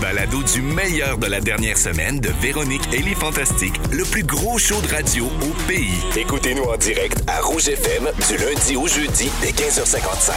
balado 0.00 0.42
du 0.42 0.62
meilleur 0.62 1.18
de 1.18 1.26
la 1.26 1.40
dernière 1.40 1.76
semaine 1.76 2.20
de 2.20 2.30
Véronique 2.40 2.82
et 2.92 3.02
les 3.02 3.14
Fantastiques, 3.14 3.78
le 3.92 4.04
plus 4.04 4.22
gros 4.22 4.58
show 4.58 4.80
de 4.80 4.88
radio 4.88 5.26
au 5.26 5.66
pays. 5.66 5.98
Écoutez-nous 6.16 6.64
en 6.64 6.76
direct 6.76 7.22
à 7.26 7.40
Rouge 7.40 7.68
FM 7.68 8.04
du 8.28 8.36
lundi 8.36 8.76
au 8.76 8.86
jeudi 8.86 9.28
dès 9.40 9.50
15h55. 9.50 10.32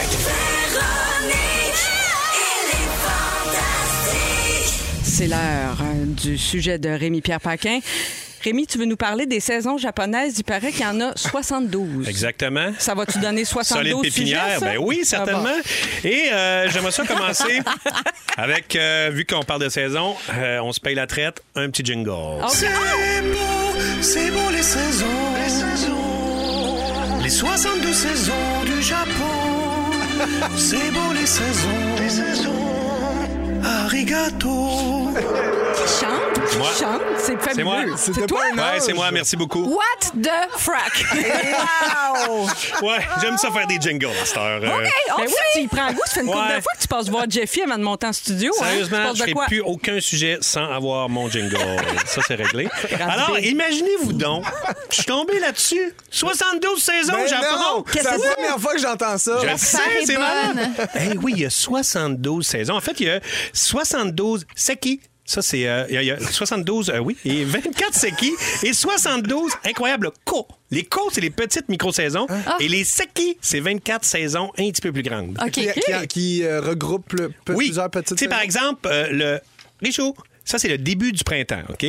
C'est 5.04 5.28
l'heure 5.28 5.78
euh, 5.82 6.06
du 6.06 6.38
sujet 6.38 6.80
de 6.80 6.90
Rémi-Pierre 6.90 7.42
Paquin. 7.42 7.80
Rémi, 8.44 8.66
tu 8.66 8.78
veux 8.78 8.86
nous 8.86 8.96
parler 8.98 9.26
des 9.26 9.40
saisons 9.40 9.78
japonaises? 9.78 10.36
Il 10.40 10.44
paraît 10.44 10.72
qu'il 10.72 10.82
y 10.82 10.86
en 10.86 11.00
a 11.02 11.12
72. 11.16 12.08
Exactement. 12.08 12.72
Ça 12.80 12.94
va-tu 12.96 13.20
donner 13.20 13.46
72 13.46 13.92
Solide 13.94 14.02
pépinière, 14.02 14.56
sujets, 14.60 14.66
ben 14.66 14.78
oui, 14.80 15.02
certainement. 15.04 15.50
Ah 15.56 16.08
Et 16.08 16.32
euh, 16.32 16.70
j'aimerais 16.70 16.92
ça 16.92 17.04
commencer 17.06 17.60
avec, 18.38 18.76
euh, 18.76 19.10
vu 19.14 19.26
qu'on 19.26 19.44
parle 19.44 19.62
de 19.62 19.70
saison, 19.70 20.16
euh, 20.34 20.60
on 20.62 20.72
se 20.74 20.80
paye 20.80 20.96
la 20.96 21.08
traite, 21.08 21.44
un 21.56 21.70
petit 21.70 21.84
jingle. 21.86 22.12
C'est 22.50 22.68
beau, 23.22 23.80
c'est 24.02 24.32
beau 24.32 24.50
les 24.52 24.64
saisons. 24.64 25.06
Les 25.44 25.50
saisons. 25.50 25.98
Les 27.24 27.30
72 27.30 27.94
saisons 27.96 28.34
du 28.66 28.82
Japon. 28.82 29.12
c'est 30.58 30.92
beau 30.92 31.14
les 31.14 31.26
saisons. 31.28 31.96
Les 32.02 32.10
saisons. 32.10 32.52
Arigato. 33.64 35.12
Chante, 36.00 36.41
Moi. 36.58 36.68
chante, 36.80 37.02
c'est 37.18 37.42
fabuleux. 37.42 37.54
C'est 37.56 37.64
moi. 37.64 37.84
C'est 37.98 38.28
toi? 38.28 38.42
Ouais, 38.56 38.80
c'est 38.80 38.94
moi, 38.94 39.12
merci 39.12 39.36
beaucoup. 39.36 39.64
What 39.66 40.12
the 40.22 40.50
frack? 40.58 41.06
wow! 41.14 42.48
Ouais, 42.82 43.00
j'aime 43.22 43.38
ça 43.38 43.52
faire 43.52 43.68
des 43.68 43.80
jingles 43.80 44.08
à 44.22 44.26
cette 44.26 44.38
heure. 44.38 44.60
euh. 44.64 44.68
Ben 45.18 45.26
oui, 45.28 45.34
tu 45.54 45.60
y 45.62 45.68
prends 45.68 45.92
goût. 45.92 46.02
Ça 46.06 46.14
fait 46.16 46.22
une 46.22 46.28
couple 46.28 46.48
de 46.56 46.62
fois 46.62 46.74
que 46.76 46.82
tu 46.82 46.88
passes 46.88 47.10
voir 47.10 47.26
Jeffy 47.30 47.62
avant 47.64 47.78
de 47.78 47.84
monter 47.84 48.08
en 48.08 48.14
studio. 48.14 48.52
hein? 48.60 48.66
Sérieusement, 48.66 49.14
je 49.16 49.24
ne 49.24 49.46
plus 49.48 49.62
aucun 49.62 50.00
sujet 50.00 50.38
sans 50.42 50.72
avoir 50.72 51.10
mon 51.10 51.30
jingle. 51.30 51.58
ça, 52.06 52.22
c'est 52.28 52.36
réglé. 52.36 52.68
Alors, 53.00 53.38
imaginez-vous 53.40 54.14
donc, 54.14 54.46
je 54.90 54.96
suis 54.96 55.06
tombé 55.06 55.40
là-dessus. 55.40 55.94
72 56.10 56.82
saisons 56.82 57.14
Ben 57.14 57.24
au 57.24 57.28
Japon. 57.28 57.46
non, 57.60 57.86
c'est 57.94 58.04
la 58.04 58.12
première 58.34 58.60
fois 58.60 58.74
que 58.74 58.82
j'entends 58.82 59.18
ça. 59.18 59.38
Je 59.42 59.58
sais, 59.58 59.78
est 60.02 60.06
c'est 60.06 60.18
malade. 60.18 60.70
Eh 60.96 61.18
oui, 61.18 61.34
il 61.36 61.42
y 61.42 61.46
a 61.46 61.50
72 61.50 62.46
saisons. 62.46 62.76
En 62.76 62.82
fait, 62.82 63.00
il 63.00 63.08
y 63.08 63.10
a 63.10 63.20
72 63.54 64.46
seki. 64.56 65.00
Ça, 65.32 65.42
c'est. 65.42 65.66
euh, 65.66 65.86
il 65.88 65.96
y 65.96 65.98
a- 65.98 66.02
il 66.02 66.08
y, 66.08 66.12
a 66.12 66.20
72, 66.20 66.90
euh, 66.90 66.98
oui, 67.00 67.16
et 67.24 67.46
24 67.46 67.94
seki 67.96 68.32
et 68.64 68.74
72 68.74 69.54
incroyables 69.64 70.10
ko. 70.26 70.46
Les 70.72 70.84
ko, 70.84 71.10
c'est 71.12 71.22
les 71.22 71.30
petites 71.30 71.70
micro-saisons. 71.70 72.28
Et 72.60 72.68
les 72.68 72.84
seki, 72.84 73.38
c'est 73.40 73.62
24 73.62 74.04
saisons 74.04 74.52
un 74.58 74.70
petit 74.72 74.82
peu 74.82 74.92
plus 74.92 75.04
grandes. 75.04 75.38
OK. 75.42 75.52
Qui, 75.52 75.68
qui- 75.68 76.08
qui, 76.08 76.44
euh, 76.44 76.60
regroupe 76.60 77.14
le- 77.14 77.30
pe- 77.30 77.54
Oui. 77.54 77.68
plusieurs 77.68 77.90
petites. 77.90 78.18
Tu 78.18 78.26
sais, 78.26 78.30
par 78.30 78.42
exemple, 78.42 78.90
euh, 78.92 79.08
le 79.12 79.40
Richaud. 79.82 80.16
Ça, 80.44 80.58
c'est 80.58 80.68
le 80.68 80.78
début 80.78 81.12
du 81.14 81.24
printemps, 81.24 81.62
OK? 81.70 81.86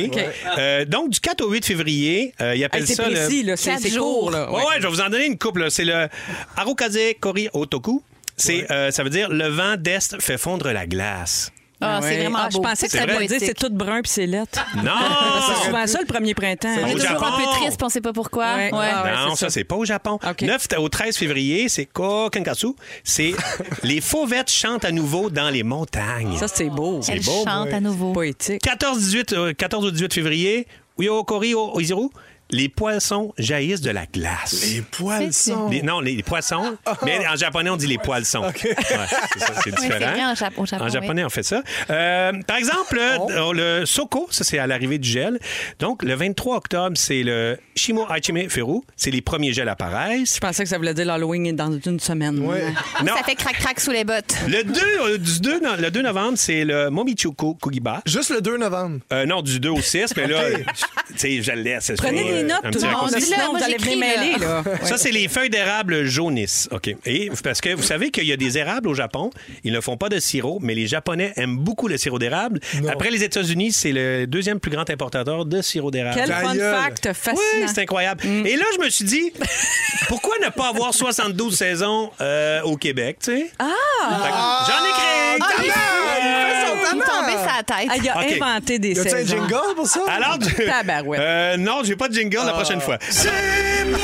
Euh, 0.57 0.85
donc, 0.85 1.09
du 1.09 1.19
4 1.19 1.41
au 1.41 1.49
8 1.51 1.65
février, 1.65 2.33
euh, 2.39 2.55
ils 2.55 2.63
appellent 2.63 2.81
Hey, 2.83 2.87
c'est 2.87 2.95
ça... 2.95 3.09
le- 3.09 3.15
précis, 3.15 3.43
là. 3.43 3.57
C'est 3.57 3.89
jours. 3.89 4.19
court, 4.21 4.31
là. 4.31 4.49
Ouais, 4.51 4.59
ouais, 4.59 4.75
je 4.77 4.83
vais 4.83 4.87
vous 4.89 5.01
en 5.01 5.09
donner 5.09 5.25
une 5.25 5.37
couple. 5.37 5.61
là. 5.63 5.69
C'est 5.69 5.83
le 5.85 6.07
Harukaze 6.55 6.97
Kori 7.19 7.49
Otoku. 7.53 8.01
C'est, 8.37 8.71
euh, 8.71 8.89
ça 8.91 9.03
veut 9.03 9.09
dire 9.11 9.29
le 9.29 9.47
vent 9.47 9.75
d'Est 9.77 10.19
fait 10.21 10.37
fondre 10.39 10.71
la 10.71 10.87
glace. 10.87 11.51
Ah, 11.83 11.99
c'est 12.01 12.07
Ouais. 12.09 12.17
vraiment 12.21 12.39
Ah, 12.43 12.49
Je 12.51 12.57
pensais 12.57 12.85
que 12.87 12.91
C'est 12.91 12.97
ça 12.99 13.05
voulait 13.13 13.27
dire 13.27 13.39
c'est 13.39 13.53
tout 13.53 13.69
brun 13.71 14.01
puis 14.01 14.11
c'est 14.11 14.25
lettre. 14.25 14.65
Non! 14.83 14.91
C'est 15.47 15.65
souvent 15.65 15.87
ça 15.87 15.99
le 15.99 16.05
premier 16.05 16.33
printemps. 16.33 16.69
On 16.83 16.87
est 16.87 16.93
toujours 16.93 17.23
un 17.23 17.37
peu 17.37 17.43
triste, 17.59 17.77
puis 17.77 17.85
on 17.85 17.89
sait 17.89 18.01
pas 18.01 18.13
pourquoi. 18.13 18.55
Ouais. 18.55 18.73
Ouais. 18.73 18.89
Ah, 18.93 19.03
ouais, 19.03 19.11
non, 19.11 19.35
c'est 19.35 19.45
ça, 19.45 19.45
ça. 19.47 19.49
c'est 19.49 19.63
pas 19.63 19.75
au 19.75 19.85
Japon. 19.85 20.19
OK. 20.27 20.41
9 20.41 20.67
au 20.77 20.89
13 20.89 21.17
février, 21.17 21.69
c'est 21.69 21.85
Kokenkatsu. 21.85 22.67
C'est 23.03 23.33
les 23.83 24.01
fauvettes 24.01 24.49
chantent 24.51 24.85
à 24.85 24.91
nouveau 24.91 25.29
dans 25.29 25.49
les 25.49 25.63
montagnes. 25.63 26.37
Ça, 26.37 26.47
c'est 26.47 26.69
beau. 26.69 26.99
C'est 27.01 27.19
beau. 27.23 27.43
chante 27.45 27.73
à 27.73 27.79
nouveau. 27.79 28.13
Poétique. 28.13 28.61
14-18 28.63 29.33
euh, 29.33 29.53
14 29.53 29.85
au 29.85 29.91
18 29.91 30.13
février, 30.13 30.67
Uyokori 30.99 31.53
o 31.55 31.71
Oiziru, 31.75 32.09
les 32.51 32.69
poissons 32.69 33.33
jaillissent 33.37 33.81
de 33.81 33.89
la 33.89 34.05
glace. 34.05 34.63
Les 34.73 34.81
poissons. 34.81 35.69
Les- 35.69 35.81
non, 35.81 35.99
les, 36.01 36.21
poissons. 36.23 36.77
Mais 37.05 37.25
en 37.27 37.35
japonais, 37.35 37.69
on 37.69 37.77
dit 37.77 37.87
les 37.87 37.97
poilsons. 37.97 38.43
Ouais, 38.43 38.53
c'est 38.55 38.75
ça, 38.85 39.07
c'est 39.37 39.45
Oui, 39.47 39.53
c'est 39.65 39.71
différent. 39.81 40.13
bien 40.13 40.31
en 40.31 40.33
Jap- 40.35 40.51
au 40.57 40.65
Japon. 40.65 40.83
En 40.83 40.87
oui. 40.87 40.91
japonais, 40.93 41.23
on 41.25 41.29
fait 41.29 41.43
ça. 41.43 41.63
Euh, 41.89 42.31
par 42.45 42.57
exemple, 42.57 42.99
le, 43.29 43.79
le 43.79 43.85
Soko, 43.85 44.27
ça 44.29 44.43
c'est 44.43 44.59
à 44.59 44.67
l'arrivée 44.67 44.97
du 44.99 45.09
gel. 45.09 45.39
Donc, 45.79 46.03
le 46.03 46.13
23 46.13 46.57
octobre, 46.57 46.95
c'est 46.97 47.23
le 47.23 47.57
Shimo 47.75 48.05
Hachime 48.09 48.49
Feru. 48.49 48.81
C'est 48.95 49.11
les 49.11 49.21
premiers 49.21 49.53
gels 49.53 49.69
apparaissent. 49.69 50.35
Je 50.35 50.39
pensais 50.39 50.63
que 50.63 50.69
ça 50.69 50.77
voulait 50.77 50.93
dire 50.93 51.05
l'Halloween 51.05 51.47
est 51.47 51.53
dans 51.53 51.71
une 51.79 51.99
semaine. 51.99 52.39
Ouais. 52.39 52.65
Non. 53.03 53.13
Ça 53.17 53.23
fait 53.23 53.35
crac-crac 53.35 53.79
sous 53.79 53.91
les 53.91 54.03
bottes. 54.03 54.35
Le 54.47 54.63
2, 54.63 54.81
euh, 55.01 55.17
du 55.17 55.39
2, 55.39 55.59
no- 55.59 55.75
le 55.79 55.89
2 55.89 56.01
novembre, 56.01 56.37
c'est 56.37 56.63
le 56.65 56.89
Momichuku 56.89 57.55
Kugiba. 57.55 58.01
Juste 58.05 58.29
le 58.31 58.41
2 58.41 58.57
novembre. 58.57 58.99
Euh, 59.11 59.25
non, 59.25 59.41
du 59.41 59.59
2 59.59 59.69
au 59.69 59.81
6, 59.81 60.13
mais 60.17 60.27
là, 60.27 60.41
tu 61.07 61.17
sais, 61.17 61.41
je 61.41 61.51
le 61.51 61.61
laisse. 61.61 61.91
Prenez 61.97 62.32
des 62.33 62.43
notes, 62.43 62.59
Un 62.63 62.71
tout 62.71 62.79
le 62.81 62.91
monde. 62.91 63.09
Sinon, 63.19 63.53
vous 63.57 63.63
allez 63.63 63.77
venir 63.77 63.79
j'écris, 63.79 63.95
mêler, 63.95 64.37
là. 64.39 64.63
là. 64.65 64.85
Ça, 64.85 64.97
c'est 64.97 65.11
les 65.11 65.27
feuilles 65.27 65.49
d'érable 65.49 66.03
jaunissent. 66.05 66.67
OK. 66.71 66.95
Et 67.05 67.29
parce 67.43 67.61
que 67.61 67.73
vous 67.73 67.83
savez 67.83 68.11
qu'il 68.11 68.25
y 68.25 68.31
a 68.31 68.37
des 68.37 68.57
érables 68.57 68.87
au 68.87 68.93
Japon. 68.93 69.29
Ils 69.63 69.73
ne 69.73 69.81
font 69.81 69.97
pas 69.97 70.09
de 70.09 70.19
sirop, 70.19 70.59
mais 70.61 70.75
les 70.75 70.87
Japonais 70.87 71.33
aiment 71.35 71.57
beaucoup 71.57 71.87
le 71.87 71.97
sirop 71.97 72.19
d'érable. 72.19 72.59
Après 72.89 73.09
les 73.09 73.23
États-Unis, 73.23 73.71
c'est 73.71 73.91
le 73.91 74.25
deuxième 74.25 74.59
plus 74.59 74.71
grand 74.71 74.89
importateur 74.89 75.45
de 75.45 75.61
sirop 75.61 75.91
d'érable. 75.91 76.15
Quel 76.25 76.31
fun 76.33 76.53
fact 76.55 77.05
Oui, 77.07 77.13
fascinant. 77.13 77.67
c'est 77.73 77.81
incroyable. 77.81 78.23
Et 78.25 78.55
là, 78.55 78.65
je 78.77 78.83
me 78.83 78.89
suis 78.89 79.05
dit, 79.05 79.31
pourquoi 80.07 80.35
ne 80.43 80.49
pas 80.49 80.69
avoir 80.69 80.93
72 80.93 81.55
saisons 81.55 82.11
euh, 82.21 82.61
au 82.63 82.77
Québec, 82.77 83.17
tu 83.23 83.31
sais? 83.31 83.51
Ah! 83.59 84.65
J'en 84.67 84.85
ai 84.85 84.91
créé! 84.91 85.73
Ah, 85.73 86.42
talent. 87.01 87.21
tombé 87.21 87.33
sa 87.37 87.63
tête. 87.63 87.87
Ah, 87.89 87.95
il 87.97 88.09
a 88.09 88.17
OK. 88.17 88.41
inventé 88.41 88.79
des 88.79 88.89
Y 88.93 88.99
a-tu 88.99 89.07
un 89.07 89.11
saisons. 89.11 89.35
jingle 89.37 89.75
pour 89.75 89.87
ça? 89.87 90.01
Alors, 90.09 90.37
du- 90.37 90.53
Tabarouette. 90.53 91.19
euh, 91.21 91.57
non, 91.57 91.81
j'ai 91.83 91.95
pas 91.95 92.07
de 92.09 92.13
jingle 92.13 92.37
la 92.45 92.53
prochaine 92.53 92.81
fois. 92.81 92.97
C'est 93.09 93.29
beau, 93.91 93.97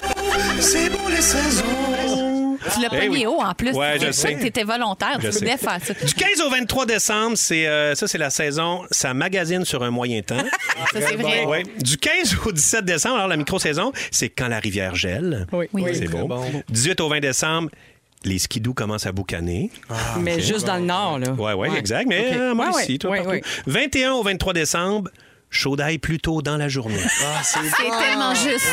c'est 0.60 0.90
beau 0.90 1.10
les 1.10 1.22
saisons. 1.22 2.58
Tu 2.74 2.82
l'as 2.82 2.90
Eh 2.92 2.96
pogné 2.98 3.10
oui. 3.10 3.26
haut 3.26 3.42
en 3.42 3.54
plus. 3.54 3.72
Ouais, 3.72 3.98
je 4.00 4.08
Tu 4.08 4.14
sais. 4.14 4.34
que 4.36 4.42
T'étais 4.42 4.64
volontaire. 4.64 5.18
Je 5.22 5.28
Tu 5.30 5.34
sais. 5.40 5.58
faire 5.58 5.78
ça. 5.84 5.94
Du 5.94 6.14
15 6.14 6.42
au 6.46 6.50
23 6.50 6.86
décembre, 6.86 7.36
c'est 7.38 7.66
euh, 7.68 7.96
ça, 7.96 8.08
c'est 8.08 8.18
la 8.18 8.30
saison. 8.30 8.82
Ça 8.92 9.14
magazine 9.14 9.64
sur 9.66 9.82
un 9.82 9.90
moyen 9.92 10.22
temps. 10.22 10.36
Ça, 10.94 11.00
c'est 11.02 11.16
vrai. 11.16 11.46
Ouais. 11.46 11.64
Du 11.82 11.98
15 11.98 12.38
au 12.46 12.52
17 12.54 12.86
décembre, 12.86 13.16
alors 13.16 13.28
la 13.28 13.36
micro-saison, 13.38 13.92
c'est 14.12 14.30
quand 14.30 14.48
la 14.48 14.60
rivière 14.60 14.96
gèle. 14.96 15.46
Oui. 15.52 15.68
Oui. 15.74 15.84
C'est 15.94 16.08
beau. 16.08 16.26
bon. 16.28 16.44
18 16.70 17.02
au 17.02 17.10
20 17.10 17.20
décembre, 17.20 17.70
les 18.26 18.40
skidous 18.40 18.74
commencent 18.74 19.06
à 19.06 19.12
boucaner. 19.12 19.72
Mais 20.20 20.40
juste 20.42 20.66
dans 20.66 20.76
le 20.78 20.84
nord, 20.86 21.20
là. 21.20 21.32
Ouais, 21.32 21.54
ouais, 21.54 21.78
exact. 21.78 22.08
Mais 22.08 22.32
euh, 22.34 22.54
moi 22.54 22.72
Ouais, 22.76 22.84
ici, 22.84 23.00
toi, 23.00 23.12
Ouais, 23.12 23.18
partout. 23.18 23.32
ouais. 23.32 23.42
21 23.68 24.12
au 24.14 24.24
23 24.24 24.54
décembre, 24.54 25.10
chaud 25.50 25.76
d'ail 25.76 25.98
plus 26.00 26.20
tôt 26.20 26.42
dans 26.42 26.58
la 26.58 26.68
journée. 26.68 27.00
Ah, 27.24 27.42
c'est 27.44 27.60
C'est 27.60 27.90
tellement 28.06 28.36
juste. 28.36 28.66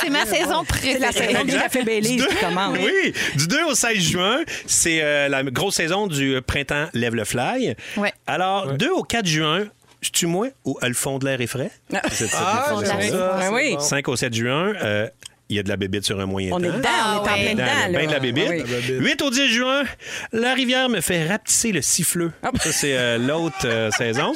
C'est 0.00 0.10
ma 0.10 0.26
saison 0.26 0.64
C'est 0.82 0.98
la 0.98 1.08
préférée. 1.08 1.32
saison 1.32 1.44
du 1.44 1.52
café 1.52 1.82
Baileys 1.84 2.16
Du 2.16 2.26
qui 2.26 2.36
commence. 2.36 2.76
Oui, 2.78 3.14
du 3.36 3.46
2 3.46 3.64
au 3.64 3.74
16 3.74 3.98
juin, 3.98 4.38
c'est 4.66 5.00
euh, 5.02 5.28
la 5.28 5.42
grosse 5.44 5.76
saison 5.76 6.06
du 6.06 6.40
printemps 6.46 6.86
Lève 6.94 7.14
le 7.14 7.24
Fly. 7.24 7.74
Ouais. 7.96 8.12
Alors, 8.26 8.72
2 8.74 8.90
au 8.90 9.02
4 9.02 9.24
juin, 9.26 9.64
tu 10.12 10.26
moi 10.26 10.48
ou 10.66 10.76
le 10.82 10.92
fond 10.94 11.18
de 11.18 11.24
l'air 11.24 11.40
est 11.40 11.46
frais? 11.46 11.70
Ah. 11.94 12.02
C'est 12.12 12.26
ça, 12.26 12.38
Ah, 12.40 12.74
c'est 12.78 13.08
ça. 13.08 13.36
Ben 13.40 13.52
oui. 13.54 13.76
5 13.78 14.06
au 14.08 14.16
7 14.16 14.34
juin, 14.34 14.74
euh, 14.82 15.08
il 15.50 15.56
y 15.56 15.58
a 15.58 15.62
de 15.62 15.68
la 15.68 15.76
bébite 15.76 16.04
sur 16.04 16.18
un 16.20 16.26
moyen 16.26 16.52
On 16.52 16.58
temps. 16.58 16.64
est 16.64 16.72
dedans, 16.72 16.88
Ah 16.90 17.20
on 17.22 17.26
est 17.26 17.28
en 17.28 17.32
ouais. 17.34 17.42
plein 17.42 17.52
dedans. 17.54 17.64
Dans 17.64 17.86
le 17.86 17.92
là. 17.92 17.98
bain 18.00 18.06
de 18.06 18.12
la 18.12 18.18
bébite. 18.20 18.48
Oui. 18.48 18.62
bébite. 18.62 19.00
8 19.00 19.22
au 19.22 19.30
10 19.30 19.48
juin, 19.52 19.82
la 20.32 20.54
rivière 20.54 20.88
me 20.88 21.00
fait 21.00 21.26
rapetisser 21.28 21.72
le 21.72 21.82
siffleux. 21.82 22.32
Ah. 22.42 22.50
Ça, 22.60 22.72
c'est 22.72 22.96
euh, 22.96 23.18
l'autre 23.18 23.56
euh, 23.66 23.90
saison. 23.90 24.32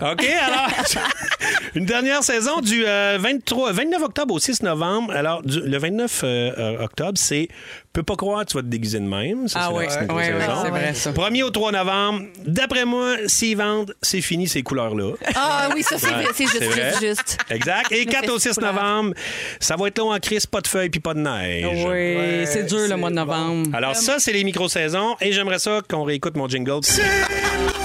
OK, 0.00 0.24
alors, 0.24 0.68
une 1.74 1.84
dernière 1.86 2.22
saison 2.22 2.60
du 2.60 2.84
euh, 2.86 3.18
23, 3.20 3.72
29 3.72 4.02
octobre 4.02 4.34
au 4.34 4.38
6 4.38 4.62
novembre. 4.62 5.12
Alors, 5.12 5.42
du- 5.42 5.60
le 5.60 5.76
29 5.78 6.20
euh, 6.24 6.52
euh, 6.56 6.84
octobre, 6.84 7.16
c'est 7.18 7.48
Peux 7.92 8.02
pas 8.02 8.16
croire 8.16 8.44
que 8.44 8.50
tu 8.50 8.56
vas 8.56 8.62
te 8.62 8.68
déguiser 8.68 9.00
de 9.00 9.06
même. 9.06 9.48
Ça, 9.48 9.58
Ah 9.62 9.68
c'est 9.70 9.76
oui, 9.78 9.84
oui, 9.88 10.02
micro-saison. 10.02 10.62
c'est 10.62 10.70
vrai 10.70 10.94
ça. 10.94 11.10
1er 11.12 11.42
au 11.42 11.50
3 11.50 11.72
novembre, 11.72 12.26
d'après 12.46 12.84
moi, 12.84 13.16
s'ils 13.26 13.56
vendent, 13.56 13.94
c'est 14.02 14.20
fini 14.20 14.46
ces 14.46 14.62
couleurs-là. 14.62 15.14
Ah 15.34 15.68
oui, 15.74 15.82
ça, 15.82 15.96
c'est 15.98 16.06
Ouais, 16.08 16.24
c'est 16.34 16.44
juste, 16.44 16.58
c'est 16.58 16.66
vrai. 16.66 16.92
juste. 17.00 17.38
Exact. 17.50 17.90
Et 17.90 18.04
Le 18.04 18.10
4 18.10 18.30
au 18.30 18.38
6 18.38 18.48
festival. 18.48 18.74
novembre, 18.74 19.14
ça 19.58 19.74
va 19.76 19.88
être 19.88 19.98
long 19.98 20.12
en 20.12 20.18
crise, 20.20 20.46
pas 20.46 20.60
de 20.60 20.66
feuilles 20.68 20.90
puis 20.90 21.00
pas 21.00 21.14
de 21.14 21.20
neige. 21.20 21.66
Oui, 21.88 22.46
c'est 22.46 22.64
dur 22.64 22.86
le 22.88 22.96
mois 22.96 23.10
de 23.10 23.14
novembre. 23.16 23.70
Alors 23.74 23.96
ça, 23.96 24.16
c'est 24.18 24.32
les 24.32 24.44
micro-saisons 24.44 25.16
et 25.20 25.32
j'aimerais 25.32 25.58
ça 25.58 25.80
qu'on 25.88 26.04
réécoute 26.04 26.36
mon 26.36 26.48
jingle. 26.48 26.78
C'est 26.82 27.02
beau, 27.02 27.76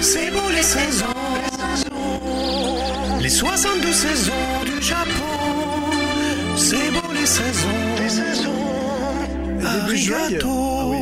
c'est 0.00 0.30
beau 0.30 0.48
les 0.54 0.62
saisons. 0.62 1.06
Les 3.20 3.28
72 3.30 3.94
saisons 3.94 4.32
du 4.64 4.82
Japon. 4.82 5.10
C'est 6.56 6.90
beau 6.90 7.12
les 7.14 7.26
saisons. 7.26 7.68
Début 9.74 9.96
juin. 9.96 10.16
Ah 10.44 10.84
oui, 10.86 10.98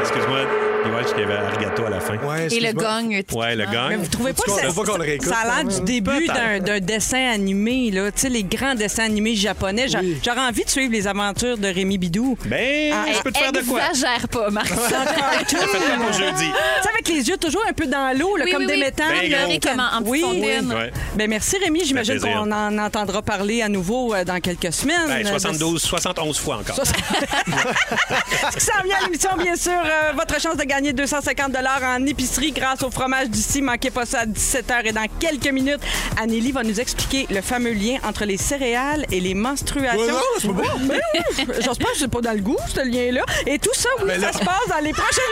excuse-moi. 0.00 0.71
Qu'il 1.10 1.20
y 1.20 1.24
avait 1.24 1.34
Arigato 1.36 1.84
à 1.86 1.90
la 1.90 2.00
fin. 2.00 2.16
Ouais, 2.16 2.46
Et 2.52 2.60
le 2.60 2.72
gong. 2.72 3.22
Ouais, 3.38 3.56
le 3.56 3.64
gang. 3.66 3.88
Mais 3.90 3.96
vous 3.96 4.06
trouvez 4.06 4.32
pas 4.32 4.42
que 4.44 4.50
ça, 4.50 4.72
pas 4.72 4.84
qu'on 4.84 4.96
le 4.98 5.02
réécoute, 5.04 5.28
ça 5.28 5.36
a 5.38 5.62
l'air 5.62 5.64
du 5.64 5.80
début 5.82 6.26
d'un 6.26 6.80
dessin 6.80 7.30
animé, 7.32 7.90
là. 7.90 8.10
Tu 8.12 8.20
sais, 8.22 8.28
les 8.28 8.44
grands 8.44 8.74
dessins 8.74 9.04
animés 9.04 9.34
japonais. 9.34 9.88
J'a- 9.88 10.00
Oui. 10.00 10.18
J'aurais 10.24 10.40
envie 10.40 10.64
de 10.64 10.70
suivre 10.70 10.92
les 10.92 11.06
aventures 11.06 11.58
de 11.58 11.66
Rémi 11.68 11.98
Bidou. 11.98 12.36
Ben, 12.46 12.92
Ah, 12.94 13.04
je 13.16 13.20
peux 13.22 13.32
te 13.32 13.38
faire 13.38 13.52
de 13.52 13.60
quoi? 13.60 13.80
Exagère 13.90 14.28
pas, 14.28 14.50
Marc. 14.50 14.68
Cartoon. 14.68 15.58
Faites-le 15.66 16.02
pour 16.02 16.12
jeudi? 16.12 16.44
Tu 16.44 16.82
sais, 16.82 16.88
avec 16.88 17.08
les 17.08 17.28
yeux 17.28 17.36
toujours 17.36 17.64
un 17.68 17.72
peu 17.72 17.86
dans 17.86 18.16
l'eau, 18.18 18.36
là, 18.36 18.44
Oui, 18.44 18.52
comme 18.52 18.62
oui, 18.62 18.66
des 18.68 18.74
oui. 18.74 18.80
métals. 18.80 19.06
Ben 19.10 19.30
gros. 19.30 19.58
Comment, 19.62 19.88
en 19.92 19.98
petite 19.98 20.08
Oui. 20.10 20.20
fontaine. 20.20 20.72
Ouais. 20.72 20.92
Ben 21.14 21.28
merci 21.28 21.56
Rémi, 21.58 21.82
j'imagine 21.84 22.18
plaisir. 22.20 22.38
qu'on 22.42 22.52
en 22.52 22.78
entendra 22.78 23.22
parler 23.22 23.62
à 23.62 23.68
nouveau 23.68 24.14
euh, 24.14 24.24
dans 24.24 24.40
quelques 24.40 24.72
semaines. 24.72 25.06
Ben, 25.08 25.26
Euh, 25.26 25.30
72, 25.30 25.82
71 25.82 26.38
fois 26.38 26.56
encore. 26.58 26.76
Ce 26.86 28.56
qui 28.58 28.64
s'en 28.64 28.82
vient 28.84 28.96
à 29.00 29.04
l'émission, 29.04 29.30
bien 29.38 29.56
sûr, 29.56 29.72
euh, 29.72 30.12
votre 30.16 30.40
chance 30.40 30.56
de 30.56 30.64
gagner 30.64 30.91
250 30.92 31.56
en 31.56 32.06
épicerie 32.06 32.52
grâce 32.52 32.82
au 32.82 32.90
fromage 32.90 33.28
d'ici. 33.28 33.62
Manquez 33.62 33.90
pas 33.90 34.06
ça 34.06 34.20
à 34.20 34.26
17h 34.26 34.86
et 34.86 34.92
dans 34.92 35.06
quelques 35.18 35.48
minutes, 35.48 35.80
Anneli 36.20 36.52
va 36.52 36.62
nous 36.62 36.80
expliquer 36.80 37.26
le 37.30 37.40
fameux 37.40 37.72
lien 37.72 37.98
entre 38.04 38.24
les 38.24 38.36
céréales 38.36 39.06
et 39.10 39.20
les 39.20 39.34
menstruations. 39.34 40.00
Ouais, 40.00 40.08
non, 40.08 40.18
c'est 40.38 40.46
pas 40.48 40.52
bon. 40.54 40.62
Mais 40.82 41.00
oui, 41.14 41.20
c'est 41.96 42.08
pas 42.08 42.20
dans 42.20 42.32
le 42.32 42.40
goût, 42.40 42.58
ce 42.68 42.80
lien-là. 42.80 43.24
Et 43.46 43.58
tout 43.58 43.74
ça, 43.74 43.88
oui, 44.02 44.10
ça 44.20 44.32
se 44.32 44.38
passe 44.38 44.68
dans 44.68 44.82
les 44.82 44.92
prochaines 44.92 45.24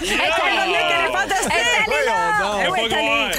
minutes. 0.00 0.12
Elle 0.12 0.20
est 0.20 1.12
fantastique. 1.12 1.52
Elle 1.86 1.92
est 1.92 2.06
là. 2.06 3.30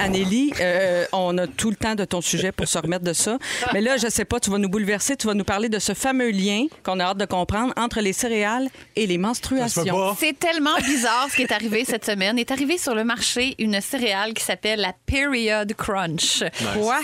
Anneli, 0.00 0.52
euh, 0.60 1.04
on 1.12 1.36
a 1.36 1.46
tout 1.46 1.70
le 1.70 1.76
temps 1.76 1.94
de 1.94 2.04
ton 2.04 2.20
sujet 2.20 2.52
pour 2.52 2.66
se 2.66 2.78
remettre 2.78 3.04
de 3.04 3.12
ça. 3.12 3.38
Mais 3.74 3.80
là, 3.80 3.96
je 3.98 4.08
sais 4.08 4.24
pas, 4.24 4.40
tu 4.40 4.50
vas 4.50 4.58
nous 4.58 4.68
bouleverser, 4.68 5.16
tu 5.16 5.26
vas 5.26 5.34
nous 5.34 5.44
parler 5.44 5.68
de 5.68 5.78
ce 5.78 5.92
fameux 5.92 6.30
lien 6.30 6.66
qu'on 6.84 6.98
a 7.00 7.04
hâte 7.04 7.18
de 7.18 7.26
comprendre 7.26 7.74
entre 7.76 8.00
les 8.00 8.12
céréales 8.12 8.68
et 8.96 9.06
les 9.06 9.18
menstruations. 9.18 10.16
C'est 10.18 10.38
tellement 10.38 10.76
bizarre 10.84 11.28
ce 11.30 11.36
qui 11.36 11.42
est 11.42 11.52
arrivé 11.52 11.84
cette 11.84 12.06
semaine. 12.06 12.38
Est 12.38 12.50
arrivé 12.50 12.78
sur 12.78 12.94
le 12.94 13.04
marché 13.04 13.54
une 13.58 13.80
céréale 13.80 14.32
qui 14.32 14.42
s'appelle 14.44 14.80
la 14.80 14.94
Period 15.06 15.72
Crunch. 15.74 16.42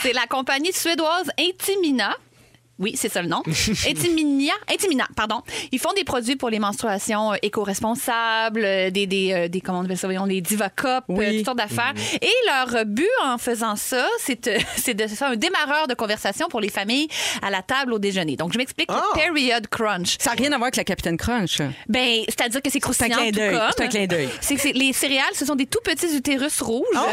C'est 0.02 0.12
la 0.14 0.26
compagnie 0.26 0.72
suédoise 0.72 1.30
Intimina. 1.38 2.16
Oui, 2.78 2.92
c'est 2.96 3.08
ça 3.10 3.22
le 3.22 3.28
nom. 3.28 3.42
Intimina, 3.88 4.52
Intimina, 4.70 5.06
pardon. 5.16 5.42
Ils 5.72 5.78
font 5.78 5.92
des 5.94 6.04
produits 6.04 6.36
pour 6.36 6.50
les 6.50 6.58
menstruations 6.58 7.32
euh, 7.32 7.36
éco-responsables, 7.42 8.64
euh, 8.64 8.90
des, 8.90 9.06
des, 9.06 9.32
euh, 9.32 9.48
des, 9.48 9.60
comment 9.60 9.78
on 9.80 9.84
appelle 9.84 9.96
ça, 9.96 10.06
voyons, 10.06 10.26
des 10.26 10.40
Diva 10.40 10.68
Cup, 10.68 11.04
Oui. 11.08 11.24
euh, 11.24 11.36
toutes 11.36 11.44
sortes 11.46 11.58
d'affaires. 11.58 11.94
Et 12.20 12.30
leur 12.46 12.84
but 12.84 13.08
en 13.24 13.38
faisant 13.38 13.76
ça, 13.76 14.06
c'est 14.18 14.46
euh, 14.48 14.58
c'est 14.76 14.94
de 14.94 15.06
faire 15.06 15.28
un 15.28 15.36
démarreur 15.36 15.86
de 15.88 15.94
conversation 15.94 16.48
pour 16.48 16.60
les 16.60 16.68
familles 16.68 17.08
à 17.42 17.50
la 17.50 17.62
table 17.62 17.92
au 17.94 17.98
déjeuner. 17.98 18.36
Donc, 18.36 18.52
je 18.52 18.58
m'explique. 18.58 18.90
Ah! 18.92 19.02
le 19.14 19.20
Period 19.20 19.66
Crunch. 19.68 20.16
Ça 20.20 20.30
n'a 20.30 20.36
rien 20.36 20.52
à 20.52 20.56
voir 20.56 20.64
avec 20.64 20.76
la 20.76 20.84
Capitaine 20.84 21.16
Crunch. 21.16 21.58
Ben, 21.88 22.22
c'est-à-dire 22.28 22.60
que 22.62 22.70
c'est 22.70 22.80
croustillant 22.80 23.16
clin 23.16 23.26
tout 23.30 23.32
d'œil. 23.38 23.52
comme. 23.52 23.70
C'est 23.76 23.84
un 23.84 23.88
clin 23.88 24.06
d'œil. 24.06 24.28
C'est 24.40 24.54
que 24.56 24.60
c'est- 24.60 24.72
les 24.72 24.92
céréales, 24.92 25.24
ce 25.34 25.44
sont 25.46 25.54
des 25.56 25.66
tout 25.66 25.80
petits 25.82 26.14
utérus 26.16 26.60
rouges. 26.60 26.84
Ah. 26.94 27.06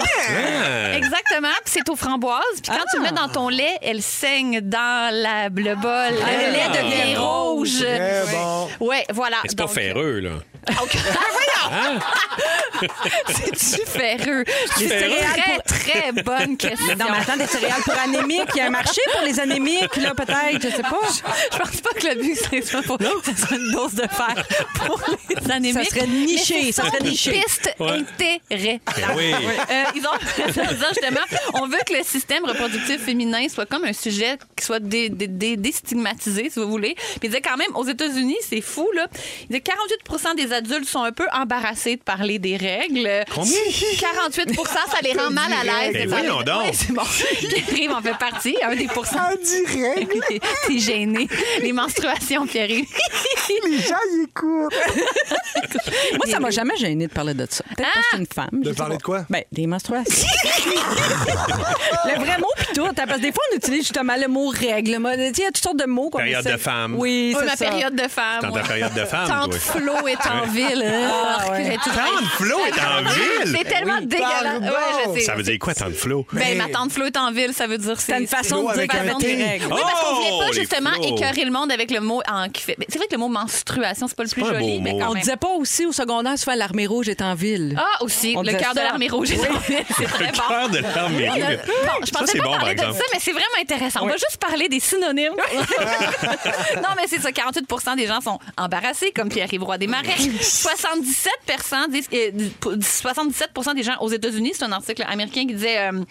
Exactement. 0.95 1.47
Puis 1.63 1.73
c'est 1.75 1.89
aux 1.89 1.95
framboises. 1.95 2.41
Puis 2.61 2.71
quand 2.71 2.83
tu 2.91 2.97
le 2.97 3.03
mets 3.03 3.11
dans 3.11 3.29
ton 3.29 3.49
lait, 3.49 3.77
elle 3.81 4.01
saigne 4.01 4.61
dans 4.61 5.13
la, 5.13 5.49
le 5.61 5.75
bol. 5.75 6.13
le 6.19 6.51
lait 6.53 6.81
devient 6.81 7.17
rouge. 7.17 7.79
Très 7.79 8.23
bon. 8.31 8.67
Ouais, 8.87 9.05
voilà. 9.13 9.37
Mais 9.43 9.49
c'est 9.49 9.57
pas 9.57 9.63
Donc- 9.65 9.73
ferreux, 9.73 10.19
là. 10.19 10.31
OK. 10.81 10.97
C'est-tu 13.29 13.85
ferreux? 13.85 14.43
Les 14.79 14.87
C'est 14.87 14.99
céréales 14.99 15.41
très, 15.41 15.53
pour- 15.53 15.63
très 15.63 16.11
bonne 16.23 16.57
question. 16.57 16.95
Non, 16.97 17.05
mais 17.11 17.17
attends, 17.19 17.37
des 17.37 17.47
céréales 17.47 17.81
pour 17.83 17.93
anémiques. 17.97 18.49
Il 18.55 18.57
y 18.57 18.61
a 18.61 18.67
un 18.67 18.69
marché 18.69 19.01
pour 19.11 19.21
les 19.21 19.39
anémiques, 19.39 19.95
là, 19.97 20.13
peut-être, 20.13 20.61
je 20.61 20.69
sais 20.75 20.81
pas. 20.81 20.99
Je 21.51 21.57
pense 21.57 21.81
pas 21.81 21.89
que 21.99 22.07
le 22.07 22.15
but 22.21 22.35
serait 22.35 22.61
ça 22.61 22.81
pour 22.81 22.97
ce 22.99 23.47
soit 23.47 23.57
une 23.57 23.71
dose 23.71 23.93
de 23.93 24.01
fer 24.07 24.35
pour 24.75 25.01
les 25.29 25.51
anémiques. 25.51 25.83
Ça 25.89 25.95
serait 25.95 26.07
niché, 26.07 26.61
Mais 26.65 26.71
ça 26.71 26.83
serait 26.85 27.03
niché. 27.03 27.31
pistes 27.31 27.75
Ouais. 27.79 27.91
intérêt. 27.91 28.79
Ben 28.97 29.07
oui. 29.15 29.33
Euh, 29.33 29.83
ils 29.95 30.05
ont 30.05 30.11
en 30.11 30.73
disant 30.73 30.87
justement, 30.89 31.21
on 31.53 31.67
veut 31.67 31.79
que 31.85 31.93
le 31.93 32.03
système 32.03 32.45
reproductif 32.45 33.03
féminin 33.03 33.47
soit 33.49 33.65
comme 33.65 33.83
un 33.85 33.93
sujet 33.93 34.37
qui 34.57 34.65
soit 34.65 34.79
dé- 34.79 35.09
dé- 35.09 35.27
dé- 35.27 35.57
déstigmatisé, 35.57 36.49
si 36.49 36.59
vous 36.59 36.69
voulez. 36.69 36.95
Puis 36.95 37.19
ils 37.23 37.29
disaient 37.29 37.41
quand 37.41 37.57
même, 37.57 37.75
aux 37.75 37.85
États-Unis, 37.85 38.37
c'est 38.47 38.61
fou, 38.61 38.89
là. 38.95 39.07
Ils 39.43 39.47
disaient 39.47 39.61
48 39.61 40.35
des 40.35 40.52
adultes 40.53 40.87
sont 40.87 41.03
un 41.03 41.11
peu 41.11 41.25
embarrassés 41.33 41.95
de 41.97 42.01
parler 42.01 42.39
des 42.39 42.57
règles. 42.57 43.09
Combien? 43.33 43.51
48% 43.51 44.55
ça 44.65 44.97
les 45.03 45.13
rend 45.13 45.29
mal 45.31 45.51
à 45.51 45.63
l'aise. 45.63 45.93
Ben 45.93 46.09
voyons 46.09 46.41
donc. 46.43 46.73
C'est 46.73 46.91
bon. 46.93 47.03
Pierre-Yves 47.03 47.91
en 47.91 48.01
fait 48.01 48.17
partie, 48.17 48.57
un 48.63 48.75
des 48.75 48.87
pourcents. 48.87 49.17
En 49.23 49.35
direct. 49.35 50.11
T'es 50.67 50.79
gêné. 50.79 51.27
Les 51.61 51.71
menstruations, 51.73 52.45
Pierre-Yves. 52.45 52.87
Les 53.65 53.77
gens, 53.79 53.95
ils 54.13 54.23
écoutent. 54.23 54.73
Moi, 56.13 56.25
ça 56.29 56.39
m'a 56.39 56.49
jamais 56.49 56.75
gêné 56.77 57.07
de 57.07 57.11
parler 57.13 57.33
de 57.33 57.45
ça. 57.49 57.63
Peut-être 57.75 57.89
parce 57.93 57.93
que 57.93 58.01
je 58.01 58.07
suis 58.09 58.17
une 58.19 58.27
femme. 58.27 58.61
De 58.63 58.71
parler 58.71 58.97
de 58.97 59.01
quoi? 59.03 59.25
Ben, 59.29 59.43
des 59.51 59.67
menstruations. 59.67 60.27
le 62.05 62.19
vrai 62.19 62.37
mot, 62.39 62.47
tout. 62.73 62.85
hein, 62.85 62.91
Parce 62.95 63.17
que 63.17 63.21
des 63.21 63.31
fois, 63.31 63.43
on 63.51 63.57
utilise 63.57 63.81
justement 63.81 64.15
le 64.19 64.27
mot 64.27 64.47
règle. 64.47 64.91
Il 64.91 65.39
y 65.39 65.43
a 65.43 65.47
toutes 65.47 65.57
sortes 65.63 65.77
de 65.79 65.85
mots 65.85 66.09
qu'on 66.09 66.17
Période 66.19 66.41
essaie- 66.45 66.53
de 66.53 66.57
femme. 66.57 66.95
Oui, 66.97 67.33
Oui, 67.33 67.35
c'est 67.39 67.45
ma 67.45 67.55
ça. 67.55 67.65
période 67.65 67.95
de 67.95 68.07
femme. 68.07 68.41
Dans 68.41 68.47
ta 68.51 68.59
moi. 68.59 68.59
période 68.67 68.93
de 68.93 69.05
femme, 69.05 69.27
Tante. 69.27 69.53
Flo 69.55 70.07
est 70.07 70.27
en 70.27 70.45
ville. 70.51 70.85
Ah, 70.85 71.51
ouais. 71.51 71.77
tout- 71.83 71.89
Tante 71.89 72.29
Flo 72.37 72.57
est 72.65 72.79
en 72.81 73.03
ville? 73.03 73.55
C'est 73.57 73.63
tellement 73.67 73.97
Oui, 73.99 74.05
dégueulasse. 74.07 74.43
pardon. 74.43 74.65
Ouais, 74.67 74.73
je 75.15 75.19
sais. 75.19 75.25
Ça 75.25 75.35
veut 75.35 75.43
dire 75.43 75.59
quoi, 75.59 75.73
Tante 75.73 75.93
Flo? 75.93 76.25
Ben, 76.33 76.57
ma 76.57 76.67
tante 76.69 76.91
Flo 76.91 77.05
est 77.05 77.17
en 77.17 77.31
ville, 77.31 77.53
ça 77.53 77.67
veut 77.67 77.77
dire 77.77 77.99
C'est 77.99 78.19
une 78.19 78.27
façon 78.27 78.63
de 78.67 78.73
dire 78.73 78.87
règles. 78.89 79.65
Oui, 79.71 79.81
parce 79.81 80.01
qu'on 80.01 80.15
voulait 80.15 80.29
Oh, 80.33 80.39
pas 80.39 80.47
les 80.47 80.53
justement 80.53 80.93
écœurer 80.93 81.45
le 81.45 81.51
monde 81.51 81.71
avec 81.71 81.91
le 81.91 81.99
mot 81.99 82.21
en 82.29 82.49
qui 82.49 82.63
fait. 82.63 82.75
mais 82.79 82.85
C'est 82.89 82.97
vrai 82.97 83.07
que 83.07 83.13
le 83.13 83.19
mot 83.19 83.27
menstruation, 83.29 84.07
c'est 84.07 84.15
pas 84.17 84.23
le 84.23 84.29
plus 84.29 84.45
joli, 84.45 84.79
mais 84.81 84.91
quand 84.99 85.11
On 85.11 85.13
disait 85.15 85.37
pas 85.37 85.49
aussi 85.57 85.85
au 85.85 85.91
secondaire, 85.91 86.37
souvent 86.37 86.55
l'armée 86.55 86.87
rouge 86.87 87.07
est 87.09 87.21
en 87.21 87.35
ville. 87.35 87.75
Ah, 87.77 88.03
aussi, 88.03 88.35
le 88.35 88.53
cœur 88.57 88.73
de 88.73 88.79
l'armée 88.79 89.07
rouge 89.09 89.31
est 89.31 89.39
en 89.49 89.57
ville. 89.59 89.83
C'est 89.97 90.05
très 90.05 90.25
Le 90.27 90.31
cœur 90.31 90.69
de 90.69 90.77
l'armée 90.79 91.29
rouge. 91.29 91.39
Je 92.01 92.05
Ça, 92.11 92.19
pensais 92.19 92.31
c'est 92.33 92.39
pas 92.39 92.57
parler 92.63 92.75
de 92.75 92.81
exemple. 92.81 92.97
ça, 92.99 93.03
mais 93.13 93.19
c'est 93.19 93.31
vraiment 93.31 93.45
intéressant. 93.61 93.99
On 94.03 94.07
va 94.07 94.13
juste 94.13 94.37
parler 94.39 94.69
des 94.69 94.79
synonymes. 94.79 95.33
non, 96.77 96.89
mais 96.95 97.07
c'est 97.07 97.19
ça. 97.19 97.31
48% 97.31 97.95
des 97.95 98.07
gens 98.07 98.21
sont 98.21 98.39
embarrassés, 98.57 99.11
comme 99.11 99.29
Pierre-Yves 99.29 99.63
Roy 99.63 99.77
Desmarais. 99.77 100.15
77 100.41 101.31
disent, 101.89 102.09
euh, 102.13 102.31
77 102.81 103.49
des 103.75 103.83
gens 103.83 103.97
aux 103.99 104.09
États-Unis, 104.09 104.51
c'est 104.55 104.63
un 104.63 104.71
article 104.71 105.03
américain 105.07 105.41
qui 105.41 105.53
disait 105.53 105.79
euh, 105.79 106.01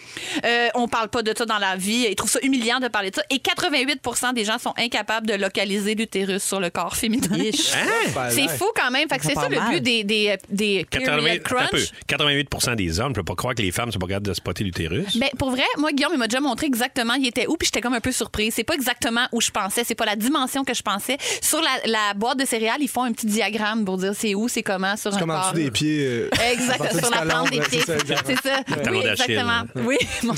euh, 0.44 0.68
on 0.74 0.88
parle 0.88 1.08
pas 1.08 1.22
de 1.22 1.32
ça 1.36 1.44
dans 1.46 1.58
la 1.58 1.76
vie. 1.76 2.06
Ils 2.08 2.14
trouvent 2.16 2.30
ça 2.30 2.40
humiliant 2.42 2.80
de 2.80 2.88
parler 2.88 3.10
de 3.10 3.16
ça. 3.16 3.22
Et 3.30 3.36
88% 3.36 4.34
des 4.34 4.44
gens 4.44 4.58
sont 4.58 4.74
incapables 4.78 5.26
de 5.26 5.34
localiser 5.34 5.94
l'utérus 5.94 6.42
sur 6.42 6.60
le 6.60 6.70
corps 6.70 6.96
féminin. 6.96 7.28
Hein? 7.32 8.28
C'est 8.30 8.48
fou 8.48 8.66
quand 8.74 8.90
même. 8.90 9.08
Fait 9.08 9.18
que 9.18 9.24
Ça 9.24 9.30
c'est 9.34 9.40
ça 9.40 9.48
le 9.48 9.56
mal. 9.56 9.70
but 9.74 9.80
des, 9.80 10.04
des, 10.04 10.36
des 10.48 10.84
period 10.90 11.10
80, 11.10 11.30
attends 11.32 11.58
un 11.58 11.66
peu. 11.68 11.78
crunch. 11.78 12.72
88% 12.72 12.76
des 12.76 13.00
hommes, 13.00 13.10
je 13.14 13.20
peux 13.20 13.24
pas 13.24 13.34
croire 13.34 13.54
que 13.54 13.62
les 13.62 13.70
femmes 13.72 13.90
sont 13.92 13.98
pas 13.98 14.06
capables 14.06 14.26
de 14.26 14.34
spotter 14.34 14.64
l'utérus. 14.64 15.16
Ben, 15.16 15.28
pour 15.38 15.50
vrai, 15.50 15.64
moi, 15.78 15.92
Guillaume, 15.92 16.12
il 16.14 16.18
m'a 16.18 16.26
déjà 16.28 16.40
montré 16.42 16.66
exactement 16.66 17.14
il 17.14 17.26
était 17.26 17.46
où, 17.46 17.56
puis 17.56 17.66
j'étais 17.66 17.80
comme 17.80 17.94
un 17.94 18.00
peu 18.00 18.12
surprise. 18.12 18.52
C'est 18.54 18.64
pas 18.64 18.74
exactement 18.74 19.26
où 19.32 19.40
je 19.40 19.50
pensais, 19.50 19.84
c'est 19.84 19.94
pas 19.94 20.04
la 20.04 20.16
dimension 20.16 20.64
que 20.64 20.74
je 20.74 20.82
pensais. 20.82 21.16
Sur 21.40 21.60
la, 21.60 21.70
la 21.86 22.14
boîte 22.14 22.38
de 22.38 22.44
céréales, 22.44 22.80
ils 22.80 22.88
font 22.88 23.04
un 23.04 23.12
petit 23.12 23.26
diagramme 23.26 23.84
pour 23.84 23.96
dire 23.98 24.12
c'est 24.14 24.34
où, 24.34 24.48
c'est 24.48 24.62
comment, 24.62 24.96
sur 24.96 25.14
un 25.14 25.18
Comme 25.18 25.30
en 25.30 25.52
des 25.52 25.70
pieds. 25.70 26.06
euh, 26.06 26.30
sur 26.98 27.10
la 27.10 27.22
plante 27.22 27.50
des 27.50 27.60
pieds. 27.60 27.80
c'est 27.80 28.40
ça, 28.42 28.60
Oui, 28.90 28.98
exactement. 29.06 29.62
Oui, 29.76 29.96
Bon, 30.22 30.34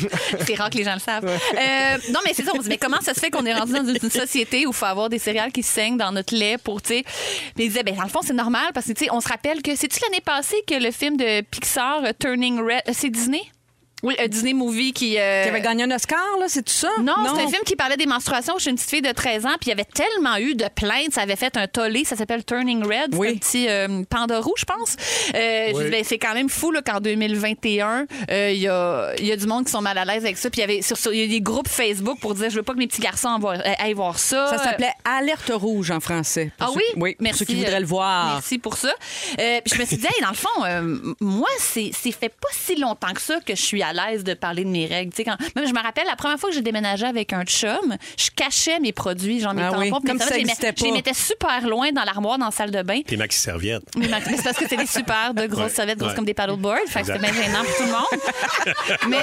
c'est 0.46 0.54
rare 0.54 0.70
que 0.70 0.78
les 0.78 0.84
gens 0.84 0.94
le 0.94 1.00
savent. 1.00 1.24
Euh, 1.24 1.98
non, 2.12 2.20
mais 2.24 2.32
c'est 2.34 2.44
ça. 2.44 2.52
On 2.54 2.58
se 2.58 2.62
dit, 2.62 2.68
mais 2.70 2.78
comment 2.78 3.00
ça 3.00 3.14
se 3.14 3.20
fait 3.20 3.30
qu'on 3.30 3.44
est 3.46 3.54
rendu 3.54 3.72
dans 3.72 3.84
une, 3.84 4.10
société 4.10 4.66
où 4.66 4.70
il 4.70 4.74
faut 4.74 4.86
avoir 4.86 5.08
des 5.08 5.18
céréales 5.18 5.50
qui 5.52 5.62
saignent 5.62 5.96
dans 5.96 6.12
notre 6.12 6.34
lait 6.34 6.58
pour, 6.58 6.80
tu 6.82 6.88
sais? 6.88 7.04
Puis 7.54 7.64
ils 7.64 7.68
disaient, 7.68 7.82
ben, 7.82 7.96
dans 7.96 8.02
le 8.02 8.08
fond, 8.08 8.20
c'est 8.22 8.34
normal 8.34 8.66
parce 8.74 8.86
que, 8.86 8.92
tu 8.92 9.04
sais, 9.04 9.10
on 9.10 9.20
se 9.20 9.28
rappelle 9.28 9.62
que 9.62 9.74
c'est-tu 9.74 9.98
l'année 10.02 10.20
passée 10.20 10.62
que 10.66 10.74
le 10.74 10.90
film 10.90 11.16
de 11.16 11.40
Pixar, 11.42 12.04
euh, 12.04 12.12
Turning 12.18 12.60
Red, 12.60 12.94
c'est 12.94 13.10
Disney? 13.10 13.42
Oui, 14.04 14.14
un 14.22 14.28
Disney 14.28 14.52
Movie 14.52 14.92
qui. 14.92 15.18
euh, 15.18 15.42
Qui 15.42 15.48
avait 15.48 15.60
gagné 15.60 15.82
un 15.84 15.90
Oscar, 15.90 16.18
là, 16.38 16.46
c'est 16.48 16.62
tout 16.62 16.72
ça? 16.72 16.90
non, 17.00 17.14
c'est 17.34 17.42
un 17.42 17.48
film 17.48 17.62
qui 17.66 17.74
parlait 17.74 17.96
des 17.96 18.06
menstruations 18.06 18.58
chez 18.58 18.70
une 18.70 18.76
petite 18.76 18.90
fille 18.90 19.02
de 19.02 19.10
13 19.12 19.46
ans, 19.46 19.54
puis 19.60 19.66
il 19.66 19.68
y 19.70 19.72
avait 19.72 19.84
tellement 19.86 20.36
eu 20.36 20.54
de 20.54 20.66
plaintes, 20.74 21.12
ça 21.14 21.22
avait 21.22 21.36
fait 21.36 21.56
un 21.56 21.66
tollé, 21.66 22.04
ça 22.04 22.14
s'appelle 22.14 22.44
Turning 22.44 22.82
Red, 22.84 23.12
c'est 23.12 23.18
Oui. 23.18 23.28
un 23.30 23.34
petit 23.36 23.66
euh, 23.68 24.02
panda 24.08 24.38
rouge, 24.40 24.60
je 24.60 24.64
pense. 24.66 24.96
Euh, 25.34 25.68
je 25.70 25.74
Oui. 25.76 25.84
dis, 25.86 25.90
ben, 25.90 26.04
c'est 26.04 26.18
quand 26.18 26.34
même 26.34 26.48
fou 26.48 26.70
là, 26.70 26.82
qu'en 26.82 27.00
2021, 27.00 28.06
euh, 28.30 28.50
il 28.52 28.60
y, 28.60 28.68
a, 28.68 29.12
il 29.18 29.26
y 29.26 29.32
a 29.32 29.36
du 29.36 29.46
monde 29.46 29.64
qui 29.64 29.70
sont 29.72 29.80
mal 29.82 29.96
à 29.98 30.04
l'aise 30.04 30.24
avec 30.24 30.36
ça, 30.36 30.50
puis 30.50 30.60
il 30.60 30.62
y 30.62 30.64
avait 30.64 30.82
sur, 30.82 30.96
sur- 30.96 31.12
il 31.12 31.20
y 31.20 31.24
a 31.24 31.26
des 31.26 31.40
groupes 31.40 31.68
Facebook 31.68 32.18
pour 32.20 32.34
dire 32.34 32.50
je 32.50 32.56
veux 32.56 32.62
pas 32.62 32.72
que 32.74 32.78
mes 32.78 32.86
petits 32.86 33.00
garçons 33.00 33.28
en 33.28 33.38
voient- 33.38 33.54
euh, 33.56 33.72
aillent 33.78 33.94
voir 33.94 34.18
ça. 34.18 34.48
Ça 34.50 34.58
s'appelait 34.62 34.92
Alerte 35.04 35.50
rouge 35.54 35.90
en 35.90 36.00
français. 36.00 36.52
Pour 36.58 36.68
Ah 36.68 36.70
ceux 36.72 36.76
oui? 36.78 36.84
Oui, 36.96 37.14
pour 37.14 37.22
Merci, 37.22 37.38
ceux 37.40 37.44
qui 37.46 37.54
voudraient 37.56 37.76
euh, 37.76 37.80
le 37.80 37.86
voir. 37.86 38.34
Merci 38.34 38.58
pour 38.58 38.76
ça. 38.76 38.92
Euh, 39.40 39.60
puis 39.64 39.74
je 39.74 39.80
me 39.80 39.86
suis 39.86 39.96
dit, 39.96 40.06
hey, 40.06 40.22
dans 40.22 40.28
le 40.30 40.34
fond, 40.34 40.64
euh, 40.64 41.14
moi, 41.20 41.48
c'est 41.58 41.90
c'est 41.98 42.12
fait 42.12 42.28
pas 42.28 42.48
si 42.52 42.76
longtemps 42.76 43.12
que 43.14 43.20
ça 43.22 43.38
que 43.40 43.54
je 43.54 43.62
suis 43.62 43.82
à 43.82 43.92
l'aise 43.94 44.24
de 44.24 44.34
parler 44.34 44.64
de 44.64 44.68
mes 44.70 44.86
règles. 44.86 45.12
Tu 45.12 45.18
sais, 45.18 45.24
quand... 45.24 45.36
Même, 45.56 45.66
je 45.66 45.72
me 45.72 45.80
rappelle, 45.82 46.06
la 46.06 46.16
première 46.16 46.38
fois 46.38 46.50
que 46.50 46.54
j'ai 46.54 46.62
déménagé 46.62 47.06
avec 47.06 47.32
un 47.32 47.44
chum, 47.44 47.96
je 48.18 48.30
cachais 48.34 48.78
mes 48.80 48.92
produits, 48.92 49.40
genre 49.40 49.54
mes 49.54 49.62
Ah 49.62 49.70
tampons. 49.70 49.80
oui, 49.80 49.90
comme 50.06 50.18
ça 50.18 50.26
serviettes, 50.28 50.58
je 50.78 50.84
les 50.84 50.90
je 50.90 50.94
mettais 50.94 51.14
super 51.14 51.66
loin 51.66 51.90
dans 51.92 52.04
l'armoire, 52.04 52.38
dans 52.38 52.46
la 52.46 52.50
salle 52.50 52.70
de 52.70 52.82
bain. 52.82 53.00
Tes 53.06 53.16
maxi 53.16 53.38
serviettes. 53.38 53.84
Mais 53.96 54.08
ma- 54.08 54.20
mais 54.20 54.36
c'est 54.36 54.42
parce 54.44 54.56
que 54.58 54.68
c'est 54.68 54.76
des 54.76 54.86
super 54.86 55.32
de 55.34 55.46
grosses 55.46 55.64
Ouais, 55.64 55.68
serviettes 55.70 55.98
grosses 55.98 56.10
ouais. 56.10 56.16
comme 56.16 56.24
des 56.24 56.34
paddleboards. 56.34 56.78
Fait 56.88 57.00
que 57.00 57.06
c'était 57.06 57.18
bien 57.18 57.32
gênant 57.32 57.62
pour 57.64 57.76
tout 57.76 57.82
le 57.84 57.90
monde. 57.90 58.20
Mais 59.08 59.18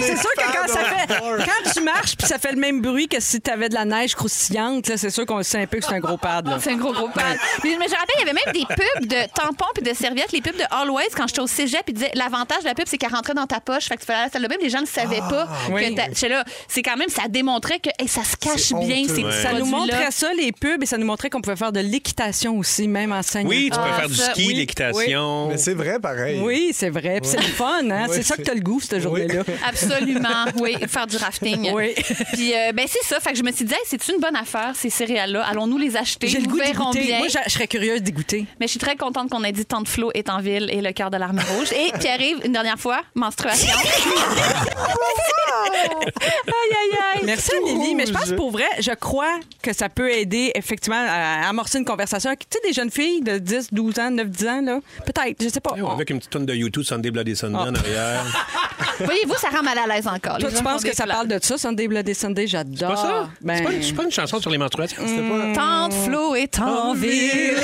C'est 0.00 0.16
sûr 0.16 0.30
que 0.36 0.52
quand 0.52 0.68
ça 0.68 0.84
fait. 0.84 1.14
Quand 1.18 1.70
tu 1.72 1.80
marches 1.82 2.16
puis 2.16 2.26
ça 2.26 2.38
fait 2.38 2.52
le 2.52 2.58
même 2.60 2.80
bruit 2.80 3.08
que 3.08 3.20
si 3.20 3.40
tu 3.40 3.50
avais 3.50 3.68
de 3.68 3.74
la 3.74 3.84
neige 3.84 4.14
croustillante, 4.14 4.88
là, 4.88 4.96
c'est 4.96 5.10
sûr 5.10 5.26
qu'on 5.26 5.42
sait 5.42 5.62
un 5.62 5.66
peu 5.66 5.78
que 5.78 5.84
c'est 5.84 5.94
un 5.94 6.00
gros 6.00 6.16
pad. 6.16 6.46
là. 6.48 6.58
c'est 6.60 6.72
un 6.72 6.76
gros, 6.76 6.92
gros 6.92 7.08
pad. 7.08 7.36
Mais, 7.64 7.76
mais 7.78 7.86
je 7.86 7.92
me 7.92 7.96
rappelle, 7.98 8.16
il 8.20 8.26
y 8.26 8.30
avait 8.30 8.32
même 8.44 8.52
des 8.54 8.66
pubs 8.66 9.06
de 9.08 9.34
tampons 9.34 9.64
puis 9.74 9.82
de 9.82 9.94
serviettes. 9.94 10.32
Les 10.32 10.40
pubs 10.40 10.56
de 10.56 10.64
Always, 10.70 11.08
quand 11.16 11.26
j'étais 11.26 11.40
au 11.40 11.46
cégep, 11.46 11.82
ils 11.88 11.94
disaient 11.94 12.12
l'avantage 12.14 12.60
de 12.60 12.66
la 12.66 12.74
pub, 12.74 12.86
c'est 12.86 12.98
qu'elle 12.98 13.12
rentrait 13.12 13.34
dans 13.34 13.46
ta 13.46 13.60
poche. 13.60 13.84
Fait 13.86 13.96
que 13.96 14.01
tu 14.02 14.06
fallait 14.06 14.20
à 14.20 14.24
la 14.24 14.30
salle 14.30 14.42
de 14.42 14.48
bain, 14.48 14.56
les 14.60 14.68
gens 14.70 14.80
ne 14.80 14.86
savaient 14.86 15.20
pas. 15.20 15.48
Oui. 15.70 15.94
que 15.94 16.26
là, 16.26 16.44
c'est 16.68 16.82
quand 16.82 16.96
même, 16.96 17.08
ça 17.08 17.28
démontrait 17.28 17.78
que 17.78 17.90
hey, 17.98 18.08
ça 18.08 18.22
se 18.24 18.36
cache 18.36 18.72
bien, 18.84 18.98
honteux. 19.04 19.14
ces 19.14 19.22
petits 19.22 19.42
Ça 19.42 19.52
nous 19.52 19.64
montrait 19.64 20.10
ça, 20.10 20.32
les 20.34 20.52
pubs, 20.52 20.82
et 20.82 20.86
ça 20.86 20.98
nous 20.98 21.06
montrait 21.06 21.30
qu'on 21.30 21.40
pouvait 21.40 21.56
faire 21.56 21.72
de 21.72 21.80
l'équitation 21.80 22.58
aussi, 22.58 22.88
même 22.88 23.12
en 23.12 23.22
saignant. 23.22 23.48
Oui, 23.50 23.70
tu 23.72 23.78
peux 23.78 23.84
Ah, 23.90 24.00
faire 24.00 24.08
du 24.08 24.14
ski, 24.16 24.46
oui. 24.48 24.54
l'équitation. 24.54 25.48
Mais 25.48 25.58
c'est 25.58 25.74
vrai, 25.74 25.98
pareil. 26.00 26.40
Oui, 26.42 26.70
c'est 26.74 26.90
vrai. 26.90 27.20
Puis 27.20 27.30
c'est 27.30 27.36
le 27.38 27.42
fun, 27.44 27.88
hein? 27.90 28.06
C'est 28.10 28.22
ça 28.22 28.36
que 28.36 28.42
t'as 28.42 28.54
le 28.54 28.60
goût, 28.60 28.80
cette 28.80 29.00
journée-là. 29.00 29.42
Absolument, 29.66 30.44
oui, 30.60 30.76
faire 30.88 31.06
du 31.06 31.16
rafting. 31.16 31.70
Oui. 31.72 31.94
Puis, 32.32 32.54
euh, 32.54 32.72
ben, 32.72 32.86
c'est 32.88 33.04
ça. 33.04 33.20
Fait 33.20 33.32
que 33.32 33.38
je 33.38 33.42
me 33.42 33.52
suis 33.52 33.64
dit, 33.64 33.72
hey, 33.74 33.80
c'est 33.86 34.08
une 34.08 34.20
bonne 34.20 34.36
affaire, 34.36 34.72
ces 34.74 34.90
céréales-là. 34.90 35.44
Allons-nous 35.46 35.78
les 35.78 35.96
acheter? 35.96 36.28
J'ai 36.28 36.38
le 36.40 36.46
goût 36.46 36.58
d'y 36.58 36.66
verrons 36.72 36.86
goûter. 36.90 37.00
bien. 37.04 37.18
Moi, 37.18 37.28
je 37.28 37.50
serais 37.50 37.66
curieuse 37.68 38.02
d'y 38.02 38.12
goûter. 38.12 38.46
Mais 38.60 38.66
je 38.66 38.70
suis 38.72 38.80
très 38.80 38.96
contente 38.96 39.30
qu'on 39.30 39.44
ait 39.44 39.52
dit 39.52 39.64
Tante 39.64 39.88
Flo 39.88 40.10
est 40.14 40.28
en 40.30 40.40
ville 40.40 40.68
et 40.72 40.80
le 40.80 40.92
cœur 40.92 41.10
de 41.10 41.16
l'arme 41.16 41.40
rouge. 41.56 41.68
Et 41.72 41.92
puis 41.98 42.08
arrive 42.08 42.38
une 42.44 42.52
dernière 42.52 42.78
fois, 42.78 43.00
menstruation. 43.14 43.72
Oh, 44.74 45.41
aïe, 45.62 46.02
aïe, 46.46 46.98
aïe. 47.14 47.20
Merci, 47.24 47.50
Amélie. 47.56 47.94
Mais 47.94 48.06
je 48.06 48.12
pense 48.12 48.32
pour 48.32 48.50
vrai, 48.50 48.64
je 48.80 48.92
crois 48.92 49.38
que 49.62 49.72
ça 49.72 49.88
peut 49.88 50.10
aider 50.10 50.50
effectivement 50.54 51.02
à 51.08 51.48
amorcer 51.48 51.78
une 51.78 51.84
conversation 51.84 52.30
avec 52.30 52.48
tu 52.48 52.58
sais, 52.58 52.66
des 52.68 52.72
jeunes 52.72 52.90
filles 52.90 53.20
de 53.22 53.38
10, 53.38 53.68
12 53.72 53.98
ans, 53.98 54.10
9, 54.10 54.28
10 54.28 54.46
ans. 54.48 54.60
là. 54.62 54.80
Peut-être, 55.04 55.42
je 55.42 55.48
sais 55.48 55.60
pas. 55.60 55.74
Avec 55.92 56.10
une 56.10 56.18
petite 56.18 56.30
tonne 56.30 56.46
de 56.46 56.54
YouTube, 56.54 56.82
Sunday 56.84 57.10
Bloody 57.10 57.36
Sunday 57.36 57.56
en 57.58 57.74
arrière. 57.74 58.24
Voyez-vous, 59.00 59.34
ça 59.36 59.48
rend 59.48 59.62
mal 59.62 59.78
à 59.78 59.86
l'aise 59.86 60.06
encore. 60.06 60.38
Toi, 60.38 60.48
tu 60.50 60.56
gens 60.56 60.62
penses 60.62 60.72
font 60.82 60.86
que 60.86 60.90
des 60.90 60.94
ça 60.96 61.04
plans. 61.04 61.14
parle 61.14 61.28
de 61.28 61.38
ça, 61.42 61.58
Sunday 61.58 61.88
Bloody 61.88 62.14
Sunday? 62.14 62.46
J'adore. 62.46 62.90
Pas 62.90 62.96
ça? 62.96 63.30
Ben, 63.40 63.56
C'est 63.56 63.62
pas, 63.64 63.72
une- 63.72 63.82
c'est 63.82 63.92
pas 63.94 64.04
une 64.04 64.10
chanson 64.10 64.40
sur 64.40 64.50
les 64.50 64.58
menstruations. 64.58 65.02
C'était 65.06 65.28
pas... 65.28 65.52
Tante 65.54 65.94
Flo 65.94 66.34
est 66.34 66.58
en 66.60 66.94
ville. 66.94 67.56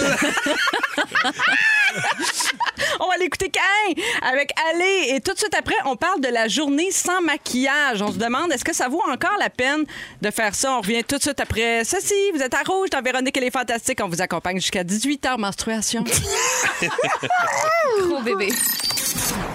On 3.01 3.09
va 3.09 3.17
l'écouter 3.19 3.51
quand 3.53 4.29
avec 4.29 4.51
Allez. 4.71 5.15
Et 5.15 5.21
tout 5.21 5.33
de 5.33 5.39
suite 5.39 5.55
après, 5.59 5.75
on 5.87 5.97
parle 5.97 6.21
de 6.21 6.29
la 6.29 6.49
journée 6.49 6.91
sans 6.91 7.21
maquillage. 7.21 7.68
On 8.01 8.13
se 8.13 8.19
demande, 8.19 8.53
est-ce 8.53 8.65
que 8.65 8.75
ça 8.75 8.89
vaut 8.89 9.03
encore 9.11 9.37
la 9.39 9.51
peine 9.51 9.85
de 10.23 10.31
faire 10.31 10.55
ça? 10.55 10.77
On 10.77 10.81
revient 10.81 11.05
tout 11.05 11.17
de 11.17 11.23
suite 11.23 11.41
après. 11.41 11.85
Ceci, 11.85 12.15
vous 12.35 12.41
êtes 12.41 12.55
à 12.55 12.63
Rouge 12.67 12.91
dans 12.91 13.03
Véronique 13.03 13.37
et 13.37 13.41
les 13.41 13.51
Fantastiques. 13.51 14.01
On 14.03 14.09
vous 14.09 14.23
accompagne 14.23 14.57
jusqu'à 14.57 14.85
18 14.85 15.25
h 15.25 15.39
menstruation. 15.39 16.05
Gros 18.09 18.23
bébé. 18.23 18.49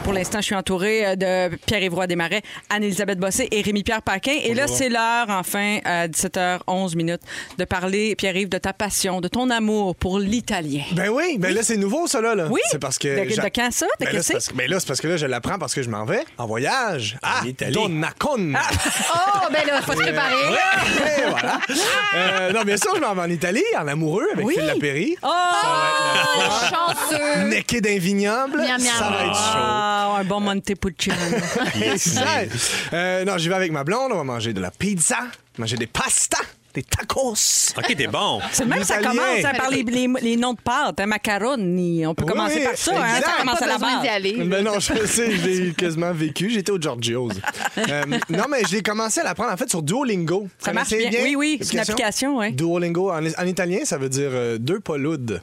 Pour 0.04 0.12
l'instant, 0.12 0.40
je 0.40 0.46
suis 0.48 0.56
entourée 0.56 1.06
euh, 1.06 1.16
de 1.50 1.56
Pierre-Yvroy 1.66 2.08
Desmarais, 2.08 2.42
Anne-Élisabeth 2.70 3.18
Bossé 3.20 3.48
et 3.52 3.62
Rémi-Pierre 3.62 4.02
Paquin. 4.02 4.34
Et 4.44 4.54
là, 4.54 4.68
c'est 4.68 4.90
l'heure, 4.90 5.28
enfin, 5.30 5.78
à 5.86 6.10
17h11 6.10 6.98
minutes, 6.98 7.22
de 7.58 7.64
parler, 7.64 8.14
Pierre-Yves, 8.18 8.50
de 8.50 8.58
ta 8.58 8.74
passion, 8.74 9.22
de 9.22 9.30
ton 9.30 9.50
amour 9.50 9.96
pour 9.96 10.20
l'italien. 10.20 10.84
Ben 10.92 11.08
oui, 11.10 11.38
ben 11.40 11.56
là, 11.56 11.64
c'est 11.64 11.78
nouveau, 11.78 12.06
ça, 12.08 12.20
là. 12.20 12.36
là. 12.36 12.48
Oui? 12.50 12.60
C'est 12.70 12.80
parce 12.80 13.00
que. 13.00 13.08
De- 13.08 13.34
de 13.42 13.50
quand 13.56 13.72
ça? 13.72 13.86
De 13.86 14.06
Ben 14.06 14.10
que 14.12 14.16
là, 14.18 14.24
c'est? 14.24 14.34
parce 14.34 14.48
que- 14.50 14.54
ben 14.56 14.70
là, 14.70 14.80
c'est 14.82 14.88
parce 14.88 15.00
que 15.00 15.08
là, 15.08 15.16
je 15.16 15.26
l'apprends 15.26 15.58
parce 15.58 15.74
que 15.74 15.82
je 15.82 15.90
m'en 15.90 16.04
vais 16.04 16.26
en 16.38 16.48
voyage 16.48 17.18
à 17.24 17.46
Italie. 17.48 17.72
Donnacona. 17.74 18.60
Oh, 19.16 19.48
ben 19.54 19.66
là, 19.66 19.82
faut 19.84 19.94
se 19.94 19.98
préparer. 20.02 20.36
Voilà. 21.30 21.60
Euh, 22.16 22.52
non, 22.52 22.64
bien 22.64 22.76
sûr, 22.76 22.92
je 22.94 23.00
m'en 23.02 23.14
vais 23.16 23.22
en 23.22 23.30
Italie, 23.30 23.64
en 23.80 23.88
amoureux, 23.88 24.28
avec 24.34 24.46
Oui. 24.46 24.56
Phil 24.58 24.66
Lapéry. 24.66 25.16
Oh! 25.24 25.30
Chanceux. 26.70 27.44
Necké 27.48 27.80
d'un 27.80 27.98
vignoble. 28.00 28.58
Miam, 28.58 28.82
miam. 28.82 28.94
Ça 29.00 29.10
va 29.10 29.26
être 29.26 29.36
chaud. 29.36 29.93
Un 29.94 30.24
bon 30.24 30.40
Montepulciano. 30.40 31.20
Exact. 31.82 32.52
Euh, 32.94 33.26
non, 33.26 33.38
j'y 33.38 33.50
vais 33.50 33.56
avec 33.56 33.72
ma 33.72 33.84
blonde. 33.84 34.12
On 34.12 34.18
va 34.18 34.24
manger 34.24 34.54
de 34.54 34.62
la 34.62 34.72
pizza, 34.72 35.20
manger 35.58 35.78
des 35.78 35.88
pastas, 35.88 36.38
des 36.74 36.84
tacos. 36.84 37.74
OK, 37.78 37.96
t'es 37.96 38.08
bon. 38.08 38.40
C'est 38.52 38.66
même 38.66 38.84
ça 38.84 38.98
commence 38.98 39.44
hein, 39.46 39.52
par 39.58 39.70
les, 39.70 39.84
les- 39.84 40.08
les 40.22 40.36
noms 40.38 40.54
de 40.54 40.60
pâtes, 40.62 41.00
hein, 41.00 41.06
macaroni. 41.06 42.06
On 42.08 42.16
peut 42.16 42.24
Oui, 42.26 42.32
commencer 42.32 42.62
par 42.64 42.76
ça, 42.76 42.92
hein, 42.96 43.22
ça 43.22 43.32
commence 43.40 43.60
Pas 43.60 43.66
à 43.66 43.68
la 43.68 43.78
base. 43.78 44.08
aller. 44.10 44.44
Ben 44.46 44.64
non, 44.64 44.80
je 44.80 45.06
sais, 45.06 45.32
j'ai 45.38 45.74
quasiment 45.74 46.12
vécu. 46.14 46.50
J'étais 46.50 46.72
au 46.72 46.80
Giorgio's. 46.80 47.34
Euh, 47.78 48.04
non, 48.30 48.46
mais 48.50 48.62
j'ai 48.70 48.82
commencé 48.82 49.20
à 49.20 49.24
l'apprendre 49.24 49.52
en 49.52 49.58
fait 49.58 49.70
sur 49.70 49.82
Duolingo. 49.84 50.48
Ça 50.60 50.74
marche 50.74 50.90
bien. 50.90 51.10
Oui, 51.24 51.36
oui, 51.36 51.58
c'est 51.62 51.74
une 51.74 51.80
application, 51.80 52.38
ouais. 52.38 52.52
Duolingo, 52.52 53.12
en, 53.12 53.24
en 53.26 53.46
italien, 53.46 53.80
ça 53.84 53.98
veut 53.98 54.10
dire 54.10 54.30
euh, 54.32 54.58
deux 54.58 54.80
paludes. 54.80 55.42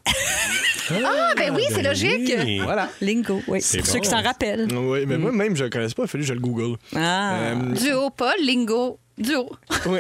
Ah, 0.92 1.34
ben 1.36 1.54
oui, 1.54 1.62
c'est 1.70 1.82
logique. 1.82 2.32
Oui. 2.42 2.58
Voilà. 2.58 2.88
Lingo, 3.00 3.40
oui. 3.46 3.60
C'est 3.62 3.78
Pour 3.78 3.86
bon. 3.86 3.92
ceux 3.92 4.00
qui 4.00 4.08
s'en 4.08 4.22
rappellent. 4.22 4.66
Oui, 4.72 5.04
mais 5.06 5.18
moi-même, 5.18 5.54
je 5.54 5.64
ne 5.64 5.68
connaissais 5.68 5.94
pas. 5.94 6.02
Il 6.02 6.06
a 6.06 6.08
fallu 6.08 6.24
que 6.24 6.28
je 6.28 6.34
le 6.34 6.40
google. 6.40 6.76
Ah. 6.96 7.34
Euh, 7.36 7.54
Duo, 7.74 8.10
pas 8.10 8.32
lingo. 8.44 8.98
Duo. 9.20 9.50
oui. 9.86 9.98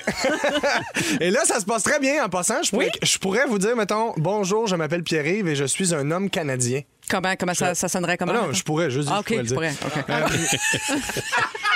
et 1.20 1.30
là, 1.30 1.40
ça 1.44 1.60
se 1.60 1.64
passe 1.66 1.82
très 1.82 2.00
bien 2.00 2.24
en 2.24 2.28
passant. 2.28 2.62
Je 2.62 2.70
pourrais, 2.70 2.90
je 3.02 3.18
pourrais 3.18 3.46
vous 3.46 3.58
dire, 3.58 3.76
mettons, 3.76 4.14
bonjour, 4.16 4.66
je 4.66 4.76
m'appelle 4.76 5.02
Pierre-Yves 5.02 5.46
et 5.48 5.54
je 5.54 5.64
suis 5.64 5.94
un 5.94 6.10
homme 6.10 6.30
canadien. 6.30 6.80
Comment, 7.10 7.34
comment 7.36 7.54
ça, 7.54 7.74
ça 7.74 7.88
sonnerait? 7.88 8.16
Comment? 8.16 8.32
Ah 8.34 8.46
non, 8.46 8.52
je 8.52 8.62
pourrais, 8.62 8.90
juste 8.90 9.08
Ah, 9.10 9.16
je 9.16 9.20
OK, 9.20 9.26
pourrais 9.26 9.42
le 9.42 9.42
tu 9.42 9.48
dire. 9.48 9.54
pourrais. 9.56 10.22
OK. 10.22 10.30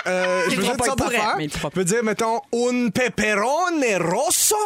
Euh, 0.07 0.43
je 0.51 0.57
peux 0.57 0.63
dire 0.63 0.77
pas, 0.77 0.85
Je 0.85 1.69
peux 1.69 2.03
mettons, 2.03 2.41
un 2.53 2.89
pepperone 2.91 3.85
rosso, 4.01 4.57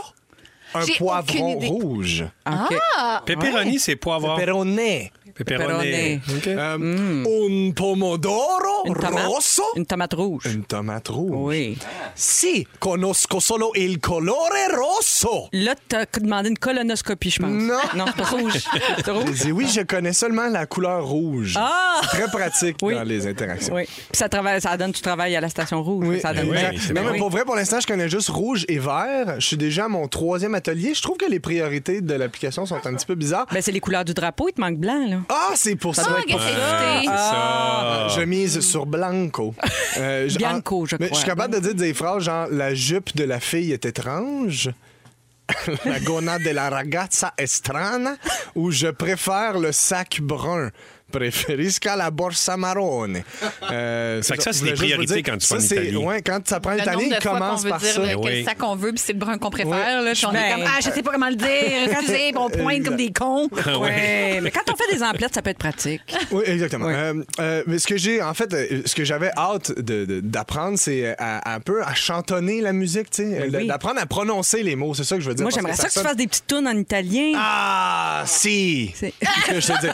un 0.74 0.84
poivron 0.98 1.58
rouge. 1.58 2.24
OK. 2.46 2.76
Pepperoni, 3.24 3.78
c'est 3.78 3.96
poivron. 3.96 4.36
Pepperoni. 4.36 5.10
Pepperoni. 5.44 6.20
OK. 6.36 6.46
Euh, 6.46 7.68
Un 7.68 7.72
pomodoro 7.72 8.84
Une 8.86 8.94
tomate. 8.94 9.26
rosso? 9.26 9.62
Une 9.76 9.86
tomate 9.86 10.14
rouge. 10.14 10.42
Une 10.46 10.64
tomate 10.64 11.08
rouge. 11.08 11.30
Oui. 11.34 11.78
Si, 12.14 12.66
conosco 12.78 13.40
solo 13.40 13.72
il 13.76 13.98
colore 14.00 14.48
rosso. 14.76 15.48
Là, 15.52 15.74
t'as 15.88 16.04
demandé 16.20 16.48
une 16.50 16.58
colonoscopie, 16.58 17.30
je 17.30 17.40
pense. 17.40 17.50
Non. 17.50 17.74
Non, 17.96 18.04
c'est 18.06 18.16
pas 18.16 18.24
rouge. 18.30 18.52
C'est 19.04 19.10
rouge? 19.10 19.30
dit, 19.42 19.52
oui, 19.52 19.66
je 19.72 19.80
connais 19.82 20.12
seulement 20.12 20.48
la 20.48 20.66
couleur 20.66 21.06
rouge. 21.06 21.54
Ah! 21.56 22.00
Très 22.02 22.26
pratique 22.28 22.76
Oui. 22.82 22.94
dans 22.94 23.02
les 23.04 23.26
interactions. 23.26 23.74
Oui. 23.74 23.84
Puis 23.84 24.06
ça, 24.12 24.28
travaille, 24.28 24.60
ça 24.60 24.76
donne 24.76 24.92
du 24.92 25.00
travail 25.00 25.34
à 25.36 25.40
la 25.40 25.48
station 25.48 25.82
rouge. 25.82 26.04
Oui, 26.06 26.20
ça 26.20 26.32
donne 26.32 26.48
oui, 26.50 26.56
bien. 26.56 26.70
c'est 26.78 26.92
Non, 26.92 27.02
bon. 27.02 27.10
mais 27.12 27.18
pour 27.18 27.30
vrai, 27.30 27.44
pour 27.44 27.54
l'instant, 27.56 27.80
je 27.80 27.86
connais 27.86 28.08
juste 28.08 28.28
rouge 28.28 28.64
et 28.68 28.78
vert. 28.78 29.36
Je 29.38 29.46
suis 29.46 29.56
déjà 29.56 29.84
à 29.84 29.88
mon 29.88 30.08
troisième 30.08 30.54
atelier. 30.54 30.94
Je 30.94 31.02
trouve 31.02 31.16
que 31.16 31.26
les 31.30 31.40
priorités 31.40 32.00
de 32.00 32.14
l'application 32.14 32.66
sont 32.66 32.76
un 32.84 32.94
petit 32.94 33.06
peu 33.06 33.14
bizarres. 33.14 33.46
Ben, 33.52 33.62
c'est 33.62 33.72
les 33.72 33.80
couleurs 33.80 34.04
du 34.04 34.14
drapeau, 34.14 34.48
il 34.48 34.52
te 34.52 34.60
manque 34.60 34.76
blanc, 34.78 35.06
là. 35.08 35.18
Ah, 35.28 35.52
c'est 35.54 35.76
pour 35.76 35.94
ça. 35.94 36.16
Ah, 37.08 38.08
ça. 38.08 38.08
Je 38.16 38.22
mise 38.22 38.60
sur 38.60 38.86
Blanco. 38.86 39.54
Euh, 39.98 40.28
Bianco, 40.36 40.86
je 40.86 40.96
mais 40.98 41.06
crois. 41.06 41.16
Je 41.16 41.20
suis 41.20 41.28
capable 41.28 41.54
de 41.54 41.60
dire 41.60 41.74
des 41.74 41.94
phrases 41.94 42.22
genre 42.24 42.46
la 42.50 42.74
jupe 42.74 43.16
de 43.16 43.24
la 43.24 43.40
fille 43.40 43.72
est 43.72 43.84
étrange. 43.84 44.70
la 45.84 46.00
gonade 46.00 46.42
de 46.42 46.50
la 46.50 46.70
ragazza 46.70 47.32
est 47.36 47.46
strana. 47.46 48.16
Ou 48.54 48.70
je 48.70 48.88
préfère 48.88 49.58
le 49.58 49.72
sac 49.72 50.20
brun. 50.20 50.70
Preferisca 51.10 51.96
la 51.96 52.10
borsa 52.10 52.56
marrone. 52.56 53.22
Euh, 53.70 54.20
C'est 54.22 54.36
que 54.36 54.42
ça, 54.42 54.52
je 54.52 54.58
c'est 54.58 54.70
vous 54.70 54.76
priorités 54.76 55.14
dire, 55.14 55.22
quand 55.24 55.36
tu 55.36 55.46
ça, 55.46 55.60
c'est-. 55.60 55.94
Ouais, 55.94 56.22
quand 56.22 56.40
tu 56.42 56.54
apprends 56.54 56.70
Le 56.72 56.78
l'italien, 56.78 56.98
nombre 57.00 57.06
il 57.12 57.16
de 57.16 57.20
fois 57.22 57.32
qu'on 57.32 57.38
commence 57.38 57.64
veut 57.64 57.70
par 57.70 57.78
dire 57.80 57.92
ça. 57.92 58.00
le- 58.06 58.16
Oui. 58.16 58.22
quel 58.24 58.44
sac 58.44 58.62
on 58.62 58.76
veut, 58.76 58.90
puis 58.92 59.02
c'est 59.04 59.12
le 59.12 59.18
brun 59.18 59.36
qu'on 59.38 59.50
préfère. 59.50 59.70
Ouais. 59.72 60.02
Là, 60.04 60.12
puis 60.14 60.26
on 60.26 60.30
est 60.30 60.34
Ben, 60.34 60.54
comme, 60.56 60.64
ah, 60.66 60.78
je 60.80 60.90
sais 60.90 61.02
pas 61.02 61.10
comment 61.12 61.28
le 61.28 61.34
dire. 61.34 61.48
Excusez, 61.90 62.32
on 62.36 62.48
pointe 62.48 62.82
comme 62.84 62.96
des 62.96 63.12
cons. 63.12 63.48
Ouais, 63.80 64.40
mais 64.42 64.50
quand 64.50 64.62
on 64.72 64.76
fait 64.76 64.96
des 64.96 65.02
emplettes, 65.02 65.34
ça 65.34 65.42
peut 65.42 65.50
être 65.50 65.58
pratique. 65.58 66.00
Oui, 66.30 66.44
exactement. 66.46 66.86
Oui. 66.86 66.92
Euh, 66.94 67.22
euh, 67.40 67.62
mais 67.66 67.78
ce 67.78 67.86
que 67.86 67.96
j'ai, 67.98 68.22
en 68.22 68.32
fait, 68.32 68.52
euh, 68.54 68.82
ce 68.86 68.94
que 68.94 69.04
j'avais 69.04 69.30
hâte 69.36 69.72
de- 69.78 70.04
de- 70.06 70.20
d'apprendre, 70.20 70.78
c'est 70.78 71.14
à- 71.18 71.52
un 71.54 71.60
peu 71.60 71.82
à 71.82 71.94
chantonner 71.94 72.60
la 72.62 72.72
musique, 72.72 73.10
tu 73.10 73.22
sais, 73.24 73.48
Oui. 73.50 73.54
euh, 73.54 73.66
d'apprendre 73.66 74.00
à 74.00 74.06
prononcer 74.06 74.62
les 74.62 74.76
mots. 74.76 74.94
C'est 74.94 75.04
ça 75.04 75.16
que 75.16 75.20
je 75.22 75.28
veux 75.28 75.34
dire. 75.34 75.42
Moi, 75.44 75.52
j'aimerais 75.54 75.74
ça 75.76 75.88
que 75.88 75.92
tu 75.92 76.00
fasses 76.00 76.16
des 76.16 76.26
petites 76.26 76.46
tunes 76.46 76.66
en 76.66 76.76
italien. 76.76 77.32
Ah, 77.36 78.22
si! 78.26 78.92
C'est- 78.94 79.12
C'est 79.20 79.26
ce 79.42 79.50
que 79.50 79.60
je 79.60 79.66
te 79.66 79.80
dis. 79.86 79.92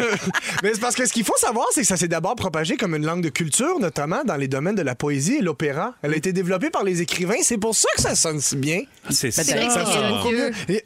Euh, 0.00 0.16
mais 0.62 0.74
c'est 0.74 0.80
parce 0.80 0.94
que 0.94 1.06
ce 1.06 1.12
qu'il 1.12 1.24
faut 1.24 1.36
savoir, 1.36 1.66
c'est 1.72 1.82
que 1.82 1.86
ça 1.86 1.96
s'est 1.96 2.08
d'abord 2.08 2.34
propagé 2.36 2.76
comme 2.76 2.94
une 2.94 3.04
langue 3.06 3.22
de 3.22 3.28
culture, 3.28 3.78
notamment 3.80 4.24
dans 4.24 4.36
les 4.36 4.48
domaines 4.48 4.74
de 4.74 4.82
la 4.82 4.94
poésie 4.94 5.36
et 5.36 5.40
l'opéra. 5.42 5.94
Elle 6.02 6.14
a 6.14 6.16
été 6.16 6.32
développée 6.32 6.70
par 6.70 6.84
les 6.84 7.00
écrivains. 7.02 7.36
C'est 7.42 7.58
pour 7.58 7.74
ça 7.74 7.88
que 7.96 8.02
ça 8.02 8.14
sonne 8.14 8.40
si 8.40 8.56
bien. 8.56 8.82
C'est 9.10 9.30
C'est 9.30 9.44
vrai 9.54 9.66
que 9.66 9.72
Ça 9.72 9.84
c'est 9.86 9.92
sonne 9.92 10.08
beaucoup 10.16 10.30
mieux. 10.30 10.50
Les- 10.68 10.82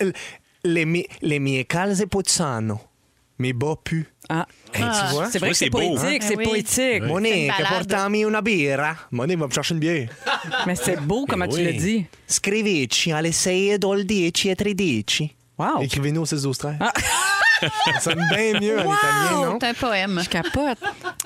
Les, 0.67 0.85
mi- 0.87 1.07
les 1.21 1.39
mie 1.41 1.65
calze 1.67 2.05
puzzano. 2.11 2.81
Mes 3.39 3.53
bas 3.53 3.75
pu. 3.85 4.07
Ah. 4.31 4.47
tu 4.73 4.81
vois? 5.11 5.29
C'est 5.31 5.39
vrai 5.39 5.51
que 5.51 5.57
c'est 5.57 5.69
poétique, 5.69 5.99
hein? 6.03 6.19
c'est 6.21 6.35
Ah 6.35 6.39
oui. 6.39 6.45
poétique. 6.45 7.03
Monique, 7.03 7.49
balade. 7.49 7.69
portami 7.89 8.25
una 8.25 8.41
birra. 8.41 8.97
Monique 9.11 9.39
va 9.41 9.47
me 9.49 9.53
chercher 9.53 9.75
une 9.75 9.81
bière. 9.81 10.09
Mais 10.67 10.77
c'est 10.77 10.99
beau 11.01 11.27
comment 11.29 11.47
tu 11.49 11.57
oui. 11.57 11.65
l'as 11.65 11.73
dit. 11.73 12.07
Scrivici 12.27 13.13
alle 13.13 13.33
6 13.33 13.73
e 13.75 13.79
dol 13.79 14.05
10 14.05 14.33
e 14.47 14.55
13. 14.55 15.29
Wow. 15.59 15.83
Écrivez-nous 15.83 16.23
au 16.23 16.27
6 16.27 16.43
12 16.43 16.57
13. 16.59 16.77
Ça 17.61 18.01
sonne 18.01 18.23
bien 18.35 18.61
mieux 18.61 18.79
en 18.79 18.93
italien, 18.93 19.31
non? 19.51 19.59
C'est 19.61 19.69
un 19.69 19.75
poème. 19.75 20.21
Je 20.23 20.29
capote. 20.29 20.79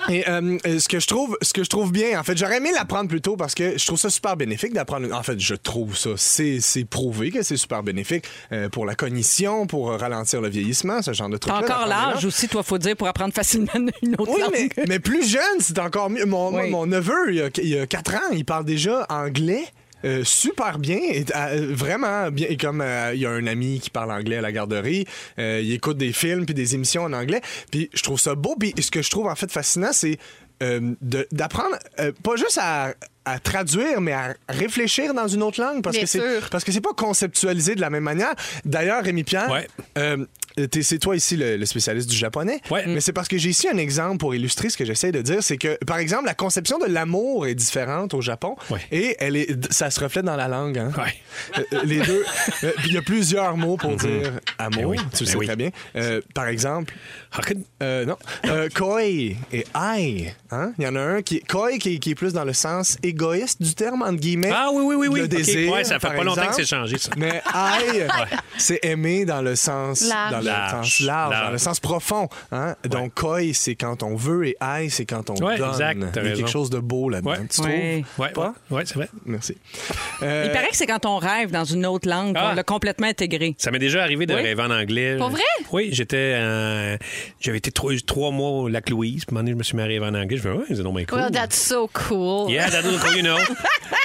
Et 0.08 0.28
euh, 0.28 0.58
euh, 0.66 0.78
ce 0.78 0.88
que 0.88 1.00
je 1.00 1.06
trouve, 1.06 1.36
ce 1.42 1.52
que 1.52 1.64
je 1.64 1.68
trouve 1.68 1.92
bien, 1.92 2.18
en 2.18 2.22
fait, 2.22 2.36
j'aurais 2.36 2.58
aimé 2.58 2.70
l'apprendre 2.74 3.08
plus 3.08 3.20
tôt 3.20 3.36
parce 3.36 3.54
que 3.54 3.76
je 3.78 3.86
trouve 3.86 3.98
ça 3.98 4.10
super 4.10 4.36
bénéfique 4.36 4.72
d'apprendre. 4.72 5.12
En 5.14 5.22
fait, 5.22 5.38
je 5.40 5.54
trouve 5.54 5.96
ça, 5.96 6.10
c'est 6.16 6.60
c'est 6.60 6.84
prouvé 6.84 7.30
que 7.30 7.42
c'est 7.42 7.56
super 7.56 7.82
bénéfique 7.82 8.24
euh, 8.52 8.68
pour 8.68 8.86
la 8.86 8.94
cognition, 8.94 9.66
pour 9.66 9.90
ralentir 9.90 10.40
le 10.40 10.48
vieillissement, 10.48 11.02
ce 11.02 11.12
genre 11.12 11.28
de 11.28 11.36
trucs. 11.36 11.52
T'as 11.52 11.60
encore 11.76 11.86
l'âge 11.86 12.24
aussi, 12.24 12.48
toi, 12.48 12.62
faut 12.62 12.78
dire, 12.78 12.96
pour 12.96 13.08
apprendre 13.08 13.32
facilement 13.34 13.72
une 14.02 14.14
autre 14.18 14.32
Oui, 14.34 14.40
langue. 14.40 14.50
mais, 14.76 14.84
mais 14.88 14.98
plus 14.98 15.28
jeune, 15.28 15.60
c'est 15.60 15.78
encore 15.78 16.10
mieux. 16.10 16.24
Mon, 16.26 16.50
mon 16.68 16.86
neveu, 16.86 17.30
il 17.30 17.36
y, 17.36 17.42
a, 17.42 17.48
il 17.58 17.68
y 17.68 17.78
a 17.78 17.86
4 17.86 18.14
ans, 18.14 18.18
il 18.32 18.44
parle 18.44 18.64
déjà 18.64 19.06
anglais. 19.08 19.64
Euh, 20.04 20.22
super 20.24 20.78
bien, 20.78 20.98
euh, 21.34 21.68
vraiment 21.70 22.30
bien. 22.30 22.46
Et 22.48 22.56
comme 22.56 22.80
euh, 22.80 23.12
il 23.14 23.20
y 23.20 23.26
a 23.26 23.30
un 23.30 23.46
ami 23.46 23.80
qui 23.80 23.90
parle 23.90 24.12
anglais 24.12 24.36
à 24.36 24.40
la 24.40 24.52
garderie, 24.52 25.06
il 25.38 25.72
écoute 25.72 25.96
des 25.96 26.12
films 26.12 26.46
puis 26.46 26.54
des 26.54 26.74
émissions 26.74 27.02
en 27.02 27.12
anglais. 27.12 27.40
Puis 27.70 27.90
je 27.92 28.02
trouve 28.02 28.20
ça 28.20 28.34
beau. 28.34 28.56
Puis 28.58 28.74
ce 28.78 28.90
que 28.90 29.02
je 29.02 29.10
trouve 29.10 29.26
en 29.26 29.34
fait 29.34 29.50
fascinant, 29.50 29.92
c'est 29.92 30.18
d'apprendre 30.60 31.76
pas 32.22 32.36
juste 32.36 32.58
à, 32.60 32.94
à 33.32 33.38
traduire, 33.38 34.00
mais 34.00 34.12
à 34.12 34.34
réfléchir 34.48 35.14
dans 35.14 35.28
une 35.28 35.42
autre 35.42 35.60
langue 35.60 35.82
parce 35.82 35.94
Bien 35.96 36.04
que 36.04 36.08
c'est 36.10 36.40
parce 36.50 36.64
que 36.64 36.72
c'est 36.72 36.80
pas 36.80 36.92
conceptualisé 36.96 37.74
de 37.74 37.80
la 37.80 37.90
même 37.90 38.04
manière. 38.04 38.34
D'ailleurs, 38.64 39.02
Rémi 39.04 39.24
Pierre, 39.24 39.50
Ouais. 39.50 39.66
euh, 39.98 40.24
c'est 40.82 40.98
toi 40.98 41.14
ici 41.14 41.36
le, 41.36 41.56
le 41.56 41.66
spécialiste 41.66 42.10
du 42.10 42.16
japonais, 42.16 42.60
Ouais. 42.70 42.84
mais 42.88 43.00
c'est 43.00 43.12
parce 43.12 43.28
que 43.28 43.38
j'ai 43.38 43.50
ici 43.50 43.68
un 43.68 43.76
exemple 43.76 44.18
pour 44.18 44.34
illustrer 44.34 44.70
ce 44.70 44.76
que 44.76 44.84
j'essaie 44.84 45.12
de 45.12 45.22
dire, 45.22 45.40
c'est 45.42 45.56
que 45.56 45.76
par 45.84 45.98
exemple 45.98 46.26
la 46.26 46.34
conception 46.34 46.78
de 46.78 46.86
l'amour 46.86 47.46
est 47.46 47.54
différente 47.54 48.12
au 48.14 48.20
Japon 48.20 48.56
Ouais. 48.70 48.80
et 48.90 49.16
elle 49.20 49.36
est, 49.36 49.72
ça 49.72 49.90
se 49.90 50.00
reflète 50.00 50.24
dans 50.24 50.34
la 50.36 50.48
langue. 50.48 50.78
hein. 50.78 50.90
Ouais. 50.98 51.14
Euh, 51.58 51.62
euh, 51.74 51.80
les 51.84 52.00
deux. 52.00 52.24
euh, 52.64 52.72
il 52.86 52.92
y 52.92 52.96
a 52.96 53.02
plusieurs 53.02 53.56
mots 53.56 53.76
pour 53.76 53.94
dire 53.96 54.32
amour. 54.58 54.82
Ben 54.82 54.84
oui, 54.86 54.96
Tu 54.96 55.04
le 55.04 55.26
ben 55.26 55.26
sais 55.32 55.36
oui. 55.36 55.46
très 55.46 55.56
bien. 55.56 55.70
Euh, 55.96 56.20
par 56.34 56.48
exemple, 56.48 56.92
euh, 57.82 58.04
non. 58.04 58.16
Euh, 58.46 58.68
koi 58.74 59.04
et 59.04 59.36
ai. 59.52 60.34
Hein? 60.50 60.72
Il 60.78 60.84
y 60.84 60.88
en 60.88 60.96
a 60.96 61.00
un 61.00 61.22
qui 61.22 61.36
est 61.36 61.48
koi 61.48 61.78
qui, 61.78 62.00
qui 62.00 62.10
est 62.10 62.14
plus 62.14 62.32
dans 62.32 62.44
le 62.44 62.52
sens 62.52 62.96
égoïste 63.22 63.60
du 63.62 63.74
terme, 63.74 64.02
entre 64.02 64.14
guillemets. 64.16 64.50
Ah 64.54 64.68
oui, 64.72 64.82
oui, 64.84 64.94
oui, 64.96 65.08
oui. 65.08 65.20
Le 65.20 65.28
désir. 65.28 65.72
Ouais, 65.72 65.82
ça 65.84 65.98
fait 65.98 66.06
par 66.06 66.16
pas 66.16 66.24
longtemps 66.24 66.46
que 66.46 66.54
c'est 66.54 66.64
changé, 66.66 66.98
ça. 66.98 67.10
Mais 67.16 67.42
ai, 67.54 68.06
c'est 68.58 68.78
aimer 68.84 69.24
dans 69.24 69.42
le 69.42 69.56
sens 69.56 70.02
Large. 70.08 70.30
dans 70.32 70.38
le 70.38 70.44
Large. 70.44 70.70
sens 70.70 71.00
large, 71.00 71.30
Large. 71.32 71.44
dans 71.46 71.52
le 71.52 71.58
sens 71.58 71.80
profond. 71.80 72.28
Hein? 72.52 72.76
Donc 72.88 73.14
koi, 73.14 73.52
c'est 73.54 73.74
quand 73.74 74.02
on 74.02 74.14
veut 74.14 74.46
et 74.46 74.56
ai, 74.62 74.88
c'est 74.88 75.04
quand 75.04 75.30
on 75.30 75.34
Ouais, 75.44 75.58
donne. 75.58 75.68
exact, 75.70 75.98
Il 75.98 76.16
y 76.16 76.18
a 76.18 76.22
raison. 76.22 76.36
quelque 76.36 76.50
chose 76.50 76.70
de 76.70 76.78
beau 76.78 77.08
là-dedans. 77.08 77.30
Ouais. 77.32 77.38
Tu 77.50 77.60
Ouais. 77.62 78.04
trouves? 78.16 78.32
Pas? 78.32 78.54
ouais, 78.70 78.76
ouais, 78.78 78.82
c'est 78.86 78.94
vrai. 78.94 79.08
Merci. 79.26 79.56
Euh, 80.22 80.44
Il 80.46 80.52
paraît 80.52 80.68
que 80.68 80.76
c'est 80.76 80.86
quand 80.86 81.06
on 81.06 81.16
rêve 81.18 81.50
dans 81.50 81.64
une 81.64 81.86
autre 81.86 82.08
langue 82.08 82.34
qu'on 82.34 82.40
Ah. 82.48 82.54
l'a 82.54 82.62
complètement 82.62 83.06
intégré. 83.08 83.54
Ça 83.58 83.70
m'est 83.70 83.78
déjà 83.78 84.02
arrivé 84.02 84.26
de 84.26 84.34
Oui? 84.34 84.42
rêver 84.42 84.62
en 84.62 84.70
anglais. 84.70 85.16
Pour 85.16 85.30
vrai? 85.30 85.42
Oui, 85.72 85.88
j'étais. 85.92 86.32
euh, 86.34 86.96
J'avais 87.40 87.58
été 87.58 87.70
trois, 87.72 87.92
trois 88.06 88.30
mois 88.30 88.50
au 88.50 88.68
lac 88.68 88.90
Louise. 88.90 89.24
Puis, 89.24 89.30
un 89.30 89.34
moment 89.34 89.40
donné, 89.44 89.52
je 89.52 89.56
me 89.56 89.62
suis 89.62 89.76
mis 89.76 89.82
à 89.82 89.86
rêver 89.86 90.04
en 90.06 90.14
anglais. 90.14 90.36
Je 90.36 90.48
me 90.48 90.54
suis 90.54 90.64
dit, 90.64 90.70
ouais, 90.70 90.76
c'est 90.76 90.82
donc 90.82 90.96
bien 90.96 91.04
cool. 91.04 91.18
Well, 91.18 91.30
that's 91.30 91.56
so 91.58 91.88
cool. 91.92 92.50
Yeah, 92.50 92.70
that's 92.70 92.86
you 93.16 93.22
know. 93.22 93.38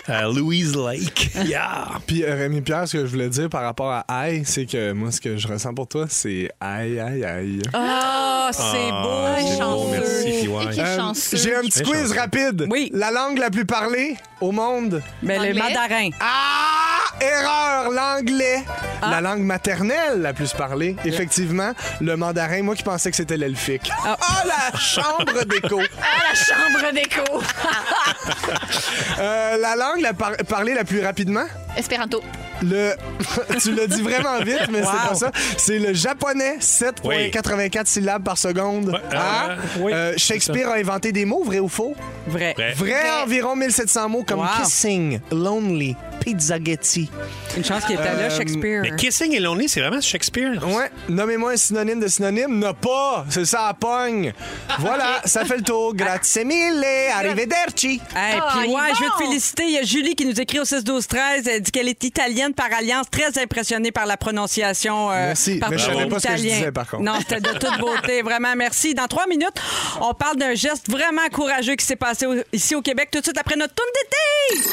Uh, 0.10 0.28
Louise 0.34 0.76
Lake. 0.76 1.30
Yeah. 1.46 1.88
Puis 2.06 2.24
euh, 2.26 2.36
Rémi 2.36 2.60
Pierre, 2.62 2.88
ce 2.90 2.98
que 2.98 3.06
je 3.06 3.12
voulais 3.12 3.30
dire 3.30 3.48
par 3.50 3.62
rapport 3.64 3.90
à 3.90 4.00
aïe, 4.10 4.44
c'est 4.46 4.66
que 4.66 4.92
moi, 4.92 5.12
ce 5.14 5.22
que 5.22 5.38
je 5.38 5.48
ressens 5.48 5.74
pour 5.74 5.88
toi, 5.88 6.08
c'est 6.10 6.50
aïe, 6.60 7.00
aïe, 7.00 7.24
aïe. 7.24 7.62
Ah, 7.74 8.50
c'est 8.52 8.90
Ah, 8.92 9.02
beau. 9.02 9.48
c'est 9.48 9.60
beau, 9.64 9.88
merci. 9.92 10.48
Ouais. 10.50 10.64
Et 10.66 10.70
qui 10.74 10.80
est 10.82 10.84
Euh, 10.84 10.98
chanceux? 10.98 11.38
J'ai 11.38 11.56
un 11.56 11.62
petit 11.62 11.84
quiz 11.84 12.08
chanceux. 12.10 12.20
rapide. 12.20 12.68
Oui. 12.70 12.92
La 12.94 13.12
langue 13.12 13.38
la 13.38 13.50
plus 13.50 13.66
parlée 13.66 14.18
au 14.42 14.52
monde. 14.52 15.02
Mais 15.22 15.40
le 15.40 15.58
mandarin. 15.58 16.10
Ah! 16.20 17.22
Erreur! 17.22 17.92
L'anglais. 17.92 18.64
La 19.02 19.22
langue 19.22 19.42
maternelle 19.44 20.22
la 20.22 20.34
plus 20.34 20.52
parlée. 20.54 20.96
Effectivement, 21.06 21.72
le 22.02 22.18
mandarin, 22.18 22.62
moi 22.64 22.76
qui 22.76 22.84
pensais 22.84 23.10
que 23.10 23.16
c'était 23.18 23.38
l'elfique. 23.38 23.90
Ah, 24.06 24.18
la 24.46 24.78
chambre 24.78 25.44
d'écho. 25.46 25.80
Ah, 26.02 26.06
la 26.30 26.36
chambre 26.36 26.92
d'écho. 26.94 27.42
Euh, 29.20 29.58
la 29.58 29.76
langue 29.76 30.02
la 30.02 30.14
par- 30.14 30.36
parlée 30.48 30.74
la 30.74 30.84
plus 30.84 31.02
rapidement? 31.04 31.46
Espéranto. 31.78 32.22
Le... 32.62 32.92
tu 33.62 33.72
l'as 33.74 33.88
dit 33.88 34.02
vraiment 34.02 34.40
vite, 34.40 34.68
mais 34.72 34.80
c'est 34.82 34.86
Wow. 34.86 35.10
pas 35.10 35.16
ça. 35.16 35.32
C'est 35.58 35.80
le 35.80 35.94
japonais, 35.94 36.58
7,84 36.60 37.86
syllabes 37.88 38.24
par 38.24 38.38
seconde. 38.38 38.90
Ouais, 38.90 38.96
euh, 39.14 39.18
Hein? 39.18 39.56
oui, 39.80 39.92
Euh, 39.94 40.14
Shakespeare 40.18 40.70
a 40.70 40.76
inventé 40.76 41.12
des 41.12 41.26
mots, 41.26 41.44
vrai 41.44 41.60
ou 41.60 41.68
faux? 41.68 41.96
Vrai. 42.28 42.54
Vrai. 42.56 42.74
Vrai, 42.74 42.94
environ 43.24 43.56
1700 43.56 44.08
mots 44.10 44.24
comme 44.24 44.40
Wow. 44.40 44.46
kissing, 44.64 45.20
lonely, 45.32 45.96
pizzagetti. 46.24 47.10
Une 47.58 47.66
chance 47.66 47.84
qu'il 47.86 47.96
était 47.96 48.14
là, 48.14 48.30
Shakespeare. 48.30 48.82
Mais 48.84 48.96
Kissing 48.96 49.34
et 49.34 49.40
Lonely, 49.40 49.68
c'est 49.68 49.82
vraiment 49.82 50.00
Shakespeare. 50.02 50.66
Ouais, 50.66 50.90
nommez-moi 51.10 51.52
un 51.52 51.58
synonyme 51.58 52.00
de 52.00 52.08
synonyme. 52.08 52.60
N'a 52.60 52.74
pas, 52.74 53.26
c'est 53.30 53.46
ça 53.46 53.68
à 53.68 53.74
pogne. 53.74 54.34
Voilà, 54.80 55.22
ça 55.26 55.44
fait 55.46 55.58
le 55.58 55.64
tour. 55.64 55.94
Grazie 55.94 56.46
mille, 56.46 56.84
arrivederci. 57.14 58.02
Hey, 58.16 58.40
Ah, 58.42 58.48
puis 58.58 58.68
il 58.68 58.72
est 58.72 58.76
ouais, 58.76 58.82
je 58.98 59.04
veux 59.04 59.10
te 59.10 59.20
bon. 59.24 59.30
féliciter. 59.30 59.64
Il 59.66 59.72
y 59.72 59.78
a 59.78 59.84
Julie 59.84 60.16
qui 60.16 60.26
nous 60.26 60.40
écrit 60.40 60.60
au 60.60 60.66
6 60.66 60.84
12 60.84 61.08
13 61.08 61.48
Elle 61.48 61.62
dit 61.62 61.72
qu'elle 61.72 61.88
est 61.90 62.04
italienne 62.04 62.54
par 62.54 62.68
alliance, 62.78 63.08
très 63.12 63.38
impressionnée 63.42 63.92
par 63.92 64.06
la 64.06 64.18
prononciation. 64.18 65.12
euh, 65.12 65.28
Merci, 65.28 65.58
par 65.60 65.70
mais 65.72 65.78
je 65.78 65.86
savais 65.86 66.06
pas 66.08 66.20
ce 66.20 66.28
que 66.28 66.34
je 66.34 66.38
italien. 66.40 66.56
disais, 66.58 66.72
par 66.72 66.90
contre. 66.90 67.04
Non, 67.04 67.14
c'était 67.20 67.42
de 67.42 67.50
toute 67.58 67.80
beauté, 67.80 68.22
vraiment 68.22 68.56
merci. 68.56 68.94
Dans 68.94 69.08
trois 69.08 69.28
minutes, 69.28 69.60
on 70.02 70.14
parle 70.14 70.38
d'un 70.38 70.54
geste 70.56 70.90
vraiment 70.90 71.28
courageux 71.32 71.76
qui 71.76 71.86
s'est 71.86 71.96
passé 71.96 72.26
au- 72.26 72.36
ici 72.54 72.76
au 72.76 72.82
Québec 72.82 73.10
tout 73.12 73.20
de 73.20 73.24
suite 73.26 73.38
après 73.38 73.56
notre 73.56 73.74
tour 73.76 73.86
d'été. 73.94 74.70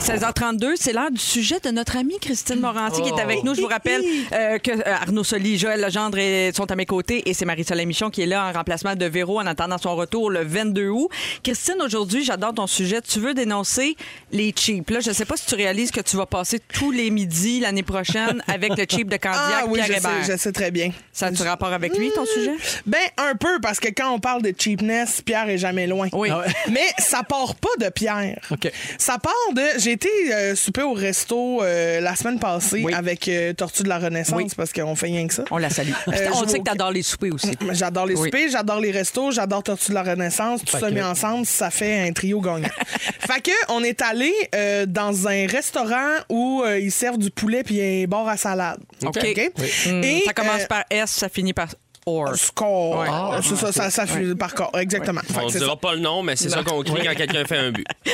16h32, 0.00 0.59
c'est 0.76 0.92
l'heure 0.92 1.10
du 1.10 1.20
sujet 1.20 1.58
de 1.60 1.70
notre 1.70 1.96
amie 1.96 2.18
Christine 2.20 2.60
Morancy 2.60 3.02
qui 3.02 3.08
est 3.08 3.20
avec 3.20 3.44
nous. 3.44 3.54
Je 3.54 3.60
vous 3.60 3.66
rappelle 3.66 4.02
euh, 4.32 4.58
que 4.58 4.70
euh, 4.70 4.82
Arnaud 4.84 5.24
Soli, 5.24 5.58
Joël 5.58 5.80
Legendre 5.80 6.18
sont 6.54 6.70
à 6.70 6.76
mes 6.76 6.86
côtés 6.86 7.28
et 7.28 7.34
c'est 7.34 7.44
Marie-Soleil 7.44 7.86
Michon 7.86 8.10
qui 8.10 8.22
est 8.22 8.26
là 8.26 8.48
en 8.48 8.52
remplacement 8.52 8.94
de 8.94 9.06
Véro 9.06 9.40
en 9.40 9.46
attendant 9.46 9.78
son 9.78 9.96
retour 9.96 10.30
le 10.30 10.44
22 10.44 10.88
août. 10.88 11.08
Christine, 11.42 11.76
aujourd'hui, 11.82 12.24
j'adore 12.24 12.54
ton 12.54 12.66
sujet. 12.66 13.00
Tu 13.00 13.20
veux 13.20 13.34
dénoncer 13.34 13.96
les 14.32 14.52
cheap. 14.56 14.90
Là, 14.90 15.00
je 15.00 15.10
sais 15.12 15.24
pas 15.24 15.36
si 15.36 15.46
tu 15.46 15.54
réalises 15.54 15.90
que 15.90 16.00
tu 16.00 16.16
vas 16.16 16.26
passer 16.26 16.60
tous 16.72 16.90
les 16.90 17.10
midis 17.10 17.60
l'année 17.60 17.82
prochaine 17.82 18.42
avec 18.46 18.76
le 18.76 18.84
cheap 18.88 19.08
de 19.08 19.16
Candiac, 19.20 19.40
Ah 19.62 19.64
oui, 19.68 19.80
Pierre 19.80 19.86
je 19.86 19.92
Hébert. 20.06 20.24
sais, 20.24 20.32
je 20.32 20.38
sais 20.38 20.52
très 20.52 20.70
bien. 20.70 20.90
Ça 21.12 21.26
a-tu 21.26 21.42
rapport 21.42 21.72
avec 21.72 21.96
lui, 21.96 22.10
ton 22.12 22.24
sujet? 22.26 22.54
Ben, 22.86 22.98
un 23.16 23.34
peu, 23.34 23.58
parce 23.60 23.80
que 23.80 23.88
quand 23.88 24.12
on 24.12 24.18
parle 24.20 24.42
de 24.42 24.52
cheapness, 24.56 25.22
Pierre 25.22 25.48
est 25.48 25.58
jamais 25.58 25.86
loin. 25.86 26.08
Oui. 26.12 26.28
Ah 26.30 26.44
Mais 26.70 26.86
ça 26.98 27.22
part 27.22 27.54
pas 27.56 27.68
de 27.78 27.88
Pierre. 27.90 28.40
OK. 28.50 28.70
Ça 28.98 29.18
part 29.18 29.32
de. 29.54 29.62
J'ai 29.78 29.92
été 29.92 30.08
euh, 30.32 30.49
souper 30.54 30.82
au 30.82 30.92
resto 30.92 31.62
euh, 31.62 32.00
la 32.00 32.14
semaine 32.16 32.38
passée 32.38 32.82
Oui. 32.84 32.92
avec 32.94 33.28
euh, 33.28 33.52
Tortue 33.52 33.82
de 33.82 33.88
la 33.88 33.98
Renaissance, 33.98 34.36
Oui. 34.36 34.46
parce 34.56 34.72
qu'on 34.72 34.94
fait 34.94 35.06
rien 35.06 35.26
que 35.26 35.34
ça. 35.34 35.44
On 35.50 35.58
la 35.58 35.70
salue. 35.70 35.90
Euh, 36.08 36.28
on 36.34 36.46
sait 36.46 36.58
que 36.58 36.64
t'adores 36.64 36.92
les 36.92 37.02
soupers 37.02 37.32
aussi. 37.32 37.52
J'adore 37.72 38.06
les 38.06 38.14
Oui. 38.16 38.28
soupers, 38.28 38.48
j'adore 38.50 38.80
les 38.80 38.90
restos, 38.90 39.30
j'adore 39.30 39.62
Tortue 39.62 39.90
de 39.90 39.94
la 39.94 40.02
Renaissance. 40.02 40.64
Tout 40.64 40.78
ça 40.78 40.90
mis 40.90 41.02
ensemble, 41.02 41.46
ça 41.46 41.70
fait 41.70 42.08
un 42.08 42.12
trio 42.12 42.40
gagnant. 42.40 42.68
fait 43.20 43.40
que 43.40 43.50
on 43.68 43.82
est 43.82 44.02
allé 44.02 44.32
euh, 44.54 44.86
dans 44.86 45.28
un 45.28 45.46
restaurant 45.46 46.16
où 46.28 46.62
euh, 46.64 46.78
ils 46.78 46.92
servent 46.92 47.18
du 47.18 47.30
poulet 47.30 47.62
puis 47.62 47.80
un 47.80 48.06
bar 48.06 48.28
à 48.28 48.36
salade. 48.36 48.80
OK. 49.04 49.24
Et, 49.24 50.22
ça 50.26 50.32
commence 50.32 50.62
euh, 50.62 50.66
par 50.66 50.84
S, 50.90 51.10
ça 51.10 51.28
finit 51.28 51.52
par 51.52 51.68
or. 52.10 52.34
Score. 52.36 52.98
Ouais. 53.00 53.06
Ah, 53.10 53.40
c'est 53.42 53.56
ça, 53.56 53.90
ça, 53.90 54.04
par 54.38 54.54
corps. 54.54 54.70
Exactement. 54.78 55.20
Fait 55.22 55.40
On 55.44 55.48
c'est 55.48 55.58
dira 55.58 55.70
ça. 55.70 55.76
pas 55.76 55.94
le 55.94 56.00
nom, 56.00 56.22
mais 56.22 56.36
c'est 56.36 56.48
ça 56.50 56.62
qu'on 56.62 56.82
crie 56.82 57.04
quand 57.04 57.14
quelqu'un 57.14 57.44
fait 57.44 57.58
un 57.58 57.70
but. 57.72 57.86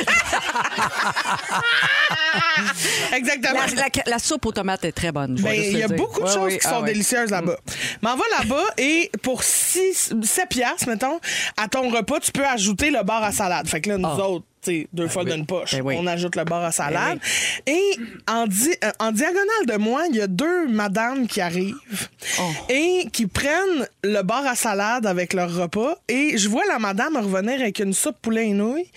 Exactement. 3.15 3.61
La, 3.77 3.83
la- 3.83 4.11
la 4.11 4.19
soupe 4.19 4.47
aux 4.47 4.53
tomates 4.53 4.85
est 4.85 4.93
très 4.93 5.13
bonne. 5.13 5.35
Ben, 5.37 5.53
il 5.55 5.79
y 5.79 5.83
a 5.83 5.89
dire. 5.89 5.97
beaucoup 5.97 6.23
de 6.23 6.29
choses 6.29 6.53
qui 6.55 6.61
Ah, 6.65 6.71
sont 6.71 6.81
ouais. 6.81 6.93
délicieuses 6.93 7.31
là-bas. 7.31 7.57
M'en 8.03 8.17
va 8.17 8.25
là-bas 8.39 8.65
et 8.79 9.11
pour 9.23 9.43
6, 9.43 10.15
7 10.23 10.49
piastres, 10.49 10.89
mettons, 10.89 11.19
à 11.57 11.69
ton 11.69 11.91
repas, 11.91 12.21
tu 12.21 12.33
peux 12.33 12.45
ajouter 12.47 12.91
le 12.91 13.03
bar 13.03 13.23
à 13.23 13.33
salade. 13.33 13.69
Fait 13.69 13.81
que 13.81 13.91
là, 13.91 13.99
nous 13.99 14.09
autres, 14.09 14.45
deux 14.93 15.09
fois 15.09 15.25
d'une 15.25 15.47
poche, 15.47 15.73
Ben 15.73 15.83
oui. 15.85 15.97
on 15.99 16.07
ajoute 16.07 16.37
le 16.37 16.45
bar 16.45 16.63
à 16.65 16.73
salade. 16.73 17.19
Et 17.67 17.81
en, 18.29 18.47
di- 18.47 18.75
euh, 18.85 18.91
en 18.99 19.13
diagonale 19.13 19.67
de 19.67 19.77
moi, 19.77 20.05
il 20.11 20.17
y 20.17 20.21
a 20.21 20.27
deux 20.27 20.69
madames 20.69 21.27
qui 21.27 21.41
arrivent 21.41 21.75
et 22.69 23.07
qui 23.13 23.27
prennent 23.27 23.87
le 24.05 24.23
bar 24.23 24.47
à 24.47 24.55
salade 24.55 25.07
avec 25.07 25.33
leur 25.33 25.55
repas. 25.55 25.97
Et 26.09 26.37
je 26.39 26.49
vois 26.49 26.65
la 26.69 26.79
madame 26.79 27.17
revenir 27.17 27.61
avec 27.61 27.79
une 27.79 27.93
soupe 27.93 28.17
poulet 28.21 28.49
et 28.49 28.53
nouilles, 28.53 28.91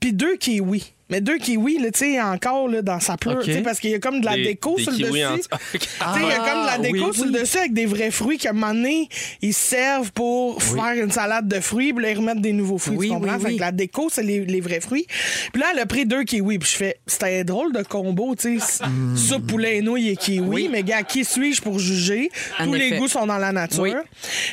puis 0.00 0.12
deux 0.12 0.36
kiwis. 0.36 0.92
Mais 1.08 1.20
deux 1.20 1.38
kiwis, 1.38 1.78
là, 1.78 1.90
tu 1.92 2.00
sais, 2.00 2.20
encore 2.20 2.68
là, 2.68 2.82
dans 2.82 2.98
sa 2.98 3.16
pleure, 3.16 3.36
OK. 3.36 3.44
tu 3.44 3.52
sais, 3.52 3.62
parce 3.62 3.78
qu'il 3.78 3.90
y 3.90 3.94
a 3.94 4.00
comme 4.00 4.20
de 4.20 4.26
la 4.26 4.34
Des- 4.34 4.44
déco 4.44 4.74
des 4.76 4.82
sur 4.82 4.92
le 4.92 4.98
dessus. 4.98 5.24
en- 5.24 5.36
Tu 5.38 5.78
sais, 5.78 6.20
il 6.20 6.28
y 6.28 6.32
a 6.32 6.38
comme 6.38 6.62
de 6.62 6.66
la 6.66 6.78
déco 6.78 7.06
oui, 7.10 7.14
sur 7.14 7.24
le 7.26 7.30
dessus 7.30 7.58
avec 7.58 7.72
des 7.74 7.86
vrais 7.86 8.10
fruits 8.10 8.38
qu'à 8.38 8.50
un 8.50 8.52
moment 8.54 8.74
donné, 8.74 9.08
ils 9.40 9.54
servent 9.54 10.10
pour 10.12 10.60
faire 10.62 10.94
une 11.00 11.10
salade 11.12 11.46
de 11.46 11.60
fruits, 11.60 11.92
puis 11.92 12.02
là, 12.02 12.10
ils 12.10 12.16
remettent 12.18 12.40
des 12.40 12.52
nouveaux 12.52 12.78
fruits. 12.78 12.96
Oui, 12.96 13.06
tu 13.08 13.14
comprends? 13.14 13.34
oui, 13.36 13.40
Fait 13.40 13.48
oui. 13.50 13.56
que 13.56 13.60
la 13.60 13.72
déco, 13.72 14.08
c'est 14.10 14.24
les, 14.24 14.44
les 14.44 14.60
vrais 14.60 14.80
fruits. 14.80 15.06
Puis 15.52 15.62
là, 15.62 15.68
elle 15.72 15.78
a 15.78 15.86
pris 15.86 16.06
deux 16.06 16.24
kiwis, 16.24 16.58
puis 16.58 16.68
je 16.70 16.76
fais, 16.76 16.96
c'était 17.06 17.44
drôle 17.44 17.72
de 17.72 17.82
combo, 17.84 18.34
tu 18.34 18.58
sais, 18.58 18.84
soupe, 19.16 19.46
poulet 19.46 19.76
et 19.78 19.82
nouilles 19.82 20.08
et 20.10 20.16
kiwi. 20.16 20.40
Oui. 20.48 20.68
Mais 20.72 20.82
gars, 20.82 21.04
qui 21.04 21.24
suis-je 21.24 21.62
pour 21.62 21.78
juger? 21.78 22.30
En 22.58 22.64
Tous 22.66 22.74
les 22.74 22.86
effet. 22.86 22.98
goûts 22.98 23.08
sont 23.08 23.26
dans 23.26 23.38
la 23.38 23.52
nature. 23.52 23.82
Oui. 23.82 23.92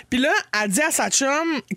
Puis 0.09 0.19
là, 0.19 0.29
elle 0.61 0.69
dit 0.69 0.81
à 0.81 0.91
sa 0.91 1.09
chum 1.09 1.29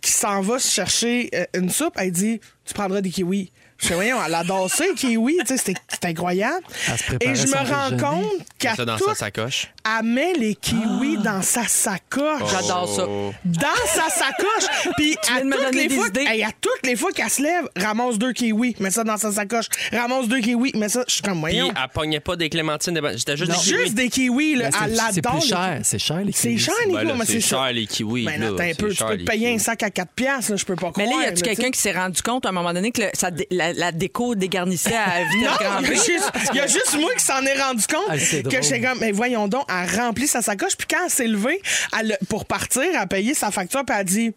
qui 0.03 0.13
s'en 0.13 0.43
va 0.43 0.59
chercher 0.59 1.31
euh, 1.35 1.45
une 1.55 1.71
soupe, 1.71 1.95
elle 1.97 2.13
dit, 2.13 2.41
tu 2.67 2.75
prendras 2.75 3.01
des 3.01 3.11
kiwis. 3.11 3.51
Je 3.79 3.89
fais, 3.89 3.95
voyons, 3.95 4.17
elle 4.27 4.35
adore 4.35 4.71
ça, 4.71 4.85
les 4.87 4.95
kiwis, 4.95 5.37
tu 5.47 5.57
sais, 5.57 5.75
c'était 5.89 6.09
incroyable. 6.09 6.65
Elle 6.89 6.99
se 6.99 7.05
préparait 7.05 7.33
Et 7.33 7.35
je 7.37 7.47
me 7.47 7.53
rends 7.57 7.91
déjeuner. 7.91 8.03
compte 8.03 8.47
qu'à 8.59 8.75
Ça 8.75 8.85
dans 8.87 8.97
sa 8.99 9.15
sacoche. 9.15 9.69
elle 9.85 10.07
met 10.07 10.33
les 10.33 10.57
Ah. 10.57 10.61
kiwis 10.63 11.19
dans 11.19 11.43
sa 11.43 11.67
sacoche. 11.69 12.41
J'adore 12.51 12.89
ça. 12.89 13.03
Dans 13.45 13.87
sa 13.87 14.09
sacoche. 14.09 14.93
Puis 14.97 15.15
à 15.31 15.43
les 15.73 16.21
hey, 16.27 16.43
à 16.43 16.51
toutes 16.61 16.87
les 16.87 16.97
fois 16.97 17.13
qu'elle 17.13 17.29
se 17.31 17.43
lève, 17.43 17.69
ramasse 17.77 18.17
deux 18.19 18.33
kiwis, 18.33 18.77
met 18.81 18.91
ça 18.91 19.05
dans 19.05 19.19
sa 19.19 19.31
sacoche. 19.31 19.67
Ramasse 19.93 20.29
deux 20.29 20.41
kiwis, 20.41 20.73
met 20.75 20.89
ça. 20.89 21.05
Je 21.07 21.13
suis 21.15 21.23
comme, 21.23 21.35
Puis 21.45 21.57
voyons. 21.59 21.69
elle 21.77 21.89
pognait 21.93 22.21
pas 22.21 22.37
des 22.37 22.49
clémentines. 22.49 22.99
C'était 23.19 23.37
juste 23.37 23.51
Non. 23.53 23.59
des 23.59 23.63
kiwis. 23.63 23.79
Juste 23.83 23.95
des 23.95 24.09
kiwis, 24.09 24.55
là. 24.57 24.71
Ben, 24.71 24.79
Elle 24.87 24.97
c'est- 24.97 25.13
C'est 25.13 25.23
plus 25.23 25.35
les 25.35 25.41
cher. 25.47 25.81
C'est 25.83 25.99
cher, 25.99 26.21
les 26.25 26.33
C'est 26.33 26.49
kiwis. 26.49 26.59
cher, 26.61 26.75
Nico, 26.87 26.99
Ben 26.99 27.07
là, 27.09 27.15
mais 27.19 27.25
c'est 27.27 27.33
c'est 27.41 27.41
cher, 27.49 27.73
les 27.73 27.87
kiwis. 27.87 28.25
Ben, 28.25 28.41
là. 28.41 28.47
un 28.49 28.57
C'est 28.57 28.79
peu, 28.79 28.89
tu 28.89 28.95
cher, 28.97 29.07
peux 29.09 29.13
te 29.15 29.19
les 29.21 29.25
payer 29.25 29.47
kiwis. 29.49 29.55
un 29.55 29.59
sac 29.59 29.83
à 29.83 29.91
4 29.91 30.13
piastres, 30.13 30.51
là, 30.53 30.57
je 30.57 30.65
peux 30.65 30.77
pas 30.77 30.93
Mais 30.97 31.05
croire. 31.05 31.21
là, 31.21 31.27
y 31.27 31.29
a-tu 31.29 31.43
quelqu'un 31.43 31.71
qui 31.71 31.79
s'est 31.81 31.93
rendu 31.93 32.23
compte 32.23 32.47
à 32.47 32.49
un 32.49 32.53
moment 32.53 32.73
donné 32.73 32.91
que 32.91 33.03
ça 33.15 33.31
la, 33.67 33.73
la 33.73 33.93
déco 33.93 34.35
dégarnissait 34.35 34.97
à 34.97 35.25
vitesse 35.33 35.59
grand 35.59 35.81
Non, 35.81 35.81
il 35.83 35.87
y, 35.87 35.91
V? 35.91 35.97
a 35.99 36.05
juste, 36.05 36.31
il 36.53 36.57
y 36.57 36.61
a 36.61 36.67
juste 36.67 36.97
moi 36.99 37.15
qui 37.15 37.25
s'en 37.25 37.43
ai 37.45 37.61
rendu 37.61 37.85
compte 37.87 38.07
Ah, 38.09 38.19
c'est 38.19 38.43
que 38.43 38.63
j'étais 38.63 38.81
comme, 38.81 38.99
mais 39.01 39.13
voyons 39.13 39.49
donc, 39.49 39.67
elle 39.69 39.99
remplit 40.01 40.27
sa 40.27 40.43
sacoche, 40.43 40.77
puis 40.77 40.87
quand 40.91 41.05
elle 41.05 41.11
s'est 41.11 41.27
levée, 41.27 41.61
elle 41.99 42.17
pour 42.29 42.45
partir, 42.45 42.83
elle 42.83 42.97
a 42.97 43.07
payé 43.07 43.35
sa 43.35 43.51
facture, 43.51 43.85
puis 43.85 43.95
elle 43.95 44.01
a 44.01 44.05
dit, 44.05 44.33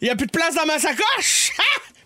il 0.00 0.04
n'y 0.04 0.10
a 0.10 0.16
plus 0.16 0.26
de 0.26 0.32
place 0.32 0.54
dans 0.54 0.66
ma 0.66 0.78
sacoche! 0.78 1.50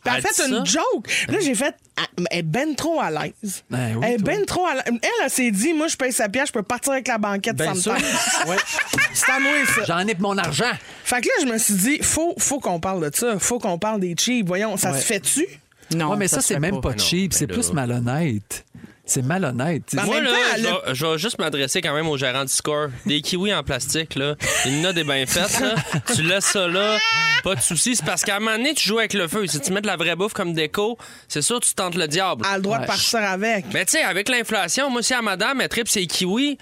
Puis 0.05 0.13
elle 0.13 0.19
a 0.19 0.29
fait 0.29 0.35
dit 0.47 0.51
une 0.51 0.67
ça? 0.67 0.81
joke. 0.81 1.07
Là, 1.29 1.39
j'ai 1.41 1.55
fait, 1.55 1.77
ah, 1.97 2.03
elle 2.33 2.39
est 2.41 2.43
ben 2.43 2.75
trop 2.75 3.01
à 3.01 3.09
l'aise. 3.09 3.63
Ben 3.71 3.95
oui, 3.95 4.05
elle 4.05 4.15
est 4.15 4.17
toi. 4.17 4.25
ben 4.35 4.45
trop 4.47 4.67
à 4.67 4.75
l'aise. 4.75 4.83
Elle, 4.89 4.99
elle 5.23 5.31
s'est 5.31 5.51
dit, 5.53 5.73
moi, 5.75 5.87
je 5.87 5.97
paye 5.97 6.13
sa 6.13 6.29
pièce, 6.29 6.49
je 6.49 6.53
peux 6.55 6.65
partir 6.65 6.95
avec 6.95 7.07
la 7.07 7.19
banquette 7.19 7.55
Ben 7.55 7.73
sans 7.73 7.81
sûr. 7.81 7.93
me. 7.93 8.49
Ouais. 8.51 8.57
C'est 9.15 9.31
à 9.31 9.39
moi, 9.39 9.53
ça. 9.73 9.85
J'en 9.87 10.09
ai 10.09 10.17
pour 10.17 10.31
mon 10.35 10.39
argent. 10.39 10.73
Fait 11.05 11.21
que 11.21 11.29
là, 11.29 11.35
je 11.43 11.47
me 11.47 11.57
suis 11.57 11.75
dit, 11.75 11.99
faut, 12.03 12.35
faut 12.37 12.59
qu'on 12.59 12.81
parle 12.81 13.09
de 13.13 13.17
ça. 13.17 13.39
Faut 13.39 13.61
qu'on 13.61 13.79
parle 13.79 14.01
des 14.01 14.17
cheap. 14.19 14.45
Voyons, 14.49 14.77
ça 14.77 14.91
Ouais. 14.91 14.99
se 14.99 15.05
fait-tu? 15.07 15.47
Non, 15.97 16.11
Ouais, 16.11 16.17
mais 16.17 16.29
ça, 16.29 16.41
c'est 16.41 16.59
même 16.59 16.81
pas, 16.81 16.91
Non, 16.91 16.99
cheap, 16.99 17.33
ben 17.33 17.37
c'est 17.39 17.47
plus 17.47 17.73
malhonnête. 17.73 18.65
C'est 19.13 19.23
malhonnête. 19.23 19.83
Ben, 19.93 20.05
Moi, 20.05 20.15
même 20.17 20.25
là, 20.25 20.31
temps, 20.31 20.37
je 20.57 20.63
vais- 20.63 20.95
je 20.95 21.07
vais 21.07 21.19
juste 21.19 21.39
m'adresser 21.39 21.83
quand 21.83 21.93
même 21.95 22.09
au 22.09 22.17
gérant 22.17 22.45
du 22.47 22.53
score. 22.53 22.89
Des 23.05 23.21
kiwis 23.21 23.53
en 23.53 23.63
plastique, 23.63 24.15
là. 24.15 24.37
Il 24.65 24.79
y 24.79 24.87
en 24.87 24.89
a 24.89 24.93
des 24.95 25.05
bien 25.05 25.27
faites, 25.27 25.61
là. 25.61 25.75
Tu 26.15 26.23
laisses 26.23 26.47
ça 26.47 26.67
là, 26.67 26.97
pas 27.45 27.55
de 27.55 27.61
soucis. 27.61 27.97
C'est 27.97 28.07
parce 28.07 28.23
qu'à 28.23 28.37
un 28.37 28.41
moment 28.41 28.57
donné, 28.57 28.73
tu 28.73 28.89
joues 28.89 28.99
avec 29.01 29.13
le 29.13 29.29
feu. 29.29 29.47
Si 29.47 29.61
tu 29.61 29.71
mets 29.71 29.83
de 29.83 29.87
la 29.87 29.97
vraie 29.97 30.17
bouffe 30.17 30.33
comme 30.33 30.55
déco, 30.55 30.97
c'est 31.29 31.43
sûr, 31.43 31.61
tu 31.61 31.75
tentes 31.75 31.95
le 31.97 32.09
diable. 32.09 32.43
Elle 32.49 32.55
a 32.55 32.57
le 32.57 32.63
droit 32.63 32.79
de 32.79 32.87
partir 32.87 33.21
avec. 33.21 33.67
Mais 33.75 33.85
tu 33.85 33.93
sais, 33.93 34.03
avec 34.03 34.31
l'inflation, 34.31 34.89
moi, 34.89 35.03
si 35.03 35.13
à 35.13 35.21
madame, 35.21 35.61
elle 35.61 35.69
tripe 35.69 35.89
ses 35.89 36.07
kiwis, 36.07 36.57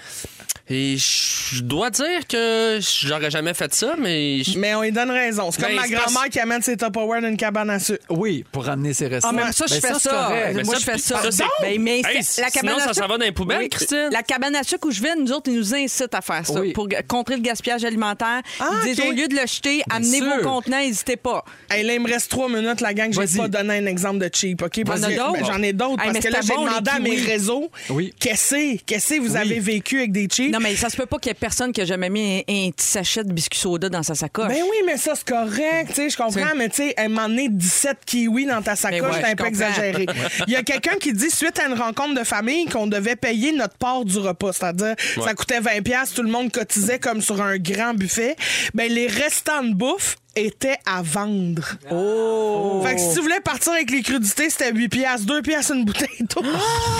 et 0.72 0.96
je 0.98 1.62
dois 1.62 1.90
dire 1.90 2.26
que 2.28 2.78
j'aurais 2.80 3.30
jamais 3.30 3.54
fait 3.54 3.74
ça, 3.74 3.94
mais... 3.98 4.44
je- 4.44 4.56
Mais 4.56 4.72
on 4.76 4.82
lui 4.82 4.92
donne 4.92 5.10
raison. 5.10 5.50
C'est 5.50 5.60
comme 5.62 5.70
Ben, 5.70 5.80
ma 5.80 5.88
grand-mère 5.88 6.28
qui 6.30 6.38
amène 6.38 6.62
ses 6.62 6.76
Tupperware 6.76 7.20
dans 7.22 7.28
une 7.28 7.36
cabane 7.36 7.70
à 7.70 7.80
sucre. 7.80 8.04
Oui, 8.08 8.44
pour 8.52 8.64
ramener 8.66 8.94
ses 8.94 9.08
restos. 9.08 9.28
Ah, 9.28 9.32
mais 9.34 9.50
ça, 9.50 9.64
je 9.66 9.74
Ben, 9.74 9.80
fais 9.80 9.94
c'est 9.94 9.98
ça. 10.08 10.10
correct. 10.28 10.64
Moi, 10.64 10.74
je 10.78 10.84
fais 10.84 10.98
ça. 10.98 11.22
ça, 11.22 11.30
c'est- 11.32 11.42
Ben, 11.60 11.80
mais 11.82 12.02
Hey, 12.04 12.22
la 12.40 12.48
sinon, 12.50 12.62
cabane 12.62 12.74
à 12.76 12.80
ça 12.80 12.86
s'en 12.88 12.94
sucre- 12.94 13.08
va 13.08 13.18
dans 13.18 13.24
les 13.24 13.32
poubelles, 13.32 13.68
Christine? 13.68 14.08
La 14.12 14.22
cabane 14.22 14.54
à 14.56 14.62
sucre 14.62 14.88
où 14.88 14.90
je 14.90 15.00
vais, 15.02 15.14
nous 15.16 15.30
autres, 15.32 15.50
ils 15.50 15.56
nous 15.56 15.74
incitent 15.74 16.14
à 16.14 16.20
faire 16.20 16.46
ça 16.46 16.60
Oui. 16.60 16.72
pour 16.72 16.88
contrer 17.08 17.36
le 17.36 17.42
gaspillage 17.42 17.84
alimentaire. 17.84 18.40
Ah, 18.58 18.70
ils 18.84 18.94
disent 18.94 19.00
OK. 19.00 19.06
au 19.08 19.12
lieu 19.12 19.28
de 19.28 19.34
le 19.34 19.46
jeter, 19.46 19.82
amenez 19.90 20.18
sûr. 20.18 20.26
vos 20.36 20.42
contenants, 20.42 20.78
n'hésitez 20.80 21.16
pas. 21.16 21.44
Hey, 21.70 21.84
là, 21.84 21.94
il 21.94 22.00
me 22.00 22.08
reste 22.08 22.30
trois 22.30 22.48
minutes, 22.48 22.80
la 22.80 22.94
gang. 22.94 23.12
J'ai 23.12 23.20
Vas-y. 23.20 23.36
pas 23.36 23.48
donné 23.48 23.74
un 23.78 23.86
exemple 23.86 24.18
de 24.18 24.30
cheap, 24.34 24.62
OK? 24.62 24.80
Parce 24.84 25.00
T'en 25.00 25.06
as 25.08 25.10
que- 25.12 25.16
d'autres? 25.16 25.32
ben, 25.32 25.44
J'en 25.46 25.62
ai 25.62 25.72
d'autres. 25.72 26.02
Hey, 26.04 26.12
parce 26.12 26.24
que 26.24 26.30
là, 26.32 26.38
c'était 26.42 26.54
j'ai 26.54 26.58
les 26.60 26.66
demandé 26.66 26.90
à 26.90 26.98
mes 26.98 27.10
kiwis. 27.16 27.26
réseaux 27.26 27.70
Oui. 27.90 28.14
qu'est-ce 28.18 28.76
qu'est-ce 28.84 29.14
que 29.14 29.20
vous 29.20 29.32
Oui. 29.34 29.38
avez 29.40 29.58
vécu 29.60 29.98
avec 29.98 30.12
des 30.12 30.28
cheap? 30.30 30.52
Non, 30.52 30.58
mais 30.60 30.74
ça 30.76 30.88
se 30.88 30.96
peut 30.96 31.06
pas 31.06 31.18
qu'il 31.18 31.30
y 31.30 31.32
ait 31.32 31.34
personne 31.34 31.72
qui 31.72 31.80
a 31.80 31.84
jamais 31.84 32.10
mis 32.10 32.44
un, 32.48 32.52
un 32.66 32.70
petit 32.70 32.86
sachet 32.86 33.24
de 33.24 33.32
biscuits 33.32 33.58
soda 33.58 33.88
dans 33.88 34.02
sa 34.02 34.14
sacoche. 34.14 34.48
Ben 34.48 34.62
oui, 34.62 34.76
mais 34.86 34.96
ça, 34.96 35.12
c'est 35.14 35.28
correct, 35.28 35.88
tu 35.88 35.94
sais, 35.94 36.10
je 36.10 36.16
comprends, 36.16 36.54
mais 36.56 36.68
tu 36.68 36.76
sais, 36.76 36.94
un 36.98 37.08
moment 37.08 37.28
donné, 37.28 37.48
17 37.48 37.98
kiwis 38.06 38.46
dans 38.46 38.62
ta 38.62 38.76
sacoche, 38.76 39.00
Mais 39.00 39.06
ouais, 39.06 39.12
c'est 39.20 39.24
un 39.24 39.30
je 39.30 39.34
peu 39.36 39.44
comprends. 39.44 39.66
exagéré. 39.68 40.06
Il 40.46 40.52
y 40.52 40.56
a 40.56 40.62
quelqu'un 40.62 40.96
qui 41.00 41.12
dit, 41.12 41.30
suite 41.30 41.58
à 41.58 41.66
une 41.66 41.74
rencontre 41.78 42.14
de 42.18 42.19
famille, 42.24 42.66
qu'on 42.66 42.86
devait 42.86 43.16
payer 43.16 43.52
notre 43.52 43.76
part 43.76 44.04
du 44.04 44.18
repas, 44.18 44.52
c'est-à-dire, 44.52 44.94
ça 45.22 45.34
coûtait 45.34 45.60
20 45.60 45.82
pièces, 45.82 46.14
tout 46.14 46.22
le 46.22 46.30
monde 46.30 46.50
cotisait 46.50 46.98
comme 46.98 47.20
sur 47.20 47.40
un 47.42 47.58
grand 47.58 47.94
buffet. 47.94 48.36
Ben, 48.74 48.90
les 48.90 49.06
restants 49.06 49.62
de 49.62 49.74
bouffe 49.74 50.16
étaient 50.36 50.78
à 50.86 51.02
vendre. 51.02 51.62
Oh! 51.90 52.80
Fait 52.84 52.94
que 52.94 53.00
si 53.00 53.14
tu 53.14 53.20
voulais 53.20 53.40
partir 53.40 53.72
avec 53.72 53.90
les 53.90 54.02
crudités, 54.02 54.48
c'était 54.50 54.72
8 54.72 54.88
pièces, 54.88 55.26
2 55.26 55.42
pièces 55.42 55.70
une 55.74 55.84
bouteille 55.84 56.08
d'eau. 56.20 56.42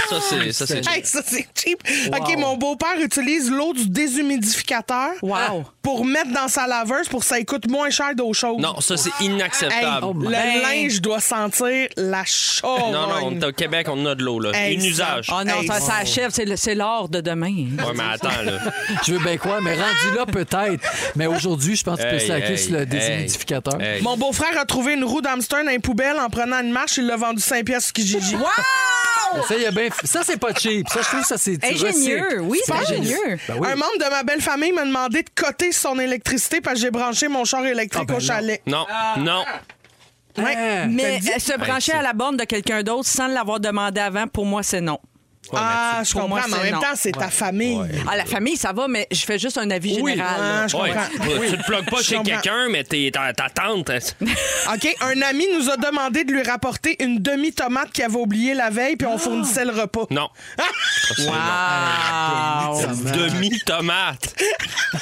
Ça, 0.09 0.17
c'est... 0.29 0.53
Ça, 0.53 0.67
c'est... 0.67 0.81
Hey, 0.91 1.03
ça, 1.05 1.21
c'est 1.25 1.47
cheap. 1.55 1.79
OK, 2.09 2.37
mon 2.39 2.57
beau-père 2.57 2.99
utilise 3.01 3.51
l'eau 3.51 3.73
du 3.73 3.89
déshumidificateur 3.89 5.11
Wow. 5.23 5.65
pour 5.83 6.05
mettre 6.05 6.33
dans 6.33 6.49
sa 6.49 6.67
laveuse 6.67 7.09
pour 7.09 7.21
que 7.21 7.27
ça 7.27 7.43
coûte 7.45 7.69
moins 7.69 7.91
cher 7.91 8.15
d'eau 8.17 8.33
chaude. 8.33 8.61
Non, 8.61 8.81
ça, 8.81 8.97
c'est 8.97 9.11
Hey, 9.21 9.27
inacceptable. 9.27 10.07
Oh 10.07 10.13
le 10.15 10.31
Ben. 10.31 10.63
linge 10.63 11.01
doit 11.01 11.21
sentir 11.21 11.89
la 11.97 12.25
charogne. 12.25 12.93
Non, 12.93 13.07
non, 13.09 13.15
on 13.25 13.41
est 13.41 13.45
au 13.45 13.53
Québec, 13.53 13.87
on 13.91 14.05
a 14.07 14.15
de 14.15 14.23
l'eau, 14.25 14.41
là. 14.41 14.51
Hey, 14.55 14.75
Une 14.75 14.81
ça- 14.81 14.87
usage. 14.87 15.27
Oh 15.33 15.45
non, 15.45 15.61
Hey, 15.61 15.67
ça, 15.67 15.81
ça 15.81 15.95
achève, 16.01 16.31
c'est 16.33 16.45
le- 16.45 16.57
c'est 16.57 16.75
l'or 16.75 17.09
de 17.09 17.21
demain. 17.21 17.47
Ouais, 17.55 17.93
mais 17.95 18.05
attends, 18.13 18.43
là. 18.45 18.59
Je 19.07 19.13
veux 19.15 19.19
bien 19.25 19.37
croire, 19.37 19.61
mais 19.63 19.75
rendu 19.75 20.17
là, 20.17 20.27
peut-être. 20.27 20.83
Mais 21.17 21.27
aujourd'hui, 21.27 21.77
je 21.77 21.85
pense 21.85 21.99
que 21.99 22.03
tu 22.05 22.09
peux 22.09 22.15
Hey, 22.17 22.27
slacker 22.27 22.51
hey, 22.53 22.59
sur 22.59 22.73
le 22.73 22.81
hey, 22.81 22.87
hey. 23.81 24.03
Mon 24.03 24.17
beau-frère 24.17 24.59
a 24.59 24.65
trouvé 24.65 24.95
une 24.95 25.05
roue 25.05 25.21
d'hamster 25.21 25.63
dans 25.65 25.71
les 25.71 25.79
poubelles 25.79 26.19
en 26.19 26.29
prenant 26.29 26.61
une 26.61 26.71
marche. 26.73 26.97
Il 26.99 27.07
l'a 27.07 27.17
vendu 27.17 27.41
5 27.41 27.65
pièces 27.65 27.85
sur 27.85 27.93
Kijiji. 27.93 28.37
Mais 28.37 29.43
Ça, 29.49 29.57
y 29.57 29.65
a 29.65 29.71
bien- 29.71 29.89
ça, 30.05 30.23
c'est 30.25 30.39
pas 30.39 30.53
cheap. 30.55 30.89
Ça, 30.89 31.01
je 31.03 31.07
trouve 31.07 31.21
que 31.21 31.27
ça, 31.27 31.39
c'est. 31.39 31.65
Ingénieux, 31.65 32.41
oui, 32.43 32.59
c'est 32.65 32.73
ingénieux. 32.73 33.39
Ben 33.49 33.55
oui. 33.61 33.69
Un 33.69 33.77
membre 33.77 33.99
de 33.99 34.11
ma 34.11 34.23
belle 34.25 34.41
famille 34.41 34.73
m'a 34.73 34.85
demandé 34.85 35.23
de 35.23 35.31
coter 35.35 35.71
son 35.73 35.99
électricité 36.01 36.61
parce 36.61 36.77
que 36.77 36.81
j'ai 36.83 36.91
branché 36.91 37.29
mon 37.29 37.45
char 37.45 37.65
électrique 37.65 38.03
Ah, 38.09 38.13
ben 38.13 38.17
au 38.17 38.21
chalet. 38.21 38.61
Non, 38.67 38.87
non. 39.19 39.45
Ouais. 40.39 40.55
Ah. 40.57 40.87
Mais 40.89 41.21
se 41.21 41.57
brancher 41.59 41.93
à 41.93 42.03
la 42.03 42.13
borne 42.13 42.37
de 42.37 42.45
quelqu'un 42.45 42.83
d'autre 42.83 43.09
sans 43.09 43.27
l'avoir 43.29 43.61
demandé 43.61 44.01
avant, 44.01 44.27
pour 44.27 44.47
moi, 44.47 44.63
c'est 44.63 44.81
non. 44.81 44.99
Ah, 45.59 46.03
je 46.05 46.13
pour 46.13 46.21
comprends, 46.23 46.37
moi, 46.37 46.41
mais 46.49 46.55
en 46.55 46.57
c'est 46.59 46.63
même 46.65 46.75
non. 46.75 46.81
temps, 46.81 46.87
c'est 46.97 47.13
ta 47.13 47.31
famille. 47.31 47.81
Ah, 48.11 48.17
la 48.17 48.25
famille, 48.25 48.57
ça 48.57 48.73
va, 48.73 48.87
mais 48.89 49.07
je 49.11 49.25
fais 49.25 49.39
juste 49.39 49.59
un 49.59 49.71
avis 49.71 49.99
Oui, 50.01 50.13
général. 50.13 50.35
ah, 50.39 50.43
là. 50.43 50.67
je 50.69 50.77
Ouais, 50.77 50.91
comprends. 50.91 51.41
tu 51.51 51.59
te 51.59 51.65
plugues 51.65 51.91
pas 51.91 51.97
Je 51.99 52.03
chez 52.03 52.17
comprends. 52.17 52.33
quelqu'un, 52.33 52.69
mais 52.71 52.85
t'es 52.85 53.11
ta, 53.13 53.33
ta 53.33 53.49
tante. 53.49 53.91
hein. 53.91 53.99
OK, 54.75 54.97
un 55.01 55.23
ami 55.23 55.47
nous 55.57 55.69
a 55.71 55.77
demandé 55.77 56.25
de 56.25 56.33
lui 56.33 56.43
rapporter 56.43 56.97
une 57.03 57.19
demi-tomate 57.19 57.91
qu'il 57.93 58.05
avait 58.05 58.17
oubliée 58.17 58.55
la 58.55 58.71
veille, 58.71 58.97
puis 58.97 59.07
on 59.07 59.19
fournissait 59.19 59.65
le 59.65 59.73
repas. 59.73 60.07
Non. 60.11 60.29
Wow. 61.19 62.87
Demi-tomate. 63.13 64.35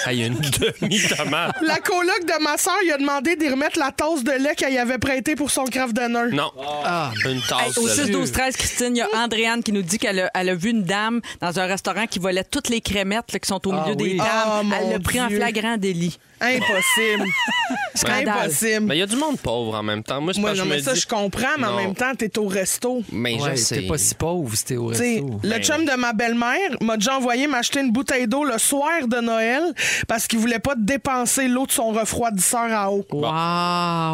Ah, 0.04 0.12
Il 0.12 0.18
y 0.20 0.22
a 0.22 0.26
une 0.26 0.38
demi-tomate. 0.40 1.56
La 1.62 1.76
coloc 1.78 2.20
de 2.24 2.42
ma 2.42 2.56
soeur, 2.56 2.74
il 2.84 2.92
a 2.92 2.98
demandé 2.98 3.36
d'y 3.36 3.48
remettre 3.48 3.78
la 3.78 3.90
tasse 3.90 4.22
de 4.24 4.32
lait 4.32 4.54
qu'elle 4.54 4.72
y 4.72 4.78
avait 4.78 4.98
prêtée 4.98 5.34
pour 5.36 5.50
son 5.50 5.64
craft 5.64 5.94
dinner. 5.94 6.30
Non. 6.32 6.50
Ah, 6.84 7.10
Une 7.24 7.40
tasse. 7.42 7.76
Au 7.78 7.86
là. 7.86 7.94
6 7.94 8.10
12 8.10 8.32
13 8.32 8.56
Christine, 8.56 8.96
il 8.96 8.98
y 8.98 9.02
a 9.02 9.08
Andréane 9.14 9.62
qui 9.62 9.72
nous 9.72 9.82
dit 9.82 9.98
qu'elle 9.98 10.30
a, 10.34 10.37
elle 10.40 10.50
a 10.50 10.54
vu 10.54 10.70
une 10.70 10.82
dame 10.84 11.20
dans 11.40 11.58
un 11.58 11.66
restaurant 11.66 12.06
qui 12.06 12.18
volait 12.18 12.44
toutes 12.44 12.68
les 12.68 12.80
crémettes 12.80 13.32
là, 13.32 13.38
qui 13.38 13.46
sont 13.48 13.66
au 13.68 13.72
Ah 13.72 13.82
milieu 13.82 13.96
des 13.96 14.04
oui. 14.04 14.16
tables. 14.16 14.50
Oh, 14.60 14.62
mon 14.64 14.72
elle 14.76 14.90
l'a 14.90 14.98
pris 15.00 15.20
en 15.20 15.26
Dieu. 15.28 15.36
flagrant 15.38 15.76
délit. 15.76 16.18
Impossible. 16.40 17.28
Scandale. 17.94 18.28
Impossible. 18.28 18.80
Mais 18.86 18.96
il 18.96 18.98
y 19.00 19.02
a 19.02 19.06
du 19.06 19.16
monde 19.16 19.38
pauvre 19.40 19.74
en 19.76 19.82
même 19.82 20.02
temps. 20.04 20.20
Moi, 20.20 20.32
c'est 20.34 20.40
Moi, 20.40 20.50
parce 20.50 20.58
non, 20.58 20.64
que 20.64 20.70
je 20.70 20.74
mais 20.74 20.78
me 20.80 20.84
ça, 20.84 20.92
dis- 20.94 21.00
je 21.00 21.06
comprends, 21.06 21.48
mais 21.58 21.66
en 21.66 21.76
même 21.76 21.94
temps, 21.94 22.12
t'es 22.16 22.38
au 22.38 22.46
resto. 22.46 23.02
Mais 23.10 23.34
ouais, 23.40 23.50
je 23.52 23.56
sais. 23.56 23.74
t'es 23.80 23.86
pas 23.86 23.98
si 23.98 24.14
pauvre 24.14 24.54
si 24.54 24.64
t'es 24.64 24.76
au 24.76 24.92
T'sais, 24.92 25.14
resto. 25.14 25.40
le 25.42 25.48
Ben- 25.48 25.62
chum 25.62 25.84
de 25.84 25.92
ma 25.96 26.12
belle-mère 26.12 26.70
m'a 26.80 26.96
déjà 26.96 27.16
envoyé 27.16 27.46
m'acheter 27.48 27.80
une 27.80 27.90
bouteille 27.90 28.28
d'eau 28.28 28.44
le 28.44 28.56
soir 28.58 29.06
de 29.08 29.20
Noël 29.20 29.62
parce 30.06 30.26
qu'il 30.28 30.38
voulait 30.38 30.58
pas 30.60 30.74
dépenser 30.76 31.48
l'eau 31.48 31.66
de 31.66 31.72
son 31.72 31.90
refroidisseur 31.90 32.72
à 32.72 32.90
eau. 32.92 33.04
Wow. 33.10 33.22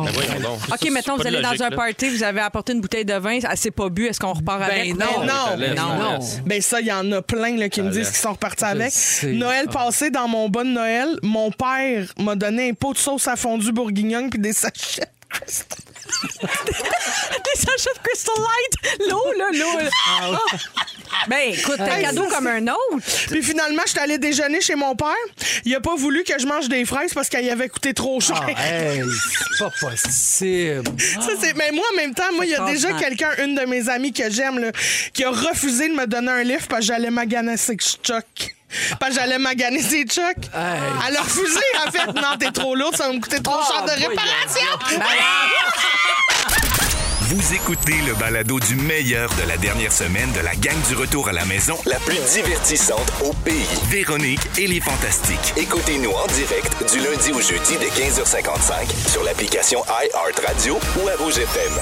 Ben 0.04 0.48
OK, 0.72 0.90
mettons, 0.90 1.16
vous 1.16 1.26
allez 1.26 1.42
dans 1.42 1.50
un 1.62 1.70
là. 1.70 1.76
party, 1.76 2.08
vous 2.08 2.22
avez 2.22 2.40
apporté 2.40 2.72
une 2.72 2.80
bouteille 2.80 3.04
de 3.04 3.14
vin, 3.14 3.38
elle 3.50 3.56
s'est 3.58 3.70
pas 3.70 3.88
bu, 3.88 4.06
est-ce 4.06 4.20
qu'on 4.20 4.32
repart 4.32 4.62
avec? 4.62 4.96
non. 4.96 5.06
Ben 5.58 5.74
non. 5.74 5.94
Non. 5.98 6.18
Ben 6.46 6.60
ça, 6.62 6.80
il 6.80 6.86
y 6.86 6.92
en 6.92 7.10
a 7.12 7.22
plein 7.22 7.56
là, 7.56 7.68
qui 7.68 7.82
me 7.82 7.90
disent 7.90 8.08
qu'ils 8.08 8.16
sont 8.18 8.32
repartis 8.32 8.64
avec. 8.64 8.92
Noël 9.24 9.66
Ah. 9.68 9.72
passé, 9.72 10.10
dans 10.10 10.28
mon 10.28 10.48
bon 10.48 10.66
Noël, 10.72 11.08
mon 11.22 11.50
père 11.50 12.06
m'a 12.18 12.34
donné 12.34 12.70
un 12.70 12.74
pot 12.74 12.92
de 12.92 12.98
sauce 12.98 13.26
à 13.28 13.36
fondue 13.36 13.72
bourguignon 13.72 14.28
puis 14.30 14.38
des 14.38 14.52
sachets. 14.52 15.08
Des 16.44 17.60
sachets 17.60 17.90
de 17.94 18.02
Crystal 18.08 18.34
Light! 18.38 18.98
L'eau, 19.10 19.32
là, 19.38 19.46
l'eau. 19.52 19.78
là. 19.78 19.90
Ah. 20.20 20.38
Ben, 21.28 21.52
écoute, 21.52 21.80
un 21.80 21.86
Hey, 21.86 22.02
cadeau 22.04 22.28
ça, 22.28 22.36
comme 22.36 22.46
un 22.46 22.66
autre. 22.68 23.06
Puis 23.30 23.42
finalement, 23.42 23.82
je 23.86 23.90
suis 23.90 23.98
allée 23.98 24.18
déjeuner 24.18 24.60
chez 24.60 24.74
mon 24.74 24.94
père. 24.96 25.08
Il 25.64 25.74
a 25.74 25.80
pas 25.80 25.94
voulu 25.96 26.22
que 26.24 26.38
je 26.38 26.46
mange 26.46 26.68
des 26.68 26.84
fraises 26.84 27.14
parce 27.14 27.28
qu'elles 27.28 27.48
avaient 27.50 27.68
coûté 27.68 27.94
trop 27.94 28.20
cher. 28.20 28.40
Ah, 28.56 28.82
hey, 28.84 29.02
c'est 29.02 29.58
pas 29.64 29.70
possible. 29.80 30.84
Ça, 30.98 31.30
c'est- 31.40 31.54
mais 31.54 31.70
moi, 31.72 31.84
en 31.92 31.96
même 31.96 32.14
temps, 32.14 32.32
moi, 32.34 32.44
il 32.44 32.50
y 32.52 32.54
a 32.54 32.64
déjà 32.66 32.92
quelqu'un, 32.92 33.30
une 33.44 33.54
de 33.54 33.62
mes 33.64 33.88
amies 33.88 34.12
que 34.12 34.30
j'aime, 34.30 34.58
là, 34.58 34.72
qui 35.12 35.24
a 35.24 35.30
refusé 35.30 35.88
de 35.88 35.94
me 35.94 36.06
donner 36.06 36.30
un 36.30 36.42
livre 36.42 36.66
parce 36.68 36.80
que 36.80 36.86
j'allais 36.86 37.10
maganer 37.10 37.56
ses 37.56 37.76
chocs. 38.02 38.54
Parce 38.98 39.14
que 39.14 39.20
j'allais 39.20 39.38
maganer 39.38 39.82
ses. 39.82 40.00
Hey. 40.00 40.04
Elle 41.08 41.16
a 41.16 41.22
refusé, 41.22 41.60
en 41.86 41.90
fait. 41.90 42.06
Non, 42.06 42.36
t'es 42.38 42.50
trop 42.50 42.74
lourde, 42.74 42.96
ça 42.96 43.06
va 43.08 43.12
me 43.12 43.20
coûter 43.20 43.42
trop 43.42 43.60
cher 43.62 43.84
de 43.84 43.90
réparation. 43.90 44.68
Vous 47.34 47.52
écoutez 47.52 47.94
le 48.06 48.14
balado 48.14 48.60
du 48.60 48.76
meilleur 48.76 49.28
de 49.42 49.48
la 49.48 49.56
dernière 49.56 49.90
semaine 49.90 50.30
de 50.38 50.44
la 50.44 50.54
gang 50.54 50.76
du 50.88 50.94
retour 50.94 51.28
à 51.28 51.32
la 51.32 51.44
maison, 51.46 51.74
la 51.84 51.98
plus 51.98 52.14
divertissante 52.32 53.12
au 53.24 53.32
pays. 53.44 53.66
Véronique 53.90 54.38
et 54.56 54.68
les 54.68 54.80
Fantastiques. 54.80 55.52
Écoutez-nous 55.56 56.12
en 56.12 56.26
direct 56.28 56.92
du 56.92 56.98
lundi 57.00 57.32
au 57.32 57.40
jeudi 57.40 57.74
dès 57.80 57.88
15h55 57.88 59.10
sur 59.10 59.24
l'application 59.24 59.80
iHeartRadio 59.88 60.74
ou 61.02 61.08
à 61.08 61.16
Rouge 61.16 61.38
FM. 61.38 61.72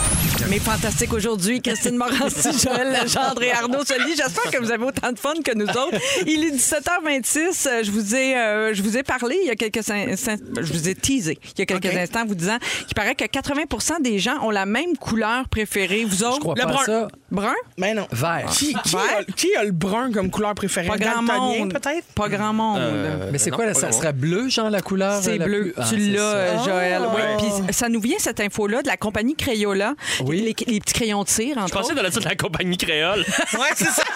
Mais 0.49 0.59
fantastique 0.59 1.13
aujourd'hui, 1.13 1.61
Christine 1.61 1.97
Morancy, 1.97 2.59
Joël 2.65 2.89
Legendre 3.03 3.43
et 3.43 3.53
Arnaud 3.53 3.85
Soli. 3.85 4.17
J'espère 4.17 4.51
que 4.51 4.59
vous 4.59 4.73
avez 4.73 4.85
autant 4.85 5.13
de 5.13 5.19
fun 5.19 5.35
que 5.45 5.55
nous 5.55 5.69
autres. 5.69 5.99
Il 6.27 6.45
est 6.45 6.57
17h26. 6.57 7.69
Euh, 7.69 7.83
Je 7.85 7.91
vous 7.91 8.15
ai, 8.17 8.37
euh, 8.37 8.75
je 8.75 8.83
vous 8.83 8.97
ai 8.97 9.03
parlé 9.03 9.39
il 9.43 9.47
y 9.49 9.51
a 9.51 9.55
quelques 9.55 9.89
instants, 9.91 10.37
je 10.61 10.73
vous 10.73 10.89
ai 10.89 10.95
teasé 10.95 11.39
il 11.57 11.59
y 11.59 11.63
a 11.63 11.67
quelques 11.67 11.87
OK. 11.87 11.95
instants, 11.95 12.25
vous 12.27 12.35
disant 12.35 12.59
qu'il 12.87 12.95
paraît 12.95 13.15
que 13.15 13.25
80% 13.25 14.03
des 14.03 14.19
gens 14.19 14.43
ont 14.43 14.51
la 14.51 14.67
même 14.67 14.97
couleur 14.97 15.42
préférée. 15.49 16.05
Vous 16.05 16.23
autres, 16.25 16.37
Je 16.37 16.41
crois 16.41 16.55
le 16.57 16.63
pas 16.63 16.69
à 16.69 16.73
brun? 16.73 16.85
ça. 16.85 17.09
Brun? 17.31 17.55
Ben 17.79 17.97
non. 17.97 18.07
Vert. 18.13 18.47
Qui, 18.53 18.75
qui, 18.75 18.91
Vert? 18.97 19.01
a, 19.21 19.25
qui 19.33 19.55
a 19.57 19.65
le 19.65 19.73
brun 19.73 20.13
comme 20.13 20.31
couleur 20.31 20.55
préférée? 20.55 20.89
Pas 20.89 20.97
grand 20.99 21.23
Daltonien, 21.23 21.59
monde. 21.61 21.73
peut-être? 21.73 22.05
Pas 22.15 22.29
grand 22.29 22.53
monde. 22.53 22.79
Euh, 22.81 23.29
Mais 23.33 23.39
c'est 23.39 23.51
quoi, 23.51 23.65
là, 23.67 23.73
pas 23.73 23.81
ça 23.81 23.93
serait 23.93 24.13
bleu, 24.13 24.49
genre, 24.49 24.71
la 24.71 24.81
couleur? 24.83 25.21
C'est 25.23 25.39
la 25.39 25.45
bleu. 25.47 25.73
plus- 25.73 25.75
Ah, 25.77 25.85
tu 25.89 25.97
l'as, 25.97 26.19
ça. 26.19 26.37
euh, 26.37 26.65
Joël. 26.65 27.03
Ah. 27.05 27.15
Oui. 27.15 27.23
Puis 27.67 27.75
ça 27.75 27.89
nous 27.89 28.01
vient, 28.01 28.17
cette 28.19 28.41
info-là, 28.41 28.83
de 28.83 28.89
la 28.89 28.97
compagnie 28.97 29.35
Crayola. 29.37 29.95
Oui. 30.25 30.41
Les, 30.41 30.73
les 30.73 30.81
petits 30.81 30.95
crayons 30.95 31.23
de 31.25 31.29
cire, 31.29 31.57
entre 31.59 31.69
Je 31.69 31.73
pensais 31.73 31.93
autres. 31.93 31.97
de 31.97 32.03
la 32.03 32.11
de 32.11 32.21
la 32.25 32.35
compagnie 32.37 32.77
créole. 32.77 33.25
Ouais, 33.55 33.69
c'est 33.77 33.85
ça. 33.87 34.03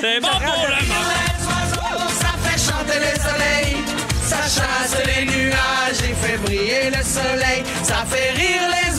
C'est 0.00 0.20
bon 0.20 0.28
pour 0.28 0.66
le 0.66 0.86
monde. 0.88 2.12
Ça 2.20 2.32
fait 2.42 2.58
chanter 2.58 2.98
le 2.98 3.20
soleil, 3.20 3.76
ça 4.32 4.42
chasse 4.60 4.96
les 5.06 5.24
nuages 5.26 6.02
et 6.08 6.14
fait 6.14 6.38
briller 6.38 6.90
le 6.96 7.02
soleil. 7.02 7.62
Ça 7.82 8.04
fait 8.10 8.30
rire 8.40 8.66
les 8.76 8.91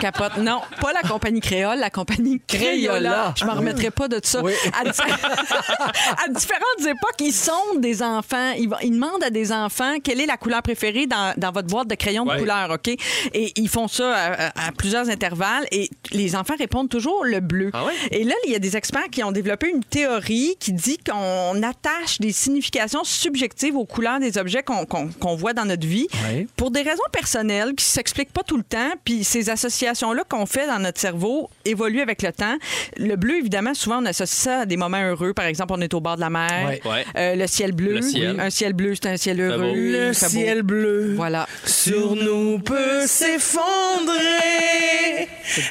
capote. 0.00 0.38
Non, 0.38 0.60
pas 0.80 0.92
la 0.92 1.08
compagnie 1.08 1.40
créole, 1.40 1.78
la 1.78 1.90
compagnie 1.90 2.40
Crayola. 2.46 3.34
Je 3.36 3.44
m'en 3.44 3.54
remettrai 3.54 3.90
pas 3.90 4.08
de 4.08 4.20
ça. 4.22 4.42
Oui. 4.42 4.52
À, 4.78 4.84
di- 4.84 4.90
à 5.00 6.28
différentes 6.28 6.80
époques, 6.80 7.20
ils 7.20 7.32
sondent 7.32 7.80
des 7.80 8.02
enfants. 8.02 8.52
Ils, 8.58 8.90
demandent 8.90 9.22
à 9.22 9.30
des 9.30 9.52
enfants 9.52 9.96
quelle 10.02 10.20
est 10.20 10.26
la 10.26 10.36
couleur 10.36 10.62
préférée 10.62 11.06
dans, 11.06 11.34
dans 11.36 11.52
votre 11.52 11.68
boîte 11.68 11.88
de 11.88 11.94
crayons 11.94 12.24
de 12.24 12.36
couleur, 12.38 12.70
OK? 12.70 12.88
Et 12.88 13.52
ils 13.56 13.68
font 13.68 13.88
ça 13.88 14.50
à, 14.56 14.72
plusieurs 14.72 15.08
intervalles 15.10 15.66
et 15.70 15.90
les 16.12 16.36
enfants 16.36 16.54
répondent 16.58 16.88
toujours 16.88 17.24
le 17.24 17.40
bleu. 17.40 17.70
Ah 17.72 17.84
ouais? 17.84 17.92
Et 18.10 18.24
là, 18.24 18.34
il 18.46 18.52
y 18.52 18.54
a 18.54 18.58
des 18.58 18.76
experts 18.76 19.08
qui 19.10 19.22
ont 19.22 19.32
développé 19.32 19.68
une 19.68 19.84
théorie 19.84 20.56
qui 20.58 20.72
dit 20.72 20.98
qu'on 20.98 21.62
attache 21.62 22.18
des 22.20 22.32
significations 22.32 23.04
subjectives 23.04 23.76
aux 23.76 23.84
couleurs 23.86 24.20
des 24.20 24.38
objets 24.38 24.62
qu'on 24.62 25.36
voit 25.36 25.52
dans 25.52 25.64
notre 25.64 25.86
vie 25.86 26.08
pour 26.56 26.70
des 26.70 26.82
raisons 26.82 27.02
personnelles 27.12 27.74
qui 27.74 27.84
s'expliquent 27.84 28.32
pas 28.32 28.42
tout 28.42 28.56
le 28.56 28.62
temps. 28.62 28.90
Puis 29.04 29.24
ces 29.24 29.50
associations-là 29.90 30.24
qu'on 30.28 30.46
fait 30.46 30.66
dans 30.66 30.78
notre 30.78 31.00
cerveau 31.00 31.50
évoluent 31.64 32.00
avec 32.00 32.22
le 32.22 32.32
temps. 32.32 32.56
Le 32.96 33.16
bleu, 33.16 33.38
évidemment, 33.38 33.74
souvent 33.74 34.02
on 34.02 34.06
associe 34.06 34.40
ça 34.40 34.60
à 34.60 34.66
des 34.66 34.76
moments 34.76 35.02
heureux. 35.02 35.32
Par 35.34 35.46
exemple, 35.46 35.72
on 35.76 35.80
est 35.80 35.92
au 35.94 36.00
bord 36.00 36.16
de 36.16 36.20
la 36.20 36.30
mer. 36.30 36.66
Ouais. 36.68 36.80
Ouais. 36.84 37.04
Euh, 37.16 37.34
le 37.36 37.46
ciel 37.46 37.72
bleu. 37.72 37.94
Le 37.94 38.02
ciel. 38.02 38.40
Un 38.40 38.50
ciel 38.50 38.72
bleu, 38.72 38.94
c'est 38.94 39.08
un 39.08 39.16
ciel 39.16 39.40
heureux. 39.40 39.58
beau. 39.58 39.72
Le 39.74 40.12
ciel 40.12 40.62
bleu 40.62 41.14
Voilà. 41.16 41.46
sur 41.64 42.14
nous 42.16 42.58
peut 42.60 43.06
s'effondrer 43.06 44.18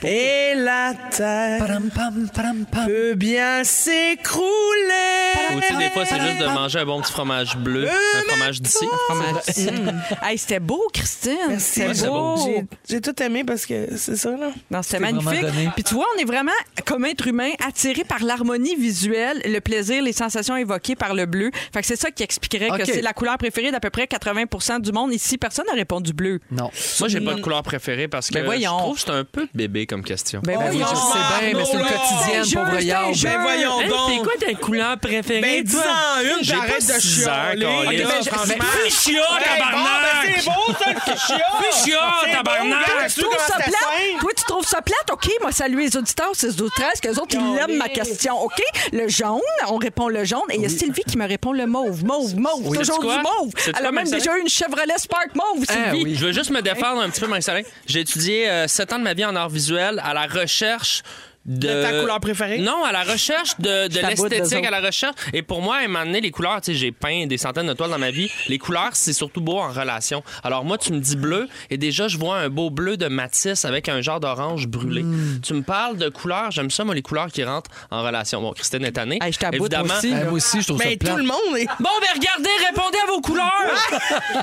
et 0.03 0.53
la 0.55 0.93
terre 1.11 1.65
peut 2.85 3.13
bien 3.15 3.63
s'écrouler. 3.63 4.43
Ou 5.55 5.59
tu 5.67 5.75
des 5.77 5.89
fois, 5.89 6.05
c'est 6.05 6.19
juste 6.19 6.39
de 6.39 6.45
manger 6.47 6.79
un 6.79 6.85
bon 6.85 7.01
petit 7.01 7.11
fromage 7.11 7.57
bleu, 7.57 7.87
un 7.89 8.21
fromage 8.29 8.61
d'ici. 8.61 8.85
Hey, 10.21 10.37
c'était 10.37 10.59
beau, 10.59 10.81
Christine. 10.93 11.35
Merci. 11.49 11.81
C'était 11.81 12.07
beau. 12.07 12.35
beau. 12.35 12.45
J'ai- 12.45 12.65
J'ai 12.89 13.01
tout 13.01 13.23
aimé 13.23 13.43
parce 13.43 13.65
que 13.65 13.87
c'est 14.09 14.15
ça, 14.15 14.31
là. 14.31 14.49
Non, 14.71 14.81
c'était 14.81 14.99
magnifique. 14.99 15.45
Puis 15.75 15.83
tu 15.83 15.93
vois, 15.93 16.05
on 16.15 16.19
est 16.21 16.25
vraiment, 16.25 16.51
comme 16.85 17.05
être 17.05 17.27
humain, 17.27 17.51
attiré 17.65 18.03
par 18.03 18.23
l'harmonie 18.23 18.75
visuelle, 18.75 19.41
le 19.45 19.59
plaisir, 19.59 20.01
les 20.03 20.13
sensations 20.13 20.55
évoquées 20.57 20.95
par 20.95 21.13
le 21.13 21.25
bleu. 21.25 21.51
Fait 21.73 21.81
que 21.81 21.87
c'est 21.87 21.95
ça 21.95 22.11
qui 22.11 22.23
expliquerait 22.23 22.69
OK. 22.71 22.77
que 22.79 22.85
c'est 22.85 23.01
la 23.01 23.13
couleur 23.13 23.37
préférée 23.37 23.71
d'à 23.71 23.79
peu 23.79 23.89
près 23.89 24.05
80% 24.05 24.81
du 24.81 24.91
monde. 24.91 25.13
Ici, 25.13 25.37
personne 25.37 25.65
n'a 25.67 25.73
répondu 25.73 26.13
bleu. 26.13 26.39
Non. 26.51 26.69
Moi, 26.99 27.09
j'ai 27.09 27.21
pas 27.21 27.33
de 27.33 27.41
couleur 27.41 27.63
préférée 27.63 28.07
parce 28.07 28.29
que 28.29 28.35
Ben 28.35 28.45
voyons. 28.45 28.77
je 28.77 28.83
trouve 28.83 28.95
que 28.95 29.01
c'est 29.01 29.11
un 29.11 29.23
peu 29.23 29.43
de 29.43 29.49
bébé 29.53 29.85
comme 29.85 30.03
question. 30.03 30.41
Ben 30.43 30.57
Ben 30.59 30.69
oui, 30.71 30.79
je 30.79 30.83
voyons. 30.83 30.95
sais 30.95 31.19
bien, 31.51 31.59
mais 31.59 31.65
c'est 31.65 31.73
une 31.73 31.79
quotidienne, 31.79 32.45
C'est 32.45 32.57
un 32.57 32.65
pauvre 32.65 32.77
c'est 32.79 32.85
Yard. 32.85 33.13
Ben 33.23 33.41
voyons 33.41 33.87
donc. 33.87 34.23
quoi 34.23 34.33
ta 34.39 34.53
couleur 34.55 34.97
préférée? 34.99 35.41
Ben, 35.41 35.63
dis-en 35.63 36.21
une, 36.23 36.43
J'ai 36.43 36.53
j'arrête 36.53 36.71
pas 36.87 36.95
de 36.95 37.01
six 37.01 37.27
ans, 37.27 37.31
chialer. 37.31 37.65
Ok, 37.65 37.85
ben, 37.85 38.07
je- 38.23 38.29
Franchement. 38.29 38.53
mais- 38.59 38.89
Fichia, 38.89 39.19
Hey, 39.19 39.61
bon, 39.61 39.65
ben, 39.69 40.33
c'est 40.35 40.45
beau, 40.45 40.73
ça, 40.79 40.91
le 40.93 40.99
fichia. 40.99 41.37
Fichia, 41.61 41.99
C'est 42.23 42.29
beau, 42.29 42.35
tabarnak. 42.37 42.85
trouves 43.09 43.23
comment 43.23 43.47
ça 43.47 43.55
plate? 43.55 43.73
Toi, 44.19 44.31
tu 44.35 44.43
trouves 44.45 44.65
ça 44.65 44.81
plate? 44.81 45.09
OK, 45.11 45.29
moi, 45.41 45.51
salut 45.51 45.79
les 45.81 45.95
auditeurs, 45.97 46.31
c'est 46.33 46.55
12 46.55 46.69
13 46.75 46.99
qu'eux 47.01 47.21
autres, 47.21 47.35
ils 47.35 47.55
l'aiment 47.55 47.77
ma 47.77 47.89
question. 47.89 48.39
OK? 48.41 48.59
Le 48.91 49.07
jaune, 49.07 49.39
on 49.67 49.77
répond 49.77 50.07
le 50.09 50.23
jaune. 50.23 50.41
Et 50.49 50.55
il 50.55 50.61
y 50.61 50.65
a 50.65 50.69
Sylvie 50.69 51.03
qui 51.03 51.17
me 51.17 51.27
répond 51.27 51.53
le 51.53 51.65
mauve. 51.65 52.03
Mauve, 52.03 52.35
mauve. 52.35 52.61
Oui. 52.67 52.77
Toujours 52.77 52.99
du 52.99 53.05
quoi? 53.05 53.21
mauve. 53.21 53.51
Elle 53.77 53.85
a 53.85 53.91
même 53.91 54.09
déjà 54.09 54.37
eu 54.37 54.41
une 54.41 54.49
Chevrolet 54.49 54.97
Spark 54.97 55.35
mauve, 55.35 55.65
Ah, 55.69 55.73
Sylvie. 55.91 56.03
oui. 56.03 56.15
Je 56.15 56.25
veux 56.25 56.31
juste 56.31 56.49
me 56.51 56.61
défendre 56.61 57.01
un 57.01 57.09
petit 57.09 57.21
peu, 57.21 57.27
Marie-Soleil. 57.27 57.65
J'ai 57.85 58.01
étudié 58.01 58.49
euh, 58.49 58.67
sept 58.67 58.91
ans 58.93 58.99
de 58.99 59.03
ma 59.03 59.13
vie 59.13 59.25
en 59.25 59.35
art 59.35 59.49
visuel 59.49 60.01
à 60.03 60.13
la 60.13 60.25
recherche 60.27 61.03
de... 61.45 61.67
De 61.67 61.81
ta 61.81 61.99
couleur 61.99 62.19
préférée? 62.19 62.59
Non, 62.59 62.83
à 62.83 62.91
la 62.91 63.03
recherche 63.03 63.57
de, 63.59 63.87
de 63.89 63.99
l'esthétique, 64.07 64.65
à 64.65 64.71
la 64.71 64.81
recherche. 64.81 65.15
Et 65.33 65.41
pour 65.41 65.61
moi, 65.61 65.77
à 65.77 65.79
un 65.79 65.87
moment 65.87 66.05
donné, 66.05 66.21
les 66.21 66.31
couleurs, 66.31 66.61
tu 66.61 66.71
sais, 66.71 66.77
j'ai 66.77 66.91
peint 66.91 67.25
des 67.27 67.37
centaines 67.37 67.67
de 67.67 67.73
toiles 67.73 67.89
dans 67.89 67.97
ma 67.97 68.11
vie. 68.11 68.29
Les 68.47 68.57
couleurs, 68.57 68.89
c'est 68.93 69.13
surtout 69.13 69.41
beau 69.41 69.57
en 69.59 69.69
relation. 69.71 70.23
Alors 70.43 70.65
moi, 70.65 70.77
tu 70.77 70.91
me 70.93 70.99
dis 70.99 71.15
bleu, 71.15 71.47
et 71.69 71.77
déjà, 71.77 72.07
je 72.07 72.17
vois 72.17 72.37
un 72.37 72.49
beau 72.49 72.69
bleu 72.69 72.97
de 72.97 73.07
Matisse 73.07 73.65
avec 73.65 73.89
un 73.89 74.01
genre 74.01 74.19
d'orange 74.19 74.67
brûlé. 74.67 75.03
Hmm. 75.03 75.39
Tu 75.41 75.53
me 75.53 75.61
parles 75.61 75.97
de 75.97 76.09
couleurs, 76.09 76.51
j'aime 76.51 76.69
ça, 76.71 76.83
moi, 76.83 76.93
les 76.95 77.01
couleurs 77.01 77.27
qui 77.31 77.43
rentrent 77.43 77.71
en 77.91 78.03
relation. 78.03 78.41
Bon, 78.41 78.51
Christine 78.51 78.83
est 78.85 78.91
tannée. 78.91 79.19
Hey, 79.21 79.31
je 79.33 79.39
t'aboute 79.39 79.59
Évidemment. 79.73 79.93
aussi. 79.97 80.11
Ben, 80.11 80.23
moi 80.25 80.33
aussi, 80.33 80.61
je 80.61 80.67
trouve 80.67 80.79
Ben, 80.79 80.91
ça 80.91 80.97
plate. 80.97 81.11
tout 81.13 81.17
le 81.17 81.23
monde 81.25 81.57
est... 81.57 81.65
Bon, 81.79 81.89
ben 82.01 82.07
regardez, 82.19 82.49
répondez 82.67 82.97
à 83.03 83.11
vos 83.11 83.21
couleurs! 83.21 83.89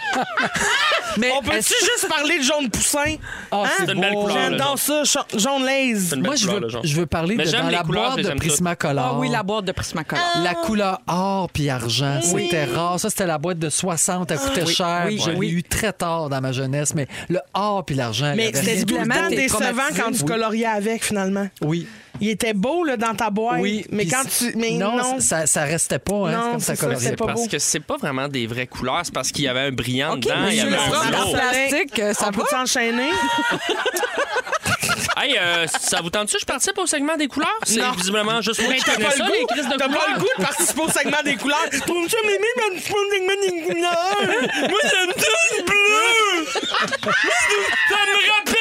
Mais 1.18 1.30
On 1.37 1.42
peut-tu 1.42 1.74
juste 1.80 2.06
parler 2.09 2.38
de 2.38 2.42
jaune 2.42 2.68
poussin? 2.70 3.16
Hein? 3.52 3.62
C'est 3.78 3.92
une 3.92 4.00
belle 4.00 4.14
couleur, 4.14 4.50
le 4.50 4.59
J'adore 4.59 4.78
ça, 4.78 5.02
jaune 5.35 5.64
laise. 5.64 6.09
C'est 6.11 6.16
une 6.16 6.22
belle 6.22 6.26
Moi, 6.26 6.37
je 6.37 6.46
veux. 6.46 6.68
Je 6.87 6.96
veux 6.96 7.07
parler 7.07 7.37
Mais 7.37 7.44
de 7.44 7.51
j'aime 7.51 7.62
dans 7.62 7.68
les 7.68 7.75
la 7.77 7.83
couleurs, 7.83 8.03
boîte 8.05 8.12
je 8.12 8.16
les 8.18 8.22
de 8.25 8.29
aime 8.31 8.38
toutes. 8.38 8.49
Prismacolor. 8.49 9.05
Ah 9.05 9.18
oui, 9.18 9.29
la 9.29 9.42
boîte 9.42 9.64
de 9.64 9.72
Prismacolor. 9.72 10.22
La 10.42 10.55
couleur 10.55 11.01
or 11.07 11.51
puis 11.51 11.68
argent, 11.68 12.20
c'était 12.22 12.64
rare. 12.64 12.99
Ça, 13.01 13.11
c'était 13.11 13.27
la 13.27 13.38
boîte 13.38 13.59
de 13.59 13.68
60, 13.70 14.31
elle 14.31 14.38
coûtait 14.38 14.62
Oui, 14.64 14.75
cher. 14.75 15.03
oui, 15.07 15.20
je 15.25 15.31
l'ai 15.31 15.37
oui. 15.37 15.49
eu 15.51 15.62
très 15.62 15.92
tard 15.92 16.29
dans 16.29 16.40
ma 16.40 16.53
jeunesse, 16.53 16.94
mais 16.94 17.07
le 17.29 17.40
or 17.55 17.85
puis 17.85 17.94
l'argent, 17.94 18.33
il 18.33 18.35
y 18.35 18.37
Mais 18.37 18.46
avait 18.49 18.57
c'était 18.59 18.85
tout 18.85 18.94
le 18.94 19.01
Visiblement, 19.03 19.14
temps 19.14 19.29
t'es 19.31 19.37
décevant 19.37 19.59
traumatisé. 19.61 20.01
quand 20.03 20.11
tu 20.12 20.18
Oui. 20.22 20.25
coloriais 20.25 20.66
avec, 20.66 21.05
finalement. 21.05 21.49
Oui. 21.62 21.87
Il 22.18 22.31
était 22.31 22.55
beau 22.55 22.83
là, 22.83 22.96
dans 22.96 23.14
ta 23.14 23.29
boîte, 23.29 23.61
Oui. 23.61 23.85
mais 23.90 24.05
puis 24.05 24.09
quand 24.12 24.22
tu... 24.27 24.57
Mais 24.57 24.70
non, 24.70 24.96
non, 24.96 25.20
Ça, 25.20 25.46
ça 25.46 25.64
restait 25.64 25.99
pas, 25.99 26.14
hein, 26.29 26.33
Non, 26.33 26.42
c'est 26.44 26.51
comme 26.53 26.61
ça 26.61 26.75
ça, 26.77 26.87
coloriait 26.87 27.09
c'est 27.11 27.16
pas 27.16 27.27
pas. 27.27 27.33
beau. 27.35 27.38
Parce 27.40 27.49
que 27.53 27.59
c'est 27.59 27.81
pas 27.81 27.96
vraiment 27.99 28.29
des 28.29 28.46
vraies 28.46 28.66
couleurs, 28.66 29.03
c'est 29.05 29.12
parce 29.12 29.31
qu'il 29.31 29.44
y 29.44 29.49
avait 29.49 29.61
un 29.61 29.70
brillant 29.72 30.16
dedans, 30.16 30.35
il 30.49 30.55
y 30.57 30.62
monsieur 30.62 30.62
avait 30.79 31.11
le 31.11 31.16
un 31.16 31.38
plastique, 31.38 31.99
euh, 31.99 32.14
ça 32.14 32.29
on 32.29 32.33
peut 32.33 32.44
s'enchaîner? 32.51 33.11
Hey, 35.18 35.38
euh, 35.40 35.66
ça 35.81 36.02
vous 36.02 36.11
tente-tu? 36.11 36.37
Je 36.38 36.44
participe 36.44 36.76
au 36.76 36.87
segment 36.87 37.16
des 37.16 37.26
couleurs? 37.26 37.48
C'est 37.62 37.81
Non. 37.81 37.92
visiblement 37.92 38.42
juste 38.42 38.61
moi 38.61 38.68
Mais 38.70 38.76
qui 38.76 38.85
t'as 38.85 38.92
connais 38.96 39.07
pas, 39.07 39.11
ça, 39.12 39.24
le 39.26 39.33
les 39.33 39.40
goût, 39.40 39.46
crises 39.46 39.64
de 39.66 39.70
t'as 39.70 39.79
pas 39.79 39.87
couleurs. 39.88 40.09
le 40.14 40.18
goût 40.20 40.29
de 40.38 40.42
participer 40.44 40.81
au 40.83 40.88
segment 40.90 41.22
des 41.24 41.37
couleurs. 41.37 41.70
Trouve 41.87 42.09
ça, 42.11 42.16
Mimi, 42.22 42.38
dans 42.59 42.74
le 42.74 42.81
segment 42.81 43.40
des 43.40 43.62
couleurs. 43.62 44.68
Moi, 44.68 44.79
j'aime 44.85 45.12
tout 45.14 45.57
le 45.57 45.62
bleu. 45.64 46.46
Ça 46.52 47.96
me 48.07 48.31
rappelle 48.31 48.56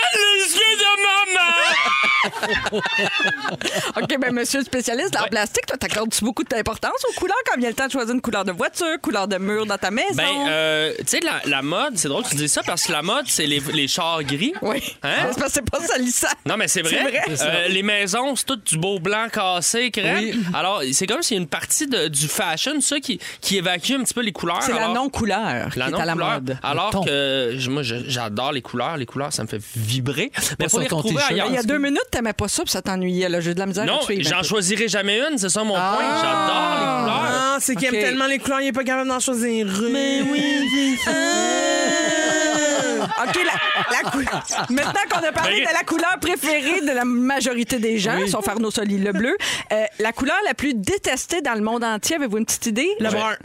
OK, 4.01 4.17
ben 4.19 4.33
monsieur 4.33 4.59
le 4.59 4.65
spécialiste 4.65 5.11
d'art 5.13 5.29
plastique, 5.29 5.65
toi, 5.65 5.77
t'accordes-tu 5.77 6.23
beaucoup 6.23 6.43
d'importance 6.43 6.91
aux 7.09 7.13
couleurs? 7.19 7.35
Quand 7.45 7.59
vient 7.59 7.69
le 7.69 7.75
temps 7.75 7.87
de 7.87 7.91
choisir 7.91 8.13
une 8.13 8.21
couleur 8.21 8.45
de 8.45 8.51
voiture, 8.51 8.99
couleur 9.01 9.27
de 9.27 9.37
mur 9.37 9.65
dans 9.65 9.77
ta 9.77 9.91
maison? 9.91 10.13
Ben, 10.15 10.25
euh, 10.47 10.93
tu 10.99 11.05
sais, 11.07 11.19
la, 11.21 11.41
la 11.45 11.61
mode, 11.61 11.97
c'est 11.97 12.07
drôle 12.07 12.23
que 12.23 12.29
tu 12.29 12.35
dis 12.35 12.49
ça 12.49 12.61
parce 12.63 12.83
que 12.83 12.91
la 12.91 13.01
mode, 13.01 13.25
c'est 13.27 13.45
les, 13.45 13.59
les 13.73 13.87
chars 13.87 14.23
gris. 14.23 14.53
Oui. 14.61 14.81
Hein? 15.03 15.09
C'est 15.31 15.39
parce 15.39 15.53
que 15.53 15.53
c'est 15.53 15.69
pas 15.69 15.79
salissant. 15.81 16.27
Non, 16.45 16.57
mais 16.57 16.67
c'est 16.67 16.81
vrai. 16.81 17.21
Euh, 17.41 17.67
les 17.69 17.83
maisons, 17.83 18.35
c'est 18.35 18.45
tout 18.45 18.55
du 18.57 18.77
beau 18.77 18.99
blanc 18.99 19.27
cassé, 19.31 19.91
crème. 19.91 20.17
Oui. 20.17 20.39
Alors, 20.53 20.81
c'est 20.93 21.07
comme 21.07 21.21
s'il 21.21 21.37
y 21.37 21.39
a 21.39 21.41
une 21.41 21.47
partie 21.49 21.87
de- 21.87 22.07
du 22.07 22.27
fashion, 22.27 22.79
ça, 22.81 22.99
qui, 22.99 23.19
qui 23.41 23.57
évacue 23.57 23.93
un 23.93 24.03
petit 24.03 24.13
peu 24.13 24.21
les 24.21 24.31
couleurs. 24.31 24.61
C'est 24.63 24.73
la 24.73 24.89
non-couleur 24.89 25.69
qui 25.71 25.79
La 25.79 25.89
est 25.89 25.93
à 25.95 26.05
la 26.05 26.15
mode. 26.15 26.57
Alors 26.63 27.05
que 27.05 27.69
moi, 27.69 27.81
j'adore 27.83 28.51
les 28.51 28.61
couleurs. 28.61 28.97
Les 28.97 29.05
couleurs, 29.05 29.33
ça 29.33 29.43
me 29.43 29.47
fait 29.47 29.61
vibrer. 29.75 30.31
Mais 30.59 30.69
faut 30.69 30.79
les 30.79 30.87
retrouver 30.87 31.21
ailleurs. 31.29 31.47
Il 31.49 31.55
y 31.55 31.57
a 31.57 31.63
deux 31.63 31.77
minutes, 31.77 32.01
t'aimais 32.11 32.33
pas 32.35 32.47
ça, 32.47 32.63
puis 32.63 32.71
ça 32.71 32.81
t'ennuyait. 32.81 33.27
J'ai 33.41 33.53
de 33.53 33.59
la 33.59 33.65
misère 33.65 33.83
à 33.83 33.87
Non, 33.87 33.99
te 33.99 34.05
suivre. 34.05 34.27
un 34.27 34.29
j'en 34.29 34.37
peu. 34.41 34.47
choisirai 34.47 34.87
jamais 34.87 35.19
une, 35.19 35.37
c'est 35.37 35.49
ça 35.49 35.63
mon 35.63 35.73
point. 35.73 35.99
J'adore 36.21 36.75
les 36.75 36.85
couleurs. 37.03 37.31
Ah, 37.31 37.57
c'est 37.59 37.75
qu'il 37.75 37.87
OK. 37.89 37.93
aime 37.95 38.01
tellement 38.01 38.27
les 38.27 38.39
couleurs, 38.39 38.61
il 38.61 38.67
est 38.67 38.71
pas 38.73 38.83
capable 38.83 39.07
d'en 39.09 39.19
choisir 39.19 39.65
une. 39.65 39.89
Mais 39.91 40.21
oui, 40.31 40.99
OK, 43.27 43.39
la, 43.45 44.03
la 44.03 44.09
cou- 44.11 44.73
Maintenant 44.73 45.01
qu'on 45.09 45.19
a 45.27 45.31
parlé 45.31 45.61
Ben, 45.63 45.69
de 45.69 45.73
la 45.73 45.83
couleur 45.83 46.17
préférée 46.19 46.81
de 46.81 46.91
la 46.91 47.05
majorité 47.05 47.79
des 47.79 47.97
gens, 47.97 48.17
sauf 48.27 48.47
Arnaud 48.47 48.71
Soli, 48.71 48.97
le 48.97 49.11
bleu, 49.13 49.35
euh, 49.71 49.83
la 49.99 50.11
couleur 50.11 50.35
la 50.45 50.53
plus 50.53 50.73
détestée 50.73 51.41
dans 51.41 51.53
le 51.53 51.61
monde 51.61 51.83
entier, 51.83 52.15
avez-vous 52.17 52.37
une 52.37 52.45
petite 52.45 52.65
idée? 52.67 52.89
Le 52.99 53.09
brun. 53.09 53.35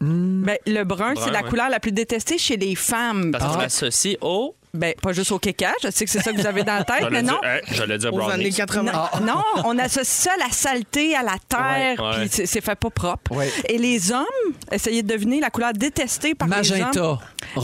Ben, 0.00 0.56
le 0.66 0.84
brun, 0.84 1.14
c'est 1.16 1.30
la 1.32 1.42
ouais. 1.42 1.48
couleur 1.48 1.68
la 1.68 1.80
plus 1.80 1.90
détestée 1.92 2.38
chez 2.38 2.56
les 2.56 2.76
femmes. 2.76 3.32
Parce 3.32 3.44
que 3.44 3.48
Ah. 3.50 3.54
tu 3.56 3.62
l'associes 3.62 4.16
au. 4.20 4.54
Ben, 4.74 4.94
pas 5.00 5.12
juste 5.12 5.32
au 5.32 5.38
kékage. 5.38 5.72
Je 5.82 5.90
sais 5.90 6.04
que 6.04 6.10
c'est 6.10 6.20
ça 6.20 6.32
que 6.32 6.36
vous 6.40 6.46
avez 6.46 6.62
dans 6.62 6.74
la 6.74 6.84
tête, 6.84 6.96
mais 7.10 7.16
J'allais 7.16 7.22
non. 7.22 7.38
dire, 7.40 7.50
hey, 7.50 7.60
j'allais 7.72 7.98
dire 7.98 8.12
Aux 8.14 8.20
années 8.20 8.50
brownies. 8.50 8.54
80. 8.54 8.92
Non, 8.92 9.26
non, 9.26 9.42
on 9.64 9.78
associe 9.78 10.06
ça 10.06 10.32
à 10.34 10.46
la 10.46 10.52
saleté, 10.52 11.14
à 11.16 11.22
la 11.22 11.36
terre, 11.48 11.98
Ouais, 11.98 12.18
ouais. 12.18 12.28
puis 12.28 12.46
c'est- 12.46 12.60
fait 12.60 12.74
pas 12.74 12.90
propre. 12.90 13.32
Ouais. 13.34 13.50
Et 13.68 13.78
les 13.78 14.12
hommes, 14.12 14.24
essayez 14.70 15.02
de 15.02 15.08
deviner 15.12 15.40
la 15.40 15.50
couleur 15.50 15.72
détestée 15.72 16.34
par 16.34 16.48
les 16.48 16.56
Magenta, 16.56 17.02
hommes. 17.02 17.18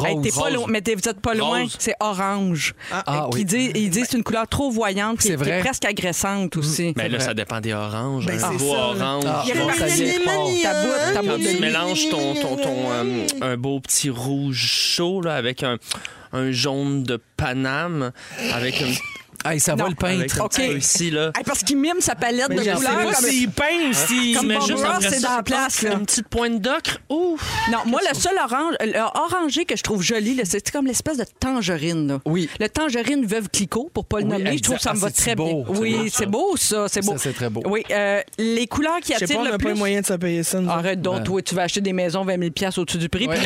Hey, 0.07 0.21
t'es 0.23 0.31
rose. 0.31 0.43
pas 0.45 0.51
loin, 0.51 0.67
mais 0.69 0.81
t'es- 0.81 0.95
vous 0.95 1.09
êtes 1.09 1.21
pas 1.21 1.35
loin. 1.35 1.63
Rose. 1.63 1.77
C'est 1.79 1.95
orange. 2.01 2.75
Ah, 2.91 3.29
Qui 3.31 3.37
oui. 3.39 3.45
dit- 3.45 3.73
ils 3.75 3.91
disent 3.91 4.05
que 4.05 4.09
c'est 4.13 4.17
une 4.17 4.25
couleur 4.25 4.49
trop 4.49 4.71
voyante, 4.71 5.19
qui, 5.19 5.29
est 5.33 5.37
presque 5.37 5.85
agressante 5.85 6.57
aussi. 6.57 6.95
Mais 6.97 7.09
là, 7.09 7.21
ça 7.21 7.35
dépend 7.35 7.61
des 7.61 7.75
oranges. 7.75 8.27
Ben, 8.27 8.43
un 8.43 8.55
beau 8.55 8.75
orange. 8.75 9.25
Ah, 9.27 9.45
ta 9.47 9.55
bout, 9.55 10.89
ta 11.13 11.21
Quand 11.23 11.37
tu 11.39 11.61
mélanges 11.61 12.09
ton, 12.09 12.35
ton, 12.35 12.57
ton, 12.57 12.91
euh, 12.91 13.27
un 13.43 13.57
beau 13.57 13.81
petit 13.81 14.11
rouge 14.11 14.57
chaud 14.57 15.21
là, 15.21 15.35
avec 15.37 15.63
un, 15.63 15.77
un 16.35 16.51
jaune 16.53 17.03
de 17.05 17.19
Paname, 17.37 18.13
avec 18.53 18.83
un, 18.83 18.87
Hey, 19.47 19.61
ça 19.61 19.77
Non. 19.77 19.85
va 19.85 19.91
le 19.91 19.95
peintre. 19.95 20.49
peu 20.49 20.77
ici, 20.79 21.11
là. 21.11 21.31
Hey, 21.37 21.45
parce 21.45 21.63
qu'il 21.63 21.77
mime 21.77 22.01
sa 22.01 22.15
palette 22.15 22.49
Mais 22.49 22.55
de 22.55 22.61
je 22.61 22.65
sais 22.65 22.75
couleurs. 22.77 22.97
pas 22.97 23.13
comme- 23.13 23.29
s'il 23.29 23.51
peint 23.51 23.91
ou 23.91 23.93
s'il... 23.93 24.37
Bob 24.39 24.67
juste 24.67 24.85
c'est 25.03 25.21
dans 25.21 25.37
la 25.37 25.43
place, 25.43 25.83
là. 25.83 25.93
Une 25.93 26.07
petite 26.07 26.29
pointe 26.29 26.63
d'ocre. 26.63 26.99
Ouf! 27.11 27.43
Non, 27.71 27.79
moi, 27.85 28.01
le 28.11 28.19
seul 28.19 28.33
orange, 28.43 28.73
le 28.81 28.99
orangé 29.01 29.67
que 29.67 29.77
je 29.77 29.83
trouve 29.83 30.03
joli, 30.03 30.35
là, 30.35 30.45
c'est 30.47 30.71
comme 30.71 30.87
l'espèce 30.87 31.19
de 31.19 31.27
tangerine. 31.39 32.09
là. 32.09 32.21
Oui. 32.25 32.49
Le 32.59 32.71
tangerine 32.71 33.27
veuve 33.27 33.51
Clicquot, 33.51 33.91
pour 33.93 34.07
pas 34.07 34.21
le 34.21 34.25
Oui, 34.25 34.31
nommer, 34.33 34.57
je 34.57 34.63
trouve 34.63 34.77
que 34.77 34.83
ça 34.83 34.95
me 34.95 34.99
va. 34.99 35.09
Ah, 35.09 35.11
très 35.11 35.35
bien. 35.35 35.45
beau, 35.45 35.65
c'est 35.75 35.79
Oui, 35.79 36.11
c'est 36.11 36.27
beau, 36.27 36.57
ça, 36.57 36.87
c'est 36.89 37.05
beau. 37.05 37.13
Ça, 37.13 37.19
c'est 37.19 37.35
très 37.35 37.51
beau. 37.51 37.61
Oui, 37.67 37.85
euh, 37.91 38.23
les 38.39 38.67
couleurs 38.67 39.01
qui 39.03 39.13
Je 39.13 39.19
sais 39.19 39.25
attirent 39.25 39.37
pas, 39.37 39.43
on 39.43 39.45
le 39.45 39.51
n'a 39.51 39.59
plus. 39.59 39.69
pas 39.69 39.75
moyens 39.75 40.03
de 40.05 40.07
se 40.07 40.15
payer 40.15 40.43
ça. 40.43 40.59
Arrête 40.71 41.03
donc, 41.03 41.25
toi, 41.25 41.43
tu 41.43 41.55
vas 41.55 41.65
acheter 41.65 41.83
des 41.83 41.93
maisons 41.93 42.25
20 42.25 42.39
000 42.39 42.51
piastres 42.53 42.81
au-dessus 42.81 42.97
du 42.97 43.11
prix. 43.11 43.29
Hey, 43.29 43.41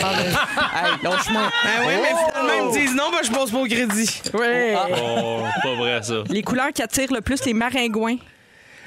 lâche-moi. 1.02 1.50
Ah 1.64 1.68
oui, 1.80 1.92
mais 2.02 2.37
ils 2.42 2.64
me 2.66 2.72
disent 2.72 2.94
non, 2.94 3.10
ben, 3.10 3.18
je 3.22 3.30
pose 3.30 3.50
pas 3.50 3.58
au 3.58 3.66
crédit. 3.66 4.22
Ouais. 4.34 4.76
Oh, 4.76 5.40
pas 5.62 5.74
vrai, 5.74 6.02
ça. 6.02 6.24
Les 6.28 6.42
couleurs 6.42 6.72
qui 6.72 6.82
attirent 6.82 7.12
le 7.12 7.20
plus 7.20 7.44
les 7.44 7.54
maringouins. 7.54 8.16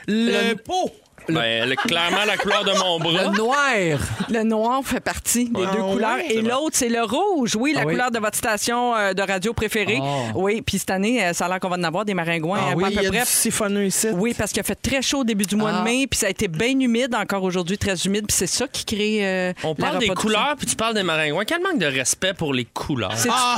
Le 0.08 0.54
pot. 0.56 0.92
Ben, 1.29 1.69
le- 1.69 1.75
clairement, 1.75 2.25
la 2.25 2.38
couleur 2.38 2.63
de 2.63 2.71
mon 2.77 2.99
bras. 2.99 3.23
Le 3.23 3.38
noir. 3.38 3.99
Le 4.29 4.43
noir 4.43 4.81
fait 4.84 4.99
partie 4.99 5.45
des 5.45 5.62
deux 5.62 5.67
Ah 5.71 5.91
couleurs. 5.91 6.15
ouais? 6.15 6.34
Et 6.34 6.41
l'autre, 6.41 6.71
c'est 6.73 6.89
le 6.89 7.03
rouge. 7.03 7.55
Oui, 7.57 7.73
la 7.73 7.81
Ah 7.81 7.84
oui. 7.86 7.93
couleur 7.93 8.12
de 8.12 8.19
votre 8.19 8.38
station 8.38 8.95
euh, 8.95 9.13
de 9.13 9.21
radio 9.21 9.53
préférée. 9.53 9.99
Ah. 10.01 10.31
Oui, 10.36 10.62
puis 10.62 10.79
cette 10.79 10.89
année, 10.89 11.23
euh, 11.23 11.34
ça 11.34 11.45
a 11.45 11.49
l'air 11.49 11.60
qu'on 11.60 11.69
va 11.69 11.77
en 11.77 11.84
avoir 11.84 12.05
des 12.05 12.13
maringouins 12.13 12.60
Ah 12.62 12.71
euh, 12.71 12.75
oui, 12.75 12.86
à 12.86 12.89
il 12.89 12.93
y 12.93 12.97
peu 12.99 13.05
a 13.07 13.10
près. 13.10 13.19
du 13.21 13.25
siphonneux 13.25 13.86
ici. 13.86 14.07
Oui, 14.13 14.34
parce 14.38 14.51
qu'il 14.51 14.60
a 14.60 14.63
fait 14.63 14.75
très 14.81 15.01
chaud 15.01 15.19
au 15.19 15.23
début 15.23 15.45
du 15.45 15.55
mois 15.55 15.71
de 15.73 15.81
mai, 15.84 16.07
puis 16.10 16.19
ça 16.19 16.27
a 16.27 16.29
été 16.29 16.47
bien 16.47 16.77
humide, 16.79 17.15
encore 17.15 17.43
aujourd'hui 17.43 17.77
très 17.77 17.95
humide, 18.05 18.25
puis 18.27 18.36
c'est 18.36 18.47
ça 18.47 18.67
qui 18.67 18.84
crée. 18.86 19.19
euh, 19.25 19.53
On 19.63 19.69
la 19.69 19.75
parle 19.75 19.99
des 19.99 20.07
couleurs, 20.10 20.55
puis 20.57 20.65
tu 20.67 20.75
parles 20.75 20.95
des 20.95 21.03
maringouins. 21.03 21.45
Quel 21.45 21.62
manque 21.62 21.77
de 21.79 21.86
respect 21.86 22.34
pour 22.34 22.53
les 22.53 22.65
couleurs? 22.65 23.13
C'est 23.15 23.29
Ah, 23.31 23.57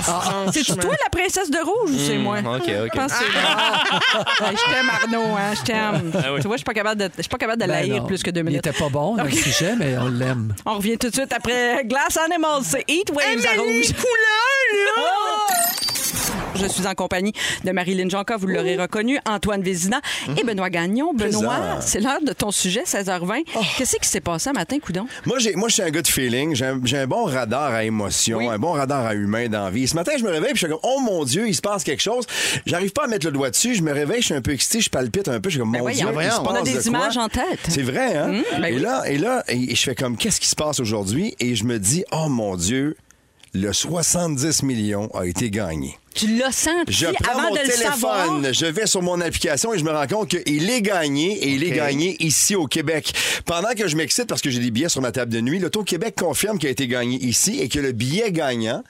c'est 0.51 0.63
franchement. 0.63 0.81
toi 0.83 0.95
la 1.03 1.09
princesse 1.09 1.49
de 1.49 1.57
rouge 1.59 1.91
ou 1.91 1.97
c'est 1.97 2.17
moi? 2.17 2.37
OK, 2.39 2.63
Je 2.67 2.85
OK. 2.85 2.95
pense 2.95 3.13
que 3.13 3.17
c'est 3.19 3.31
moi. 3.31 4.49
Hey, 4.49 4.55
je 4.67 4.71
t'aime, 4.73 4.89
Arnaud, 4.89 5.35
hein, 5.37 5.53
je 5.55 5.61
t'aime. 5.63 6.11
Tu 6.41 6.47
vois, 6.47 6.55
je 6.55 6.57
suis 6.57 6.63
pas 6.65 6.73
capable 6.73 7.01
de, 7.01 7.09
je 7.17 7.21
suis 7.21 7.29
pas 7.29 7.37
capable 7.37 7.52
de 7.55 7.61
Ben 7.61 7.67
l'haïr 7.67 8.05
plus 8.05 8.21
que 8.23 8.31
deux 8.31 8.41
Il 8.41 8.45
minutes. 8.45 8.65
était 8.67 8.77
pas 8.77 8.89
bon 8.89 9.15
dans 9.15 9.23
le 9.23 9.31
sujet, 9.31 9.75
mais 9.77 9.97
on 9.97 10.09
l'aime. 10.09 10.53
On 10.65 10.77
revient 10.77 10.97
tout 10.97 11.09
de 11.09 11.13
suite 11.15 11.33
après 11.33 11.83
Glass 11.85 12.17
Animals, 12.17 12.63
c'est 12.63 12.83
Heat 12.89 13.11
Waves 13.11 13.45
à 13.45 13.59
rouge. 13.61 13.91
Je 16.55 16.67
suis 16.67 16.85
en 16.87 16.93
compagnie 16.93 17.33
de 17.63 17.71
Marilyn 17.71 18.09
Jonca, 18.09 18.37
vous 18.37 18.47
l'aurez 18.47 18.77
reconnu, 18.77 19.19
Antoine 19.25 19.61
Vézina 19.63 20.01
et 20.37 20.43
Benoît 20.43 20.69
Gagnon. 20.69 21.13
Benoît, 21.13 21.79
c'est 21.81 21.99
l'heure 21.99 22.21
de 22.25 22.31
ton 22.33 22.51
sujet, 22.51 22.83
16h20. 22.85 23.43
Qu'est-ce 23.77 23.97
qui 23.97 24.07
s'est 24.07 24.21
passé 24.21 24.49
un 24.49 24.53
matin, 24.53 24.77
Coudon? 24.79 25.07
Moi, 25.25 25.39
je 25.39 25.49
suis 25.69 25.81
un 25.81 25.89
gars 25.89 26.01
de 26.01 26.07
feeling. 26.07 26.55
J'ai 26.55 26.97
un, 26.97 27.07
bon 27.07 27.25
radar 27.25 27.73
à 27.73 27.83
émotion, 27.83 28.37
Oui. 28.39 28.47
un 28.47 28.59
bon 28.59 28.71
radar 28.73 29.05
à 29.05 29.13
humain 29.15 29.47
dans 29.49 29.65
la 29.65 29.69
vie. 29.71 29.87
Ce 29.87 29.95
matin, 29.95 30.13
je 30.17 30.23
me 30.23 30.29
réveille 30.29 30.51
puis 30.53 30.61
je 30.61 30.65
suis 30.67 30.69
comme, 30.69 30.79
oh 30.83 30.99
mon 31.01 31.23
Dieu, 31.25 31.47
il 31.47 31.55
se 31.55 31.61
passe 31.61 31.83
quelque 31.83 32.01
chose. 32.01 32.25
J'arrive 32.65 32.91
pas 32.91 33.05
à 33.05 33.07
mettre 33.07 33.25
le 33.25 33.31
doigt 33.31 33.49
dessus. 33.49 33.75
Je 33.75 33.81
me 33.81 33.91
réveille, 33.91 34.21
je 34.21 34.25
suis 34.27 34.35
un 34.35 34.41
peu 34.41 34.51
excité, 34.51 34.79
je 34.81 34.89
palpite 34.89 35.27
un 35.27 35.39
peu. 35.39 35.49
Je 35.49 35.55
suis 35.55 35.59
comme, 35.59 35.69
mon 35.69 35.73
Ben 35.73 35.81
voyons. 35.81 36.11
Dieu, 36.11 36.19
il 36.23 36.31
se 36.31 36.39
On 36.39 36.55
a 36.55 36.61
des 36.61 36.73
de 36.73 36.77
quoi? 36.81 36.87
images 36.89 37.17
en 37.17 37.29
tête. 37.29 37.59
C'est 37.67 37.81
vrai, 37.83 38.15
hein? 38.15 38.41
ben 38.59 38.65
et, 38.65 38.73
oui. 38.75 38.79
là, 38.81 39.03
et 39.09 39.17
là, 39.17 39.43
et, 39.47 39.71
et 39.71 39.75
je 39.75 39.81
fais 39.81 39.95
comme, 39.95 40.17
qu'est-ce 40.17 40.39
qui 40.39 40.47
se 40.47 40.55
passe 40.55 40.79
aujourd'hui? 40.79 41.35
Et 41.39 41.55
je 41.55 41.63
me 41.65 41.79
dis, 41.79 42.03
oh 42.11 42.29
mon 42.29 42.55
Dieu, 42.55 42.95
le 43.53 43.71
70 43.73 44.63
millions 44.63 45.09
a 45.15 45.25
été 45.25 45.49
gagné. 45.49 45.97
Tu 46.13 46.37
l'as 46.37 46.51
senti 46.51 46.91
Je 46.93 47.07
prends 47.07 47.31
avant 47.39 47.49
mon 47.49 47.55
de 47.55 47.59
le 47.61 47.71
savoir? 47.71 48.23
téléphone, 48.27 48.53
je 48.53 48.65
vais 48.67 48.85
sur 48.85 49.01
mon 49.01 49.19
application 49.21 49.73
et 49.73 49.79
je 49.79 49.83
me 49.83 49.91
rends 49.91 50.05
compte 50.07 50.29
qu'il 50.29 50.69
est 50.69 50.81
gagné 50.81 51.31
et 51.43 51.49
il 51.53 51.63
est 51.63 51.71
gagné 51.71 52.15
ici 52.23 52.55
au 52.55 52.67
Québec. 52.67 53.13
Pendant 53.45 53.69
que 53.75 53.87
je 53.87 53.95
m'excite 53.97 54.27
parce 54.27 54.41
que 54.41 54.49
j'ai 54.49 54.59
des 54.59 54.71
billets 54.71 54.89
sur 54.89 55.01
ma 55.01 55.11
table 55.11 55.31
de 55.31 55.41
nuit, 55.41 55.59
l'Auto-Québec 55.59 56.15
confirme 56.17 56.59
qu'il 56.59 56.67
a 56.69 56.71
été 56.71 56.87
gagné 56.87 57.17
ici 57.17 57.59
et 57.61 57.67
que 57.69 57.79
le 57.79 57.91
billet 57.93 58.31
gagnant 58.31 58.83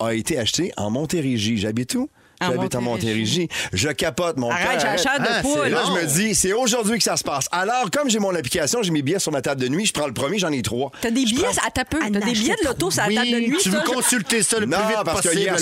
a 0.00 0.12
été 0.14 0.38
acheté 0.38 0.72
en 0.76 0.90
Montérégie. 0.90 1.56
J'habite 1.56 1.94
où? 1.94 2.10
J'habite 2.40 2.74
Montérégie. 2.76 3.48
Je 3.72 3.88
capote 3.88 4.36
mon 4.36 4.50
Arrête, 4.50 4.80
j'ai 4.80 4.86
la 4.86 4.96
chair 4.96 5.18
de 5.20 5.26
Ah, 5.28 5.42
poule. 5.42 5.52
c'est 5.64 5.70
Là, 5.70 5.82
je 5.86 5.92
me 5.92 6.06
dis, 6.06 6.34
c'est 6.34 6.52
aujourd'hui 6.52 6.98
que 6.98 7.04
ça 7.04 7.16
se 7.16 7.24
passe. 7.24 7.46
Alors, 7.52 7.90
comme 7.90 8.08
j'ai 8.10 8.18
mon 8.18 8.34
application, 8.34 8.82
j'ai 8.82 8.90
mes 8.90 9.02
billets 9.02 9.18
sur 9.18 9.32
ma 9.32 9.42
table 9.42 9.60
de 9.60 9.68
nuit, 9.68 9.86
je 9.86 9.92
prends 9.92 10.06
le 10.06 10.12
premier, 10.12 10.38
j'en 10.38 10.52
ai 10.52 10.62
trois. 10.62 10.90
T'as 11.00 11.10
des 11.10 11.24
billets 11.24 11.42
prends- 11.42 11.66
à 11.66 11.70
ta 11.70 11.84
peu. 11.84 11.98
T'as 11.98 12.10
des 12.10 12.32
billets 12.32 12.54
de 12.62 12.66
l'auto 12.68 12.90
sur 12.90 13.02
la 13.02 13.14
table 13.14 13.30
de 13.30 13.40
nuit. 13.40 13.56
tu 13.60 13.70
veux 13.70 13.80
consulter 13.80 14.42
ça 14.42 14.58
le 14.60 14.66
non, 14.66 14.76
plus 14.78 14.86
vite 14.88 14.96
parce 15.04 15.20
que 15.22 15.28
possible 15.28 15.44
ben, 15.46 15.54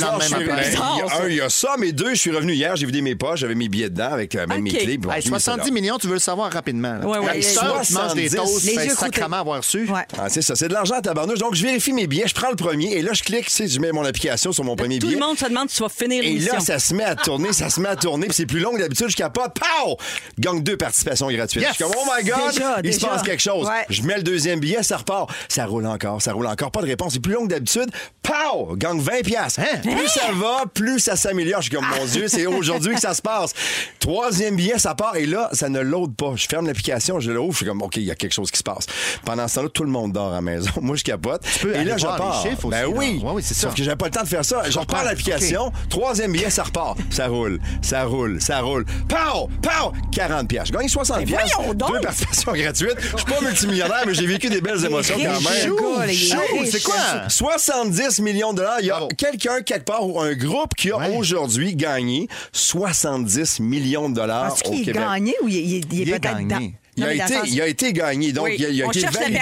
un, 1.23 1.29
il 1.29 1.35
y 1.37 1.41
a 1.41 1.49
ça, 1.49 1.75
mais 1.79 1.93
deux, 1.93 2.11
je 2.11 2.21
suis 2.21 2.31
revenu 2.31 2.53
hier, 2.55 2.77
j'ai 2.77 2.87
vidé 2.87 3.01
mes 3.01 3.15
poches, 3.15 3.41
j'avais 3.41 3.55
mes 3.55 3.69
billets 3.69 3.91
dedans 3.91 4.13
avec 4.13 4.35
euh, 4.35 4.47
même 4.47 4.63
mes 4.63 4.71
clés. 4.73 4.99
bon, 4.99 5.11
Hey, 5.11 5.23
j'ai 5.23 5.31
mis 5.31 5.37
ça 5.41 5.53
70 5.53 5.69
là. 5.69 5.75
millions, 5.75 5.99
tu 5.99 6.07
veux 6.07 6.15
le 6.15 6.19
savoir 6.19 6.53
rapidement. 6.53 6.99
là. 6.99 7.07
Ouais, 7.07 7.19
ouais. 7.19 7.31
Hey, 7.33 7.37
Les 7.37 7.43
ça, 7.43 7.61
tu 7.87 7.93
manges 7.95 8.15
des 8.15 8.29
70, 8.29 8.37
toasts, 8.37 8.65
les 8.65 8.73
tu 8.73 8.79
fais 8.79 8.87
yeux 8.87 8.95
croûtés. 8.95 9.17
sacrément 9.17 9.37
avoir 9.39 9.65
su. 9.65 9.89
Ah, 10.19 10.29
c'est 10.29 10.43
ça, 10.43 10.55
c'est 10.57 10.69
de 10.69 10.73
l'argent 10.75 10.95
à 10.97 11.03
tabarnouche. 11.03 11.39
Donc, 11.39 11.55
je 11.55 11.63
vérifie 11.63 11.93
mes 11.93 12.07
billets, 12.07 12.27
je 12.29 12.35
prends 12.35 12.51
le 12.51 12.57
premier 12.57 12.93
et 12.95 13.03
là, 13.03 13.13
je 13.13 13.23
clique, 13.23 13.49
je 13.51 13.79
mets 13.81 13.93
mon 13.93 14.05
application 14.05 14.53
sur 14.53 14.65
mon 14.65 14.77
premier 14.77 14.99
Tout 14.99 15.07
billet. 15.07 15.19
le 15.19 15.25
monde 15.27 15.39
se 15.39 15.45
demande 15.47 15.71
si 15.71 15.77
tu 15.77 15.83
vas 15.83 15.89
finir 15.89 16.23
ça 16.65 16.79
se 16.79 16.95
met 16.95 17.05
à 17.05 17.15
tourner, 17.15 17.53
ça 17.53 17.71
se 17.71 17.81
met 17.81 17.89
à 17.89 17.97
tourner, 17.97 18.27
puis 18.27 18.35
c'est 18.35 18.47
plus 18.47 18.61
long 18.61 18.73
que 18.73 18.79
d'habitude, 18.81 19.09
je 19.09 19.17
capote, 19.17 19.53
pow! 19.55 19.97
Gagne 20.39 20.63
deux 20.63 20.77
participations 20.77 21.31
gratuites. 21.31 21.63
Yes! 21.63 21.73
Je 21.73 21.75
suis 21.77 21.85
comme, 21.85 21.95
oh 21.97 22.09
my 22.17 22.25
God, 22.29 22.53
Déjà, 22.53 22.77
il 22.83 22.95
se 22.95 23.01
passe 23.07 23.23
quelque 23.23 23.43
chose. 23.43 23.67
Ouais. 23.69 23.85
Je 23.89 24.03
mets 24.03 24.17
le 24.17 24.23
deuxième 24.23 24.61
billet, 24.61 24.83
ça 24.83 24.97
repart. 24.99 25.31
Ça 25.49 25.67
roule 25.67 25.87
encore, 25.87 26.21
ça 26.23 26.33
roule 26.33 26.47
encore. 26.47 26.71
Pas 26.71 26.81
de 26.83 26.87
réponse, 26.87 27.13
c'est 27.15 27.21
plus 27.21 27.33
long 27.35 27.45
que 27.45 27.51
d'habitude. 27.51 27.91
Pow! 28.23 28.75
Gagne 28.77 29.01
20 29.01 29.23
piastres. 29.23 29.61
Hein? 29.61 29.79
Plus 29.83 30.09
ça 30.09 30.33
va, 30.35 30.65
plus 30.73 30.99
ça 30.99 31.17
s'améliore. 31.17 31.61
Je 31.63 31.69
suis 31.69 31.77
comme, 31.77 31.87
mon 31.87 32.05
Dieu, 32.07 32.27
c'est 32.29 32.47
aujourd'hui 32.47 32.95
que 32.95 33.01
ça 33.01 33.15
se 33.15 33.23
passe. 33.23 33.53
Troisième 34.01 34.57
billet, 34.57 34.79
ça 34.79 34.95
part, 34.95 35.17
et 35.17 35.27
là, 35.27 35.49
ça 35.53 35.69
ne 35.69 35.81
load 35.81 36.15
pas. 36.17 36.33
Je 36.37 36.47
ferme 36.47 36.67
l'application, 36.67 37.21
je 37.21 37.31
l'ouvre, 37.31 37.53
je 37.53 37.59
suis 37.59 37.67
comme, 37.67 37.83
OK, 37.83 37.97
il 37.97 38.03
y 38.05 38.11
a 38.11 38.15
quelque 38.15 38.33
chose 38.33 38.51
qui 38.51 38.59
se 38.59 38.63
passe. 38.63 38.87
Pendant 39.25 39.47
ce 39.49 39.57
temps-là, 39.57 39.69
tout 39.69 39.85
le 39.85 39.91
monde 39.91 40.13
dort 40.13 40.33
à 40.33 40.37
la 40.37 40.41
maison. 40.41 40.71
Moi, 40.81 40.97
je 40.97 41.05
capote. 41.05 41.43
peux 41.61 41.73
et 41.73 41.77
aller 41.77 41.85
là, 41.91 41.97
je 41.97 42.07
les 42.07 42.17
pars. 42.17 42.43
chiffres 42.43 42.69
ben 42.69 42.87
aussi, 42.87 42.95
oui. 42.99 43.21
Ouais, 43.23 43.31
oui, 43.35 43.43
c'est 43.45 43.55
Sauf 43.55 43.71
ça. 43.71 43.77
que 43.77 43.83
j'avais 43.85 43.97
pas 43.97 44.07
le 44.07 44.11
temps 44.11 44.23
de 44.23 44.29
faire 44.29 44.45
ça. 44.45 44.63
Je 44.65 44.79
repars 44.79 44.87
comprends. 44.87 45.03
l'application. 45.05 45.73
Troisième 45.89 46.33
billet, 46.33 46.51
ça 46.55 46.63
repart. 46.65 46.99
Ça 47.11 47.27
roule, 47.29 47.59
ça 47.83 48.05
roule, 48.05 48.41
ça 48.41 48.61
roule. 48.61 48.85
Pow! 49.09 49.49
Pow! 49.63 49.93
40 50.13 50.49
piastres. 50.49 50.73
Je 50.73 50.79
gagne 50.79 50.89
60 50.89 51.25
piastres. 51.25 51.57
voyons 51.59 51.75
donc! 51.75 51.93
Deux 51.93 52.01
participations 52.01 52.53
gratuites. 52.53 52.97
Je 53.13 53.17
suis 53.17 53.27
pas 53.27 53.41
multimillionnaire, 53.41 54.03
mais 54.07 54.15
j'ai 54.15 54.27
vécu 54.27 54.49
des 54.49 54.61
belles 54.61 54.85
émotions 54.85 55.17
quand 55.17 55.23
même. 55.51 56.13
Chou, 56.15 56.65
c'est 56.71 56.83
quoi? 56.83 57.29
70 57.29 58.21
millions 58.21 58.53
de 58.53 58.59
dollars. 58.59 58.77
Il 58.81 58.87
y 58.87 58.91
a 58.91 58.95
Bravo. 58.95 59.09
quelqu'un 59.17 59.63
quelque 59.63 59.85
part 59.85 60.07
ou 60.07 60.21
un 60.21 60.35
groupe 60.35 60.75
qui 60.77 60.91
a 60.91 60.97
Ouais. 60.99 61.17
aujourd'hui 61.17 61.75
gagné 61.75 62.29
70 62.53 63.61
millions 63.61 64.09
de 64.09 64.15
dollars 64.15 64.55
Est-ce 64.55 64.65
au 64.69 64.71
qu'il 64.73 64.81
est 64.83 64.85
Québec. 64.85 65.03
gagné 65.03 65.35
ou 65.43 65.49
il 65.49 65.57
est, 65.57 65.61
il 65.63 65.71
il 65.71 65.77
est 65.77 65.85
Il 65.93 66.11
est 66.11 66.19
peut-être. 66.21 66.84
Il 66.97 67.03
Non, 67.03 67.09
a, 67.09 67.15
été, 67.15 67.27
sens- 67.35 67.43
il 67.49 67.61
a 67.61 67.67
été 67.67 67.93
gagné, 67.93 68.33
donc 68.33 68.45
Oui. 68.47 68.57
il 68.59 68.67
a, 68.67 68.69
il 68.69 68.83
a 68.83 68.87
On 68.87 68.91
été 68.91 69.01
cherche 69.01 69.15
la 69.15 69.21
validé. 69.23 69.41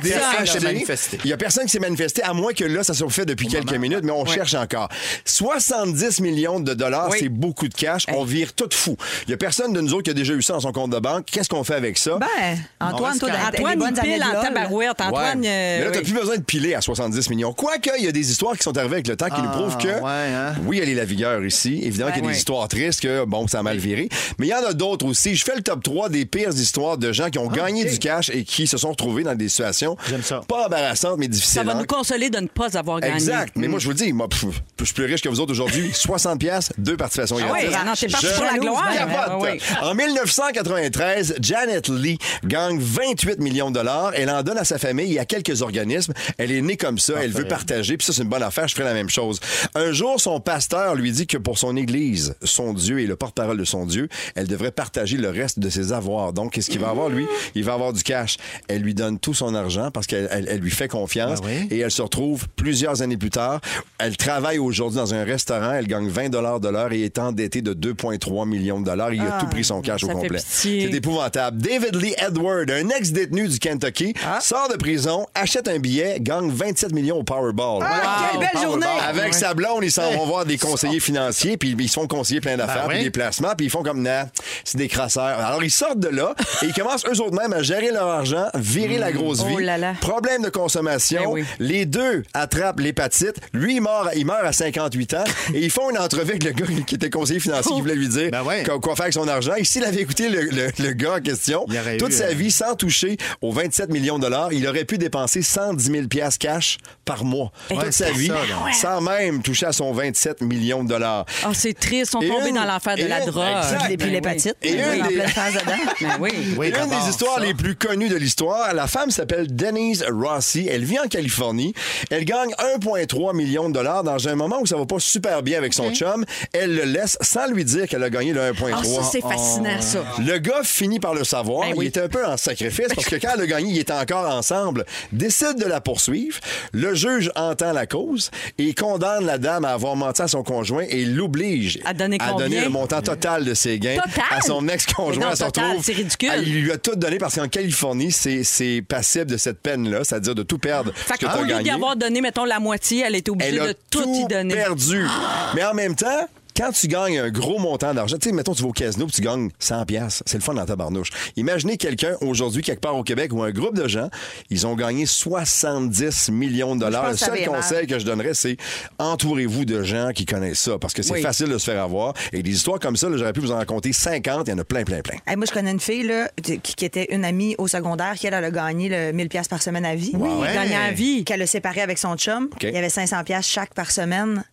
Il 1.25 1.31
y 1.31 1.33
a 1.33 1.37
personne 1.37 1.65
qui 1.65 1.71
s'est 1.71 1.79
manifesté, 1.81 2.23
à 2.23 2.33
moins 2.33 2.53
que 2.53 2.65
là, 2.65 2.83
ça 2.83 2.95
soit 2.95 3.11
fait 3.11 3.27
depuis 3.27 3.47
quelques 3.47 3.75
minutes, 3.75 4.01
mais 4.05 4.13
on 4.13 4.25
cherche 4.25 4.55
encore. 4.55 4.89
70 5.25 6.21
millions 6.21 6.61
de 6.61 6.75
dollars, 6.75 7.09
Oui. 7.11 7.19
c'est 7.21 7.29
beaucoup 7.29 7.69
de 7.69 7.75
cash. 7.75 8.05
On 8.09 8.25
vire 8.25 8.53
tout 8.55 8.69
fou. 8.73 8.97
Il 9.27 9.31
y 9.31 9.35
a 9.35 9.37
personne 9.37 9.73
de 9.73 9.81
nous 9.81 9.93
autres 9.95 10.05
qui 10.05 10.11
a 10.11 10.15
déjà 10.15 10.33
eu 10.35 10.43
ça 10.43 10.55
dans 10.55 10.61
son 10.61 10.73
compte 10.73 10.91
de 10.91 10.99
banque. 10.99 11.27
Qu'est-ce 11.27 11.49
qu'on 11.49 11.65
fait 11.65 11.75
avec 11.75 11.99
ça? 11.99 12.19
Ben, 12.19 12.59
Antoine, 12.81 13.19
toi, 13.19 13.31
Antoine, 13.49 13.83
années 13.83 14.01
pile 14.15 14.25
en 14.25 14.41
tabarouette. 14.43 15.01
Antoine, 15.01 15.41
Ouais. 15.41 15.47
euh, 15.49 15.79
mais 15.79 15.85
là, 15.85 15.91
t'as 15.91 15.99
oui. 15.99 16.05
plus 16.05 16.15
besoin 16.15 16.37
de 16.37 16.43
piler 16.43 16.75
à 16.75 16.81
70 16.81 17.29
millions. 17.31 17.53
Quoique, 17.53 17.91
il 17.99 18.05
y 18.05 18.09
a 18.09 18.13
des 18.13 18.31
histoires 18.31 18.57
qui 18.57 18.63
sont 18.63 18.77
arrivées 18.77 18.95
avec 18.95 19.09
le 19.09 19.17
temps 19.17 19.27
qui 19.29 19.41
nous 19.43 19.49
Ah, 19.53 19.57
prouvent 19.57 19.77
que, 19.79 19.89
ouais, 19.89 20.35
hein? 20.35 20.55
oui, 20.67 20.81
elle 20.83 20.89
est 20.89 20.95
la 20.95 21.05
vigueur 21.05 21.45
ici. 21.45 21.81
Évidemment 21.83 22.13
qu'il 22.13 22.25
y 22.25 22.27
a 22.27 22.31
des 22.31 22.37
histoires 22.37 22.69
tristes 22.69 23.01
que, 23.01 23.25
bon, 23.25 23.47
ça 23.49 23.61
a 23.61 23.63
mal 23.63 23.79
viré. 23.79 24.09
Mais 24.39 24.47
il 24.47 24.51
y 24.51 24.55
en 24.55 24.65
a 24.65 24.73
d'autres 24.73 25.07
aussi. 25.07 25.35
Je 25.35 25.45
fais 25.45 25.55
le 25.57 25.63
top 25.63 25.83
3 25.83 26.09
des 26.09 26.25
pires 26.25 26.51
histoires 26.51 26.99
de 26.99 27.13
gens 27.13 27.31
qui 27.31 27.39
ont 27.39 27.42
gagné 27.49 27.85
du 27.85 27.99
cash 27.99 28.31
et 28.31 28.45
qui 28.45 28.67
se 28.67 28.77
sont 28.79 28.91
retrouvés 28.91 29.23
dans 29.23 29.35
des 29.35 29.49
situations 29.49 29.97
J'aime 30.09 30.23
ça. 30.23 30.41
pas 30.47 30.67
embarrassantes, 30.67 31.19
mais 31.19 31.27
Ça 31.27 31.31
difficiles. 31.31 31.63
va 31.65 31.73
hein. 31.73 31.79
nous 31.81 31.87
consoler 31.87 32.31
de 32.31 32.39
ne 32.39 32.47
pas 32.49 32.77
avoir 32.77 33.01
gagné. 33.01 33.15
Exact. 33.15 33.55
Mais 33.57 33.69
moi, 33.69 33.79
je 33.79 33.85
vous 33.85 33.91
le 33.93 33.97
dis, 33.97 34.13
moi, 34.13 34.29
pff, 34.29 34.45
je 34.81 34.85
suis 34.85 34.95
plus 34.95 35.05
riche 35.07 35.23
que 35.23 35.29
vous 35.29 35.41
autres 35.41 35.53
aujourd'hui. 35.53 35.91
60 35.95 36.39
pièces, 36.41 36.71
deux 36.79 36.97
participations 36.97 37.37
Ah 37.41 37.47
gratuites. 37.47 37.69
oui, 37.71 37.77
ah 37.81 37.85
non, 37.85 37.93
t'es 37.95 38.09
parti 38.09 38.27
Je 38.27 38.35
pour 38.35 38.45
la 38.45 38.59
gloire. 38.59 38.89
Ah 39.27 39.39
oui. 39.39 39.49
En 39.83 39.95
1993, 39.95 41.37
Janet 41.41 41.89
Lee 41.89 42.19
gagne 42.45 42.79
28 42.79 43.39
millions 43.41 43.71
de 43.71 43.75
dollars. 43.75 44.13
Elle 44.15 44.31
en 44.31 44.43
donne 44.43 44.59
à 44.59 44.65
sa 44.65 44.79
famille 44.79 45.15
et 45.15 45.19
à 45.19 45.25
quelques 45.25 45.63
organismes. 45.63 46.13
Elle 46.39 46.53
est 46.53 46.61
née 46.63 46.77
comme 46.77 46.99
ça. 46.99 47.15
Elle 47.23 47.33
veut 47.33 47.47
partager. 47.47 47.97
Puis 47.97 48.07
ça, 48.07 48.13
c'est 48.13 48.23
une 48.23 48.29
bonne 48.29 48.43
affaire. 48.43 48.69
Je 48.69 48.75
ferai 48.75 48.85
la 48.85 48.95
même 48.95 49.09
chose. 49.11 49.41
Un 49.75 49.93
jour, 49.93 50.21
son 50.21 50.41
pasteur 50.41 50.95
lui 50.95 51.13
dit 51.13 51.27
que 51.27 51.37
pour 51.39 51.59
son 51.59 51.77
église, 51.77 52.35
son 52.43 52.73
Dieu 52.75 53.01
et 53.01 53.07
le 53.07 53.17
porte-parole 53.17 53.59
de 53.59 53.65
son 53.65 53.87
Dieu, 53.87 54.09
elle 54.35 54.47
devrait 54.49 54.73
partager 54.73 55.17
le 55.17 55.31
reste 55.31 55.59
de 55.59 55.69
ses 55.71 55.93
avoirs. 55.93 56.33
Donc, 56.33 56.53
qu'est-ce 56.53 56.71
qu'il 56.71 56.81
va 56.81 56.89
avoir, 56.91 57.09
lui? 57.09 57.27
il 57.55 57.65
va 57.65 57.75
avoir 57.75 57.93
du 57.93 58.03
cash. 58.03 58.37
Elle 58.69 58.83
lui 58.83 58.95
donne 58.95 59.19
tout 59.19 59.35
son 59.35 59.55
argent 59.55 59.91
parce 59.91 60.07
qu'elle 60.07 60.29
elle- 60.31 60.47
elle 60.49 60.61
lui 60.61 60.71
fait 60.71 60.89
confiance 60.89 61.41
Ben 61.41 61.49
oui. 61.49 61.69
et 61.71 61.81
elle 61.81 61.91
se 61.91 62.03
retrouve 62.03 62.49
plusieurs 62.57 63.03
années 63.03 63.17
plus 63.17 63.31
tard. 63.31 63.61
Elle 63.99 64.17
travaille 64.17 64.59
aujourd'hui 64.59 64.99
dans 64.99 65.15
un 65.15 65.25
restaurant, 65.25 65.73
elle 65.73 65.87
gagne 65.87 66.09
20 66.09 66.29
dollars 66.31 66.61
de 66.61 66.69
l'heure 66.69 66.93
et 66.93 67.03
est 67.03 67.19
endettée 67.19 67.63
de 67.63 67.75
2,3 67.75 68.47
millions 68.49 68.81
de 68.81 68.85
dollars. 68.87 69.13
Il 69.13 69.21
a 69.23 69.39
tout 69.41 69.47
pris 69.47 69.65
son 69.65 69.81
cash 69.81 70.05
au 70.05 70.09
complet. 70.09 70.39
C'est 70.45 70.69
épouvantable. 70.93 71.59
David 71.59 71.97
Lee 71.97 72.15
Edward, 72.19 72.71
un 72.71 72.89
ex-détenu 72.91 73.49
du 73.49 73.59
Kentucky, 73.59 74.15
sort 74.41 74.69
de 74.71 74.77
prison, 74.77 75.27
achète 75.35 75.69
un 75.69 75.79
billet, 75.79 76.19
gagne 76.21 76.51
27 76.51 76.93
millions 76.93 77.17
au 77.19 77.23
Powerball. 77.25 77.83
Ah, 77.85 78.29
quelle 78.31 78.41
belle 78.41 78.63
journée! 78.63 78.87
Avec 79.09 79.35
sa 79.35 79.55
blonde, 79.55 79.81
ils 79.83 79.93
s'en 79.93 80.11
vont 80.13 80.27
voir 80.27 80.45
des 80.45 80.59
conseillers 80.59 81.01
financiers, 81.01 81.57
puis 81.57 81.75
ils 81.79 81.89
se 81.89 81.95
font 81.95 82.07
conseiller 82.07 82.41
plein 82.41 82.57
d'affaires, 82.57 82.89
Ben 82.89 82.95
puis 82.95 83.05
des 83.05 83.11
placements, 83.11 83.55
puis 83.57 83.67
ils 83.67 83.71
font 83.71 83.83
comme, 83.83 84.03
nah, 84.03 84.27
c'est 84.65 84.79
des 84.79 84.89
crasseurs. 84.89 85.23
Alors, 85.39 85.63
ils 85.65 85.71
sortent 85.71 86.01
de 86.01 86.09
là 86.09 86.35
et 86.63 86.67
ils 86.67 86.73
commencent 86.75 87.05
eux 87.07 87.21
autres 87.23 87.37
mêmes 87.41 87.53
à 87.53 87.63
gérer 87.63 87.91
leur 87.91 88.07
argent, 88.09 88.47
virer 88.55 88.99
la 88.99 89.13
grosse 89.13 89.43
vie. 89.45 89.55
Oh 89.57 89.59
là 89.59 89.79
là. 89.79 89.95
Problème 90.01 90.43
de 90.43 90.49
consommation. 90.51 91.23
Ben 91.23 91.29
oui. 91.31 91.45
Les 91.59 91.87
deux 91.87 92.23
attrapent 92.35 92.81
l'hépatite. 92.81 93.37
Lui, 93.53 93.77
il 93.77 93.81
meurt, 93.81 94.09
il 94.17 94.27
meurt 94.27 94.45
à 94.45 94.53
58 94.53 95.15
ans 95.15 95.25
et 95.55 95.61
ils 95.61 95.71
font 95.71 95.91
une 95.91 95.99
entrevue 95.99 96.31
avec 96.31 96.45
le 96.45 96.51
gars 96.53 96.67
qui 96.87 96.95
était 96.95 97.11
conseiller 97.11 97.41
financier 97.41 97.73
qui 97.75 97.81
voulait 97.81 97.95
lui 97.95 98.09
dire 98.09 98.31
Ben 98.31 98.43
ouais. 98.43 98.65
quoi, 98.65 98.95
faire 98.97 99.03
avec 99.05 99.15
son 99.15 99.29
argent. 99.29 99.55
Et 99.57 99.65
s'il 99.65 99.85
avait 99.85 100.01
écouté 100.01 100.29
le, 100.29 100.43
le- 100.43 100.71
le 100.79 100.93
gars 100.93 101.15
en 101.17 101.21
question, 101.21 101.65
toute 101.99 102.11
eu, 102.11 102.13
sa 102.13 102.25
euh, 102.27 102.35
vie 102.35 102.51
sans 102.51 102.75
toucher 102.75 103.17
aux 103.41 103.53
27 103.53 103.91
millions 103.91 104.17
de 104.19 104.23
dollars, 104.23 104.53
il 104.53 104.67
aurait 104.67 104.85
pu 104.85 104.99
dépenser 104.99 105.43
110 105.43 105.91
000 105.91 106.07
piastres 106.09 106.39
cash 106.39 106.79
par 107.05 107.25
mois. 107.25 107.53
Ouais, 107.71 107.77
toute 107.85 107.93
sa 107.93 108.11
vie, 108.11 108.29
ça, 108.29 108.37
sans 108.73 109.01
même 109.01 109.43
toucher 109.43 109.67
à 109.67 109.73
son 109.73 109.93
27 109.93 110.41
millions 110.43 110.83
de 110.85 110.89
dollars. 110.89 111.25
Oh, 111.47 111.51
c'est 111.53 111.75
triste. 111.75 111.93
Ils 111.93 112.07
sont 112.07 112.21
tombés 112.21 112.49
une- 112.51 112.57
dans 112.57 112.65
l'enfer 112.65 112.97
de 112.97 113.05
la 113.05 113.21
drogue. 113.25 113.45
exact. 113.59 113.91
Et 113.91 113.97
puis 113.97 114.07
Ben 114.07 114.13
l'hépatite. 114.15 114.57
Et 114.63 114.73
Oui, 114.75 114.79
une 114.99 115.03
en 115.05 115.07
pleine 115.09 115.29
phase 115.29 115.55
dedans. 115.55 115.73
oui. 116.21 116.31
Oui. 116.33 116.55
Oui, 116.59 116.67
Une 116.69 116.73
d'abord, 116.75 117.05
des 117.05 117.09
histoires 117.13 117.39
ça. 117.39 117.45
les 117.45 117.55
plus 117.55 117.75
connues 117.77 118.09
de 118.09 118.17
l'histoire, 118.17 118.73
la 118.75 118.87
femme 118.87 119.11
s'appelle 119.11 119.55
Denise 119.55 120.05
Rossi. 120.11 120.67
Elle 120.71 120.85
vit 120.85 120.99
en 120.99 121.09
Californie. 121.09 121.75
Elle 122.11 122.25
gagne 122.25 122.51
1,3 122.79 123.35
million 123.35 123.69
de 123.69 123.75
dollars 123.75 124.03
dans 124.05 124.29
un 124.29 124.35
moment 124.35 124.59
où 124.61 124.67
ça 124.67 124.77
va 124.77 124.87
pas 124.87 124.99
super 124.99 125.43
bien 125.43 125.59
avec 125.59 125.75
son 125.75 125.93
chum. 125.93 126.25
Elle 126.53 126.75
le 126.75 126.85
laisse 126.85 127.17
sans 127.21 127.47
lui 127.47 127.65
dire 127.65 127.87
qu'elle 127.89 128.03
a 128.03 128.11
gagné 128.11 128.33
le 128.33 128.41
1,3. 128.53 128.73
Ah, 128.75 128.85
ça, 128.85 129.03
c'est 129.11 129.21
fascinant, 129.21 129.81
ça. 129.81 130.05
Le 130.19 130.39
gars 130.39 130.63
finit 130.65 131.01
par 131.01 131.15
le 131.15 131.25
savoir. 131.25 131.69
Ben 131.69 131.75
oui. 131.77 131.87
Il 131.87 131.89
était 131.89 132.03
un 132.03 132.09
peu 132.09 132.25
en 132.27 132.37
sacrifice 132.37 132.89
parce 132.95 133.07
que 133.07 133.17
quand 133.17 133.31
elle 133.35 133.43
a 133.43 133.47
gagné, 133.47 133.73
ils 133.73 133.79
étaient 133.81 133.93
encore 133.93 134.29
ensemble. 134.35 134.85
Décide 135.13 135.59
de 135.59 135.67
la 135.67 135.81
poursuivre. 135.81 136.39
Le 136.73 136.95
juge 136.95 137.31
entend 137.37 137.73
la 137.73 137.87
cause 137.87 138.31
et 138.59 138.75
condamne 138.75 139.27
la 139.27 139.39
dame 139.39 139.65
à 139.65 139.71
avoir 139.73 139.97
menti 139.97 140.23
à 140.23 140.29
son 140.29 140.43
conjoint 140.43 140.85
et 140.89 141.05
l'oblige 141.05 141.79
À 141.85 141.93
donner 141.95 142.17
à 142.21 142.33
le 142.65 142.69
montant 142.69 143.03
total 143.03 143.45
de 143.45 143.55
ses 143.55 143.79
gains 143.79 143.97
Total? 143.97 144.25
à 144.31 144.41
son 144.41 144.69
ex-conjoint. 144.69 145.31
Elle 145.31 145.37
se 145.37 145.45
total, 145.45 145.65
retrouve- 145.69 145.85
c'est 145.85 145.93
ridicule. 145.93 146.31
Il 146.43 146.63
lui 146.63 146.73
a 146.73 146.79
tout 146.79 146.97
donné 147.03 147.19
parce 147.19 147.35
qu'en 147.37 147.49
Californie, 147.49 148.13
c'est 148.13 148.45
c'est 148.45 148.83
passible 148.87 149.27
de 149.27 149.37
cette 149.37 149.61
peine-là, 149.61 150.05
c'est-à-dire 150.05 150.35
de 150.35 150.43
tout 150.43 150.59
perdre 150.59 150.93
Fait 150.95 151.15
que 151.15 151.19
tu 151.21 151.27
qu'au 151.27 151.31
as 151.31 151.43
lieu 151.43 151.63
d'y 151.63 151.71
avoir 151.71 151.97
donné, 151.97 152.21
mettons, 152.21 152.45
la 152.45 152.61
moitié, 152.61 153.05
elle 153.07 153.15
était 153.15 153.31
obligée 153.31 153.51
Elle 153.51 153.61
a 153.61 153.67
de 153.69 153.77
tout, 153.91 154.15
y 154.15 154.27
donner. 154.27 154.55
perdu. 154.55 155.07
Mais 155.55 155.65
en 155.65 155.75
même 155.75 155.95
temps, 155.95 156.29
quand 156.57 156.71
tu 156.73 156.89
gagnes 156.89 157.19
un 157.19 157.31
gros 157.31 157.59
montant 157.59 157.95
d'argent, 157.95 158.17
tu 158.19 158.29
sais, 158.29 158.35
mettons, 158.35 158.55
tu 158.55 158.63
vas 158.63 158.69
au 158.69 158.73
casino 158.73 159.07
et 159.07 159.11
tu 159.11 159.23
gagnes 159.23 159.51
100 159.59 159.85
pièces, 159.87 160.23
c'est 160.27 160.39
le 160.39 160.43
fun 160.43 160.55
dans 160.55 160.65
ta 160.67 160.77
barnouche. 160.77 161.11
Imaginez 161.37 161.77
quelqu'un 161.77 162.17
aujourd'hui, 162.21 162.63
quelque 162.63 162.81
part 162.81 162.97
au 162.97 163.03
Québec, 163.03 163.33
ou 163.33 163.43
un 163.43 163.51
groupe 163.51 163.77
de 163.77 163.89
gens, 163.89 164.09
ils 164.51 164.67
ont 164.67 164.75
gagné 164.75 165.07
70 165.07 166.31
millions 166.31 166.75
de 166.75 166.81
dollars. 166.81 167.11
Le 167.11 167.17
seul 167.17 167.45
conseil 167.47 167.87
que 167.87 167.99
je 167.99 168.05
donnerais, 168.05 168.35
c'est 168.35 168.57
entourez-vous 168.99 169.65
de 169.65 169.83
gens 169.83 170.11
qui 170.15 170.25
connaissent 170.27 170.61
ça, 170.61 170.79
parce 170.79 170.95
que 170.95 171.03
c'est 171.03 171.13
Oui. 171.15 171.23
facile 171.23 171.49
de 171.49 171.59
se 171.59 171.71
faire 171.71 171.83
avoir. 171.83 172.15
Et 172.33 172.43
des 172.43 172.51
histoires 172.51 172.79
comme 172.81 172.97
ça, 172.97 173.09
j'aurais 173.15 173.33
pu 173.33 173.41
vous 173.41 173.53
en 173.53 173.57
raconter 173.57 173.93
50, 173.93 174.49
il 174.49 174.51
y 174.51 174.55
en 174.55 174.59
a 174.59 174.65
plein, 174.65 174.85
plein, 174.85 175.01
plein. 175.01 175.19
Hey, 175.27 175.37
moi, 175.37 175.47
je 175.47 175.53
connais 175.53 175.71
une 175.71 175.81
fille 175.81 176.03
là, 176.05 176.29
qui, 176.43 176.59
qui 176.61 176.85
était 176.85 177.09
une 177.15 177.25
amie 177.25 177.55
au 177.59 177.69
secondaire 177.69 178.15
qui, 178.15 178.27
elle, 178.27 178.35
elle 178.35 178.45
a 178.45 178.51
gagné 178.51 178.89
le 178.89 179.13
1000 179.13 179.29
pièces 179.29 179.49
par 179.49 179.63
semaine 179.63 179.85
à 179.85 179.95
vie. 179.95 180.13
Oui, 180.15 180.29
Ouais. 180.29 180.53
gagnant 180.55 180.81
à 180.89 180.91
vie. 180.93 181.25
Qu'elle 181.25 181.43
a 181.43 181.47
séparé 181.47 181.81
avec 181.83 181.99
son 181.99 182.17
chum. 182.17 182.49
Il 182.63 182.71
y 182.71 182.77
avait 182.77 182.89
500 182.89 183.25
pièces 183.25 183.47
chaque 183.47 183.75
par 183.75 183.91
semaine. 183.91 184.45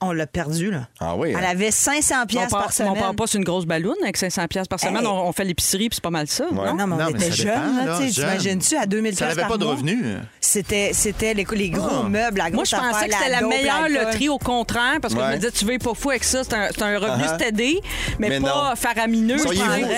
On 0.00 0.12
l'a 0.12 0.28
perdu, 0.28 0.70
là. 0.70 0.86
Ah 1.00 1.16
oui, 1.16 1.30
Elle 1.36 1.44
hein? 1.44 1.48
avait 1.50 1.72
500 1.72 2.14
On 2.22 2.26
pièces 2.26 2.50
par 2.52 2.72
semaine. 2.72 2.92
on 2.92 3.00
part 3.00 3.14
pas 3.16 3.26
sur 3.26 3.38
une 3.38 3.44
grosse 3.44 3.64
balloune 3.66 3.96
avec 4.02 4.16
500 4.16 4.46
pièces 4.46 4.68
par 4.68 4.78
semaine. 4.78 4.98
Hey. 5.02 5.06
On, 5.06 5.26
on 5.28 5.32
fait 5.32 5.44
l'épicerie, 5.44 5.88
puis 5.88 5.96
c'est 5.96 6.02
pas 6.02 6.10
mal 6.10 6.28
ça. 6.28 6.44
Ouais. 6.44 6.54
non? 6.54 6.74
Non, 6.76 6.86
mais 6.86 6.94
on 6.94 6.98
Non, 6.98 7.04
mais 7.12 7.18
était 7.18 7.30
ça 7.30 7.34
jeunes, 7.34 7.46
dépend, 7.54 7.76
là, 7.76 7.84
là, 7.84 7.98
tu 7.98 8.04
sais, 8.06 8.12
jeune. 8.12 8.24
T'imagines-tu, 8.28 8.76
à 8.76 8.86
2000 8.86 9.16
Ça 9.16 9.26
n'avait 9.26 9.42
pas 9.48 9.56
de 9.56 9.64
revenus. 9.64 10.04
C'était, 10.40 10.90
c'était 10.92 11.34
les, 11.34 11.44
les 11.50 11.70
gros 11.70 11.88
Ah. 12.04 12.08
meubles, 12.08 12.38
la 12.38 12.44
Moi, 12.44 12.50
grosse 12.62 12.70
je 12.70 12.76
pensais 12.76 13.08
que 13.08 13.14
c'était 13.14 13.28
la 13.30 13.40
meilleure 13.42 13.88
loterie 13.88 14.28
au 14.28 14.38
contraire, 14.38 14.98
parce 15.02 15.14
que 15.14 15.20
je 15.20 15.24
Ouais. 15.24 15.32
me 15.32 15.36
disais, 15.40 15.50
tu 15.50 15.64
veux 15.64 15.78
pas 15.78 15.94
fou 15.94 16.10
avec 16.10 16.22
ça, 16.22 16.44
c'est 16.44 16.54
un, 16.54 16.68
un 16.86 16.98
revenu 16.98 17.24
Uh-huh. 17.24 17.34
stédé, 17.34 17.80
mais, 18.20 18.28
Mais 18.28 18.40
pas 18.40 18.68
non. 18.70 18.76
faramineux. 18.76 19.38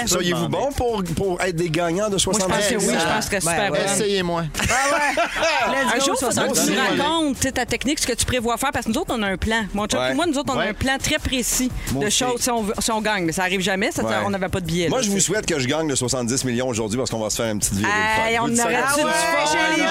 Soyez-vous 0.06 0.48
bon 0.48 0.70
pour, 0.74 1.04
pour 1.14 1.40
être 1.42 1.56
des 1.56 1.68
gagnants 1.68 2.06
de 2.06 2.12
Moi, 2.12 2.18
je 2.18 2.22
70 2.22 2.48
pense 2.54 2.66
que 2.68 2.74
oui, 2.76 2.94
je 2.94 2.98
ça. 3.00 3.06
pense 3.14 3.28
que 3.28 3.40
c'est 3.40 3.46
Ouais, 3.46 3.52
super 3.54 3.68
bonne. 3.70 3.80
Essayez-moi. 3.84 4.44
Let's 4.62 5.94
Un 5.94 6.04
jour, 6.04 6.16
il 6.20 6.24
faudra 6.26 6.48
que 6.48 6.52
tu 6.52 6.60
70 6.60 6.70
nous 6.70 6.74
000. 6.96 7.02
racontes 7.04 7.52
ta 7.54 7.66
technique, 7.66 7.98
ce 7.98 8.06
que 8.06 8.12
tu 8.14 8.24
prévois 8.24 8.56
faire, 8.56 8.70
parce 8.72 8.86
que 8.86 8.90
nous 8.92 8.98
autres, 8.98 9.14
on 9.16 9.22
a 9.22 9.28
un 9.28 9.36
plan. 9.36 9.64
Chum 9.90 10.00
Ouais. 10.00 10.12
et 10.12 10.14
moi, 10.14 10.26
nous 10.26 10.38
autres, 10.38 10.52
on 10.54 10.58
a 10.58 10.64
un 10.66 10.74
plan 10.74 10.96
très 11.02 11.18
précis 11.18 11.70
de 11.92 12.08
choses 12.08 12.40
si 12.40 12.50
on, 12.50 12.62
veut- 12.62 12.74
si 12.78 12.90
on 12.92 13.00
gagne. 13.00 13.24
Mais 13.24 13.32
ça 13.32 13.42
arrive 13.42 13.60
jamais, 13.60 13.90
ça, 13.90 14.02
Ouais. 14.04 14.14
on 14.24 14.30
n'avait 14.30 14.48
pas 14.48 14.60
de 14.60 14.66
billets. 14.66 14.88
Moi, 14.88 14.98
là, 14.98 15.02
je 15.04 15.08
vous 15.10 15.16
tu 15.16 15.20
sais. 15.20 15.26
souhaite 15.26 15.46
que 15.46 15.58
je 15.58 15.66
gagne 15.66 15.88
le 15.88 15.96
70 15.96 16.44
millions 16.44 16.68
aujourd'hui 16.68 16.96
parce 16.98 17.10
qu'on 17.10 17.18
va 17.20 17.30
se 17.30 17.36
faire 17.42 17.50
une 17.52 17.58
petite 17.58 17.74
virée. 17.74 17.90
Hey, 17.90 18.34
de 18.34 18.38
fun. 18.38 18.44
on 18.46 18.58
aurait 18.64 18.74
dû 18.76 19.02
du 19.02 19.80
fun. 19.80 19.90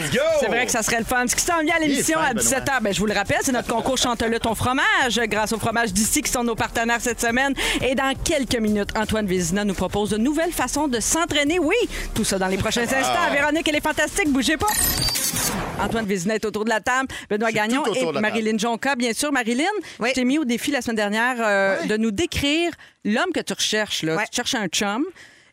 Let's 0.00 0.10
go! 0.12 0.20
C'est 0.40 0.46
vrai 0.46 0.66
que 0.66 0.72
ça 0.72 0.82
serait 0.82 0.98
le 0.98 1.04
fun. 1.04 1.26
Ce 1.26 1.34
qui 1.36 1.42
s'en 1.42 1.60
vient 1.62 1.74
à 1.76 1.78
l'émission 1.80 2.18
à 2.18 2.26
fin, 2.28 2.34
17h, 2.34 2.80
ben, 2.82 2.92
je 2.94 2.98
vous 3.00 3.06
le 3.06 3.14
rappelle, 3.14 3.38
c'est 3.42 3.52
notre 3.52 3.68
concours 3.68 3.96
Chante-le 3.98 4.38
ton 4.38 4.54
fromage, 4.54 5.18
grâce 5.28 5.52
au 5.52 5.58
fromage 5.58 5.92
d'ici 5.92 6.22
qui 6.22 6.30
sont 6.30 6.44
nos 6.44 6.54
partenaires 6.54 7.00
cette 7.00 7.20
semaine. 7.20 7.54
Et 7.82 7.94
dans 7.94 8.12
quelques 8.24 8.56
minutes, 8.58 8.90
Antoine 8.96 9.26
Vézina 9.26 9.64
nous 9.64 9.74
propose 9.74 10.10
de 10.10 10.18
nouvelles 10.18 10.52
façons 10.52 10.86
de 10.88 11.00
s'entraîner. 11.00 11.58
Oui, 11.58 11.74
tout 12.14 12.24
ça 12.24 12.38
dans 12.38 12.46
les 12.48 12.58
prochains 12.58 12.82
instants. 12.82 13.32
Véronique, 13.32 13.66
elle 13.68 13.76
est 13.76 13.80
fantastique, 13.82 14.30
bougez 14.30 14.56
pas. 14.56 14.66
Antoine 15.82 16.06
Vézina 16.06 16.34
est 16.34 16.44
autour 16.44 16.64
de 16.64 16.70
la 16.70 16.80
table. 16.80 17.08
Benoît 17.28 17.52
Gagnon 17.52 17.82
tout 17.82 17.90
autour 17.90 17.96
et 17.96 18.00
de 18.00 18.06
la 18.06 18.12
table. 18.14 18.22
Marilyn 18.22 18.58
Jonca, 18.58 18.94
bien 18.96 19.12
sûr. 19.16 19.32
Marilyn, 19.32 19.64
Oui. 19.98 20.10
je 20.10 20.14
t'ai 20.14 20.24
mis 20.24 20.38
au 20.38 20.44
défi 20.44 20.70
la 20.70 20.82
semaine 20.82 20.96
dernière 20.96 21.36
euh, 21.40 21.82
de 21.86 21.96
nous 21.96 22.10
décrire 22.10 22.72
l'homme 23.04 23.32
que 23.34 23.40
tu 23.40 23.52
recherches. 23.52 24.02
Là. 24.02 24.16
Tu 24.30 24.36
cherches 24.36 24.54
un 24.54 24.66
chum. 24.68 25.04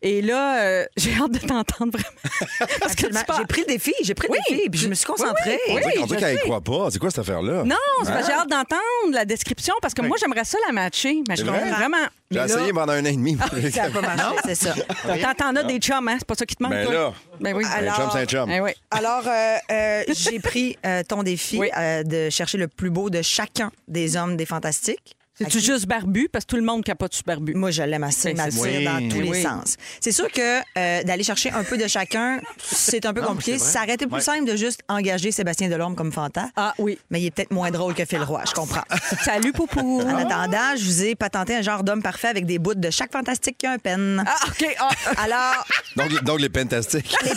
Et 0.06 0.22
là, 0.22 0.62
euh, 0.62 0.86
j'ai 0.98 1.14
hâte 1.14 1.32
de 1.32 1.40
t'entendre 1.40 1.94
vraiment. 1.98 2.20
Parce 2.80 2.94
que 2.94 3.02
tu 3.02 3.06
Absolument. 3.06 3.22
parles- 3.26 3.40
J'ai 3.40 3.46
pris 3.48 3.62
le 3.62 3.68
défi, 3.68 3.94
j'ai 4.04 4.14
pris 4.14 4.28
Oui. 4.30 4.38
le 4.50 4.56
défi, 4.58 4.70
puis 4.70 4.80
je 4.82 4.88
me 4.90 4.94
suis 4.96 5.06
concentrée. 5.06 5.60
Oui, 5.70 5.76
oui, 5.76 5.82
oui. 5.86 5.94
On 6.02 6.06
dirait 6.06 6.20
je 6.20 6.26
qu'elle 6.26 6.36
y 6.36 6.38
sais. 6.40 6.44
croit 6.44 6.62
pas. 6.62 6.90
C'est 6.92 7.00
quoi 7.00 7.10
cette 7.10 7.20
affaire-là? 7.20 7.64
Non, 7.64 7.76
c'est 8.04 8.12
parce 8.12 8.26
que 8.28 8.28
j'ai 8.28 8.38
hâte 8.38 8.50
d'entendre 8.50 9.14
la 9.14 9.24
description 9.26 9.74
parce 9.82 9.94
que 9.94 10.02
moi, 10.02 10.18
j'aimerais 10.20 10.44
ça 10.44 10.58
la 10.68 10.74
matcher. 10.74 11.24
Mais 11.30 11.36
je 11.38 11.44
C'est 11.44 11.48
vrai? 11.50 11.60
comprends 11.62 11.78
vraiment. 11.78 11.98
J'ai 12.32 12.40
Mais 12.40 12.48
là, 12.48 12.54
essayé 12.56 12.74
pendant 12.74 12.94
un 12.94 13.02
an 13.02 13.06
et 13.06 13.12
demi. 13.16 13.38
Ça 13.74 13.84
a 13.84 13.90
pas 13.92 14.02
marché, 14.02 14.36
c'est 14.46 14.56
ça. 14.56 14.74
T'en 15.22 15.34
t'en 15.36 15.56
as 15.56 15.64
des 15.64 15.78
chums, 15.78 16.08
hein? 16.08 16.16
C'est 16.20 16.28
pas 16.28 16.36
ça 16.36 16.46
qui 16.46 16.56
te 16.56 16.64
manque, 16.64 16.74
Ben 16.74 16.86
toi? 16.86 16.94
là. 16.94 17.14
Ben 17.40 17.56
oui. 17.56 17.64
Un 17.66 17.96
chum, 17.96 18.10
c'est 18.12 18.20
un 18.20 18.26
chum. 18.26 18.52
Oui. 18.62 18.72
Alors, 18.92 19.24
euh, 19.28 19.56
euh, 19.72 20.04
j'ai 20.10 20.40
pris 20.40 20.76
euh, 20.86 21.04
ton 21.08 21.24
défi 21.24 21.60
Oui. 21.60 21.70
euh, 21.78 22.04
de 22.04 22.30
chercher 22.30 22.58
le 22.58 22.68
plus 22.68 22.90
beau 22.90 23.10
de 23.10 23.22
chacun 23.22 23.72
des 23.88 24.18
hommes 24.18 24.36
des 24.36 24.46
Fantastiques. 24.46 25.16
C'est-tu 25.36 25.60
juste 25.60 25.88
barbu? 25.88 26.30
Parce 26.32 26.46
que 26.46 26.50
tout 26.52 26.56
le 26.58 26.62
monde 26.64 26.84
capote 26.84 27.14
sur 27.14 27.24
barbu. 27.26 27.54
Moi, 27.56 27.72
je 27.72 27.82
l'aime 27.84 28.04
assez, 28.04 28.34
Ben, 28.34 28.52
c'est 28.52 28.84
ça. 28.84 28.92
dans 28.92 29.10
tous 29.10 29.18
Oui. 29.18 29.24
les 29.24 29.30
Oui. 29.30 29.42
sens. 29.42 29.78
C'est 30.00 30.12
sûr 30.12 30.32
que 30.32 30.60
euh, 30.78 31.04
d'aller 31.04 31.24
chercher 31.24 31.50
un 31.52 31.64
peu 31.64 31.76
de 31.78 31.88
chacun, 31.88 32.40
c'est 32.64 33.06
un 33.06 33.14
peu 33.14 33.22
Non, 33.22 33.30
compliqué. 33.30 33.58
Ça 33.58 33.82
aurait 33.84 33.96
été 33.96 34.06
plus 34.06 34.16
Ouais. 34.16 34.22
simple 34.22 34.46
de 34.46 34.56
juste 34.56 34.82
engager 34.88 35.32
Sébastien 35.32 35.70
Delorme 35.70 35.96
comme 35.96 36.12
Fanta. 36.12 36.50
Ah 36.56 36.74
oui. 36.78 37.00
Mais 37.10 37.20
il 37.22 37.26
est 37.26 37.32
peut-être 37.32 37.52
moins 37.52 37.72
drôle 37.72 37.96
que 37.96 38.06
Phil 38.06 38.22
Roy, 38.22 38.44
je 38.48 38.54
comprends. 38.54 38.84
Salut, 39.24 39.54
Poupou. 39.54 40.02
En 40.02 40.16
attendant, 40.18 40.76
je 40.78 40.84
vous 40.86 41.04
ai 41.04 41.16
patenté 41.16 41.56
un 41.56 41.62
genre 41.64 41.84
d'homme 41.84 42.04
parfait 42.04 42.28
avec 42.28 42.46
des 42.46 42.60
bouts 42.60 42.76
de 42.76 42.90
chaque 42.92 43.12
fantastique 43.12 43.58
qui 43.58 43.66
a 43.66 43.72
un 43.72 43.78
pen. 43.80 44.24
Ah, 44.28 44.36
OK. 44.48 44.76
Ah. 44.80 44.90
Alors, 45.24 45.66
Donc, 45.96 46.24
donc 46.24 46.40
les 46.42 46.50
pentastiques. 46.50 47.16
les 47.26 47.32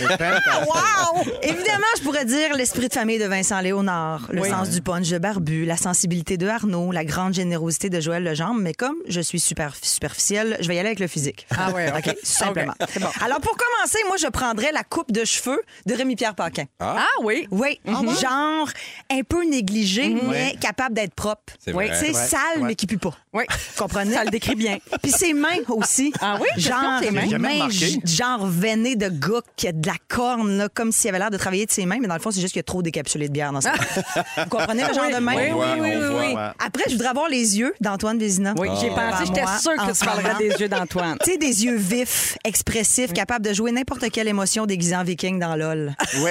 wow! 0.00 1.22
Évidemment, 1.42 1.86
je 1.96 2.02
pourrais 2.02 2.24
dire 2.24 2.54
l'esprit 2.56 2.88
de 2.88 2.92
famille 2.92 3.18
de 3.18 3.26
Vincent 3.26 3.60
Léonard, 3.60 4.28
le 4.32 4.42
sens 4.44 4.70
du 4.70 4.80
punch 4.82 5.08
de 5.08 5.18
Barbu, 5.18 5.64
la 5.64 5.76
sensibilité 5.76 6.36
de 6.36 6.46
Arnaud, 6.48 6.90
la 6.92 7.04
grande 7.12 7.34
générosité 7.34 7.90
de 7.90 8.00
Joël 8.00 8.24
Legendre, 8.24 8.54
mais 8.60 8.72
comme 8.72 8.96
je 9.06 9.20
suis 9.20 9.38
super 9.40 9.74
superficielle, 9.82 10.56
je 10.60 10.68
vais 10.68 10.76
y 10.76 10.78
aller 10.78 10.88
avec 10.88 10.98
le 11.00 11.06
physique. 11.08 11.46
Ah 11.56 11.70
ouais, 11.72 11.90
OK, 11.96 12.04
OK. 12.08 12.16
simplement. 12.22 12.72
Bon. 13.00 13.06
Alors, 13.20 13.40
pour 13.40 13.56
commencer, 13.56 13.98
moi, 14.08 14.16
je 14.16 14.28
prendrais 14.28 14.72
la 14.72 14.82
coupe 14.82 15.12
de 15.12 15.24
cheveux 15.24 15.60
de 15.86 15.94
Rémi-Pierre 15.94 16.34
Paquin. 16.34 16.64
Ah 16.80 17.04
oui. 17.22 17.46
Oui, 17.50 17.78
genre 18.20 18.68
un 19.10 19.22
peu 19.28 19.44
négligé, 19.44 20.16
mais 20.28 20.56
capable 20.60 20.94
d'être 20.94 21.14
propre. 21.14 21.52
C'est 21.58 21.74
Oui, 21.74 21.88
sale, 22.14 22.40
Ouais. 22.60 22.68
mais 22.68 22.74
qui 22.74 22.86
pue 22.86 22.98
pas. 22.98 23.14
Oui. 23.32 23.44
Comprenez? 23.78 24.12
Ça 24.12 24.24
le 24.24 24.30
décrit 24.30 24.54
bien. 24.54 24.76
Puis 25.02 25.10
ses 25.10 25.32
mains 25.32 25.56
aussi. 25.68 26.12
Ah 26.20 26.38
oui? 26.38 26.48
Genre, 26.60 27.00
ses 27.02 27.10
mains? 27.10 27.68
genre 28.04 28.46
veinées 28.46 28.94
de 28.94 29.08
gars 29.08 29.40
qui 29.56 29.68
a 29.68 29.72
de 29.72 29.86
la 29.86 29.94
corne, 30.08 30.58
là, 30.58 30.68
comme 30.72 30.92
s'il 30.92 31.08
avait 31.08 31.18
l'air 31.18 31.30
de 31.30 31.38
travailler 31.38 31.64
de 31.64 31.70
ses 31.70 31.86
mains, 31.86 31.96
mais 31.98 32.08
dans 32.08 32.14
le 32.14 32.20
fond, 32.20 32.30
c'est 32.30 32.42
juste 32.42 32.52
qu'il 32.52 32.58
y 32.58 32.60
a 32.60 32.64
trop 32.64 32.82
décapsulé 32.82 33.28
de 33.28 33.32
bière 33.32 33.52
dans 33.52 33.62
sa 33.62 33.72
main. 33.72 33.78
Vous 34.36 34.50
comprenez 34.50 34.86
le 34.86 34.92
genre 34.92 35.08
de 35.10 35.18
main? 35.18 35.34
Oui, 35.34 35.66
oui, 35.80 35.90
oui, 35.96 36.16
oui. 36.20 36.34
Après, 36.58 36.84
je 36.88 36.92
voudrais 36.92 37.08
avoir 37.08 37.28
les 37.28 37.58
yeux 37.58 37.74
d'Antoine 37.80 38.18
Vézina. 38.18 38.52
Oui, 38.58 38.68
j'ai 38.80 38.90
Devant 38.90 39.10
pensé, 39.10 39.24
j'étais 39.26 39.46
sûre 39.60 39.86
que 39.86 39.94
ce 39.94 40.00
tu 40.00 40.04
parlerais 40.04 40.34
des 40.38 40.50
yeux 40.60 40.68
d'Antoine. 40.68 41.16
Tu 41.24 41.30
sais, 41.32 41.38
des 41.38 41.64
yeux 41.64 41.76
vifs, 41.76 42.36
expressifs, 42.44 43.14
capables 43.14 43.46
de 43.46 43.54
jouer 43.54 43.72
n'importe 43.72 44.10
quelle 44.10 44.28
émotion 44.28 44.66
déguisée 44.66 44.96
en 44.96 45.04
viking 45.04 45.38
dans 45.38 45.56
LOL. 45.56 45.94
Oui. 46.16 46.30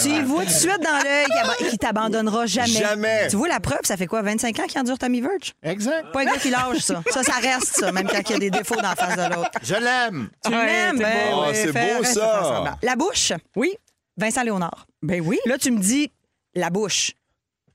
tu 0.00 0.08
y 0.08 0.22
vois 0.22 0.44
tout 0.44 0.48
de 0.48 0.54
suite 0.54 0.80
dans 0.82 1.02
l'œil 1.02 1.26
qu'il 1.68 1.78
t'abandonnera 1.78 2.46
jamais. 2.46 2.68
Jamais. 2.68 3.28
Tu 3.28 3.36
vois 3.36 3.48
la 3.48 3.60
preuve, 3.60 3.80
ça 3.82 3.96
fait 3.96 4.06
quoi, 4.06 4.22
25 4.22 4.53
ans 4.60 4.66
qu'il 4.66 4.80
endure 4.80 4.98
Tommy 4.98 5.20
Verge? 5.20 5.52
Exact. 5.62 6.12
Pas 6.12 6.20
un 6.22 6.24
gars 6.24 6.36
qui 6.38 6.50
lâche, 6.50 6.78
ça. 6.78 7.02
Ça, 7.10 7.22
ça 7.22 7.34
reste, 7.34 7.76
ça, 7.76 7.92
même 7.92 8.06
quand 8.08 8.20
il 8.28 8.32
y 8.32 8.34
a 8.34 8.38
des 8.38 8.50
défauts 8.50 8.76
dans 8.76 8.82
la 8.82 8.96
face 8.96 9.16
de 9.16 9.34
l'autre. 9.34 9.50
Je 9.62 9.74
l'aime. 9.74 10.28
Tu 10.44 10.50
Ouais, 10.52 10.66
l'aimes? 10.66 10.96
c'est 10.98 11.02
Ben 11.02 11.34
oui, 11.34 11.44
Ah, 11.46 11.54
c'est 11.54 11.72
beau, 11.72 12.00
reste 12.02 12.14
ça. 12.14 12.76
La 12.82 12.96
bouche? 12.96 13.32
Oui. 13.56 13.74
Vincent 14.16 14.42
Léonard. 14.42 14.86
Ben 15.02 15.20
oui. 15.20 15.38
Là, 15.46 15.58
tu 15.58 15.70
me 15.70 15.78
dis 15.80 16.10
la 16.54 16.70
bouche. 16.70 17.12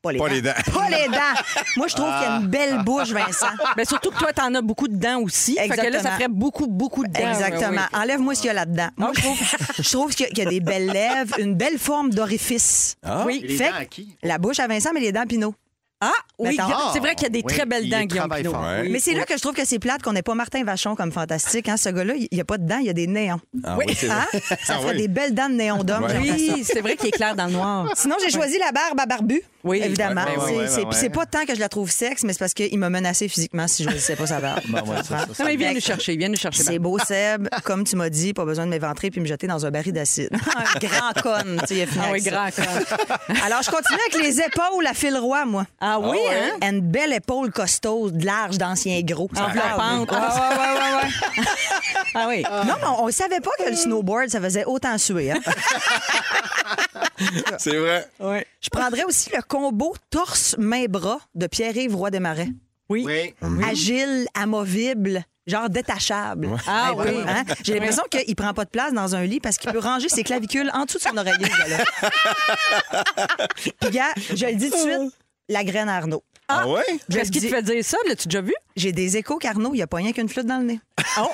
Pas 0.02 0.14
les 0.14 0.20
Pas 0.20 0.30
dents. 0.30 0.34
les 0.34 0.42
dents. 0.42 0.54
Pas 0.74 0.90
les 0.90 1.08
dents. 1.10 1.42
Moi, 1.76 1.88
je 1.90 1.94
trouve 1.96 2.08
qu'il 2.10 2.22
y 2.22 2.26
a 2.32 2.38
une 2.38 2.48
belle 2.48 2.84
bouche, 2.86 3.10
Vincent. 3.10 3.50
Ben 3.76 3.86
surtout 3.86 4.12
que 4.12 4.18
toi, 4.18 4.32
t'en 4.32 4.56
as 4.56 4.62
beaucoup 4.62 4.88
de 4.88 4.96
dents 4.96 5.20
aussi. 5.20 5.56
Fait 5.56 5.68
que 5.68 5.76
là, 5.76 5.82
ça 5.82 5.88
Exactement. 5.88 6.14
ferait 6.16 6.28
beaucoup, 6.30 6.68
beaucoup 6.68 7.04
de 7.06 7.12
dents. 7.12 7.30
Exactement. 7.30 7.82
Oui. 7.94 8.00
Enlève-moi 8.02 8.34
ce 8.36 8.40
qu'il 8.40 8.48
y 8.48 8.52
a 8.52 8.54
là-dedans. 8.54 8.88
Moi, 8.96 9.12
je 9.14 9.20
trouve, 9.22 9.38
je 9.78 9.92
trouve 9.92 10.16
qu'il 10.16 10.26
y 10.28 10.30
a- 10.30 10.32
qu'il 10.32 10.44
y 10.46 10.48
a 10.48 10.50
des 10.50 10.62
belles 10.62 10.88
lèvres, 10.88 11.38
une 11.38 11.56
belle 11.56 11.78
forme 11.78 12.12
d'orifice. 12.12 12.96
Oui. 13.26 13.44
Les 13.46 13.58
Fait 13.58 13.72
dents 13.72 13.76
à 13.78 13.84
qui? 13.86 14.16
la 14.24 14.38
bouche 14.38 14.60
à 14.62 14.68
Vincent, 14.68 14.92
mais 14.94 15.02
les 15.02 15.12
dents 15.12 15.26
Pinot. 15.28 15.54
Ah, 16.02 16.12
oui. 16.38 16.50
Mettons. 16.52 16.66
Guillaume, 16.66 16.80
C'est 16.93 17.00
vrai 17.00 17.14
qu'il 17.16 17.24
y 17.24 17.26
a 17.26 17.30
des 17.30 17.41
Oui, 17.45 17.54
très 17.54 17.66
belles 17.66 17.84
il 17.86 17.89
dents, 17.89 17.97
Guillaume 18.04 18.28
travaille 18.30 18.43
Pinot. 18.43 18.54
fort. 18.54 18.66
Mais 18.89 19.00
c'est 19.00 19.14
là 19.14 19.26
que 19.26 19.36
je 19.36 19.41
trouve 19.41 19.54
que 19.54 19.66
c'est 19.66 19.80
plate 19.80 20.02
qu'on 20.02 20.14
n'ait 20.14 20.22
pas 20.22 20.34
Martin 20.34 20.64
Vachon 20.64 20.95
comme 20.95 21.12
fantastique. 21.12 21.68
Hein? 21.68 21.76
Ce 21.78 21.89
gars-là, 21.89 22.14
il 22.16 22.28
n'y 22.32 22.39
a 22.39 22.45
pas 22.45 22.58
de 22.58 22.66
dents, 22.66 22.78
il 22.80 22.86
y 22.86 22.89
a 22.89 22.93
des 22.93 23.08
néons. 23.08 23.41
Ah 23.66 23.76
oui, 23.78 23.86
c'est 23.97 24.10
Hein? 24.10 24.26
vrai. 24.32 24.41
Ça 24.64 24.76
Ah 24.76 24.80
ferait 24.80 24.91
oui. 24.93 24.97
des 25.02 25.08
belles 25.10 25.34
dents 25.34 25.50
de 25.50 25.56
néon 25.56 25.84
d'homme. 25.84 26.08
Oui, 26.22 26.64
c'est 26.64 26.80
vrai 26.82 26.95
qu'il 26.95 27.08
est 27.10 27.12
clair 27.12 27.36
dans 27.36 27.47
le 27.47 27.52
noir. 27.52 27.91
Sinon, 27.95 28.16
j'ai 28.24 28.30
choisi 28.32 28.58
la 28.58 28.72
barbe 28.72 29.00
à 29.00 29.06
barbu. 29.06 29.41
Oui. 29.66 29.82
Évidemment. 29.84 30.24
Ouais, 30.24 30.38
ouais, 30.38 30.43
C'est- 30.47 30.56
ouais, 30.56 30.68
c'est 30.68 30.76
ouais, 30.76 30.82
puis 30.84 30.86
ouais. 30.86 30.95
c'est 31.02 31.10
pas 31.10 31.26
tant 31.26 31.45
que 31.45 31.54
je 31.54 31.60
la 31.60 31.68
trouve 31.68 31.91
sexe, 31.91 32.24
mais 32.24 32.32
c'est 32.32 32.39
parce 32.39 32.54
qu'il 32.54 32.80
m'a 32.80 32.89
menacé 32.89 33.28
physiquement 33.28 33.68
si 33.68 33.84
je 33.84 33.89
choisissais 33.89 34.16
pas 34.16 34.28
sa 34.28 34.39
barbe. 34.39 34.62
Ben 34.70 34.82
ouais, 34.84 34.97
ça, 34.97 35.04
ça, 35.04 35.18
ça. 35.34 35.43
Non, 35.43 35.45
mais 35.47 35.54
il 35.56 35.58
vient 35.60 35.74
nous 35.74 35.82
chercher, 35.82 36.14
il 36.14 36.20
vient 36.20 36.30
nous 36.30 36.38
chercher. 36.38 36.64
C'est 36.64 36.80
beau, 36.80 36.97
Seb. 37.00 37.50
Comme 37.66 37.84
tu 37.84 37.97
m'as 37.97 38.10
dit, 38.10 38.34
pas 38.34 38.45
besoin 38.45 38.66
de 38.66 38.70
m'éventrer 38.72 39.12
puis 39.12 39.20
me 39.20 39.26
jeter 39.26 39.47
dans 39.47 39.66
un 39.66 39.72
baril 39.72 39.91
d'acide. 39.91 40.30
Un 40.56 40.80
grand 40.80 41.22
con, 41.22 41.58
tu 41.62 41.68
sais, 41.68 41.76
il 41.76 41.82
a 41.82 41.86
fini 41.88 42.00
Ah 42.06 42.12
oui, 42.14 42.22
avec 42.22 42.24
ça. 42.24 42.30
grand 42.32 42.50
con. 42.52 43.34
Alors, 43.45 43.62
je 43.64 43.70
continue 43.70 44.00
avec 44.12 44.24
les 44.26 44.39
épaules 44.39 44.88
à 44.88 44.93
fil 44.93 45.18
roi, 45.18 45.43
moi. 45.45 45.66
Ah 45.92 46.00
oui, 46.00 46.18
hein? 46.32 46.68
Une 46.70 46.82
belle 46.82 47.14
épaule 47.14 47.52
costaud, 47.52 48.12
large, 48.14 48.58
d'ancien 48.58 49.00
gros. 49.02 49.30
Enveloppante. 49.36 50.10
Ah, 50.12 50.50
ouais, 50.52 50.58
ouais, 50.58 50.80
ouais, 50.80 50.96
ouais. 51.42 51.46
Ah 52.16 52.26
oui. 52.28 52.44
Non, 52.44 52.76
mais 52.82 52.88
on, 52.88 53.04
on 53.06 53.12
savait 53.12 53.40
pas 53.40 53.52
que 53.58 53.70
le 53.70 53.76
snowboard, 53.76 54.30
ça 54.30 54.42
faisait 54.42 54.66
autant 54.66 54.98
suer. 54.98 55.32
Hein? 55.32 55.40
C'est 57.58 57.78
vrai. 57.78 58.08
Je 58.62 58.70
prendrais 58.70 59.04
aussi 59.04 59.30
le 59.36 59.42
combo 59.42 59.96
torse-main-bras 60.10 61.20
de 61.36 61.48
Pierre-Yves 61.48 61.96
Roy 61.96 62.12
Desmarais. 62.12 62.50
Oui. 62.90 63.04
Oui. 63.06 63.36
Agile, 63.70 64.28
amovible, 64.34 65.24
genre 65.46 65.70
détachable. 65.70 66.50
Ah 66.68 66.94
oui. 66.96 67.06
hein? 67.28 67.44
J'ai 67.64 67.76
l'impression 67.76 68.04
qu'il 68.10 68.36
prend 68.36 68.54
pas 68.54 68.66
de 68.66 68.70
place 68.72 68.94
dans 68.94 69.16
un 69.16 69.24
lit 69.26 69.40
parce 69.40 69.58
qu'il 69.58 69.72
peut 69.72 69.78
ranger 69.80 70.10
ses 70.10 70.24
clavicules 70.24 70.72
en 70.74 70.86
dessous 70.86 70.98
de 70.98 71.04
son 71.04 71.16
oreiller. 71.18 71.46
ce 71.46 71.70
gars-là. 71.70 73.48
Puis, 73.82 73.90
gars, 73.92 74.14
je 74.34 74.46
le 74.48 74.56
dis 74.56 74.72
tout 74.72 74.78
de 74.78 74.82
suite, 74.82 75.14
la 75.50 75.64
graine 75.64 75.89
à 75.89 75.97
Arnaud. 75.97 76.24
Ah, 76.52 76.68
ouais? 76.68 76.82
Je 77.10 77.16
Qu'est-ce 77.18 77.32
qui 77.32 77.41
te 77.41 77.47
fait 77.47 77.62
dire 77.62 77.84
ça? 77.86 77.97
L'as-tu 78.08 78.28
déjà 78.28 78.41
vu? 78.41 78.54
J'ai 78.76 78.91
des 78.91 79.18
échos 79.18 79.38
qu'Arnaud, 79.38 79.70
il 79.74 79.78
n'y 79.78 79.84
a 79.84 79.88
pas 79.88 79.97
rien 79.97 80.12
qu'une 80.14 80.28
flûte 80.30 80.47
dans 80.47 80.58
le 80.58 80.64
nez. 80.64 80.80
Oh. 81.20 81.28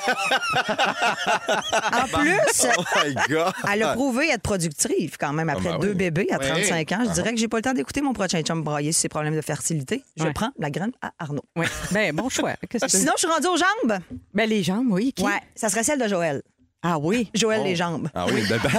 en 1.94 2.08
plus, 2.20 2.68
Oh 2.78 2.84
my 3.06 3.14
God. 3.30 3.54
elle 3.72 3.84
a 3.84 3.94
prouvé 3.94 4.30
être 4.30 4.42
productive 4.42 5.16
quand 5.18 5.32
même 5.32 5.50
après 5.50 5.70
Ah, 5.70 5.74
ben 5.74 5.80
deux 5.80 5.90
oui. 5.90 5.96
bébés 5.96 6.28
à 6.32 6.38
Oui. 6.40 6.46
35 6.48 6.92
ans. 6.92 7.04
Je 7.08 7.12
dirais 7.12 7.34
que 7.34 7.40
j'ai 7.40 7.48
pas 7.48 7.58
le 7.58 7.64
temps 7.64 7.74
d'écouter 7.74 8.02
mon 8.02 8.12
prochain 8.14 8.42
chum 8.42 8.62
brailler 8.64 8.92
sur 8.92 9.02
ses 9.04 9.10
problèmes 9.10 9.36
de 9.36 9.42
fertilité. 9.42 10.04
Je 10.18 10.24
Ouais. 10.26 10.34
prends 10.34 10.52
la 10.60 10.70
graine 10.70 10.92
à 11.02 11.12
Arnaud. 11.20 11.46
Oui. 11.56 11.66
Ben, 11.92 12.14
bon 12.14 12.28
choix. 12.30 12.54
Qu'est-ce 12.70 12.86
que 12.86 12.90
tu 12.92 12.96
veux? 12.98 13.02
Sinon, 13.02 13.14
je 13.16 13.20
suis 13.20 13.28
rendue 13.28 13.48
aux 13.48 13.58
jambes. 13.58 14.00
Ben, 14.34 14.50
les 14.50 14.64
jambes, 14.64 14.88
oui. 14.90 15.14
Qui? 15.14 15.24
Ouais, 15.24 15.40
ça 15.56 15.70
serait 15.70 15.84
celle 15.84 16.00
de 16.02 16.08
Joël. 16.10 16.42
Ah 16.88 16.98
oui. 17.00 17.32
Joël 17.34 17.64
les 17.64 17.76
jambes. 17.76 18.10
Ah 18.14 18.26
oui, 18.32 18.44
ben, 18.48 18.60
ben, 18.64 18.72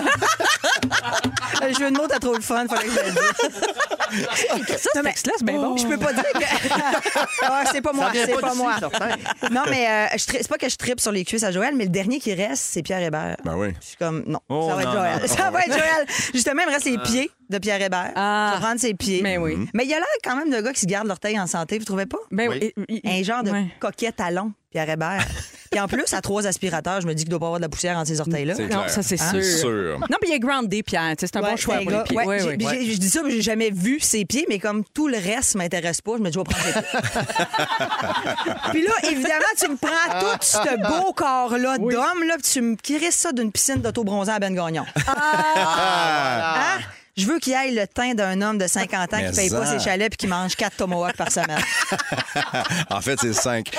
Le 1.66 1.74
jeu 1.74 1.90
de 1.90 1.96
mots, 1.96 2.06
t'as 2.08 2.18
trop 2.20 2.34
le 2.34 2.40
fun, 2.40 2.66
fallait 2.68 2.86
que 2.86 2.92
je 2.92 2.98
le 3.00 3.10
dise. 3.10 3.60
Ça, 4.78 4.90
ce 4.94 5.00
texte-là, 5.00 5.32
c'est 5.38 5.44
bien 5.44 5.56
bon. 5.56 5.76
Je 5.76 5.86
peux 5.88 5.98
pas 5.98 6.12
dire 6.12 6.22
que. 6.22 6.38
Ah, 7.42 7.64
c'est 7.72 7.80
pas 7.80 7.92
moi, 7.92 8.12
Ça 8.12 8.20
c'est 8.26 8.32
pas 8.34 8.40
pas 8.40 8.54
moi. 8.54 8.74
Non, 9.50 9.62
mais 9.68 9.88
euh, 9.88 10.06
je 10.16 10.26
tri- 10.26 10.38
c'est 10.40 10.48
pas 10.48 10.58
que 10.58 10.68
je 10.68 10.76
tripe 10.76 11.00
sur 11.00 11.10
les 11.12 11.24
cuisses 11.24 11.42
à 11.42 11.50
Joël, 11.50 11.74
mais 11.76 11.84
le 11.84 11.90
dernier 11.90 12.18
qui 12.20 12.32
reste, 12.34 12.62
c'est 12.70 12.82
Pierre 12.82 13.00
Hébert. 13.02 13.36
ben 13.44 13.54
oui. 13.56 13.68
Je 13.80 13.86
suis 13.88 13.96
comme, 13.96 14.22
non, 14.26 14.38
Oh, 14.48 14.68
ça 14.70 14.76
va 14.76 14.82
être 14.82 14.92
Joël. 14.92 15.20
non. 15.20 15.26
Ça 15.36 15.50
va 15.50 15.60
être 15.60 15.72
Joël. 15.72 16.06
Justement, 16.34 16.62
il 16.62 16.68
me 16.68 16.72
reste 16.72 16.86
les 16.86 16.98
pieds 16.98 17.30
de 17.50 17.58
Pierre 17.58 17.80
Hébert. 17.82 18.12
Ah. 18.14 18.56
Prendre 18.60 18.80
ses 18.80 18.94
pieds. 18.94 19.22
Ben 19.22 19.38
oui. 19.38 19.56
Mais 19.74 19.84
il 19.84 19.90
y 19.90 19.94
a 19.94 19.98
l'air 19.98 20.06
quand 20.22 20.36
même 20.36 20.50
de 20.50 20.60
gars 20.60 20.72
qui 20.72 20.80
se 20.80 20.86
gardent 20.86 21.08
l'orteil 21.08 21.38
en 21.40 21.46
santé, 21.46 21.78
vous 21.78 21.84
trouvez 21.84 22.06
pas? 22.06 22.18
Ben 22.30 22.48
Oui. 22.50 22.72
oui. 22.88 23.00
Un 23.04 23.22
genre 23.22 23.42
de 23.42 23.50
Ouais. 23.50 23.66
coquet 23.80 24.12
talon, 24.12 24.52
Pierre 24.70 24.88
Hébert. 24.90 25.24
Puis 25.76 25.82
en 25.82 25.88
plus, 25.88 26.10
à 26.14 26.22
trois 26.22 26.46
aspirateurs, 26.46 27.02
je 27.02 27.06
me 27.06 27.12
dis 27.12 27.24
qu'il 27.24 27.28
doit 27.30 27.38
pas 27.38 27.44
avoir 27.44 27.58
de 27.60 27.64
la 27.64 27.68
poussière 27.68 27.98
entre 27.98 28.06
ses 28.08 28.18
orteils-là. 28.22 28.54
Non, 28.54 28.66
clair. 28.66 28.88
ça, 28.88 29.02
c'est 29.02 29.20
Hein? 29.20 29.30
sûr. 29.30 29.42
Sûr. 29.44 29.98
Non, 30.00 30.16
puis 30.18 30.30
il 30.30 30.34
est 30.34 30.38
groundé, 30.38 30.82
Pierre. 30.82 31.12
C'est 31.20 31.36
un 31.36 31.42
bon 31.42 31.54
choix 31.56 31.76
pour 31.82 31.90
les 31.90 32.02
pieds. 32.04 32.16
ouais, 32.16 32.24
Ouais, 32.26 32.38
j'ai- 32.38 32.64
ouais. 32.64 32.78
j'ai- 32.82 32.92
Je 32.94 32.98
dis 32.98 33.10
ça, 33.10 33.20
mais 33.22 33.30
j'ai 33.30 33.42
jamais 33.42 33.68
vu 33.70 34.00
ses 34.00 34.24
pieds, 34.24 34.46
mais 34.48 34.58
comme 34.58 34.84
tout 34.94 35.06
le 35.06 35.18
reste 35.18 35.54
m'intéresse 35.54 36.00
pas, 36.00 36.12
je 36.16 36.22
me 36.22 36.30
dis, 36.30 36.32
je 36.32 36.38
vais 36.38 36.44
prendre 36.44 36.64
ses 36.64 36.72
pieds. 36.72 36.82
puis 38.72 38.82
là, 38.86 38.92
évidemment, 39.10 39.44
tu 39.58 39.68
me 39.68 39.76
prends 39.76 40.18
tout 40.18 40.38
ce 40.40 40.76
beau 41.02 41.12
corps-là 41.12 41.76
d'homme, 41.76 42.22
là, 42.26 42.36
puis 42.42 42.50
tu 42.52 42.62
me 42.62 42.76
crisses 42.76 43.16
ça 43.16 43.32
d'une 43.32 43.52
piscine 43.52 43.82
d'auto-bronzant 43.82 44.32
à 44.32 44.38
Ben 44.38 44.54
Gagnon. 44.54 44.86
Hein? 45.06 46.78
Je 47.16 47.26
veux 47.26 47.38
qu'il 47.38 47.54
aille 47.54 47.74
le 47.74 47.86
teint 47.86 48.12
d'un 48.14 48.42
homme 48.42 48.58
de 48.58 48.66
50 48.66 49.14
ans 49.14 49.16
Mais 49.16 49.30
qui 49.30 49.36
paye 49.36 49.50
pas 49.50 49.64
ses 49.64 49.78
chalets 49.82 50.10
puis 50.10 50.18
qui 50.18 50.26
mange 50.26 50.54
4 50.54 50.76
tomahawks 50.76 51.16
par 51.16 51.32
semaine. 51.32 51.60
en 52.90 53.00
fait, 53.00 53.18
c'est 53.20 53.32
cinq. 53.32 53.70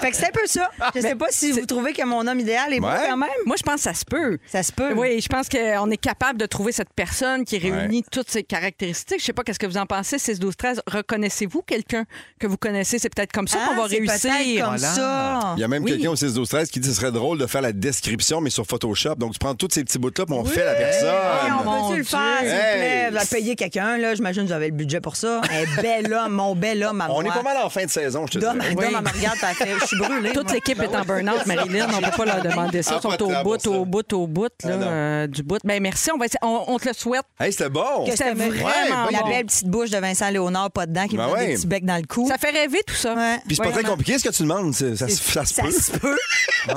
fait 0.00 0.10
que 0.10 0.16
c'est 0.16 0.26
un 0.26 0.30
peu 0.32 0.46
ça. 0.46 0.70
Je 0.94 1.00
sais 1.00 1.14
pas 1.14 1.26
si 1.30 1.52
vous 1.52 1.64
trouvez 1.66 1.92
que 1.94 2.04
mon 2.04 2.26
homme 2.26 2.40
idéal 2.40 2.74
est 2.74 2.80
beau 2.80 2.88
Ouais. 2.88 3.06
quand 3.08 3.16
même. 3.16 3.28
Moi, 3.46 3.56
je 3.58 3.62
pense 3.62 3.76
que 3.76 3.80
ça 3.82 3.94
se 3.94 4.04
peut. 4.04 4.38
Ça 4.46 4.62
se 4.62 4.72
peut. 4.72 4.92
Oui, 4.94 5.20
je 5.20 5.28
pense 5.28 5.48
qu'on 5.48 5.90
est 5.90 5.96
capable 5.96 6.38
de 6.38 6.46
trouver 6.46 6.72
cette 6.72 6.92
personne 6.94 7.44
qui 7.44 7.58
réunit 7.58 8.04
toutes 8.10 8.30
ces 8.30 8.42
caractéristiques. 8.42 9.20
Je 9.20 9.24
sais 9.24 9.32
pas 9.32 9.42
qu'est-ce 9.44 9.58
que 9.58 9.66
vous 9.66 9.76
en 9.78 9.86
pensez, 9.86 10.18
6 10.18 10.38
12 10.38 10.56
13 10.56 10.82
Reconnaissez-vous 10.86 11.62
quelqu'un 11.62 12.04
que 12.38 12.46
vous 12.46 12.56
connaissez? 12.58 12.98
C'est 12.98 13.08
peut-être 13.14 13.32
comme 13.32 13.48
ça 13.48 13.58
Ah, 13.62 13.68
qu'on 13.74 13.82
va 13.82 13.88
c'est 13.88 13.98
peut-être 14.00 14.22
réussir. 14.36 14.64
comme 14.66 14.78
ça. 14.78 15.54
Il 15.56 15.60
y 15.60 15.64
a 15.64 15.68
même 15.68 15.84
Oui. 15.84 15.92
quelqu'un 15.92 16.10
au 16.10 16.16
6 16.16 16.34
12 16.34 16.48
13 16.48 16.70
qui 16.70 16.80
dit 16.80 16.88
que 16.88 16.94
ce 16.94 17.00
serait 17.00 17.12
drôle 17.12 17.38
de 17.38 17.46
faire 17.46 17.62
la 17.62 17.72
description, 17.72 18.40
mais 18.40 18.50
sur 18.50 18.66
Photoshop. 18.66 19.14
Donc, 19.16 19.32
tu 19.32 19.38
prends 19.38 19.54
tous 19.54 19.68
ces 19.72 19.84
petits 19.84 19.98
bouts-là, 19.98 20.26
puis 20.26 20.34
on 20.34 20.44
fait 20.44 20.64
la 20.64 20.74
personne. 20.74 20.97
Hey, 21.06 21.50
on 21.52 21.62
peut-tu 21.62 21.96
le 21.98 22.02
Dieu. 22.02 22.04
faire, 22.04 22.38
s'il 22.40 22.48
vous 22.48 22.54
Hey. 22.54 22.76
plaît? 22.78 23.10
Va 23.10 23.24
payer 23.24 23.56
quelqu'un, 23.56 23.96
là. 23.98 24.14
J'imagine 24.14 24.42
que 24.42 24.48
vous 24.48 24.52
avez 24.54 24.66
le 24.66 24.72
budget 24.74 25.00
pour 25.00 25.16
ça. 25.16 25.40
Un 25.42 25.82
bel 25.82 26.12
homme, 26.14 26.32
mon 26.32 26.54
bel 26.54 26.82
homme 26.84 27.00
à 27.00 27.08
On 27.10 27.22
moi. 27.22 27.24
est 27.24 27.36
pas 27.36 27.42
mal 27.42 27.56
en 27.64 27.70
fin 27.70 27.84
de 27.84 27.90
saison, 27.90 28.26
je 28.26 28.32
te 28.32 28.38
dis. 28.38 28.44
Dom, 28.44 28.58
elle 28.66 28.74
me 28.74 28.84
regarde, 28.96 29.36
elle 29.42 29.54
fait, 29.54 29.74
je 29.80 29.86
suis 29.86 29.98
brûlée. 29.98 30.32
Toute 30.32 30.44
moi. 30.44 30.52
l'équipe 30.54 30.80
est 30.82 30.96
en 30.96 31.02
burn-out, 31.02 31.46
Marilyn. 31.46 31.86
On 31.96 32.00
peut 32.02 32.10
pas 32.16 32.24
leur 32.24 32.42
demander 32.42 32.82
ça. 32.82 32.92
Ah, 32.94 32.98
Ils 32.98 33.02
sont 33.02 33.08
de 33.08 33.14
au 33.14 33.16
temps 33.32 33.42
bout, 33.42 33.52
pour 33.58 33.60
ça. 33.62 33.70
au 33.70 33.84
bout, 33.84 34.12
au 34.12 34.26
bout, 34.26 34.44
là, 34.64 34.70
Ah, 34.72 34.76
non. 34.76 34.86
euh, 34.88 35.26
du 35.26 35.42
bout. 35.42 35.58
Ben 35.64 35.82
merci, 35.82 36.10
on, 36.12 36.18
va 36.18 36.26
essayer- 36.26 36.38
on, 36.42 36.64
on 36.68 36.78
te 36.78 36.88
le 36.88 36.94
souhaite. 36.94 37.24
Hey, 37.40 37.52
c'était 37.52 37.68
bon. 37.70 38.04
Que 38.04 38.10
C'était 38.12 38.34
vraiment 38.34 39.08
La 39.10 39.20
bon. 39.22 39.28
belle 39.28 39.46
petite 39.46 39.66
bouche 39.68 39.90
de 39.90 39.98
Vincent 39.98 40.30
Léonard, 40.30 40.70
pas 40.70 40.86
dedans, 40.86 41.06
qui 41.06 41.16
Ben 41.16 41.24
me 41.24 41.28
donne 41.30 41.38
ouais. 41.40 41.46
des 41.48 41.54
petits 41.54 41.66
becs 41.66 41.84
dans 41.84 41.96
le 41.96 42.06
cou. 42.06 42.28
Ça 42.28 42.38
fait 42.38 42.50
rêver 42.50 42.80
tout 42.86 42.94
ça. 42.94 43.14
Ouais. 43.14 43.38
Puis 43.46 43.56
c'est 43.56 43.62
pas 43.62 43.70
très 43.72 43.82
compliqué 43.84 44.18
ce 44.18 44.28
que 44.28 44.34
tu 44.34 44.42
demandes. 44.42 44.74
c'est- 44.74 44.96
Ça, 44.96 45.08
se- 45.08 45.16
ça 45.16 45.44
se 45.44 45.54
Ça 45.54 45.62
peut. 45.62 45.70
se 45.70 45.90
peut. 45.92 46.18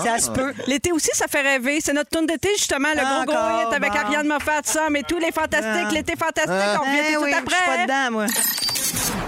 Ça 0.04 0.18
se 0.20 0.30
peut. 0.32 0.54
L'été 0.68 0.92
aussi, 0.92 1.10
ça 1.14 1.26
fait 1.30 1.42
rêver. 1.42 1.80
C'est 1.82 1.94
notre 1.94 2.10
tourne 2.10 2.26
d'été, 2.26 2.50
justement, 2.58 2.90
le 2.96 3.02
gros 3.02 3.26
gros 3.26 3.36
Encore, 3.38 3.62
hit 3.72 3.76
avec 3.76 3.92
bon. 3.92 3.98
Ariane 4.16 4.28
Moffat, 4.28 4.62
ça, 4.64 4.88
mais 4.90 5.04
tous 5.04 5.18
les 5.20 5.32
fantastiques, 5.32 5.88
Ah. 5.88 5.94
l'été 5.94 6.14
fantastique, 6.16 6.50
on 6.50 6.86
revient 6.86 7.02
Eh 7.10 7.14
tout 7.16 7.22
oui, 7.24 7.34
après. 7.34 7.56
Je 7.56 7.62
suis 7.72 7.78
pas 7.78 7.84
dedans, 7.84 8.12
moi. 8.12 8.26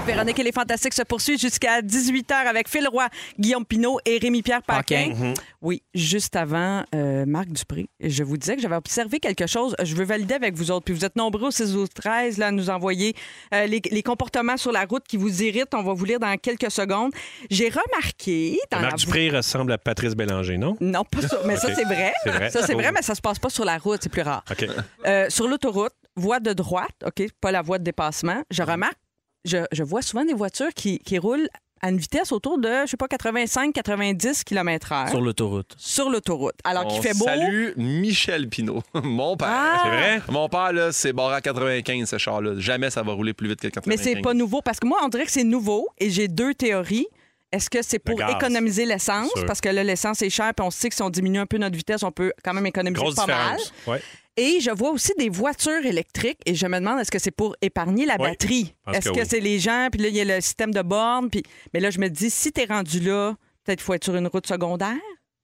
Véronique 0.06 0.38
et 0.40 0.44
les 0.44 0.52
Fantastiques 0.52 0.94
se 0.94 1.04
poursuivent 1.04 1.40
jusqu'à 1.40 1.82
18h 1.82 2.34
avec 2.34 2.68
Phil 2.68 2.86
Roy, 2.90 3.08
Guillaume 3.40 3.66
Pinot 3.66 4.00
et 4.06 4.18
Rémi-Pierre 4.18 4.62
Paquin. 4.62 5.10
Paquin. 5.12 5.34
Oui, 5.62 5.82
juste 5.94 6.36
avant, 6.36 6.84
euh, 6.94 7.26
Marc 7.26 7.48
Dupré, 7.48 7.88
je 8.02 8.22
vous 8.24 8.36
disais 8.36 8.58
que 8.58 8.62
j'avais 8.62 8.76
observé 8.76 9.20
quelque 9.22 9.48
chose. 9.48 9.76
Je 9.82 9.96
veux 9.96 10.04
valider 10.04 10.34
avec 10.34 10.56
vous 10.56 10.72
autres. 10.72 10.84
Puis 10.84 10.94
vous 10.94 11.06
êtes 11.06 11.16
nombreux 11.16 11.48
au 11.48 11.52
6 11.52 11.72
12 11.72 11.88
13 11.96 12.38
là, 12.38 12.48
à 12.48 12.52
nous 12.52 12.70
envoyer 12.70 13.16
euh, 13.54 13.66
les, 13.66 13.82
les 13.90 14.04
comportements 14.04 14.58
sur 14.58 14.74
la 14.74 14.84
route 14.84 15.04
qui 15.08 15.16
vous 15.16 15.42
irritent. 15.42 15.74
On 15.74 15.84
va 15.84 15.94
vous 15.94 16.04
lire 16.06 16.20
dans 16.20 16.36
quelques 16.38 16.70
secondes. 16.72 17.14
J'ai 17.50 17.70
remarqué... 17.70 18.60
Dans 18.72 18.82
Marc 18.82 18.92
la- 18.92 18.98
Dupré 18.98 19.30
ressemble 19.30 19.72
à 19.72 19.78
Patrice 19.78 20.16
Bélanger, 20.16 20.58
non? 20.58 20.76
Non, 20.82 21.06
pas 21.06 21.22
ça. 21.22 21.40
Mais 21.46 21.56
ça, 21.56 21.74
c'est 21.74 21.86
vrai. 21.86 22.12
Ça, 22.50 22.62
c'est 22.66 22.74
vrai, 22.74 22.92
mais 22.92 23.02
ça 23.02 23.16
se 23.16 23.22
passe 23.22 23.40
pas 23.40 23.50
sur 23.50 23.64
la 23.64 23.78
route. 23.78 24.00
C'est 24.04 24.12
plus 24.12 24.22
rare. 24.22 24.44
Euh, 25.06 25.28
sur 25.30 25.48
l'autoroute, 25.48 25.94
voie 26.18 26.42
de 26.42 26.52
droite, 26.52 26.92
OK, 27.06 27.24
pas 27.40 27.52
la 27.52 27.62
voie 27.62 27.80
de 27.80 27.84
dépassement, 27.86 28.34
Mhm. 28.36 28.44
je 28.52 28.62
remarque, 28.64 28.98
je, 29.46 29.58
je 29.72 29.84
vois 29.84 30.02
souvent 30.02 30.26
des 30.26 30.34
voitures 30.34 30.74
qui, 30.76 31.00
qui 31.00 31.18
roulent 31.20 31.48
à 31.82 31.90
une 31.90 31.98
vitesse 31.98 32.32
autour 32.32 32.58
de, 32.60 32.70
je 32.86 32.92
sais 32.92 32.98
pas, 32.98 33.08
85-90 33.08 34.44
km/h 34.44 35.10
Sur 35.10 35.22
l'autoroute. 35.22 35.74
sur 35.78 36.10
l'autoroute. 36.10 36.56
Alors 36.64 36.88
qu'il 36.88 37.00
On 37.00 37.02
fait 37.02 37.14
beau. 37.18 37.26
Salue 37.26 37.72
Michel 37.78 38.48
Pinault, 38.50 38.82
mon 38.94 39.36
père. 39.36 39.48
Ah! 39.50 39.80
C'est 39.84 39.90
vrai? 39.90 40.22
Mon 40.30 40.48
père, 40.50 40.72
là, 40.74 40.92
c'est 40.92 41.14
barré 41.14 41.36
à 41.36 41.42
95, 41.42 42.10
ce 42.10 42.18
char-là. 42.18 42.54
Jamais 42.58 42.90
ça 42.90 43.04
va 43.04 43.12
rouler 43.14 43.34
plus 43.34 43.48
vite 43.50 43.60
que 43.60 43.68
95. 43.68 43.88
Mais 43.88 44.02
c'est 44.16 44.22
pas 44.22 44.34
nouveau 44.34 44.62
parce 44.62 44.80
que 44.80 44.88
moi, 44.88 45.00
on 45.04 45.10
dirait 45.10 45.26
que 45.26 45.32
c'est 45.32 45.44
nouveau 45.44 45.90
et 46.00 46.10
j'ai 46.10 46.28
deux 46.28 46.54
théories. 46.54 47.08
Est-ce 47.52 47.70
que 47.70 47.84
c'est 47.84 48.00
pour 48.00 48.20
économiser 48.20 48.86
l'essence? 48.86 49.30
Parce 49.46 49.62
que 49.62 49.70
là, 49.70 49.84
l'essence 49.84 50.22
est 50.24 50.30
chère, 50.32 50.54
puis 50.56 50.66
on 50.66 50.72
sait 50.72 50.90
que 50.90 50.96
si 50.96 51.04
on 51.04 51.12
diminue 51.12 51.38
un 51.38 51.46
peu 51.46 51.58
notre 51.58 51.76
vitesse, 51.76 52.02
on 52.02 52.12
peut 52.12 52.34
quand 52.44 52.54
même 52.54 52.66
économiser 52.66 53.00
Grosse 53.00 53.14
pas 53.16 53.28
mal. 53.28 53.58
différence. 53.58 53.74
Ouais. 53.86 54.02
Et 54.36 54.60
je 54.62 54.72
vois 54.72 54.90
aussi 54.92 55.12
des 55.18 55.30
voitures 55.30 55.86
électriques 55.86 56.40
et 56.46 56.56
je 56.56 56.66
me 56.66 56.80
demande 56.80 57.00
est-ce 57.00 57.12
que 57.12 57.20
c'est 57.20 57.32
pour 57.32 57.56
épargner 57.62 58.06
la 58.06 58.16
Oui, 58.20 58.30
batterie? 58.30 58.74
Est-ce 58.92 59.10
que 59.10 59.16
que, 59.16 59.20
oui. 59.22 59.26
c'est 59.30 59.40
les 59.40 59.60
gens, 59.60 59.90
puis 59.92 60.02
là, 60.02 60.08
il 60.08 60.16
y 60.16 60.22
a 60.22 60.26
le 60.26 60.42
système 60.42 60.72
de 60.74 60.82
borne, 60.82 61.30
puis... 61.30 61.44
mais 61.74 61.80
là, 61.80 61.92
je 61.92 62.00
me 62.00 62.08
dis, 62.10 62.30
si 62.32 62.52
t'es 62.52 62.66
rendu 62.66 63.00
là, 63.00 63.36
peut-être 63.64 63.82
faut 63.82 63.94
être 63.94 64.04
sur 64.04 64.16
une 64.16 64.28
route 64.28 64.48
secondaire. 64.48 64.98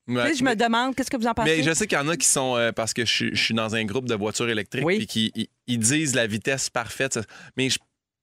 Tu 0.07 0.15
sais, 0.15 0.33
je 0.33 0.43
me 0.43 0.55
demande, 0.55 0.95
qu'est-ce 0.95 1.11
que 1.11 1.17
vous 1.17 1.27
en 1.27 1.35
pensez? 1.35 1.57
Mais 1.57 1.61
je 1.63 1.71
sais 1.71 1.85
qu'il 1.85 1.95
y 1.95 2.01
en 2.01 2.07
a 2.07 2.17
qui 2.17 2.25
sont, 2.25 2.55
euh, 2.57 2.71
parce 2.71 2.95
que 2.95 3.05
je, 3.05 3.13
suis- 3.13 3.29
je 3.35 3.43
suis 3.43 3.53
dans 3.53 3.75
un 3.75 3.85
groupe 3.85 4.05
de 4.05 4.15
voitures 4.15 4.49
électriques, 4.49 4.83
Oui. 4.83 4.97
puis 4.97 5.05
qui 5.05 5.31
ils, 5.35 5.47
ils 5.67 5.77
disent 5.77 6.15
la 6.15 6.25
vitesse 6.25 6.71
parfaite. 6.71 7.19
Mais 7.57 7.69
je- 7.69 7.77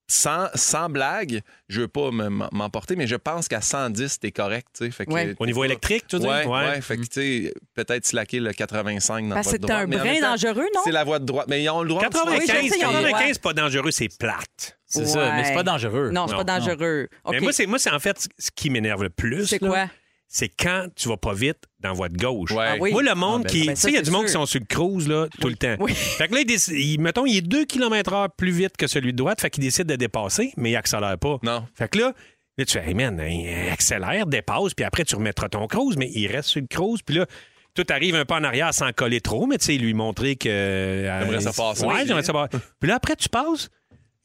sans, 0.08 0.48
sans 0.54 0.88
blague, 0.88 1.40
je 1.68 1.80
veux 1.82 1.88
pas 1.88 2.10
me- 2.10 2.28
m'emporter, 2.52 2.94
mais 2.96 3.06
je 3.06 3.16
pense 3.16 3.48
qu'à 3.48 3.60
110, 3.60 4.20
t'es 4.20 4.30
correct. 4.30 4.68
Fait 4.90 5.04
que 5.06 5.10
Ouais. 5.10 5.34
Au 5.38 5.46
niveau 5.46 5.64
électrique, 5.64 6.06
tu 6.06 6.16
veux 6.16 6.20
dire? 6.22 6.48
Ouais. 6.48 6.80
Fait 6.80 6.96
que, 6.96 7.52
peut-être 7.74 8.06
slacker 8.06 8.40
le 8.40 8.52
85 8.52 9.28
dans 9.28 9.36
de 9.36 9.42
c'est 9.42 9.70
un 9.70 9.86
brin 9.86 10.14
temps, 10.14 10.20
dangereux, 10.30 10.66
non? 10.74 10.80
C'est 10.84 10.92
la 10.92 11.04
voie 11.04 11.18
de 11.18 11.24
droite. 11.24 11.46
Mais 11.48 11.62
ils 11.62 11.68
ont 11.70 11.82
le 11.82 11.88
droit 11.88 12.02
de 12.02 12.06
95, 12.08 12.38
Oui, 12.38 12.46
je 12.46 12.72
sais, 12.72 12.78
ils 12.80 12.84
ont 12.86 12.88
le 12.92 12.98
droit. 12.98 13.10
95, 13.10 13.30
c'est 13.32 13.42
pas 13.42 13.52
dangereux, 13.52 13.90
c'est 13.90 14.18
plate. 14.18 14.78
C'est 14.86 15.06
ça, 15.06 15.32
mais 15.34 15.44
c'est 15.44 15.54
pas 15.54 15.62
dangereux. 15.64 16.10
Non, 16.12 16.26
c'est 16.28 16.36
pas 16.36 16.44
dangereux. 16.44 17.08
Mais 17.30 17.40
moi, 17.40 17.52
c'est 17.52 17.66
moi, 17.66 17.78
c'est 17.78 17.90
en 17.90 17.98
fait 17.98 18.28
ce 18.38 18.50
qui 18.54 18.70
m'énerve 18.70 19.02
le 19.02 19.10
plus. 19.10 19.46
C'est 19.46 19.60
là, 19.60 19.68
quoi? 19.68 19.86
C'est 20.28 20.48
quand 20.48 20.88
tu 20.96 21.08
vas 21.08 21.16
pas 21.16 21.34
vite 21.34 21.58
dans 21.80 21.90
la 21.90 21.94
voie 21.94 22.08
de 22.08 22.16
gauche. 22.16 22.50
Ouais. 22.50 22.66
Ah 22.68 22.76
oui. 22.80 22.90
Moi, 22.92 23.02
le 23.02 23.14
monde 23.14 23.42
Ah, 23.44 23.48
ben, 23.48 23.60
qui. 23.60 23.66
ben, 23.66 23.74
tu 23.74 23.80
sais, 23.80 23.88
il 23.88 23.94
y 23.94 23.96
a 23.96 24.00
c'est 24.00 24.04
du 24.04 24.10
monde 24.10 24.22
sûr. 24.22 24.26
qui 24.26 24.32
sont 24.32 24.46
sur 24.46 24.60
le 24.60 24.66
cruise 24.66 25.08
là, 25.08 25.28
tout 25.40 25.48
le 25.48 25.54
temps. 25.56 25.76
Oui. 25.78 25.94
Fait 25.94 26.28
que 26.28 26.34
là, 26.34 26.40
il 26.40 26.50
il- 26.50 27.00
mettons, 27.00 27.26
il 27.26 27.36
est 27.36 27.42
2 27.42 27.64
km 27.64 28.12
h 28.12 28.28
plus 28.36 28.50
vite 28.50 28.76
que 28.76 28.86
celui 28.86 29.12
de 29.12 29.16
droite, 29.18 29.40
fait 29.40 29.50
qu'il 29.50 29.62
décide 29.62 29.86
de 29.86 29.96
dépasser, 29.96 30.52
mais 30.56 30.70
il 30.72 30.76
accélère 30.76 31.16
pas. 31.18 31.38
Non. 31.42 31.64
Fait 31.74 31.88
que 31.88 31.98
là, 31.98 32.12
là 32.58 32.64
tu 32.64 32.72
fais, 32.72 32.86
hey 32.88 32.94
man, 32.94 33.20
hein, 33.20 33.68
accélère, 33.72 34.26
dépasse, 34.26 34.74
puis 34.74 34.84
après, 34.84 35.04
tu 35.04 35.14
remettras 35.14 35.48
ton 35.48 35.66
cruise, 35.68 35.96
mais 35.96 36.10
il 36.12 36.26
reste 36.26 36.48
sur 36.48 36.60
le 36.60 36.66
cruise, 36.66 37.00
puis 37.02 37.16
là, 37.16 37.26
tout 37.74 37.84
arrive 37.90 38.16
un 38.16 38.24
peu 38.24 38.34
en 38.34 38.42
arrière 38.42 38.72
sans 38.74 38.90
coller 38.92 39.20
trop, 39.20 39.46
mais 39.46 39.58
tu 39.58 39.66
sais, 39.66 39.74
lui 39.76 39.94
montrer 39.94 40.34
que. 40.36 40.48
euh, 40.48 41.20
J'aimerais 41.20 41.40
ça 41.40 41.52
passer 41.52 41.84
Ouais, 41.86 42.04
j'aimerais 42.06 42.22
ça 42.24 42.32
passer. 42.32 42.56
Puis 42.80 42.88
là, 42.88 42.96
après, 42.96 43.14
tu 43.16 43.28
passes, 43.28 43.68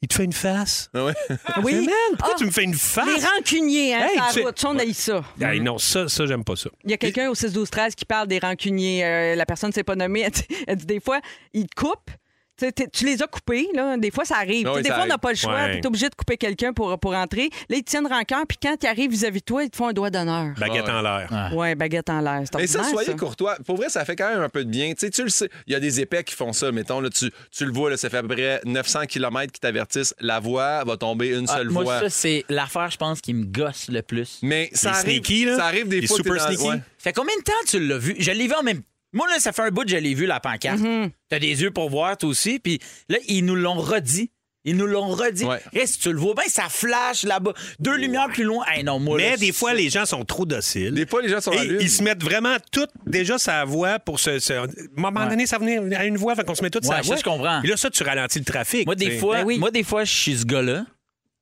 il 0.02 0.08
te 0.08 0.14
fait 0.14 0.24
une 0.24 0.32
face? 0.32 0.90
Ah 0.92 1.04
ouais. 1.04 1.14
Oui. 1.62 1.74
Man, 1.86 1.94
pourquoi 2.18 2.34
Ah, 2.34 2.38
tu 2.38 2.44
me 2.44 2.50
fais 2.50 2.64
une 2.64 2.74
face? 2.74 3.06
Les 3.06 3.24
rancuniers, 3.24 3.94
hein, 3.94 4.06
Hey, 4.10 4.14
sur 4.16 4.24
la 4.24 4.32
tu- 4.32 4.42
route. 4.46 4.58
Ça, 4.58 4.68
on 4.70 4.78
a 4.78 4.84
eu 4.84 4.92
ça. 4.92 5.22
Hey, 5.40 5.60
non, 5.60 5.78
ça, 5.78 6.08
ça 6.08 6.26
j'aime 6.26 6.44
pas 6.44 6.56
ça. 6.56 6.70
Il 6.84 6.90
y 6.90 6.94
a 6.94 6.96
quelqu'un 6.98 7.30
au 7.30 7.34
6-12-13 7.34 7.94
qui 7.94 8.04
parle 8.04 8.26
des 8.28 8.38
rancuniers. 8.38 9.04
Euh, 9.04 9.34
la 9.36 9.46
personne 9.46 9.68
ne 9.70 9.74
s'est 9.74 9.84
pas 9.84 9.94
nommée. 9.96 10.20
Elle 10.22 10.30
dit, 10.32 10.46
elle 10.66 10.76
dit 10.76 10.86
des 10.86 11.00
fois, 11.00 11.20
ils 11.54 11.66
te 11.66 11.74
coupent. 11.80 12.10
Tu 12.58 13.04
les 13.06 13.22
as 13.22 13.26
coupés, 13.26 13.66
là. 13.74 13.96
Des 13.96 14.10
fois, 14.10 14.24
ça 14.24 14.36
arrive. 14.36 14.66
Ah 14.68 14.74
oui, 14.76 14.82
des 14.82 14.88
ça 14.88 14.94
fois, 14.94 15.04
on 15.04 15.08
n'a 15.08 15.18
pas 15.18 15.30
le 15.30 15.36
choix. 15.36 15.54
Ouais. 15.54 15.72
Tu 15.72 15.78
es 15.78 15.86
obligé 15.86 16.08
de 16.08 16.14
couper 16.14 16.36
quelqu'un 16.36 16.72
pour, 16.72 16.96
pour 16.98 17.14
entrer. 17.14 17.48
Là, 17.68 17.76
ils 17.76 17.82
te 17.82 17.90
tiennent 17.90 18.06
rancœur. 18.06 18.44
Puis 18.48 18.58
quand 18.62 18.76
ils 18.82 18.86
arrivent 18.86 19.10
vis-à-vis 19.10 19.40
de 19.40 19.44
toi, 19.44 19.64
ils 19.64 19.70
te 19.70 19.76
font 19.76 19.88
un 19.88 19.92
doigt 19.92 20.10
d'honneur. 20.10 20.54
Baguette 20.58 20.84
Ouais. 20.84 20.90
en 20.90 21.02
l'air. 21.02 21.52
Ouais, 21.54 21.74
baguette 21.74 22.08
en 22.10 22.20
l'air. 22.20 22.42
C'est 22.44 22.58
Mais 22.58 22.66
ça, 22.66 22.84
soyez 22.84 23.16
courtois. 23.16 23.56
Pour 23.66 23.76
vrai, 23.76 23.88
ça 23.88 24.04
fait 24.04 24.14
quand 24.16 24.28
même 24.28 24.42
un 24.42 24.48
peu 24.48 24.64
de 24.64 24.70
bien. 24.70 24.90
Tu 24.90 24.96
sais, 25.06 25.10
tu 25.10 25.22
le 25.24 25.28
sais, 25.30 25.48
il 25.66 25.72
y 25.72 25.76
a 25.76 25.80
des 25.80 26.00
épais 26.00 26.22
qui 26.22 26.34
font 26.34 26.52
ça. 26.52 26.70
Mettons, 26.70 27.00
là, 27.00 27.10
tu, 27.10 27.30
tu 27.50 27.64
le 27.64 27.72
vois, 27.72 27.90
là, 27.90 27.96
ça 27.96 28.08
fait 28.10 28.18
à 28.18 28.22
peu 28.22 28.28
près 28.28 28.60
900 28.64 29.06
km 29.08 29.50
qui 29.52 29.60
t'avertissent. 29.60 30.14
La 30.20 30.38
voie 30.38 30.84
va 30.84 30.96
tomber 30.96 31.28
une 31.36 31.46
Ah, 31.48 31.56
seule 31.56 31.70
moi, 31.70 31.82
voie. 31.84 32.00
ça, 32.00 32.10
c'est 32.10 32.44
l'affaire, 32.48 32.90
je 32.90 32.96
pense, 32.96 33.20
qui 33.20 33.34
me 33.34 33.44
gosse 33.44 33.88
le 33.88 34.02
plus. 34.02 34.38
Mais 34.42 34.68
ça 34.72 34.90
arrive, 34.90 35.02
sneaky, 35.24 35.44
là. 35.46 35.56
ça 35.56 35.64
arrive 35.66 35.88
des 35.88 36.00
Les 36.02 36.06
fois. 36.06 36.16
super 36.16 36.34
dans- 36.36 36.46
sneaky. 36.46 36.68
ouais. 36.68 36.80
Fait 36.98 37.12
combien 37.12 37.36
de 37.36 37.42
temps 37.42 37.52
tu 37.66 37.80
l'as 37.80 37.98
vu? 37.98 38.14
Je 38.18 38.30
l'ai 38.30 38.46
vu 38.46 38.54
en 38.54 38.62
même 38.62 38.82
Moi, 39.12 39.28
là, 39.28 39.38
ça 39.38 39.52
fait 39.52 39.62
un 39.62 39.70
bout 39.70 39.82
que 39.84 39.90
je 39.90 39.96
l'ai 39.96 40.14
vu, 40.14 40.26
la 40.26 40.40
pancarte. 40.40 40.78
Mm-hmm. 40.80 41.10
T'as 41.28 41.38
des 41.38 41.62
yeux 41.62 41.70
pour 41.70 41.90
voir, 41.90 42.16
toi 42.16 42.28
aussi. 42.30 42.58
Puis 42.58 42.78
là, 43.08 43.18
ils 43.28 43.44
nous 43.44 43.54
l'ont 43.56 43.74
redit. 43.74 44.30
Ils 44.64 44.76
nous 44.76 44.86
l'ont 44.86 45.08
redit. 45.08 45.44
Ouais. 45.44 45.60
Et 45.72 45.86
si 45.88 45.98
tu 45.98 46.12
le 46.12 46.18
vois 46.20 46.34
bien, 46.34 46.44
ça 46.46 46.68
flash 46.70 47.24
là-bas. 47.24 47.52
Deux 47.80 47.96
lumières 47.96 48.28
plus 48.28 48.44
loin. 48.44 48.64
Hey, 48.72 48.84
non, 48.84 49.00
moi, 49.00 49.16
Mais 49.16 49.30
là, 49.30 49.36
des 49.36 49.50
fois, 49.50 49.74
les 49.74 49.90
gens 49.90 50.06
sont 50.06 50.24
trop 50.24 50.46
dociles. 50.46 50.94
Des 50.94 51.04
fois, 51.04 51.20
les 51.20 51.28
gens 51.28 51.40
sont 51.40 51.50
Et 51.50 51.58
à 51.58 51.64
l'une. 51.64 51.80
ils 51.80 51.90
se 51.90 52.00
mettent 52.04 52.22
vraiment 52.22 52.56
tout 52.70 52.86
déjà 53.04 53.38
sa 53.38 53.64
voix 53.64 53.98
pour 53.98 54.20
se. 54.20 54.38
se- 54.38 54.52
à 54.52 54.62
un 54.62 54.66
moment 54.94 55.26
donné, 55.26 55.46
ça 55.46 55.58
venait 55.58 55.96
à 55.96 56.04
une 56.04 56.16
voix, 56.16 56.36
fait 56.36 56.44
qu'on 56.44 56.54
se 56.54 56.62
met 56.62 56.70
toute 56.70 56.84
Ouais, 56.84 56.90
sa 56.90 56.96
ça, 56.98 57.02
voix. 57.02 57.16
je 57.16 57.22
comprends. 57.24 57.60
Et 57.62 57.66
là, 57.66 57.76
ça, 57.76 57.90
tu 57.90 58.04
ralentis 58.04 58.38
le 58.38 58.44
trafic. 58.44 58.86
Moi, 58.86 58.94
des 58.94 59.06
tu 59.06 59.10
sais. 59.14 59.18
fois, 59.18 59.38
Ben 59.38 59.44
oui. 59.46 59.58
moi, 59.58 59.72
des 59.72 59.82
fois, 59.82 60.04
je 60.04 60.12
suis 60.12 60.36
ce 60.38 60.44
gars-là 60.44 60.86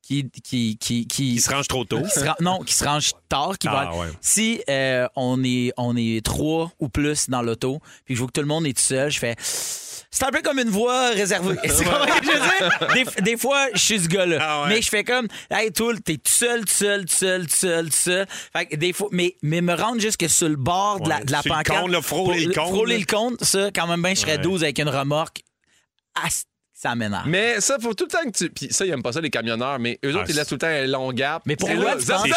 qui, 0.01 0.29
qui, 0.43 0.77
qui, 0.77 1.07
qui, 1.07 1.39
se 1.39 1.49
rangent 1.49 1.67
trop 1.67 1.85
tôt. 1.85 2.01
qui 2.01 2.09
se 2.09 2.25
ran- 2.25 2.35
non, 2.39 2.59
qui 2.59 2.73
se 2.73 2.83
range 2.83 3.11
tard, 3.29 3.57
qui 3.57 3.67
Ah, 3.67 3.71
va. 3.91 3.95
ouais. 3.97 4.07
Si 4.19 4.61
euh, 4.69 5.07
on 5.15 5.43
est 5.43 5.71
on 5.77 5.95
est 5.95 6.25
trois 6.25 6.71
ou 6.79 6.89
plus 6.89 7.29
dans 7.29 7.41
l'auto, 7.41 7.79
puis 8.05 8.15
je 8.15 8.19
vois 8.19 8.27
que 8.27 8.33
tout 8.33 8.41
le 8.41 8.47
monde 8.47 8.65
est 8.65 8.73
tout 8.73 8.81
seul, 8.83 9.11
je 9.11 9.19
fais. 9.19 9.35
C'est 10.13 10.25
un 10.25 10.29
peu 10.31 10.41
comme 10.41 10.59
une 10.59 10.69
voie 10.69 11.11
réservée. 11.11 11.55
C'est 11.63 11.85
comment 11.85 12.05
que 12.05 12.25
je 12.25 12.95
dire? 12.99 13.05
Des, 13.15 13.21
des 13.21 13.37
fois, 13.37 13.67
je 13.73 13.79
suis 13.79 13.99
ce 14.01 14.07
gars-là. 14.09 14.37
Ah 14.41 14.63
ouais. 14.63 14.69
Mais 14.69 14.81
je 14.81 14.89
fais 14.89 15.05
comme, 15.05 15.27
hey, 15.49 15.71
toi, 15.71 15.93
t'es 16.03 16.17
tout 16.17 16.29
seul, 16.31 16.65
tout 16.65 16.73
seul, 16.73 17.05
tout 17.05 17.15
seul, 17.15 17.47
tout 17.47 17.55
seul, 17.55 17.85
tout 17.89 17.95
seul. 17.95 18.25
Fait 18.51 18.65
que 18.65 18.75
des 18.75 18.91
fois, 18.91 19.07
mais, 19.13 19.37
mais 19.41 19.61
me 19.61 19.73
rendre 19.73 20.01
jusque 20.01 20.27
sur 20.29 20.49
le 20.49 20.57
bord 20.57 20.99
de 20.99 21.07
la, 21.07 21.19
Ouais, 21.19 21.23
de 21.23 21.31
la 21.31 21.41
sur 21.41 21.53
le 21.53 21.57
pancarte. 21.63 21.85
compte, 21.89 22.01
frôler 22.01 22.39
pour- 22.41 22.47
le 22.49 22.53
compte, 22.53 22.67
Frôler 22.75 22.97
le 22.97 23.05
compte, 23.05 23.43
ça, 23.43 23.69
quand 23.73 23.87
même 23.87 24.01
bien, 24.01 24.13
je 24.13 24.19
serais 24.19 24.31
Ouais. 24.35 24.37
12 24.39 24.63
avec 24.63 24.79
une 24.79 24.89
remorque. 24.89 25.43
Ça 26.81 26.95
m'énerve. 26.95 27.27
Mais 27.27 27.61
ça, 27.61 27.77
faut 27.79 27.93
tout 27.93 28.05
le 28.05 28.09
temps 28.09 28.25
que 28.31 28.35
tu. 28.35 28.49
Puis 28.49 28.69
ça, 28.71 28.85
ils 28.85 28.91
aiment 28.91 29.03
pas 29.03 29.11
ça, 29.11 29.21
les 29.21 29.29
camionneurs, 29.29 29.77
mais 29.77 29.99
eux 30.03 30.09
autres, 30.15 30.21
Ah, 30.23 30.29
ils 30.29 30.35
laissent 30.35 30.47
tout 30.47 30.55
le 30.55 30.59
temps 30.59 30.67
un 30.67 30.87
long 30.87 31.11
gap. 31.13 31.43
Mais 31.45 31.55
pourquoi 31.55 31.77
là, 31.77 31.95
tu 31.99 32.05
penses- 32.05 32.25
Non, 32.27 32.33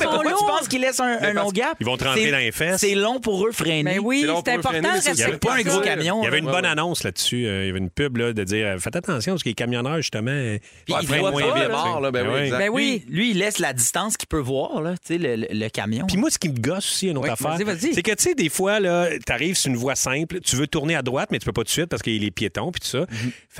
mais 0.00 0.06
pourquoi 0.06 0.60
tu 0.62 0.68
qu'ils 0.68 0.80
laissent 0.80 0.98
un, 1.00 1.18
un 1.20 1.32
long 1.32 1.50
gap? 1.50 1.76
Ils 1.78 1.86
vont 1.86 1.96
te 1.96 2.04
rentrer 2.04 2.30
dans 2.32 2.38
les 2.38 2.50
fesses. 2.52 2.80
C'est 2.80 2.94
long 2.96 3.20
pour 3.20 3.46
eux 3.46 3.52
freiner. 3.52 3.82
Mais 3.84 3.98
oui, 3.98 4.20
C'est 4.22 4.26
pour 4.26 4.38
important 4.38 4.94
de 4.96 5.00
c'est- 5.00 5.38
pas 5.38 5.54
un 5.54 5.62
gros 5.62 5.80
camion. 5.80 6.20
Il 6.22 6.24
y 6.24 6.28
avait 6.28 6.38
une 6.40 6.46
bonne 6.46 6.64
annonce 6.64 7.04
là-dessus. 7.04 7.46
Euh, 7.46 7.64
Il 7.64 7.66
y 7.68 7.70
avait 7.70 7.78
une 7.78 7.90
pub 7.90 8.16
là, 8.16 8.32
de 8.32 8.44
dire 8.44 8.66
euh, 8.66 8.78
faites 8.78 8.96
attention 8.96 9.32
parce 9.34 9.42
que 9.44 9.48
les 9.48 9.54
camionneurs, 9.54 9.96
justement, 9.98 10.30
euh, 10.32 10.58
ils 10.88 10.94
freinent 11.06 11.20
moins 11.30 11.54
vite. 11.54 11.68
Mort, 11.70 12.10
ben 12.12 12.28
oui, 12.28 12.40
exact. 12.40 12.58
Ben 12.58 12.70
oui. 12.70 13.04
Lui, 13.08 13.30
il 13.30 13.38
laisse 13.38 13.58
la 13.58 13.72
distance 13.72 14.16
qu'il 14.16 14.26
peut 14.28 14.40
voir, 14.40 14.80
là, 14.82 14.92
tu 14.92 15.14
sais, 15.14 15.18
le, 15.18 15.36
le- 15.36 15.46
le 15.50 15.68
camion. 15.68 16.06
Puis 16.06 16.16
moi, 16.16 16.30
ce 16.30 16.38
qui 16.38 16.48
me 16.48 16.58
gosse 16.58 16.78
aussi, 16.90 17.08
une 17.08 17.18
autre 17.18 17.26
Oui, 17.26 17.32
affaire, 17.32 17.56
c'est 17.94 18.02
que, 18.02 18.10
tu 18.12 18.22
sais, 18.24 18.34
des 18.34 18.48
fois, 18.48 18.80
là, 18.80 19.08
t'arrives 19.24 19.56
sur 19.56 19.70
une 19.70 19.76
voie 19.76 19.94
simple, 19.94 20.40
tu 20.40 20.56
veux 20.56 20.66
tourner 20.66 20.96
à 20.96 21.02
droite, 21.02 21.28
mais 21.30 21.38
tu 21.38 21.44
peux 21.44 21.52
pas 21.52 21.60
tout 21.62 21.66
de 21.66 21.70
suite 21.70 21.86
parce 21.86 22.02
qu'il 22.02 22.14
y 22.14 22.16
a 22.16 22.20
les 22.20 22.30
piétons 22.30 22.72
puis 22.72 22.80
tout 22.80 22.86
ça. 22.88 23.06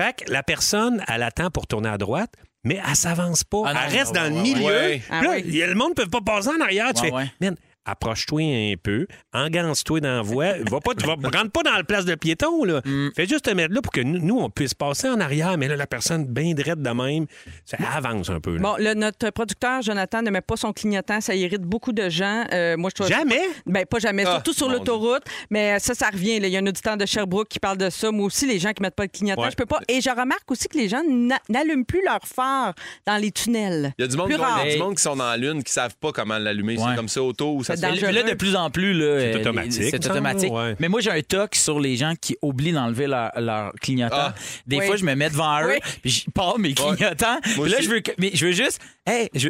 Fait 0.08 0.24
que 0.24 0.32
la 0.32 0.42
personne, 0.42 1.04
elle 1.08 1.22
attend 1.22 1.50
pour 1.50 1.66
tourner 1.66 1.88
à 1.90 1.98
droite, 1.98 2.32
mais 2.64 2.80
elle 2.88 2.96
s'avance 2.96 3.44
pas. 3.44 3.62
Ah 3.66 3.74
non, 3.74 3.80
elle 3.86 3.92
reste 3.98 4.12
ouais, 4.14 4.18
dans 4.30 4.34
le 4.36 4.42
milieu. 4.42 4.64
ouais. 4.64 4.98
Puis 4.98 5.10
là, 5.10 5.20
Ah 5.30 5.34
oui. 5.36 5.42
il 5.46 5.54
y 5.56 5.62
a- 5.62 5.66
le 5.66 5.74
monde 5.74 5.90
ne 5.90 5.94
peut 6.02 6.08
pas 6.10 6.20
passer 6.20 6.48
en 6.48 6.60
arrière. 6.60 6.92
Tu 6.94 7.02
Ouais, 7.02 7.08
fais, 7.08 7.14
ouais. 7.14 7.32
Man, 7.40 7.56
approche-toi 7.90 8.42
un 8.42 8.74
peu, 8.82 9.06
engance-toi 9.32 10.00
dans 10.00 10.16
la 10.16 10.22
voie. 10.22 10.52
Va 10.70 10.80
pas, 10.80 10.94
tu 10.94 11.06
vas, 11.06 11.14
rentre 11.14 11.50
pas 11.50 11.62
dans 11.62 11.72
la 11.76 11.84
place 11.84 12.04
de 12.04 12.14
piéton, 12.14 12.64
là. 12.64 12.80
Mm. 12.84 13.08
Fais 13.14 13.26
juste 13.26 13.44
te 13.44 13.50
mettre 13.50 13.74
là 13.74 13.80
pour 13.82 13.92
que 13.92 14.00
nous, 14.00 14.18
nous, 14.18 14.38
on 14.38 14.50
puisse 14.50 14.74
passer 14.74 15.08
en 15.08 15.20
arrière, 15.20 15.56
mais 15.58 15.68
là, 15.68 15.76
la 15.76 15.86
personne 15.86 16.26
bien 16.26 16.54
drette 16.54 16.82
de 16.82 16.90
même, 16.90 17.26
ça 17.64 17.76
avance 17.94 18.30
un 18.30 18.40
peu. 18.40 18.56
là. 18.56 18.60
Bon, 18.62 18.76
le- 18.78 18.94
notre 18.94 19.30
producteur, 19.30 19.82
Jonathan, 19.82 20.22
ne 20.22 20.30
met 20.30 20.40
pas 20.40 20.56
son 20.56 20.72
clignotant. 20.72 21.20
Ça 21.20 21.34
irrite 21.34 21.62
beaucoup 21.62 21.92
de 21.92 22.08
gens. 22.08 22.44
Euh, 22.52 22.76
moi, 22.76 22.90
je 22.90 22.94
trouve- 22.94 23.08
Jamais? 23.08 23.40
Ben, 23.66 23.86
pas 23.86 23.98
jamais. 23.98 24.24
Ah, 24.26 24.32
Surtout 24.34 24.52
sur 24.52 24.68
l'autoroute. 24.68 25.22
Mais 25.50 25.78
ça, 25.78 25.94
ça 25.94 26.08
revient. 26.10 26.40
là. 26.40 26.48
Il 26.48 26.52
y 26.52 26.56
a 26.56 26.60
un 26.60 26.66
auditeur 26.66 26.96
de 26.96 27.06
Sherbrooke 27.06 27.48
qui 27.48 27.58
parle 27.58 27.78
de 27.78 27.90
ça. 27.90 28.10
Moi 28.10 28.26
aussi, 28.26 28.46
les 28.46 28.58
gens 28.58 28.72
qui 28.72 28.82
mettent 28.82 28.94
pas 28.94 29.04
le 29.04 29.08
clignotant, 29.08 29.42
Ouais. 29.42 29.50
je 29.50 29.56
peux 29.56 29.66
pas. 29.66 29.80
Et 29.88 30.00
je 30.00 30.10
remarque 30.10 30.50
aussi 30.50 30.68
que 30.68 30.76
les 30.76 30.88
gens 30.88 31.02
n'a- 31.08 31.40
n'allument 31.48 31.84
plus 31.84 32.02
leur 32.04 32.20
phare 32.24 32.74
dans 33.06 33.16
les 33.16 33.30
tunnels. 33.30 33.92
Il 33.98 34.02
y 34.02 34.04
a 34.04 34.08
du 34.08 34.16
monde, 34.16 34.28
qui- 34.30 34.72
du 34.72 34.78
monde 34.78 34.98
sont 34.98 35.16
dans 35.16 35.24
la 35.30 35.36
lune 35.36 35.62
qui 35.62 35.72
savent 35.72 35.96
pas 36.00 36.12
comment 36.12 36.38
l'allumer. 36.38 36.76
Ouais. 36.76 36.84
C'est 36.90 36.96
comme 36.96 37.08
ça 37.08 37.22
auto 37.22 37.54
ou 37.54 37.64
ça 37.64 37.74
C'est 37.74 37.76
se 37.76 37.77
fait- 37.77 37.77
dangereux. 37.80 38.10
Là, 38.12 38.22
de 38.22 38.34
plus 38.34 38.56
en 38.56 38.70
plus, 38.70 38.92
là, 38.94 39.20
C'est 39.20 39.34
euh, 39.36 39.40
automatique, 39.40 39.82
C'est 39.90 40.06
automatique. 40.06 40.52
ouais. 40.52 40.76
Mais 40.78 40.88
moi, 40.88 41.00
j'ai 41.00 41.10
un 41.10 41.20
toc 41.22 41.54
sur 41.54 41.80
les 41.80 41.96
gens 41.96 42.14
qui 42.20 42.36
oublient 42.42 42.72
d'enlever 42.72 43.06
leur, 43.06 43.30
leur 43.40 43.72
clignotant. 43.80 44.16
Ah. 44.18 44.34
Des 44.66 44.78
Oui. 44.78 44.86
fois, 44.86 44.96
je 44.96 45.04
me 45.04 45.14
mets 45.14 45.30
devant 45.30 45.60
eux, 45.62 45.68
Oui. 45.82 45.90
puis 46.02 46.10
je 46.10 46.30
pars 46.30 46.58
mes 46.58 46.74
clignotants. 46.74 47.38
Puis 47.42 47.70
là, 47.70 47.76
je 47.80 47.88
veux, 47.88 48.00
que- 48.00 48.12
mais 48.18 48.30
je 48.34 48.46
veux 48.46 48.52
juste, 48.52 48.80
hey, 49.06 49.28
je, 49.34 49.48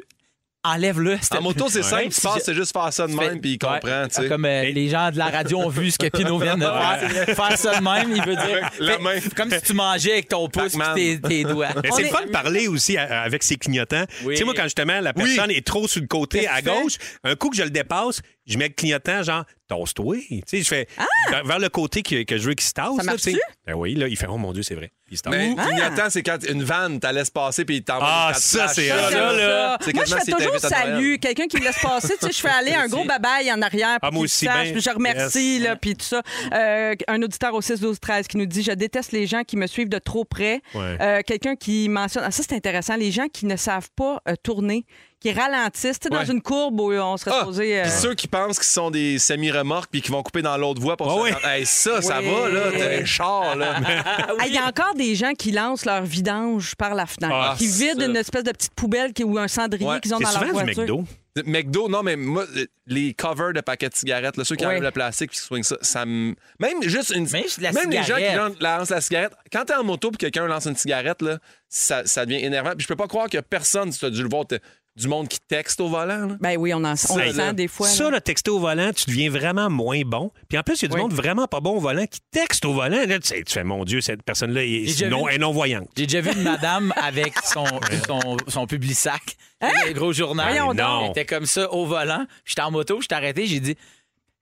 enlève-le. 0.74 1.18
En 1.36 1.42
moto, 1.42 1.66
c'est 1.68 1.82
simple. 1.82 2.08
Tu 2.08 2.20
passes, 2.20 2.42
c'est 2.44 2.54
juste 2.54 2.72
faire 2.72 2.92
ça 2.92 3.06
de 3.06 3.12
même, 3.12 3.40
puis 3.40 3.52
il 3.52 3.58
comprend, 3.58 4.06
tu 4.08 4.14
sais. 4.22 4.28
Comme 4.28 4.44
euh, 4.44 4.64
les 4.70 4.88
gens 4.88 5.10
de 5.10 5.18
la 5.18 5.26
radio 5.26 5.58
ont 5.60 5.68
vu 5.68 5.90
ce 5.90 5.98
que 5.98 6.08
Pinot 6.08 6.38
vient 6.38 6.56
de 6.56 6.62
faire. 7.26 7.36
Faire 7.36 7.58
ça 7.58 7.78
de 7.78 7.82
même, 7.84 8.10
il 8.14 8.22
veut 8.22 8.36
dire. 8.36 8.70
La 8.80 8.98
main. 8.98 9.16
Comme 9.36 9.50
si 9.50 9.60
tu 9.62 9.72
mangeais 9.74 10.12
avec 10.12 10.28
ton 10.28 10.48
pouce 10.48 10.74
et 10.96 11.18
tes, 11.18 11.20
tes 11.20 11.44
doigts. 11.44 11.68
Mais 11.82 11.90
c'est 11.92 12.02
est- 12.02 12.08
fun 12.10 12.22
de 12.26 12.30
parler 12.30 12.68
aussi 12.68 12.96
à- 12.96 13.22
avec 13.22 13.42
ses 13.42 13.56
clignotants. 13.56 14.04
Oui. 14.24 14.34
Tu 14.34 14.38
sais, 14.38 14.44
moi, 14.44 14.54
quand 14.56 14.64
justement 14.64 15.00
la 15.00 15.12
personne 15.12 15.50
est 15.50 15.66
trop 15.66 15.86
sur 15.88 16.00
le 16.00 16.06
côté 16.06 16.46
à 16.48 16.62
gauche, 16.62 16.94
un 17.24 17.34
coup 17.34 17.50
que 17.50 17.56
je 17.56 17.62
le 17.62 17.70
dépasse, 17.70 18.20
je 18.48 18.58
mets 18.58 18.68
le 18.68 18.74
clignotant, 18.74 19.22
genre, 19.22 19.44
tasse-toi. 19.68 20.16
Tu 20.28 20.42
sais, 20.46 20.62
je 20.62 20.68
fais 20.68 20.88
vers, 21.30 21.44
vers 21.44 21.58
le 21.58 21.68
côté 21.68 22.02
que, 22.02 22.22
que 22.22 22.38
je 22.38 22.48
veux 22.48 22.54
qu'il 22.54 22.66
se 22.66 22.72
tasse. 22.72 22.88
Ça 22.96 23.02
là, 23.02 23.04
marche-tu? 23.04 23.32
tu 23.32 23.36
sais. 23.36 23.42
Ben 23.66 23.74
oui, 23.74 23.94
là, 23.94 24.08
il 24.08 24.16
fait, 24.16 24.26
oh 24.26 24.38
mon 24.38 24.52
Dieu, 24.52 24.62
c'est 24.62 24.74
vrai. 24.74 24.90
Il 25.10 25.18
se 25.18 25.22
tasse. 25.22 25.32
Mais 25.34 25.54
clignotant, 25.54 26.08
c'est 26.10 26.22
quand 26.22 26.38
une 26.48 26.62
vanne, 26.64 26.98
t'as 27.00 27.12
laisse 27.12 27.30
passer, 27.30 27.64
puis 27.66 27.76
il 27.76 27.84
t'envoie 27.84 28.08
Ah, 28.10 28.32
ça, 28.34 28.68
c'est 28.68 28.88
Ça, 28.88 29.10
ça. 29.10 29.78
c'est 29.82 29.94
Moi, 29.94 30.04
je 30.06 30.14
fais 30.16 30.32
toujours 30.32 30.58
salut. 30.58 31.18
Quelqu'un 31.18 31.46
qui 31.46 31.58
me 31.58 31.64
laisse 31.64 31.78
passer, 31.80 32.14
tu 32.20 32.26
sais, 32.26 32.32
je 32.32 32.40
fais 32.40 32.48
aller 32.48 32.72
un 32.72 32.88
gros 32.88 33.04
babaille 33.04 33.52
en 33.52 33.60
arrière. 33.60 33.98
Ah, 34.00 34.10
moi 34.10 34.22
aussi, 34.22 34.46
sache, 34.46 34.72
ben, 34.72 34.80
je 34.80 34.90
remercie, 34.90 35.58
yes. 35.58 35.62
là, 35.64 35.76
puis 35.76 35.94
tout 35.94 36.06
ça. 36.06 36.22
Euh, 36.54 36.94
un 37.06 37.22
auditeur 37.22 37.54
au 37.54 37.60
6 37.60 37.80
12 37.80 38.00
13 38.00 38.26
qui 38.28 38.38
nous 38.38 38.46
dit 38.46 38.62
Je 38.62 38.72
déteste 38.72 39.12
les 39.12 39.26
gens 39.26 39.42
qui 39.44 39.56
me 39.56 39.66
suivent 39.66 39.88
de 39.90 39.98
trop 39.98 40.24
près. 40.24 40.62
Ouais. 40.74 40.96
Euh, 41.00 41.20
Quelqu'un 41.26 41.56
qui 41.56 41.88
mentionne. 41.88 42.22
Ah, 42.26 42.30
ça, 42.30 42.42
c'est 42.42 42.54
intéressant. 42.54 42.96
Les 42.96 43.10
gens 43.10 43.28
qui 43.30 43.44
ne 43.46 43.56
savent 43.56 43.90
pas 43.96 44.22
euh, 44.28 44.34
tourner, 44.42 44.86
qui 45.20 45.32
ralentissent, 45.32 45.98
tu 45.98 46.08
sais, 46.08 46.10
dans 46.10 46.24
une 46.24 46.40
courbe 46.40 46.78
où 46.80 46.92
on 46.92 47.16
serait 47.16 47.32
Ah, 47.34 47.40
supposé. 47.40 47.80
euh, 47.80 47.82
Puis 47.82 47.90
ceux 47.90 48.14
qui 48.14 48.28
pensent 48.28 48.56
qu'ils 48.58 48.68
sont 48.68 48.90
des 48.90 49.18
semi-remorques 49.18 49.90
puis 49.90 50.00
qui 50.00 50.10
vont 50.12 50.22
couper 50.22 50.42
dans 50.42 50.56
l'autre 50.56 50.80
voie 50.80 50.96
pour 50.96 51.10
Ah 51.10 51.14
se 51.16 51.20
oui. 51.20 51.30
Hey, 51.44 51.66
ça, 51.66 52.00
ça 52.02 52.20
Oui. 52.20 52.26
va, 52.30 52.48
là. 52.48 52.60
T'as 52.76 53.00
un 53.00 53.04
char, 53.04 53.56
là. 53.56 53.80
Ah, 54.38 54.46
Il 54.46 54.52
y 54.54 54.58
a 54.58 54.66
encore 54.66 54.94
des 54.94 55.14
gens 55.16 55.32
qui 55.32 55.50
lancent 55.50 55.84
leur 55.84 56.02
vidange 56.04 56.76
par 56.76 56.94
la 56.94 57.06
fenêtre, 57.06 57.34
Ah, 57.34 57.54
qui 57.58 57.66
vident 57.66 57.98
ça. 58.00 58.06
une 58.06 58.16
espèce 58.16 58.44
de 58.44 58.52
petite 58.52 58.74
poubelle 58.74 59.12
qui, 59.12 59.24
ou 59.24 59.38
un 59.38 59.48
cendrier 59.48 59.86
Ouais. 59.86 60.00
qu'ils 60.00 60.14
ont 60.14 60.18
dans 60.18 60.30
leur 60.30 60.38
souvent 60.38 60.46
du 60.46 60.72
voiture. 60.72 60.82
McDo. 60.82 61.04
McDo, 61.46 61.88
non, 61.88 62.02
mais 62.02 62.16
moi, 62.16 62.44
euh, 62.56 62.66
les 62.86 63.14
covers 63.14 63.52
de 63.52 63.60
paquets 63.60 63.88
de 63.88 63.94
cigarettes, 63.94 64.36
là, 64.36 64.44
ceux 64.44 64.56
qui 64.56 64.64
Ouais. 64.64 64.70
enlèvent 64.70 64.82
le 64.82 64.90
plastique 64.90 65.30
puis 65.30 65.38
qui 65.38 65.44
soignent 65.44 65.62
ça, 65.62 65.76
ça 65.82 66.04
me. 66.04 66.34
Même 66.58 66.82
juste 66.82 67.10
une. 67.10 67.28
Même 67.30 67.44
la 67.60 67.72
Même 67.72 67.90
les 67.90 68.02
gens 68.02 68.16
qui 68.16 68.62
lancent, 68.62 68.90
la 68.90 69.00
cigarette. 69.00 69.32
Quand 69.52 69.64
t'es 69.64 69.74
en 69.74 69.84
moto 69.84 70.10
puis 70.10 70.18
quelqu'un 70.18 70.46
lance 70.46 70.66
une 70.66 70.74
cigarette, 70.76 71.22
là, 71.22 71.38
ça, 71.68 72.04
ça 72.06 72.26
devient 72.26 72.44
énervant. 72.44 72.70
Puis 72.72 72.82
je 72.82 72.88
peux 72.88 72.96
pas 72.96 73.06
croire 73.06 73.26
qu'il 73.26 73.36
y 73.36 73.38
a 73.38 73.42
personne, 73.42 73.92
si 73.92 74.00
t'as 74.00 74.10
dû 74.10 74.22
le 74.22 74.28
voir, 74.28 74.46
t'es- 74.46 74.60
du 74.98 75.08
monde 75.08 75.28
qui 75.28 75.38
texte 75.46 75.80
au 75.80 75.88
volant. 75.88 76.26
là. 76.26 76.36
Ben 76.40 76.56
oui, 76.58 76.74
on, 76.74 76.78
en, 76.84 76.94
on 77.10 77.16
le 77.16 77.22
Hey, 77.24 77.32
sent 77.34 77.52
des 77.54 77.68
fois. 77.68 77.86
là. 77.86 77.92
Ça, 77.92 78.10
le 78.10 78.20
texto 78.20 78.56
au 78.56 78.58
volant, 78.60 78.90
tu 78.92 79.04
deviens 79.06 79.30
vraiment 79.30 79.70
moins 79.70 80.00
bon. 80.04 80.30
Puis 80.48 80.58
en 80.58 80.62
plus, 80.62 80.80
il 80.80 80.82
y 80.82 80.84
a 80.86 80.88
du 80.88 80.94
Oui. 80.96 81.00
monde 81.02 81.12
vraiment 81.12 81.46
pas 81.46 81.60
bon 81.60 81.76
au 81.76 81.80
volant 81.80 82.04
qui 82.06 82.20
texte 82.30 82.64
au 82.64 82.72
volant. 82.74 83.04
Là, 83.06 83.18
tu, 83.18 83.28
sais, 83.28 83.42
tu 83.44 83.52
fais, 83.52 83.64
mon 83.64 83.84
Dieu, 83.84 84.00
cette 84.00 84.22
personne-là 84.22 84.60
J'ai 84.62 84.82
est, 84.82 84.86
déjà 84.86 85.08
non, 85.08 85.26
vu- 85.26 85.32
est 85.34 85.38
non-voyante. 85.38 85.88
J'ai 85.96 86.06
déjà 86.06 86.20
vu 86.20 86.32
une 86.32 86.42
madame 86.42 86.92
avec 87.02 87.34
son, 87.44 87.64
son, 88.06 88.36
son 88.48 88.66
public 88.66 88.94
sac, 88.96 89.36
le 89.60 89.92
gros 89.92 90.12
journal. 90.12 90.48
Voyons 90.48 90.74
donc. 90.74 91.02
Elle 91.04 91.10
était 91.10 91.24
comme 91.26 91.46
ça 91.46 91.72
au 91.72 91.86
volant. 91.86 92.24
J'étais 92.44 92.62
en 92.62 92.70
moto, 92.70 93.00
je 93.00 93.06
t'ai 93.08 93.14
arrêté, 93.14 93.46
j'ai 93.46 93.60
dit. 93.60 93.76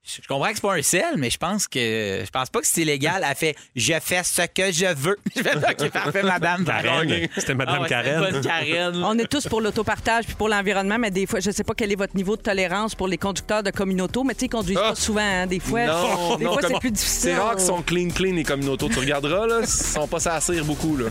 Je 0.09 0.20
comprends 0.28 0.48
que 0.50 0.54
c'est 0.54 0.61
pas 0.62 0.74
un 0.76 0.82
sel, 0.82 1.14
mais 1.16 1.30
je 1.30 1.36
pense 1.36 1.66
que 1.66 2.22
je 2.24 2.30
pense 2.30 2.48
pas 2.48 2.61
que 2.61 2.66
c'est 2.66 2.82
illégal. 2.82 3.24
Elle 3.28 3.34
fait 3.34 3.57
je 3.74 3.92
fais 4.00 4.22
ce 4.22 4.42
que 4.42 4.70
je 4.70 4.94
veux. 4.94 5.16
Je 5.36 5.42
fais 5.42 5.57
OK, 5.57 5.90
parfait, 5.90 6.22
madame. 6.22 6.64
Karen. 6.64 7.28
C'était 7.36 7.54
Madame 7.54 7.74
Ah 7.78 7.82
ouais, 7.82 7.88
Karen. 7.88 8.20
c'était 8.24 8.32
bonne 8.32 8.40
Karen. 8.42 9.04
On 9.04 9.18
est 9.18 9.26
tous 9.26 9.48
pour 9.48 9.61
l'autopartage 9.61 10.26
puis 10.26 10.34
pour 10.36 10.48
l'environnement, 10.48 10.96
mais 10.98 11.11
des 11.11 11.26
fois, 11.26 11.40
je 11.40 11.50
sais 11.50 11.64
pas 11.64 11.74
quel 11.76 11.90
est 11.90 11.96
votre 11.96 12.14
niveau 12.14 12.36
de 12.36 12.42
tolérance 12.42 12.94
pour 12.94 13.09
les 13.09 13.18
conducteurs 13.18 13.64
de 13.64 13.70
communauto, 13.72 14.22
mais 14.22 14.34
tu 14.34 14.40
sais, 14.40 14.46
ils 14.46 14.50
conduisent 14.50 14.78
Ah. 14.80 14.90
pas 14.90 14.94
souvent. 14.94 15.20
hein, 15.22 15.46
des 15.48 15.59
fois, 15.61 15.84
Non, 15.86 16.36
des 16.36 16.44
non, 16.44 16.52
fois 16.52 16.62
c'est 16.68 16.78
plus 16.78 16.90
difficile. 16.92 17.20
C'est 17.32 17.34
rare 17.36 17.57
qu'ils 17.57 17.64
sont 17.66 17.82
clean, 17.82 18.09
clean, 18.11 18.34
les 18.34 18.44
communautés. 18.44 18.88
Tu 18.88 18.98
regarderas, 19.00 19.46
là, 19.48 19.59
ils 19.62 19.66
sont 19.66 20.07
pas 20.07 20.20
sassir 20.20 20.64
beaucoup, 20.64 20.96
là. 20.96 21.07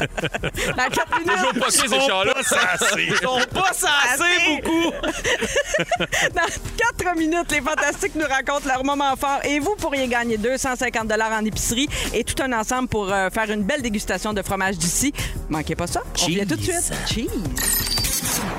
Dans 0.00 0.88
quatre 0.90 1.18
minutes, 1.20 1.36
Toujours 1.36 1.52
pas 1.54 1.70
ces. 1.70 3.02
Ils 3.02 3.16
sont 3.16 3.40
pas 3.52 3.72
censés 3.74 4.38
beaucoup. 4.48 4.92
Dans 6.34 6.46
4 7.04 7.16
minutes, 7.18 7.50
les 7.52 7.60
Fantastiques 7.60 8.14
nous 8.22 8.28
racontent 8.28 8.68
leur 8.68 8.84
moment 8.84 9.16
fort 9.16 9.40
et 9.44 9.58
vous 9.58 9.74
pourriez 9.76 10.06
gagner 10.06 10.36
250 10.38 11.10
en 11.12 11.44
épicerie 11.44 11.88
et 12.12 12.24
tout 12.24 12.40
un 12.42 12.52
ensemble 12.52 12.88
pour 12.88 13.12
euh, 13.12 13.30
faire 13.30 13.50
une 13.50 13.62
belle 13.62 13.82
dégustation 13.82 14.32
de 14.32 14.42
fromage 14.42 14.76
d'ici. 14.78 15.12
Manquez 15.48 15.74
pas 15.74 15.86
ça. 15.86 16.02
On 16.22 16.26
vient 16.26 16.46
tout 16.46 16.56
de 16.56 16.62
suite. 16.62 16.92
Cheese. 17.06 17.28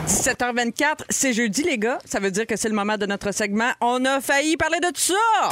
17h24, 0.07 1.03
c'est 1.09 1.33
jeudi, 1.33 1.63
les 1.63 1.77
gars. 1.77 1.99
Ça 2.05 2.19
veut 2.19 2.31
dire 2.31 2.45
que 2.45 2.55
c'est 2.57 2.67
le 2.67 2.75
moment 2.75 2.97
de 2.97 3.05
notre 3.05 3.31
segment. 3.31 3.71
On 3.79 4.03
a 4.05 4.19
failli 4.19 4.57
parler 4.57 4.79
de 4.79 4.87
tout 4.87 5.01
ça. 5.01 5.49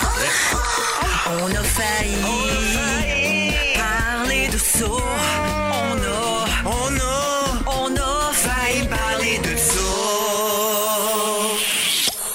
On 1.27 1.47
a 1.47 1.63
failli 1.63 3.53
parler 3.75 4.47
de 4.49 4.57
ça. 4.57 4.85
On 4.85 5.97
a, 5.97 6.45
on 6.65 6.95
a, 6.99 7.77
on 7.77 7.95
a 7.95 8.33
failli 8.33 8.87
parler 8.87 9.37
de 9.39 9.57
ça. 9.57 9.90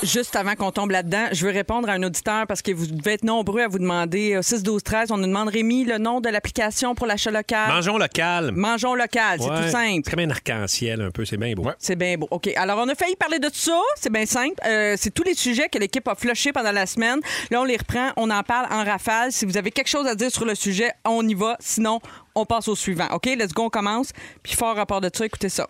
Juste 0.06 0.36
avant 0.36 0.54
qu'on 0.54 0.70
tombe 0.70 0.92
là-dedans, 0.92 1.26
je 1.32 1.44
veux 1.44 1.52
répondre 1.52 1.88
à 1.88 1.92
un 1.94 2.02
auditeur 2.04 2.46
parce 2.46 2.62
que 2.62 2.70
vous 2.70 2.86
devez 2.86 3.14
être 3.14 3.24
nombreux 3.24 3.62
à 3.62 3.66
vous 3.68 3.80
demander. 3.80 4.34
euh, 4.36 4.42
6, 4.42 4.62
12, 4.62 4.82
13, 4.84 5.10
on 5.10 5.16
nous 5.16 5.26
demande, 5.26 5.48
Rémi, 5.48 5.84
le 5.84 5.98
nom 5.98 6.20
de 6.20 6.28
l'application 6.28 6.94
pour 6.94 7.06
l'achat 7.08 7.32
local? 7.32 7.68
Mangeons 7.72 7.98
local. 7.98 8.52
Mangeons 8.52 8.94
local, 8.94 9.40
c'est 9.42 9.50
Ouais. 9.50 9.64
tout 9.64 9.68
simple. 9.70 10.02
C'est 10.04 10.10
comme 10.12 10.20
un 10.20 10.30
arc-en-ciel 10.30 11.00
un 11.00 11.10
peu, 11.10 11.24
c'est 11.24 11.36
bien 11.36 11.54
beau. 11.54 11.68
C'est 11.78 11.96
bien 11.96 12.16
beau. 12.16 12.28
OK. 12.30 12.48
Alors, 12.56 12.78
on 12.78 12.88
a 12.88 12.94
failli 12.94 13.16
parler 13.16 13.40
de 13.40 13.48
tout 13.48 13.54
ça. 13.56 13.80
C'est 13.96 14.12
bien 14.12 14.26
simple. 14.26 14.54
Euh, 14.64 14.94
c'est 14.96 15.10
tous 15.12 15.24
les 15.24 15.34
sujets 15.34 15.68
que 15.68 15.78
l'équipe 15.78 16.06
a 16.06 16.14
flushés 16.14 16.52
pendant 16.52 16.72
la 16.72 16.86
semaine. 16.86 17.18
Là, 17.50 17.60
on 17.60 17.64
les 17.64 17.76
reprend. 17.76 18.10
On 18.16 18.30
en 18.30 18.42
parle 18.44 18.66
en 18.72 18.84
rafale. 18.84 19.32
Si 19.32 19.44
vous 19.44 19.56
avez 19.56 19.72
quelque 19.72 19.88
chose 19.88 20.06
à 20.06 20.14
dire 20.14 20.30
sur 20.30 20.44
le 20.44 20.54
sujet, 20.54 20.92
on 21.04 21.26
y 21.26 21.34
va. 21.34 21.56
Sinon, 21.58 22.00
on 22.36 22.46
passe 22.46 22.68
au 22.68 22.76
suivant. 22.76 23.08
OK? 23.12 23.26
Let's 23.26 23.52
go, 23.52 23.64
on 23.64 23.70
commence. 23.70 24.12
Puis, 24.44 24.54
fort 24.54 24.76
rapport 24.76 25.00
de 25.00 25.10
ça, 25.12 25.24
écoutez 25.26 25.48
ça. 25.48 25.66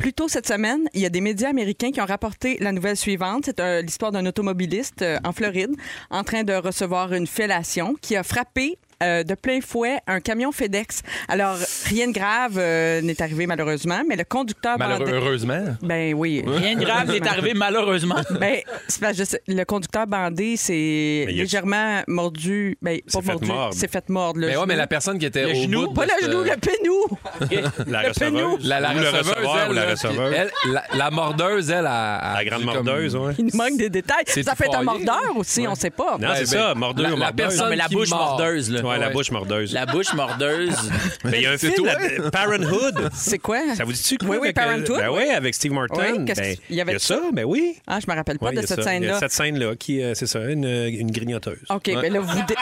Plus 0.00 0.14
tôt 0.14 0.28
cette 0.28 0.48
semaine, 0.48 0.88
il 0.94 1.02
y 1.02 1.04
a 1.04 1.10
des 1.10 1.20
médias 1.20 1.50
américains 1.50 1.90
qui 1.90 2.00
ont 2.00 2.06
rapporté 2.06 2.56
la 2.60 2.72
nouvelle 2.72 2.96
suivante. 2.96 3.42
C'est 3.44 3.60
euh, 3.60 3.82
l'histoire 3.82 4.12
d'un 4.12 4.24
automobiliste 4.24 5.02
euh, 5.02 5.18
en 5.24 5.32
Floride 5.32 5.72
en 6.08 6.24
train 6.24 6.42
de 6.42 6.54
recevoir 6.54 7.12
une 7.12 7.26
fellation 7.26 7.94
qui 8.00 8.16
a 8.16 8.22
frappé 8.22 8.78
euh, 9.02 9.24
de 9.24 9.34
plein 9.34 9.60
fouet 9.60 9.98
un 10.06 10.20
camion 10.20 10.52
FedEx. 10.52 11.02
Alors, 11.28 11.56
rien 11.90 12.08
de 12.08 12.12
grave 12.12 12.54
euh, 12.58 13.00
n'est 13.02 13.20
arrivé 13.22 13.46
malheureusement, 13.46 14.02
mais 14.08 14.16
le 14.16 14.24
conducteur... 14.24 14.76
bandé- 14.78 15.04
Malheureusement. 15.04 15.64
ben 15.82 16.14
oui. 16.14 16.42
Rien 16.46 16.76
de 16.76 16.84
grave 16.84 17.10
n'est 17.10 17.26
arrivé 17.26 17.52
malheureusement. 17.54 18.16
Ben, 18.40 18.60
c'est 18.88 19.00
parce 19.00 19.12
que 19.14 19.18
je 19.18 19.24
sais- 19.24 19.42
le 19.48 19.64
conducteur 19.64 20.06
bandé 20.06 20.56
s'est 20.56 20.72
Mais 21.26 21.32
il 21.34 21.40
a- 21.40 21.42
légèrement 21.42 22.02
mordu. 22.06 22.76
Ben, 22.80 22.98
pas 23.00 23.10
s'est 23.10 23.22
fait 23.22 23.32
mordu. 23.32 23.46
mordre. 23.48 23.74
s'est 23.74 23.88
fait 23.88 24.08
mordre. 24.08 24.40
Le 24.40 24.46
Mais 24.46 24.52
ouais, 24.52 24.54
genou. 24.56 24.66
mais 24.66 24.76
la 24.76 24.86
personne 24.86 25.18
qui 25.18 25.26
était 25.26 25.42
Le 25.44 25.50
au 25.50 25.54
genou, 25.54 25.86
bout 25.88 25.94
Pas 25.94 26.04
le 26.06 26.10
ce- 26.20 26.24
genou, 26.26 26.42
le 26.42 26.56
pénou. 26.56 27.60
La 27.86 28.02
Le 28.02 28.08
receveuse. 28.08 28.66
La, 28.68 28.80
la 28.80 28.90
Ou 28.90 28.94
le 28.94 29.00
receveuse, 29.00 29.28
receveur 29.28 29.58
elle, 29.64 29.70
ou 29.70 29.74
la 29.74 29.84
là, 29.84 29.90
receveuse. 29.90 30.34
elle, 30.36 30.50
la, 30.72 30.82
la 30.94 31.10
mordeuse, 31.10 31.70
elle, 31.70 31.86
a, 31.86 32.34
La 32.34 32.44
grande 32.44 32.64
mordeuse, 32.64 33.16
ouais. 33.16 33.32
Il 33.38 33.44
nous 33.46 33.56
manque 33.56 33.76
des 33.76 33.90
détails. 33.90 34.24
C'est 34.26 34.42
Ça 34.42 34.52
être 34.52 34.74
un 34.76 34.82
mordeur 34.82 35.36
aussi, 35.36 35.66
on 35.68 35.74
sait 35.74 35.90
pas. 35.90 36.16
Non, 36.18 36.28
Ouais, 36.28 36.44
c'est 36.44 36.56
ben, 36.56 36.62
ça, 36.68 36.74
mordeux 36.74 37.02
la- 37.02 37.08
ou 37.10 37.12
la 37.12 37.18
mordeuse. 37.26 37.36
personne- 37.36 37.64
Non, 37.64 37.70
mais 37.70 37.76
la 37.76 37.84
qui 37.86 37.94
bouche 37.94 38.10
mord. 38.10 38.18
mordeuse, 38.38 38.70
là. 38.70 38.80
Ouais, 38.82 38.98
la 38.98 39.06
Ouais. 39.08 39.12
bouche 39.12 39.30
mordeuse. 39.30 39.72
La 39.72 39.86
bouche 39.86 40.12
mordeuse. 40.14 40.90
Mais 41.24 41.38
il 41.38 41.42
y 41.42 41.46
a 41.46 41.52
un 41.52 41.56
C'est 41.56 41.74
film, 41.84 42.14
toi. 42.16 42.24
là, 42.24 42.30
Parenthood. 42.30 43.10
C'est 43.14 43.38
quoi? 43.38 43.58
Ça 43.74 43.84
vous 43.84 43.92
dit-tu 43.92 44.18
quoi? 44.18 44.28
Oui, 44.30 44.36
oui, 44.40 44.48
avec, 44.48 44.58
euh, 44.58 44.62
Parenthood, 44.62 44.96
Ben 44.98 45.08
oui. 45.10 45.22
oui, 45.26 45.30
avec 45.30 45.54
Steve 45.54 45.72
Martin? 45.72 46.12
Oui, 46.18 46.24
Ben, 46.24 46.34
y 46.36 46.40
avait 46.40 46.56
il 46.70 46.76
y 46.76 46.80
a 46.80 46.84
de 46.94 46.98
ça, 46.98 47.14
ça? 47.16 47.20
ben 47.32 47.44
oui. 47.44 47.76
Ah, 47.86 47.98
je 48.00 48.10
me 48.10 48.16
rappelle 48.16 48.38
pas 48.38 48.52
de 48.52 48.60
cette 48.66 48.82
ça. 48.82 48.94
Il 48.94 49.02
y 49.02 49.06
a 49.08 49.14
scène-là. 49.14 49.18
cette 49.18 49.32
scène-là 49.32 49.76
qui, 49.76 50.02
euh, 50.02 50.14
c'est 50.14 50.26
ça, 50.26 50.40
une, 50.44 50.64
une 50.64 51.10
grignoteuse. 51.10 51.58
OK, 51.70 51.84
ben 51.86 52.12
là, 52.12 52.20
vous 52.20 52.42
dé- 52.46 52.54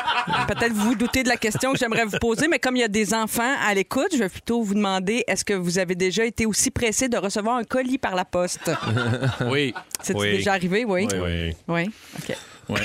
peut-être 0.49 0.73
vous 0.73 0.89
vous 0.89 0.95
doutez 0.95 1.23
de 1.23 1.29
la 1.29 1.37
question 1.37 1.73
que 1.73 1.79
j'aimerais 1.79 2.05
vous 2.05 2.19
poser, 2.21 2.49
mais 2.49 2.59
comme 2.59 2.77
il 2.77 2.81
y 2.81 2.85
a 2.85 2.89
des 2.89 3.15
enfants 3.15 3.55
à 3.67 3.75
l'écoute, 3.75 4.09
je 4.13 4.19
vais 4.19 4.29
plutôt 4.29 4.63
vous 4.63 4.75
demander 4.75 5.25
est-ce 5.27 5.45
que 5.45 5.55
vous 5.55 5.79
avez 5.79 5.95
déjà 5.95 6.25
été 6.25 6.47
aussi 6.47 6.71
pressé 6.71 7.09
de 7.09 7.17
recevoir 7.17 7.57
un 7.57 7.65
colis 7.65 7.99
par 7.99 8.15
la 8.15 8.25
poste? 8.25 8.71
Oui. 9.51 9.75
C'est 10.03 10.15
Oui. 10.15 10.33
déjà 10.33 10.53
arrivé, 10.53 10.85
oui? 10.85 11.07
Oui. 11.13 11.55
Oui. 11.67 11.91
OK. 12.19 12.37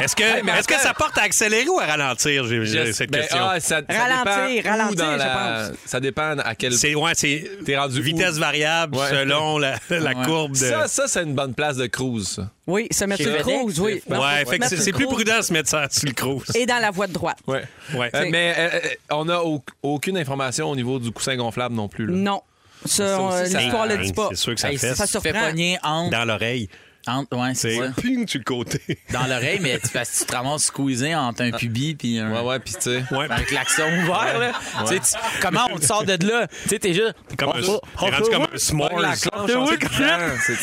Est-ce 0.00 0.14
que, 0.14 0.22
est-ce 0.22 0.68
que 0.68 0.78
ça 0.78 0.94
porte 0.94 1.18
à 1.18 1.22
accélérer 1.22 1.68
ou 1.68 1.80
à 1.80 1.86
ralentir, 1.86 2.44
j'ai 2.46 2.92
cette 2.92 3.10
Ben, 3.10 3.20
question? 3.22 3.38
ah, 3.42 3.58
ça, 3.58 3.80
Ralentir, 3.88 4.64
ralentir, 4.64 5.12
je 5.14 5.18
la- 5.18 5.26
pense. 5.70 5.76
Ça 5.86 5.98
dépend 5.98 6.38
à 6.38 6.54
quel 6.54 6.72
C'est 6.74 6.94
ouais, 6.94 7.10
c'est 7.16 7.50
t'es 7.66 7.76
rendu 7.76 7.98
où. 7.98 8.02
vitesse 8.04 8.36
variable 8.38 8.96
Ouais. 8.96 9.08
selon 9.10 9.58
la, 9.58 9.74
la 9.90 9.98
Ouais. 10.12 10.24
courbe 10.24 10.52
de. 10.52 10.56
Ça, 10.56 10.86
ça 10.86 11.08
c'est 11.08 11.24
une 11.24 11.34
bonne 11.34 11.52
place 11.52 11.76
de 11.78 11.86
cruise. 11.88 12.28
ça. 12.28 12.48
Oui, 12.68 12.86
se 12.92 13.04
mettre 13.06 13.22
sur 13.24 13.32
le 13.32 13.38
cruise, 13.38 13.80
oui. 13.80 14.00
c'est- 14.06 14.16
ouais, 14.16 14.44
fait 14.48 14.58
que 14.60 14.68
c'est 14.68 14.92
plus 14.92 15.06
prudent 15.06 15.38
de 15.38 15.42
se 15.42 15.52
mettre 15.52 15.68
ça 15.68 15.88
sur 15.90 16.06
le 16.08 16.14
cruise. 16.14 16.44
Et 16.54 16.64
dans 16.64 16.78
la 16.78 16.92
voie 16.92 17.08
de 17.08 17.12
droite. 17.14 17.38
Ouais. 17.48 17.64
Ouais. 17.94 18.10
Euh, 18.14 18.26
mais 18.30 18.54
euh, 18.56 18.68
euh, 18.74 18.80
on 19.10 19.24
n'a 19.24 19.42
au- 19.42 19.64
aucune 19.82 20.16
information 20.16 20.70
au 20.70 20.76
niveau 20.76 21.00
du 21.00 21.10
coussin 21.10 21.34
gonflable 21.34 21.74
non 21.74 21.88
plus. 21.88 22.06
là. 22.06 22.12
Non. 22.12 22.42
L'histoire 22.84 23.86
ne 23.88 23.96
le 23.96 24.04
dit 24.04 24.12
pas. 24.12 24.28
C'est 24.30 24.36
sûr 24.36 24.54
que 24.54 24.60
ça 24.60 24.70
Hey, 24.70 24.78
fait 24.78 24.94
ça 24.94 25.06
pogner 25.20 25.76
dans 25.82 26.24
l'oreille. 26.24 26.68
Entre- 27.08 27.36
ouais, 27.36 27.54
c'est 27.54 27.76
ça. 27.76 27.90
ping 28.00 28.26
sur 28.28 28.38
le 28.38 28.44
côté. 28.44 28.80
Dans 29.12 29.26
l'oreille, 29.26 29.58
mais 29.60 29.78
tu, 29.78 29.88
parce 29.88 30.10
que 30.10 30.18
tu 30.18 30.24
te 30.26 30.36
ramasses 30.36 30.64
squeezé 30.64 31.14
entre 31.14 31.42
un 31.42 31.50
pubis 31.50 31.94
puis 31.94 32.18
un, 32.18 32.30
Ouais, 32.32 32.40
ouais, 32.42 32.58
puis 32.60 32.74
tu 32.74 32.82
sais. 32.82 33.02
Ouais. 33.10 33.26
un 33.30 33.42
klaxon 33.42 33.84
ouvert. 34.02 34.38
Là. 34.38 34.52
Tu 34.86 34.94
sais, 34.94 35.00
tu- 35.00 35.40
comment 35.42 35.66
on 35.72 35.78
te 35.78 35.84
sort 35.86 36.04
de 36.04 36.12
là? 36.26 36.46
Tu 36.64 36.68
sais, 36.68 36.78
t'es 36.78 36.94
juste... 36.94 37.14
Comme 37.36 37.50
un, 37.50 37.60
t'es 37.60 37.66
rendu 37.96 38.30
comme 38.30 38.46
un 38.54 38.58
s'mores. 38.58 39.02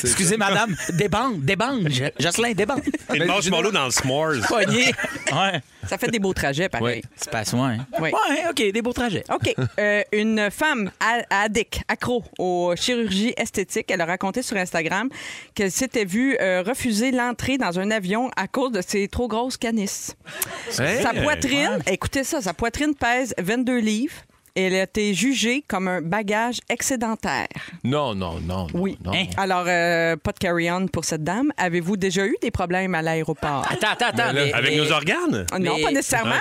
Excusez, 0.03 0.37
madame. 0.37 0.75
Débande, 0.93 1.41
débande. 1.41 1.89
Jocelyn, 2.19 2.53
débande. 2.53 2.81
T'es 3.09 3.17
une 3.17 3.25
marshmallow 3.25 3.71
dans 3.71 3.85
le 3.85 3.91
s'mores. 3.91 4.35
Pogné. 4.47 4.91
Ouais. 5.31 5.61
Ça 5.87 5.97
fait 5.99 6.07
des 6.09 6.17
beaux 6.19 6.33
trajets, 6.33 6.67
pareil. 6.67 7.03
C'est 7.15 7.29
pas 7.29 7.45
soin. 7.45 7.77
Oui. 7.99 8.09
Ouais, 8.09 8.43
OK, 8.49 8.55
des 8.71 8.81
beaux 8.81 8.93
trajets. 8.93 9.23
OK. 9.31 9.53
Euh, 9.77 10.01
une 10.11 10.49
femme 10.49 10.89
addict, 11.29 11.81
accro 11.87 12.23
aux 12.39 12.73
chirurgies 12.75 13.33
esthétiques, 13.37 13.91
elle 13.91 14.01
a 14.01 14.05
raconté 14.05 14.41
sur 14.41 14.57
Instagram 14.57 15.09
qu'elle 15.53 15.71
s'était 15.71 16.05
vue 16.05 16.34
euh, 16.41 16.63
refuser 16.65 17.11
l'entrée 17.11 17.57
dans 17.57 17.79
un 17.79 17.91
avion 17.91 18.29
à 18.35 18.47
cause 18.47 18.71
de 18.71 18.81
ses 18.81 19.07
trop 19.07 19.27
grosses 19.27 19.57
canisses. 19.57 20.15
Hey! 20.79 21.01
Sa 21.03 21.13
poitrine, 21.13 21.79
écoutez 21.87 22.23
ça, 22.23 22.41
sa 22.41 22.53
poitrine 22.53 22.95
pèse 22.95 23.33
22 23.37 23.77
livres. 23.79 24.13
Et 24.57 24.67
elle 24.67 24.75
a 24.75 24.83
été 24.83 25.13
jugée 25.13 25.65
comme 25.67 25.89
un 25.89 25.99
bagage 26.01 26.59
excédentaire. 26.69 27.49
Non, 27.83 28.15
non, 28.15 28.39
non. 28.39 28.67
non, 28.67 28.67
Oui. 28.73 28.97
non. 29.03 29.11
Hein? 29.13 29.25
Alors, 29.35 29.65
euh, 29.67 30.15
pas 30.15 30.31
de 30.31 30.37
carry-on 30.39 30.87
pour 30.87 31.03
cette 31.03 31.25
dame. 31.25 31.51
Avez-vous 31.57 31.97
déjà 31.97 32.25
eu 32.25 32.37
des 32.41 32.51
problèmes 32.51 32.95
à 32.95 33.01
l'aéroport? 33.01 33.65
Attends, 33.69 33.87
attends, 33.91 34.05
attends. 34.13 34.31
Là, 34.31 34.33
mais- 34.33 34.53
Avec 34.53 34.71
mais- 34.71 34.77
nos 34.77 34.91
organes? 34.93 35.45
Non, 35.59 35.75
mais- 35.75 35.81
pas 35.83 35.91
nécessairement. 35.91 36.35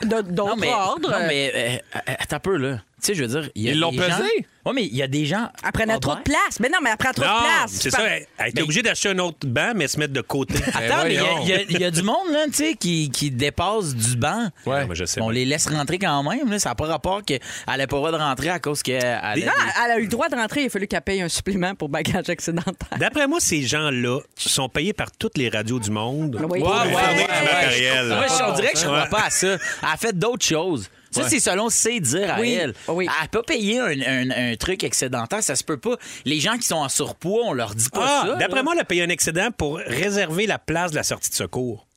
De- 0.00 0.06
D'autres 0.06 0.32
Non, 0.48 0.56
mais, 0.56 0.72
ordres. 0.72 1.10
non, 1.10 1.26
mais 1.28 1.52
euh, 1.54 1.76
attends 2.06 2.36
un 2.36 2.40
peu, 2.40 2.56
là. 2.56 2.78
Tu 3.00 3.06
sais, 3.06 3.14
je 3.14 3.22
veux 3.24 3.40
dire, 3.40 3.50
il 3.54 3.62
y 3.62 3.68
a 3.68 3.72
Ils 3.72 3.78
l'ont 3.80 3.92
des 3.92 3.98
pesé? 3.98 4.10
gens... 4.10 4.18
Oui, 4.66 4.72
mais 4.74 4.84
il 4.84 4.94
y 4.96 5.02
a 5.02 5.06
des 5.06 5.24
gens... 5.24 5.48
Elle 5.64 5.72
prenait 5.72 5.98
trop 5.98 6.16
de 6.16 6.20
place. 6.20 6.58
Mais 6.60 6.68
non, 6.68 6.78
mais 6.82 6.90
elle 6.90 6.96
prend 6.96 7.12
trop 7.12 7.24
Non, 7.24 7.36
de 7.38 7.44
place. 7.44 7.70
c'est 7.70 7.90
ça. 7.90 8.02
Elle 8.02 8.26
elle 8.38 8.48
était 8.48 8.56
Mais- 8.56 8.62
obligée 8.64 8.82
d'acheter 8.82 9.08
un 9.10 9.18
autre 9.20 9.46
banc, 9.46 9.72
mais 9.74 9.86
se 9.88 9.98
mettre 9.98 10.12
de 10.12 10.20
côté. 10.20 10.54
Attends, 10.74 11.04
mais 11.04 11.10
il 11.10 11.14
y 11.14 11.18
a- 11.18 11.22
voyons. 11.22 11.40
il 11.44 11.48
y, 11.48 11.52
a- 11.54 11.62
il 11.62 11.80
y 11.80 11.84
a 11.84 11.90
du 11.92 12.02
monde, 12.02 12.30
là, 12.32 12.44
tu 12.46 12.52
sais, 12.54 12.74
qui, 12.74 13.08
qui 13.10 13.30
dépasse 13.30 13.94
du 13.94 14.16
banc. 14.16 14.48
Ouais, 14.66 14.84
moi, 14.84 14.94
je 14.94 15.04
sais. 15.04 15.20
On 15.20 15.26
bien. 15.26 15.34
les 15.34 15.44
laisse 15.46 15.68
rentrer 15.68 15.98
quand 15.98 16.22
même. 16.24 16.50
Là. 16.50 16.58
Ça 16.58 16.70
n'a 16.70 16.74
pas 16.74 16.86
rapport 16.86 17.22
qu'elle 17.22 17.40
n'avait 17.68 17.86
pas 17.86 17.96
le 17.96 18.00
droit 18.00 18.12
de 18.12 18.16
rentrer 18.16 18.48
à 18.50 18.58
cause 18.58 18.82
qu'elle 18.82 19.02
a 19.04 19.36
Non, 19.36 19.42
elle 19.84 19.90
a 19.92 19.98
eu 19.98 20.02
le 20.02 20.08
droit 20.08 20.28
de 20.28 20.34
rentrer. 20.34 20.62
Il 20.62 20.66
a 20.66 20.70
fallu 20.70 20.86
qu'elle 20.88 21.00
paye 21.02 21.22
un 21.22 21.28
supplément 21.28 21.74
pour 21.76 21.88
bagage 21.88 22.28
excédentaire. 22.28 22.74
D'après 22.98 23.26
moi, 23.28 23.38
ces 23.40 23.62
gens-là 23.62 24.18
sont 24.36 24.68
payés 24.68 24.92
par 24.92 25.10
toutes 25.12 25.38
les 25.38 25.48
radios 25.48 25.78
du 25.78 25.90
monde. 25.92 26.36
Oui. 26.50 26.60
Ouais, 26.60 26.68
ouais, 26.68 26.74
ouais, 26.74 26.88
du 26.88 26.94
ouais. 26.94 27.44
matériel. 27.44 28.06
Moi, 28.08 28.26
je 28.26 28.42
on 28.44 28.54
dirait 28.54 28.72
que 28.72 28.78
je 28.78 28.84
crois 28.84 29.02
Ouais. 29.04 29.08
pas 29.08 29.22
à 29.26 29.30
ça. 29.30 29.46
Elle 29.54 29.58
a 29.82 29.96
fait 29.96 30.12
d'autres 30.18 30.44
choses. 30.44 30.90
Ça, 31.22 31.28
c'est 31.28 31.40
selon 31.40 31.68
ses 31.68 32.00
dires 32.00 32.34
à 32.34 32.40
Oui, 32.40 32.52
elle. 32.52 32.74
oui. 32.88 33.08
Elle 33.22 33.28
peut 33.28 33.42
payer 33.42 33.80
un, 33.80 34.00
un- 34.00 34.52
un 34.52 34.56
truc 34.56 34.84
excédentaire, 34.84 35.42
ça 35.42 35.56
se 35.56 35.64
peut 35.64 35.78
pas. 35.78 35.96
Les 36.24 36.40
gens 36.40 36.56
qui 36.56 36.66
sont 36.66 36.76
en 36.76 36.88
surpoids, 36.88 37.42
on 37.46 37.52
leur 37.52 37.74
dit 37.74 37.88
pas 37.90 38.04
Ah, 38.04 38.26
ça. 38.28 38.34
d'après 38.36 38.62
moi, 38.62 38.74
elle 38.74 38.80
a 38.80 38.84
payé 38.84 39.02
un 39.02 39.08
excédent 39.08 39.48
pour 39.56 39.78
réserver 39.78 40.46
la 40.46 40.58
place 40.58 40.90
de 40.92 40.96
la 40.96 41.02
sortie 41.02 41.30
de 41.30 41.34
secours. 41.34 41.87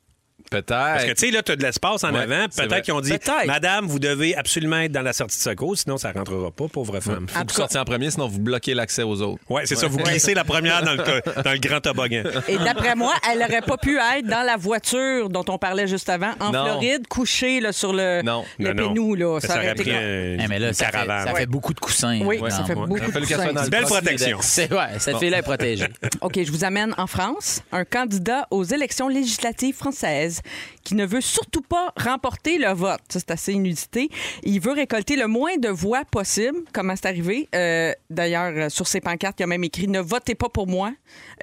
Peut-être. 0.51 0.67
Parce 0.67 1.05
que, 1.05 1.11
tu 1.13 1.25
sais, 1.27 1.31
là, 1.31 1.41
tu 1.41 1.53
as 1.53 1.55
de 1.55 1.63
l'espace 1.63 2.03
en 2.03 2.13
Ouais, 2.13 2.19
avant. 2.23 2.45
Peut-être 2.55 2.81
qu'ils 2.83 2.93
ont 2.93 3.01
dit. 3.01 3.13
Madame, 3.47 3.87
vous 3.87 3.99
devez 3.99 4.35
absolument 4.35 4.79
être 4.81 4.91
dans 4.91 5.01
la 5.01 5.13
sortie 5.13 5.37
de 5.37 5.41
secours, 5.41 5.77
sinon 5.77 5.97
ça 5.97 6.11
rentrera 6.11 6.51
pas, 6.51 6.67
pauvre 6.67 6.99
femme. 6.99 7.25
Faut 7.29 7.43
que 7.43 7.49
vous 7.51 7.55
sortiez 7.55 7.79
en 7.79 7.85
premier, 7.85 8.11
sinon 8.11 8.27
vous 8.27 8.39
bloquez 8.39 8.73
l'accès 8.73 9.03
aux 9.03 9.21
autres. 9.21 9.41
Ouais, 9.49 9.65
c'est 9.65 9.75
ça. 9.75 9.87
Vous 9.87 9.97
glissez 9.97 10.33
la 10.33 10.43
première 10.43 10.83
dans 10.83 10.91
le, 10.91 10.97
to- 10.97 11.41
dans 11.41 11.51
le 11.53 11.57
grand 11.59 11.79
toboggan. 11.79 12.23
Et 12.47 12.57
d'après 12.57 12.95
moi, 12.95 13.13
elle 13.31 13.39
n'aurait 13.39 13.61
pas 13.61 13.77
pu 13.77 13.97
être 13.97 14.25
dans 14.27 14.43
la 14.45 14.57
voiture 14.57 15.29
dont 15.29 15.45
on 15.47 15.57
parlait 15.57 15.87
juste 15.87 16.09
avant, 16.09 16.33
en 16.39 16.51
Non. 16.51 16.65
Floride, 16.65 17.07
couchée 17.07 17.59
là, 17.61 17.71
sur 17.71 17.93
le, 17.93 18.21
Non. 18.21 18.43
le 18.59 18.73
Non, 18.73 18.83
non. 18.83 18.89
pénou. 18.93 19.15
Là. 19.15 19.39
Ça 19.39 19.47
Ça 19.47 19.55
aurait 19.57 19.75
pris 19.75 19.91
un- 19.91 20.37
Eh, 20.39 20.47
mais 20.49 20.59
là, 20.59 20.67
une 20.67 20.73
ça, 20.73 20.85
fait, 20.87 20.91
caravane. 20.91 21.27
ça 21.27 21.33
fait 21.35 21.45
beaucoup 21.45 21.73
de 21.73 21.79
coussins. 21.79 22.19
Oui, 22.25 22.39
ça 22.49 22.63
fait 22.65 22.75
beaucoup 22.75 22.99
de 22.99 23.05
coussins. 23.05 23.47
le 23.53 23.69
Belle 23.69 23.83
protection. 23.85 24.37
Ouais, 24.37 24.99
cette 24.99 25.17
fille-là 25.17 25.37
est 25.37 25.41
protégée. 25.43 25.87
OK, 26.21 26.39
je 26.43 26.51
vous 26.51 26.63
amène 26.65 26.93
en 26.97 27.07
France. 27.07 27.61
Un 27.71 27.85
candidat 27.85 28.47
aux 28.51 28.63
élections 28.63 29.07
législatives 29.07 29.75
françaises 29.75 30.40
qui 30.83 30.95
ne 30.95 31.05
veut 31.05 31.21
surtout 31.21 31.61
pas 31.61 31.93
remporter 31.97 32.57
le 32.57 32.71
vote. 32.73 33.01
C'est 33.09 33.31
assez 33.31 33.53
inusité. 33.53 34.09
Il 34.43 34.59
veut 34.59 34.73
récolter 34.73 35.15
le 35.15 35.27
moins 35.27 35.57
de 35.57 35.69
voix 35.69 36.03
possible. 36.05 36.59
Comment 36.73 36.95
c'est 36.95 37.07
arrivé? 37.07 37.47
Euh, 37.55 37.93
D'ailleurs, 38.09 38.51
euh, 38.55 38.69
sur 38.69 38.87
ses 38.87 39.01
pancartes, 39.01 39.39
il 39.39 39.43
a 39.43 39.47
même 39.47 39.63
écrit 39.63 39.87
«Ne 39.89 39.99
votez 40.01 40.35
pas 40.35 40.49
pour 40.49 40.67
moi 40.67 40.91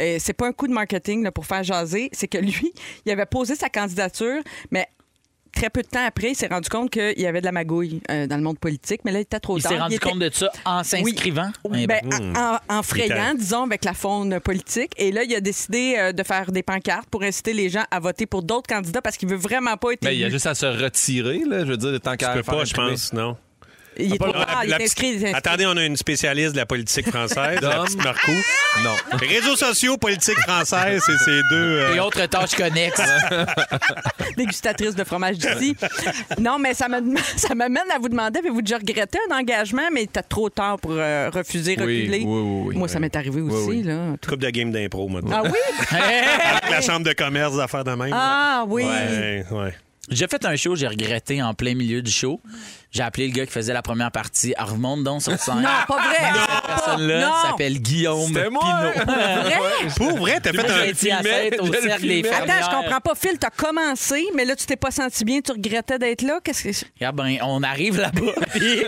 Euh, 0.01 0.17
C'est 0.21 0.33
pas 0.33 0.47
un 0.47 0.53
coup 0.53 0.67
de 0.67 0.73
marketing 0.73 1.31
pour 1.31 1.47
faire 1.47 1.63
jaser. 1.63 2.09
C'est 2.13 2.29
que 2.29 2.39
lui, 2.39 2.73
il 3.07 3.13
avait 3.13 3.27
posé 3.27 3.55
sa 3.55 3.69
candidature, 3.69 4.43
mais 4.71 4.87
très 5.53 5.71
peu 5.71 5.83
de 5.83 5.89
temps 5.89 6.05
après, 6.07 6.31
il 6.31 6.35
s'est 6.35 6.47
rendu 6.47 6.69
compte 6.69 6.91
qu'il 6.91 7.19
y 7.19 7.27
avait 7.27 7.41
de 7.41 7.47
la 7.47 7.53
magouille 7.53 8.01
euh, 8.11 8.27
dans 8.27 8.37
le 8.37 8.43
monde 8.43 8.59
politique. 8.59 9.01
Mais 9.05 9.13
là, 9.13 9.19
il 9.19 9.23
était 9.23 9.41
trop 9.41 9.57
Il 9.59 9.63
tard. 9.63 9.73
s'est 9.73 9.79
rendu 9.79 9.95
était- 9.97 10.09
compte 10.09 10.19
de 10.19 10.31
ça 10.33 10.51
en 10.65 10.83
s'inscrivant? 10.85 11.51
Eh 11.75 11.87
ben, 11.87 12.01
ben, 12.05 12.37
en, 12.37 12.59
en 12.79 12.83
frayant, 12.83 13.31
était- 13.33 13.39
disons, 13.39 13.65
avec 13.65 13.85
la 13.85 13.95
faune 13.95 14.39
politique. 14.41 14.93
Et 14.97 15.13
là, 15.13 15.23
il 15.25 15.35
a 15.35 15.41
décidé 15.41 15.97
euh, 15.99 16.13
de 16.13 16.23
faire 16.23 16.51
des 16.53 16.63
pancartes 16.63 17.09
pour 17.11 17.23
inciter 17.23 17.53
les 17.53 17.69
gens 17.69 17.85
à 17.91 18.01
voter 18.01 18.27
pour 18.27 18.43
d'autres 18.43 18.69
candidats 18.69 19.03
parce 19.03 19.17
qu'il 19.17 19.29
veut 19.29 19.37
vraiment 19.37 19.77
pas 19.77 19.93
être 19.93 20.03
Mais 20.05 20.15
il 20.15 20.21
y 20.21 20.23
a 20.25 20.27
élu. 20.27 20.35
juste 20.35 20.47
à 20.47 20.55
se 20.55 20.67
retirer, 20.67 21.43
là. 21.49 21.61
Je 21.65 21.71
veux 21.71 21.77
dire, 21.77 22.01
tant 22.01 22.13
Tu 22.13 22.19
qu'à 22.19 22.33
peux 22.35 22.43
faire 22.43 22.55
pas, 22.59 22.65
je 22.65 22.75
pense, 22.75 23.13
non. 23.13 23.37
Il 23.99 24.13
est 24.15 24.19
Ah, 24.21 24.25
trop 24.25 24.33
tard, 24.33 24.63
il 24.65 24.73
est 24.73 24.83
inscrit, 24.83 25.09
il 25.09 25.13
est 25.15 25.17
inscrit. 25.29 25.35
Attendez, 25.35 25.67
on 25.67 25.77
a 25.77 25.85
une 25.85 25.97
spécialiste 25.97 26.53
de 26.53 26.57
la 26.59 26.67
politique 26.67 27.09
française, 27.11 27.59
la 27.61 27.81
petite 27.85 28.03
Marco. 28.05 28.33
Non. 28.85 28.95
Les 29.21 29.27
réseaux 29.27 29.57
sociaux, 29.57 29.97
politique 29.97 30.39
française, 30.41 31.03
c'est 31.05 31.19
ces 31.25 31.41
deux. 31.51 31.57
euh, 31.81 31.95
Et 31.95 32.01
autres 32.01 32.25
tâches 32.27 32.55
connexes. 32.55 33.01
dégustatrice 34.37 34.95
de 34.95 35.05
fromage 35.05 35.39
d'ici. 35.39 35.77
non, 36.41 36.59
mais 36.59 36.75
ça 36.75 36.89
me- 36.89 37.17
ça 37.37 37.55
m'amène 37.55 37.91
à 37.95 37.99
vous 37.99 38.09
demander, 38.09 38.39
avez-vous 38.39 38.63
déjà 38.63 38.79
regretté 38.79 39.19
un 39.31 39.37
engagement, 39.39 39.89
mais 39.93 40.07
t'as 40.11 40.23
trop 40.23 40.49
tard 40.51 40.79
pour 40.79 40.93
euh, 40.95 41.31
refuser, 41.33 41.77
Oui, 41.79 42.01
reculer? 42.03 42.19
oui, 42.25 42.41
oui, 42.41 42.63
oui. 42.69 42.77
Moi, 42.77 42.89
ça 42.89 43.01
m'est 43.01 43.15
arrivé 43.17 43.41
aussi. 43.41 43.69
oui. 43.69 43.83
Là. 43.83 44.15
Coupe 44.27 44.41
de 44.41 44.51
game 44.51 44.71
d'impro, 44.71 45.09
moi. 45.09 45.21
Ah 45.33 45.43
oui? 45.45 45.51
Avec 45.91 46.71
la 46.71 46.81
chambre 46.81 47.05
de 47.07 47.13
commerce, 47.13 47.55
des 47.55 47.61
affaires 47.61 47.85
de 47.85 47.93
même. 47.93 48.11
Ah 48.13 48.65
oui. 48.67 48.85
Ouais, 48.85 49.45
ouais. 49.51 49.75
J'ai 50.11 50.27
fait 50.29 50.45
un 50.45 50.57
show, 50.57 50.75
j'ai 50.77 50.87
regretté 50.89 51.43
en 51.43 51.55
plein 51.55 51.75
milieu 51.75 52.03
du 52.03 52.11
show. 52.11 52.41
J'ai 52.91 53.03
appelé 53.03 53.27
le 53.29 53.35
gars 53.35 53.45
qui 53.45 53.53
faisait 53.53 53.75
la 53.75 53.83
première 53.83 54.11
partie. 54.11 54.55
Ah, 54.57 54.65
remonte 54.65 55.05
donc 55.05 55.21
sur 55.23 55.39
scène. 55.39 55.57
Non, 55.57 55.69
pas 55.87 56.03
vrai. 56.03 56.17
Cette 56.33 56.67
personne-là 56.67 57.21
Non. 57.27 57.33
s'appelle 57.51 57.79
Guillaume. 57.81 58.33
Pinot. 58.33 58.61
Vrai? 59.07 59.59
Pour 59.97 60.17
vrai, 60.17 60.41
t'as 60.43 60.53
fait 60.53 60.71
un. 60.71 60.85
été 60.85 61.13
à 61.13 61.19
filmais, 61.19 61.51
fête 61.51 61.61
au 61.61 61.67
cercle 61.73 62.01
des 62.03 62.09
filmais. 62.09 62.23
fermières. 62.23 62.57
Attends, 62.57 62.71
je 62.71 62.77
comprends 62.77 63.01
pas. 63.01 63.15
Phil, 63.15 63.39
t'as 63.39 63.51
commencé, 63.51 64.25
mais 64.35 64.47
là, 64.47 64.57
tu 64.57 64.65
t'es 64.65 64.77
pas 64.77 64.91
senti 64.91 65.23
bien, 65.27 65.41
tu 65.43 65.53
regrettais 65.53 65.99
d'être 65.99 66.23
là? 66.23 66.41
Qu'est-ce 66.43 66.63
que. 66.85 66.87
Ah 67.05 67.13
ben, 67.13 67.37
on 67.43 67.63
arrive 67.63 67.99
là-bas. 68.01 68.33
puis 68.55 68.83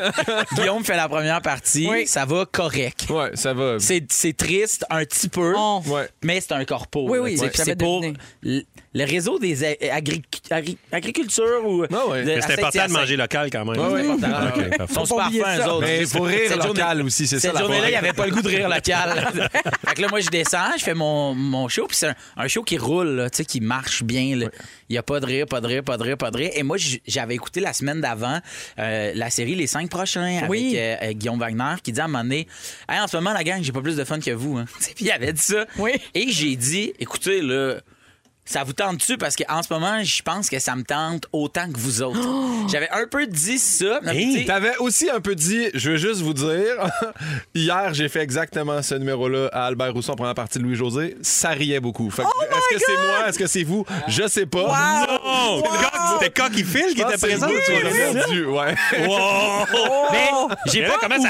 Guillaume 0.57 0.83
fait 0.83 0.97
la 0.97 1.09
première 1.09 1.43
partie. 1.43 1.87
Oui. 1.91 2.07
Ça 2.07 2.25
va 2.25 2.47
correct. 2.51 3.07
Ouais, 3.11 3.33
ça 3.35 3.53
va. 3.53 3.79
C'est 3.79 4.07
c'est 4.11 4.35
triste 4.37 4.87
un 4.89 5.05
petit 5.05 5.29
peu. 5.29 5.55
Ouais. 5.87 6.09
mais 6.25 6.41
c'est 6.41 6.53
un 6.53 6.65
corpo. 6.65 7.07
Oui, 7.09 7.19
là, 7.19 7.23
oui, 7.25 7.31
tu 7.33 7.37
sais, 7.37 7.43
ouais, 7.45 7.49
puis 7.51 7.59
j'avais 7.59 7.71
c'est 7.73 7.77
pour 7.77 8.01
deviné. 8.01 8.19
l- 8.47 8.65
le 8.93 9.05
réseau 9.05 9.39
des 9.39 9.65
a- 9.65 9.77
agri- 9.95 10.23
agri- 10.51 10.77
agriculture 10.91 11.61
ou. 11.65 11.85
Ah 11.93 12.07
ouais. 12.09 12.23
de- 12.23 12.27
Mais 12.27 12.41
c'est 12.41 12.53
important 12.59 12.87
de 12.87 12.93
manger 12.93 13.17
local 13.17 13.49
quand 13.51 13.65
même. 13.65 13.81
Ouais, 13.81 13.93
ouais, 14.03 14.11
important. 14.11 14.49
Ok, 14.57 14.65
Ils 14.89 14.95
sont 14.95 15.05
super 15.07 15.27
oublier 15.27 15.43
fins, 15.43 15.57
ça. 15.57 15.67
eux 15.67 15.71
autres. 15.71 15.87
Mais 15.87 15.99
il 16.01 16.07
faut 16.07 16.23
rire 16.23 16.41
Cette 16.49 16.57
local 16.65 16.89
journée- 16.89 17.03
aussi, 17.05 17.27
c'est 17.27 17.39
ça 17.39 17.49
Cette 17.51 17.59
journée-là, 17.59 17.87
il 17.89 17.91
n'y 17.93 17.97
avait 17.97 18.13
pas 18.13 18.27
le 18.27 18.33
goût 18.33 18.43
de 18.43 18.49
rire 18.49 18.69
local. 18.69 19.29
fait 19.87 19.95
que 19.95 20.03
là, 20.03 20.09
moi, 20.09 20.21
je 20.21 20.29
descends, 20.29 20.73
je 20.77 20.83
fais 20.85 20.95
mon, 20.95 21.35
mon 21.35 21.69
show, 21.69 21.87
puis 21.87 21.97
c'est 21.97 22.09
un, 22.09 22.15
un 22.37 22.49
show 22.49 22.63
qui 22.65 22.79
roule, 22.79 23.09
là, 23.11 23.31
tu 23.31 23.37
sais, 23.39 23.45
qui 23.45 23.61
marche 23.61 24.03
bien. 24.03 24.23
Il 24.23 24.51
n'y 24.91 24.99
a 24.99 25.03
pas 25.05 25.21
de 25.21 25.27
rire, 25.27 25.47
pas 25.47 25.61
de 25.61 25.67
rire, 25.69 25.85
pas 25.85 25.97
de 25.97 26.03
rire, 26.03 26.17
pas 26.19 26.31
de 26.33 26.37
rire. 26.37 26.51
Et 26.55 26.63
moi, 26.65 26.77
j'avais 27.07 27.35
écouté 27.37 27.61
la 27.61 27.73
semaine 27.73 28.01
d'avant 28.01 28.41
euh, 28.79 29.13
la 29.15 29.31
série 29.31 29.55
Les 29.55 29.67
cinq 29.69 29.89
prochains 29.89 30.41
Oui. 30.49 30.77
avec 30.79 31.03
euh, 31.03 31.07
euh, 31.11 31.13
Guillaume 31.13 31.39
Wagner 31.39 31.75
qui 31.83 31.93
dit 31.93 32.01
à 32.01 32.05
un 32.05 32.09
moment 32.09 32.25
donné 32.25 32.49
Hey, 32.89 32.99
En 33.01 33.07
ce 33.07 33.17
moment, 33.17 33.33
la 33.33 33.45
gang, 33.45 33.63
j'ai 33.63 33.71
pas 33.73 33.83
plus 33.83 33.97
de 33.97 34.05
fun 34.05 34.19
que 34.19 34.31
vous. 34.33 34.57
Hein. 34.59 34.65
Puis 34.97 35.05
il 35.05 35.11
avait 35.13 35.33
dit 35.33 35.41
ça. 35.43 35.65
Oui. 35.79 35.93
Et 36.15 36.27
j'ai 36.31 36.57
dit 36.57 36.93
Écoutez, 36.99 37.41
là. 37.41 37.77
Ça 38.51 38.65
vous 38.65 38.73
tente-tu? 38.73 39.17
Parce 39.17 39.37
qu'en 39.37 39.63
ce 39.63 39.73
moment, 39.73 40.03
je 40.03 40.23
pense 40.23 40.51
que 40.51 40.59
ça 40.59 40.75
me 40.75 40.83
tente 40.83 41.27
autant 41.33 41.71
que 41.71 41.79
vous 41.79 42.03
autres. 42.03 42.19
J'avais 42.69 42.91
un 42.91 43.07
peu 43.07 43.29
dit 43.29 43.59
ça. 43.59 44.01
mais 44.03 44.13
tu 44.13 44.39
sais, 44.41 44.45
T'avais 44.45 44.77
aussi 44.79 45.09
un 45.09 45.21
peu 45.21 45.37
dit, 45.37 45.69
je 45.73 45.93
veux 45.93 45.97
juste 45.97 46.21
vous 46.21 46.35
dire, 46.35 46.75
hier, 47.55 47.95
j'ai 47.95 48.09
fait 48.09 48.19
exactement 48.23 48.83
ce 48.83 48.97
numéro-là 48.97 49.51
à 49.53 49.67
Albert 49.67 49.93
Rousseau 49.93 50.11
en 50.13 50.17
première 50.17 50.35
partie 50.35 50.59
de 50.59 50.65
Louis-José. 50.65 51.17
Ça 51.23 51.51
riait 51.51 51.79
beaucoup. 51.79 52.11
Fait 52.11 52.23
que, 52.23 52.29
est-ce 52.29 52.75
que 52.75 52.83
c'est 52.85 52.97
moi? 52.97 53.29
Est-ce 53.29 53.39
que 53.39 53.47
c'est 53.47 53.63
vous? 53.63 53.87
Je 54.09 54.27
sais 54.27 54.47
pas. 54.47 54.63
Non! 55.23 55.63
C'était 56.19 56.33
Coq 56.33 56.51
qui 56.51 56.65
file 56.65 56.93
qui 56.95 57.03
était 57.03 57.19
c'est 57.19 57.29
présent. 57.29 57.47
vous, 57.47 58.25
tu 58.33 58.47
ouais. 58.47 58.75
Wow! 59.07 59.67
Mais 60.13 60.29
j'ai 60.67 60.83
pas 60.87 60.97
comment 61.01 61.23
ça 61.23 61.29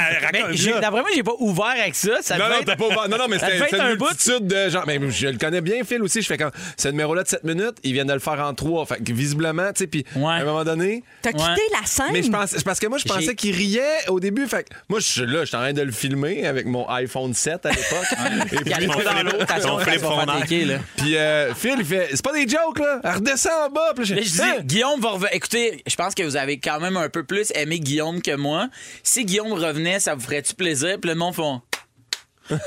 j'ai- 0.53 0.71
là? 0.71 0.79
D'après 0.79 1.01
moi, 1.01 1.09
j'ai 1.13 1.21
pas 1.23 1.35
ouvert 1.39 1.65
avec 1.79 1.93
ça. 1.93 2.13
ça 2.21 2.37
non, 2.39 2.49
non, 2.49 2.55
être- 2.55 2.65
t'as 2.65 2.75
pas 2.75 2.85
ouvert- 2.85 3.07
non, 3.09 3.17
non, 3.17 3.25
mais 3.29 3.37
ça 3.37 3.47
c'était 3.51 3.75
une 3.75 3.81
un 3.81 3.95
bout. 3.95 4.05
multitude 4.07 4.47
de 4.47 4.69
gens. 4.69 4.83
Mais 4.87 4.99
je 5.09 5.27
le 5.27 5.37
connais 5.37 5.61
bien, 5.61 5.83
Phil 5.83 6.01
aussi. 6.01 6.21
Je 6.23 6.27
fais 6.27 6.37
quand 6.37 6.49
ce 6.77 6.87
numéro-là 7.11 7.23
de 7.23 7.27
7 7.27 7.43
minutes, 7.43 7.77
ils 7.83 7.93
viennent 7.93 8.07
de 8.07 8.13
le 8.13 8.19
faire 8.19 8.39
en 8.39 8.53
3. 8.53 8.85
Fait 8.85 9.03
que 9.03 9.11
visiblement, 9.13 9.67
tu 9.73 9.79
sais, 9.79 9.87
puis 9.87 10.05
à 10.15 10.19
un 10.19 10.43
moment 10.45 10.63
donné. 10.63 11.03
T'as 11.21 11.31
quitté 11.31 11.43
Ouais. 11.43 11.79
la 11.79 11.85
scène? 11.85 12.05
Mais 12.13 12.23
je 12.23 12.29
pense, 12.31 12.55
parce 12.63 12.79
que 12.79 12.87
moi, 12.87 12.97
je 12.97 13.05
pensais 13.05 13.35
qu'il 13.35 13.55
riait 13.55 14.07
au 14.07 14.19
début. 14.19 14.47
Fait 14.47 14.63
que 14.63 14.69
moi, 14.89 14.99
je 14.99 15.05
suis 15.05 15.25
là, 15.25 15.41
je 15.41 15.45
suis 15.45 15.55
en 15.55 15.59
train 15.59 15.73
de 15.73 15.81
le 15.81 15.91
filmer 15.91 16.45
avec 16.47 16.65
mon 16.65 16.87
iPhone 16.89 17.33
7 17.33 17.65
à 17.65 17.69
l'époque. 17.69 18.07
Et 18.51 18.55
Il 18.65 18.69
y 18.69 18.73
a 18.73 18.77
puis- 18.77 18.87
dans 18.87 19.79
flip 19.79 20.01
là. 20.65 20.77
Puis 20.97 21.17
euh, 21.17 21.53
Phil, 21.53 21.75
il 21.79 21.85
fait 21.85 22.09
C'est 22.11 22.23
pas 22.23 22.33
des 22.33 22.47
jokes, 22.47 22.79
là. 22.79 22.99
Elle 23.03 23.11
redescend 23.15 23.51
en 23.67 23.69
bas. 23.69 23.91
Puis 23.95 24.05
là, 24.09 24.15
Là, 24.15 24.21
je 24.21 24.29
dis? 24.29 24.65
Guillaume 24.65 24.99
va 24.99 25.09
revenir. 25.11 25.29
Écoutez, 25.33 25.81
je 25.87 25.95
pense 25.95 26.13
que 26.15 26.23
vous 26.23 26.35
avez 26.37 26.59
quand 26.59 26.79
même 26.79 26.97
un 26.97 27.09
peu 27.09 27.23
plus 27.23 27.51
aimé 27.55 27.79
Guillaume 27.79 28.21
que 28.21 28.35
moi. 28.35 28.69
Si 29.03 29.25
Guillaume 29.25 29.53
revenait, 29.53 29.99
ça 29.99 30.15
vous 30.15 30.21
ferait-tu 30.21 30.53
plaisir? 30.55 30.97
Puis 31.01 31.09
le 31.09 31.15
monde 31.15 31.35
font. 31.35 31.61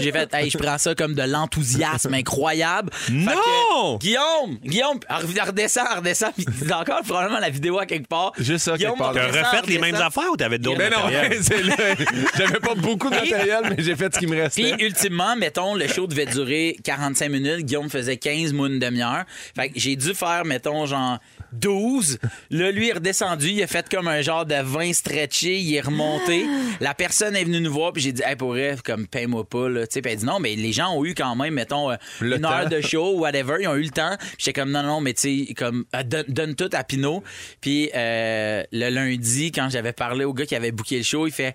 J'ai 0.01 0.13
fait, 0.13 0.33
hey, 0.35 0.51
je 0.51 0.59
prends 0.59 0.79
ça 0.79 0.95
comme 0.95 1.15
de 1.15 1.23
l'enthousiasme 1.23 2.15
incroyable. 2.15 2.91
Fait 2.93 3.13
que, 3.13 3.75
Non! 3.75 3.97
Guillaume, 3.99 4.59
Guillaume, 4.65 4.99
redescend, 5.09 5.87
redescend. 5.97 6.33
Puis 6.35 6.73
encore 6.73 7.03
probablement 7.03 7.39
la 7.39 7.51
vidéo 7.51 7.79
à 7.79 7.87
quelque 7.87 8.09
part. 8.09 8.33
Juste 8.39 8.65
ça, 8.65 8.77
Guillaume 8.77 8.95
quelque 8.99 9.15
part. 9.15 9.15
T'as 9.15 9.51
refait 9.51 9.71
les 9.71 9.79
mêmes 9.79 9.95
affaires 9.97 10.31
ou 10.33 10.37
t'avais 10.37 10.59
d'autres 10.59 10.79
Ben 10.79 10.91
non, 10.93 11.05
matériels? 11.05 11.39
c'est 11.43 11.63
là. 11.63 11.75
J'avais 12.37 12.61
pas 12.61 12.75
beaucoup 12.75 13.11
de 13.11 13.15
matériel, 13.17 13.75
mais 13.77 13.83
j'ai 13.83 13.97
fait 13.97 14.15
ce 14.15 14.19
qui 14.19 14.27
me 14.27 14.37
restait. 14.41 14.73
Puis, 14.75 14.85
ultimement, 14.85 15.37
mettons, 15.37 15.75
le 15.75 15.87
show 15.89 16.07
devait 16.07 16.27
durer 16.27 16.77
45 16.85 17.29
minutes. 17.31 17.61
Guillaume 17.67 17.91
faisait 17.91 18.17
15, 18.17 18.53
moi, 18.53 18.69
une 18.69 18.79
demi-heure. 18.79 19.25
Fait 19.57 19.69
que 19.69 19.75
j'ai 19.79 19.97
dû 19.97 20.15
faire, 20.15 20.45
mettons, 20.45 20.87
genre 20.87 21.19
12. 21.59 22.19
Là, 22.51 22.71
lui, 22.71 22.87
il 22.87 22.91
est 22.91 22.95
redescendu. 22.95 23.49
Il 23.49 23.63
a 23.63 23.67
fait 23.67 23.89
comme 23.89 24.09
un 24.09 24.21
genre 24.23 24.45
de 24.47 24.55
20 24.63 24.93
stretché. 24.93 25.59
Il 25.59 25.75
est 25.75 25.81
remonté. 25.81 26.45
La 26.81 26.95
personne 26.95 27.37
est 27.37 27.45
venue 27.45 27.61
nous 27.61 27.73
voir. 27.73 27.93
Puis 27.93 28.03
j'ai 28.03 28.13
dit, 28.13 28.23
hey, 28.25 28.37
pour 28.37 28.51
vrai, 28.51 28.77
comme, 28.85 29.07
paye-moi 29.07 29.45
pas, 29.49 29.69
là. 29.69 29.87
Tu 29.87 29.95
sais, 29.95 30.03
puis 30.03 30.13
elle 30.13 30.19
dit, 30.19 30.25
non, 30.27 30.39
mais 30.41 30.55
les 30.57 30.73
gens 30.73 30.93
ont 30.95 31.05
eu 31.05 31.15
quand 31.15 31.35
même, 31.37 31.55
mettons, 31.55 31.91
euh, 31.91 31.97
Le 32.21 32.37
une 32.37 32.43
temps. 32.43 32.51
heure 32.53 32.69
de 32.69 32.81
show, 32.81 33.19
whatever. 33.19 33.57
Ils 33.61 33.69
ont 33.69 33.75
eu 33.77 33.83
le 33.83 33.91
temps. 33.91 34.17
Puis 34.19 34.29
j'étais 34.39 34.61
comme, 34.61 34.71
non, 34.71 34.83
non, 34.83 35.01
mais 35.01 35.15
tu 35.15 35.47
sais, 35.47 35.55
comme, 35.55 35.85
euh, 35.95 36.03
donne, 36.03 36.25
donne 36.29 36.55
tout 36.55 36.71
à 36.73 36.85
Pinot. 36.85 37.23
Puis 37.61 37.91
euh, 37.95 38.63
le 38.73 38.89
lundi, 38.91 39.53
quand 39.53 39.69
j'avais 39.71 39.93
parlé 39.93 40.25
au 40.25 40.33
gars 40.33 40.47
qui 40.47 40.55
avait 40.57 40.73
booké 40.73 40.99
le 40.99 41.03
show, 41.05 41.27
il 41.27 41.33
fait, 41.33 41.55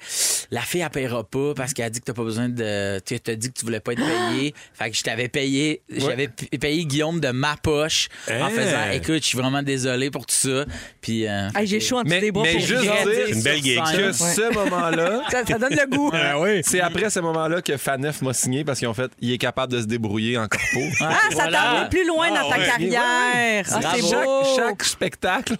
la 0.52 0.62
fille, 0.62 0.82
elle 0.82 0.90
payera 0.90 1.24
pas 1.24 1.54
parce 1.56 1.74
qu'elle 1.74 1.86
a 1.86 1.90
dit 1.90 2.00
que 2.00 2.06
t'as 2.06 2.14
pas 2.14 2.24
besoin 2.24 2.50
de. 2.50 3.00
Tu 3.06 3.20
t'as 3.20 3.36
dit 3.36 3.50
que 3.52 3.60
tu 3.60 3.66
voulais 3.66 3.80
pas 3.80 3.94
être 3.94 4.02
payé. 4.06 4.54
Fait 4.74 4.90
que 4.90 4.96
je 4.98 5.04
t'avais 5.04 5.28
payé. 5.28 5.82
J'avais 5.90 6.28
payé 6.28 6.86
Guillaume 6.86 7.20
de 7.20 7.30
ma 7.30 7.56
poche 7.58 8.08
en 8.30 8.34
Hein? 8.46 8.50
faisant, 8.50 8.92
écoute, 8.94 9.22
je 9.22 9.28
suis 9.28 9.38
vraiment 9.38 9.62
désolé 9.64 9.89
pour 10.12 10.26
tout 10.26 10.36
ça. 10.36 10.66
Puis. 11.02 11.28
euh, 11.28 11.50
Hey, 11.56 11.68
j'ai 11.68 11.80
chaud 11.80 11.98
en 11.98 12.04
dessous 12.04 12.16
Mais- 12.16 12.22
des 12.22 12.32
bras 12.32 12.44
mais 12.44 12.52
pour 12.54 12.62
juste 12.62 12.80
regretter. 12.82 13.04
dire- 13.16 13.26
C'est 13.28 13.32
une 13.34 13.42
belle 13.42 13.56
sur 13.58 13.64
gig, 13.64 13.86
scène. 13.86 13.98
que 13.98 14.12
ce 14.14 14.54
moment-là. 14.54 15.22
Ça, 15.32 15.46
ça 15.46 15.58
donne 15.60 15.74
le 15.76 15.88
goût. 15.96 16.12
Ah 16.14 16.40
oui. 16.40 16.62
C'est 16.64 16.82
après 16.82 17.10
ce 17.10 17.20
moment-là 17.20 17.62
que 17.62 17.78
Faneuf 17.78 18.22
m'a 18.22 18.34
signé 18.34 18.64
parce 18.64 18.80
qu'en 18.80 18.94
fait, 18.94 19.12
il 19.20 19.32
est 19.32 19.38
capable 19.38 19.74
de 19.74 19.82
se 19.82 19.86
débrouiller 19.86 20.38
en 20.38 20.48
corpo. 20.48 20.80
Ah, 21.02 21.14
ça 21.30 21.36
Voilà. 21.36 21.52
t'a 21.52 21.62
amené 21.72 21.90
plus 21.90 22.06
loin 22.08 22.28
Ah, 22.32 22.42
dans 22.44 22.50
ta 22.50 22.58
ouais. 22.60 22.66
carrière. 22.66 23.66
Ah, 23.72 23.80
c'est 23.94 24.02
Bravo. 24.02 24.24
beau. 24.24 24.44
chaque, 24.56 24.66
chaque 24.68 24.84
spectacle, 24.84 25.56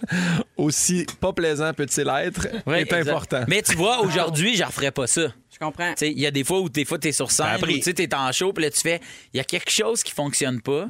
aussi 0.56 1.06
pas 1.20 1.32
plaisant 1.32 1.72
peut-il 1.74 2.08
être, 2.08 2.48
Ouais, 2.66 2.80
est 2.80 2.82
exact. 2.82 3.08
important. 3.08 3.44
Mais 3.48 3.62
tu 3.62 3.74
vois, 3.76 4.00
aujourd'hui, 4.00 4.56
je 4.56 4.64
referais 4.64 4.90
pas 4.90 5.06
ça. 5.06 5.22
Je 5.52 5.58
comprends. 5.58 5.90
Tu 5.90 6.06
sais, 6.06 6.10
il 6.10 6.18
y 6.20 6.26
a 6.26 6.30
des 6.30 6.44
fois 6.44 6.60
où 6.60 6.68
des 6.68 6.84
fois 6.84 6.98
t'es 6.98 7.12
sur 7.12 7.30
scène, 7.30 7.46
ou 7.62 7.66
tu 7.66 7.82
sais, 7.82 7.92
t'es 7.92 8.14
en 8.14 8.32
show, 8.32 8.52
puis 8.52 8.64
là 8.64 8.70
tu 8.70 8.80
fais, 8.80 9.00
il 9.34 9.36
y 9.36 9.40
a 9.40 9.44
quelque 9.44 9.70
chose 9.70 10.02
qui 10.02 10.12
fonctionne 10.12 10.60
pas. 10.60 10.86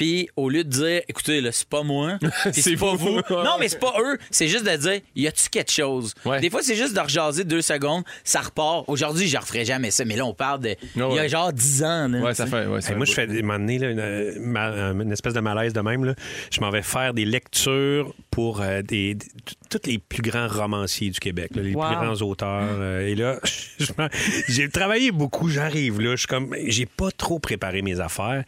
Puis 0.00 0.30
au 0.34 0.48
lieu 0.48 0.64
de 0.64 0.70
dire, 0.70 1.02
écoutez, 1.08 1.42
là, 1.42 1.52
c'est 1.52 1.68
pas 1.68 1.82
moi, 1.82 2.18
C'est 2.44 2.62
c'est 2.62 2.76
pas 2.76 2.94
vous. 2.94 3.16
vous. 3.28 3.34
Non, 3.34 3.56
mais 3.60 3.68
c'est 3.68 3.78
pas 3.78 3.92
eux. 4.00 4.16
C'est 4.30 4.48
juste 4.48 4.64
de 4.64 4.74
dire, 4.74 5.00
y 5.14 5.26
a-tu 5.26 5.50
quelque 5.50 5.70
chose? 5.70 6.14
Ouais. 6.24 6.40
Des 6.40 6.48
fois, 6.48 6.62
c'est 6.62 6.74
juste 6.74 6.94
de 6.94 7.00
rejaser 7.00 7.44
deux 7.44 7.60
secondes, 7.60 8.02
ça 8.24 8.40
repart. 8.40 8.84
Aujourd'hui, 8.88 9.28
je 9.28 9.36
referais 9.36 9.66
jamais 9.66 9.90
ça, 9.90 10.06
mais 10.06 10.16
là, 10.16 10.24
on 10.24 10.32
parle 10.32 10.60
de. 10.60 10.74
Il 10.96 11.02
y 11.02 11.18
a 11.18 11.28
genre 11.28 11.52
10 11.52 11.84
ans. 11.84 12.08
Là, 12.08 12.20
Ouais, 12.22 12.32
ça 12.34 12.46
fait. 12.46 12.64
Ouais, 12.64 12.80
ça 12.80 12.88
Hey, 12.88 12.92
fait 12.92 12.96
moi, 12.96 13.04
je 13.04 13.12
fais 13.12 13.26
des 13.26 13.42
moment 13.42 13.58
donné, 13.58 13.78
là, 13.78 13.90
une, 13.90 14.40
ma- 14.40 14.70
une 14.92 15.12
espèce 15.12 15.34
de 15.34 15.40
malaise 15.40 15.74
de 15.74 15.80
même. 15.82 16.06
Là. 16.06 16.14
Je 16.50 16.60
m'en 16.62 16.70
vais 16.70 16.80
faire 16.80 17.12
des 17.12 17.26
lectures 17.26 18.14
pour 18.30 18.62
euh, 18.62 18.80
des, 18.80 19.16
des- 19.16 19.26
tous 19.68 19.80
les 19.86 19.98
plus 19.98 20.22
grands 20.22 20.48
romanciers 20.48 21.10
du 21.10 21.20
Québec, 21.20 21.50
là, 21.54 21.60
les 21.60 21.74
Wow. 21.74 21.86
plus 21.88 21.96
grands 21.96 22.22
auteurs. 22.26 22.64
euh, 22.80 23.06
et 23.06 23.14
là, 23.14 23.38
j'ai 24.48 24.68
travaillé 24.70 25.12
beaucoup. 25.12 25.50
J'arrive 25.50 26.00
là, 26.00 26.12
je 26.12 26.20
suis 26.20 26.26
comme, 26.26 26.54
j'ai 26.68 26.86
pas 26.86 27.10
trop 27.10 27.38
préparé 27.38 27.82
mes 27.82 28.00
affaires. 28.00 28.44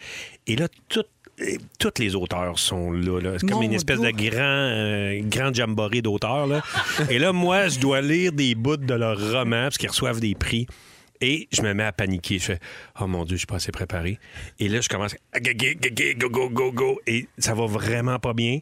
Et 0.47 0.57
là, 0.57 0.69
tout. 0.89 1.05
Et 1.47 1.59
Tous 1.78 1.90
les 1.99 2.14
auteurs 2.14 2.59
sont 2.59 2.93
là. 2.93 3.20
là. 3.20 3.30
C'est 3.38 3.47
comme 3.49 3.59
Mon 3.59 3.62
une 3.62 3.74
espèce 3.74 4.01
Dieu. 4.01 4.12
de 4.12 4.30
grand, 4.30 4.40
euh, 4.40 5.20
grand 5.24 5.53
jamboree 5.55 6.03
d'auteurs. 6.03 6.47
là. 6.47 6.62
Et 7.11 7.18
là, 7.18 7.32
moi, 7.32 7.68
je 7.68 7.78
dois 7.78 8.01
lire 8.01 8.32
des 8.32 8.55
bouts 8.55 8.76
de 8.76 8.95
leurs 8.95 9.18
romans 9.32 9.64
parce 9.64 9.78
qu'ils 9.78 9.88
reçoivent 9.90 10.20
des 10.20 10.34
prix. 10.34 10.66
Et 11.24 11.47
je 11.53 11.62
me 11.62 11.72
mets 11.72 11.84
à 11.84 11.93
paniquer. 11.93 12.38
Je 12.40 12.45
fais 12.45 12.59
Oh 13.01 13.07
mon 13.07 13.24
Dieu, 13.24 13.36
je 13.36 13.40
suis 13.40 13.47
pas 13.47 13.57
assez 13.57 13.72
préparé. 13.72 14.18
Et 14.59 14.68
là, 14.68 14.80
je 14.80 14.88
commence 14.88 15.14
à 15.32 15.40
go, 15.40 15.51
go, 15.55 16.28
go, 16.28 16.49
go, 16.51 16.72
go. 16.72 17.01
Et 17.07 17.26
ça 17.38 17.55
va 17.55 17.66
vraiment 17.66 18.18
pas 18.18 18.34
bien. 18.34 18.59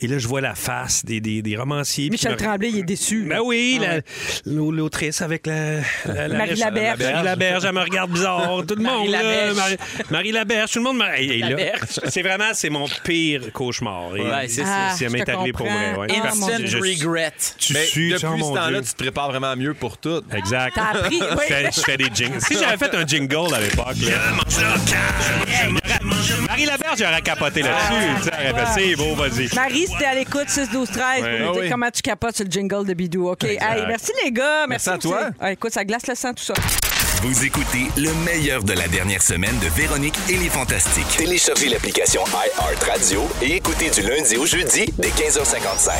Et 0.00 0.06
là, 0.08 0.18
je 0.18 0.26
vois 0.26 0.40
la 0.40 0.54
face 0.56 1.04
des, 1.04 1.20
des, 1.20 1.42
des 1.42 1.56
romanciers. 1.56 2.10
Michel 2.10 2.32
je 2.32 2.36
Tremblay, 2.44 2.70
il 2.70 2.78
est 2.78 2.82
déçu. 2.82 3.26
Ben 3.28 3.40
oui, 3.44 3.78
Ah 3.80 3.96
la- 3.96 4.52
l'autrice 4.52 5.22
avec 5.22 5.46
la, 5.46 5.80
la- 6.06 6.28
la- 6.28 6.38
Marie 6.38 6.56
Laberge. 6.56 6.98
Marie 7.00 7.24
Laberge, 7.24 7.64
elle 7.64 7.72
me 7.74 7.80
regarde 7.82 8.10
bizarre. 8.10 8.64
Tout 8.66 8.74
le 8.74 8.82
Marie 8.82 8.98
monde, 8.98 9.10
là, 9.10 9.22
Laberge. 9.22 9.56
Marie, 9.56 9.76
Marie 10.10 10.32
Laberge, 10.32 10.70
tout 10.72 10.78
le 10.78 10.84
monde. 10.84 10.98
me- 10.98 12.08
c'est 12.10 12.22
vraiment, 12.22 12.50
c'est 12.54 12.70
mon 12.70 12.86
pire 13.04 13.52
cauchemar. 13.52 14.10
Ouais, 14.12 14.48
c'est 14.48 14.62
ça. 14.64 14.90
Ça 14.90 15.04
Ah, 15.06 15.08
m'est 15.10 15.24
je 15.26 15.30
arrivé 15.32 15.52
pour 15.52 15.66
vrai. 15.66 15.94
ouais. 15.96 16.06
Ah, 16.10 16.20
que 16.22 16.26
Instant 16.28 16.48
je- 16.64 16.78
regret. 16.78 17.32
Tu 17.58 17.72
Mais 17.74 17.84
sues, 17.84 18.10
depuis 18.10 18.26
oh, 18.26 18.30
ce 18.34 18.38
mon 18.40 18.54
temps-là, 18.54 18.82
tu 18.82 18.92
te 18.92 18.96
prépares 18.96 19.30
vraiment 19.30 19.54
mieux 19.56 19.74
pour 19.74 19.98
tout. 19.98 20.22
Exact. 20.36 20.72
T'as 20.74 20.98
appris, 20.98 21.18
Je 21.18 21.24
oui. 21.36 21.44
fais, 21.46 21.70
je 21.74 21.80
fais 21.80 21.96
des 21.96 22.08
jingles. 22.12 22.38
Si 22.48 22.54
j'avais 22.58 22.76
fait 22.76 22.94
un 22.96 23.06
jingle 23.06 23.54
à 23.54 23.60
l'époque, 23.78 24.10
là, 24.10 25.72
Marie 26.48 26.64
Laberge 26.66 27.02
aurait 27.02 27.22
capoté 27.22 27.62
là-dessus. 27.62 28.30
fait, 28.30 28.66
C'est 28.74 28.96
beau, 28.96 29.14
vas-y. 29.14 29.48
Marie, 29.54 29.86
c'était 29.86 30.06
à 30.06 30.14
l'écoute 30.14 30.48
6 30.48 30.70
12 30.70 30.88
13 30.90 30.98
pour 31.20 31.22
Ouais. 31.24 31.38
nous 31.40 31.48
Ah 31.48 31.52
dire 31.52 31.62
oui. 31.62 31.68
comment 31.70 31.90
tu 31.90 32.02
capotes 32.02 32.36
sur 32.36 32.44
le 32.44 32.50
jingle 32.50 32.86
de 32.86 32.94
Bidou. 32.94 33.28
OK? 33.30 33.44
Hey, 33.44 33.58
merci 33.86 34.12
les 34.24 34.32
gars. 34.32 34.66
Merci, 34.68 34.88
Merci 34.88 34.90
à 34.90 34.98
toi. 34.98 35.30
Ah, 35.40 35.52
écoute, 35.52 35.72
ça 35.72 35.84
glace 35.84 36.06
le 36.06 36.14
sang, 36.14 36.32
tout 36.34 36.44
ça. 36.44 36.54
Vous 37.22 37.44
écoutez 37.44 37.88
le 37.96 38.12
meilleur 38.24 38.62
de 38.62 38.72
la 38.74 38.86
dernière 38.86 39.22
semaine 39.22 39.58
de 39.58 39.66
Véronique 39.80 40.14
et 40.28 40.36
les 40.36 40.48
Fantastiques. 40.48 41.06
Téléchargez 41.16 41.68
l'application 41.68 42.22
iHeartRadio 42.26 43.28
et 43.42 43.56
écoutez 43.56 43.90
du 43.90 44.02
lundi 44.02 44.36
au 44.36 44.46
jeudi 44.46 44.86
dès 44.98 45.08
15h55. 45.08 45.90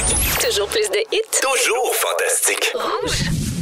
Toujours 0.48 0.68
plus 0.68 0.88
de 0.90 1.00
hits. 1.12 1.40
Toujours 1.42 1.94
fantastique. 1.94 2.72
Rouge. 2.74 3.57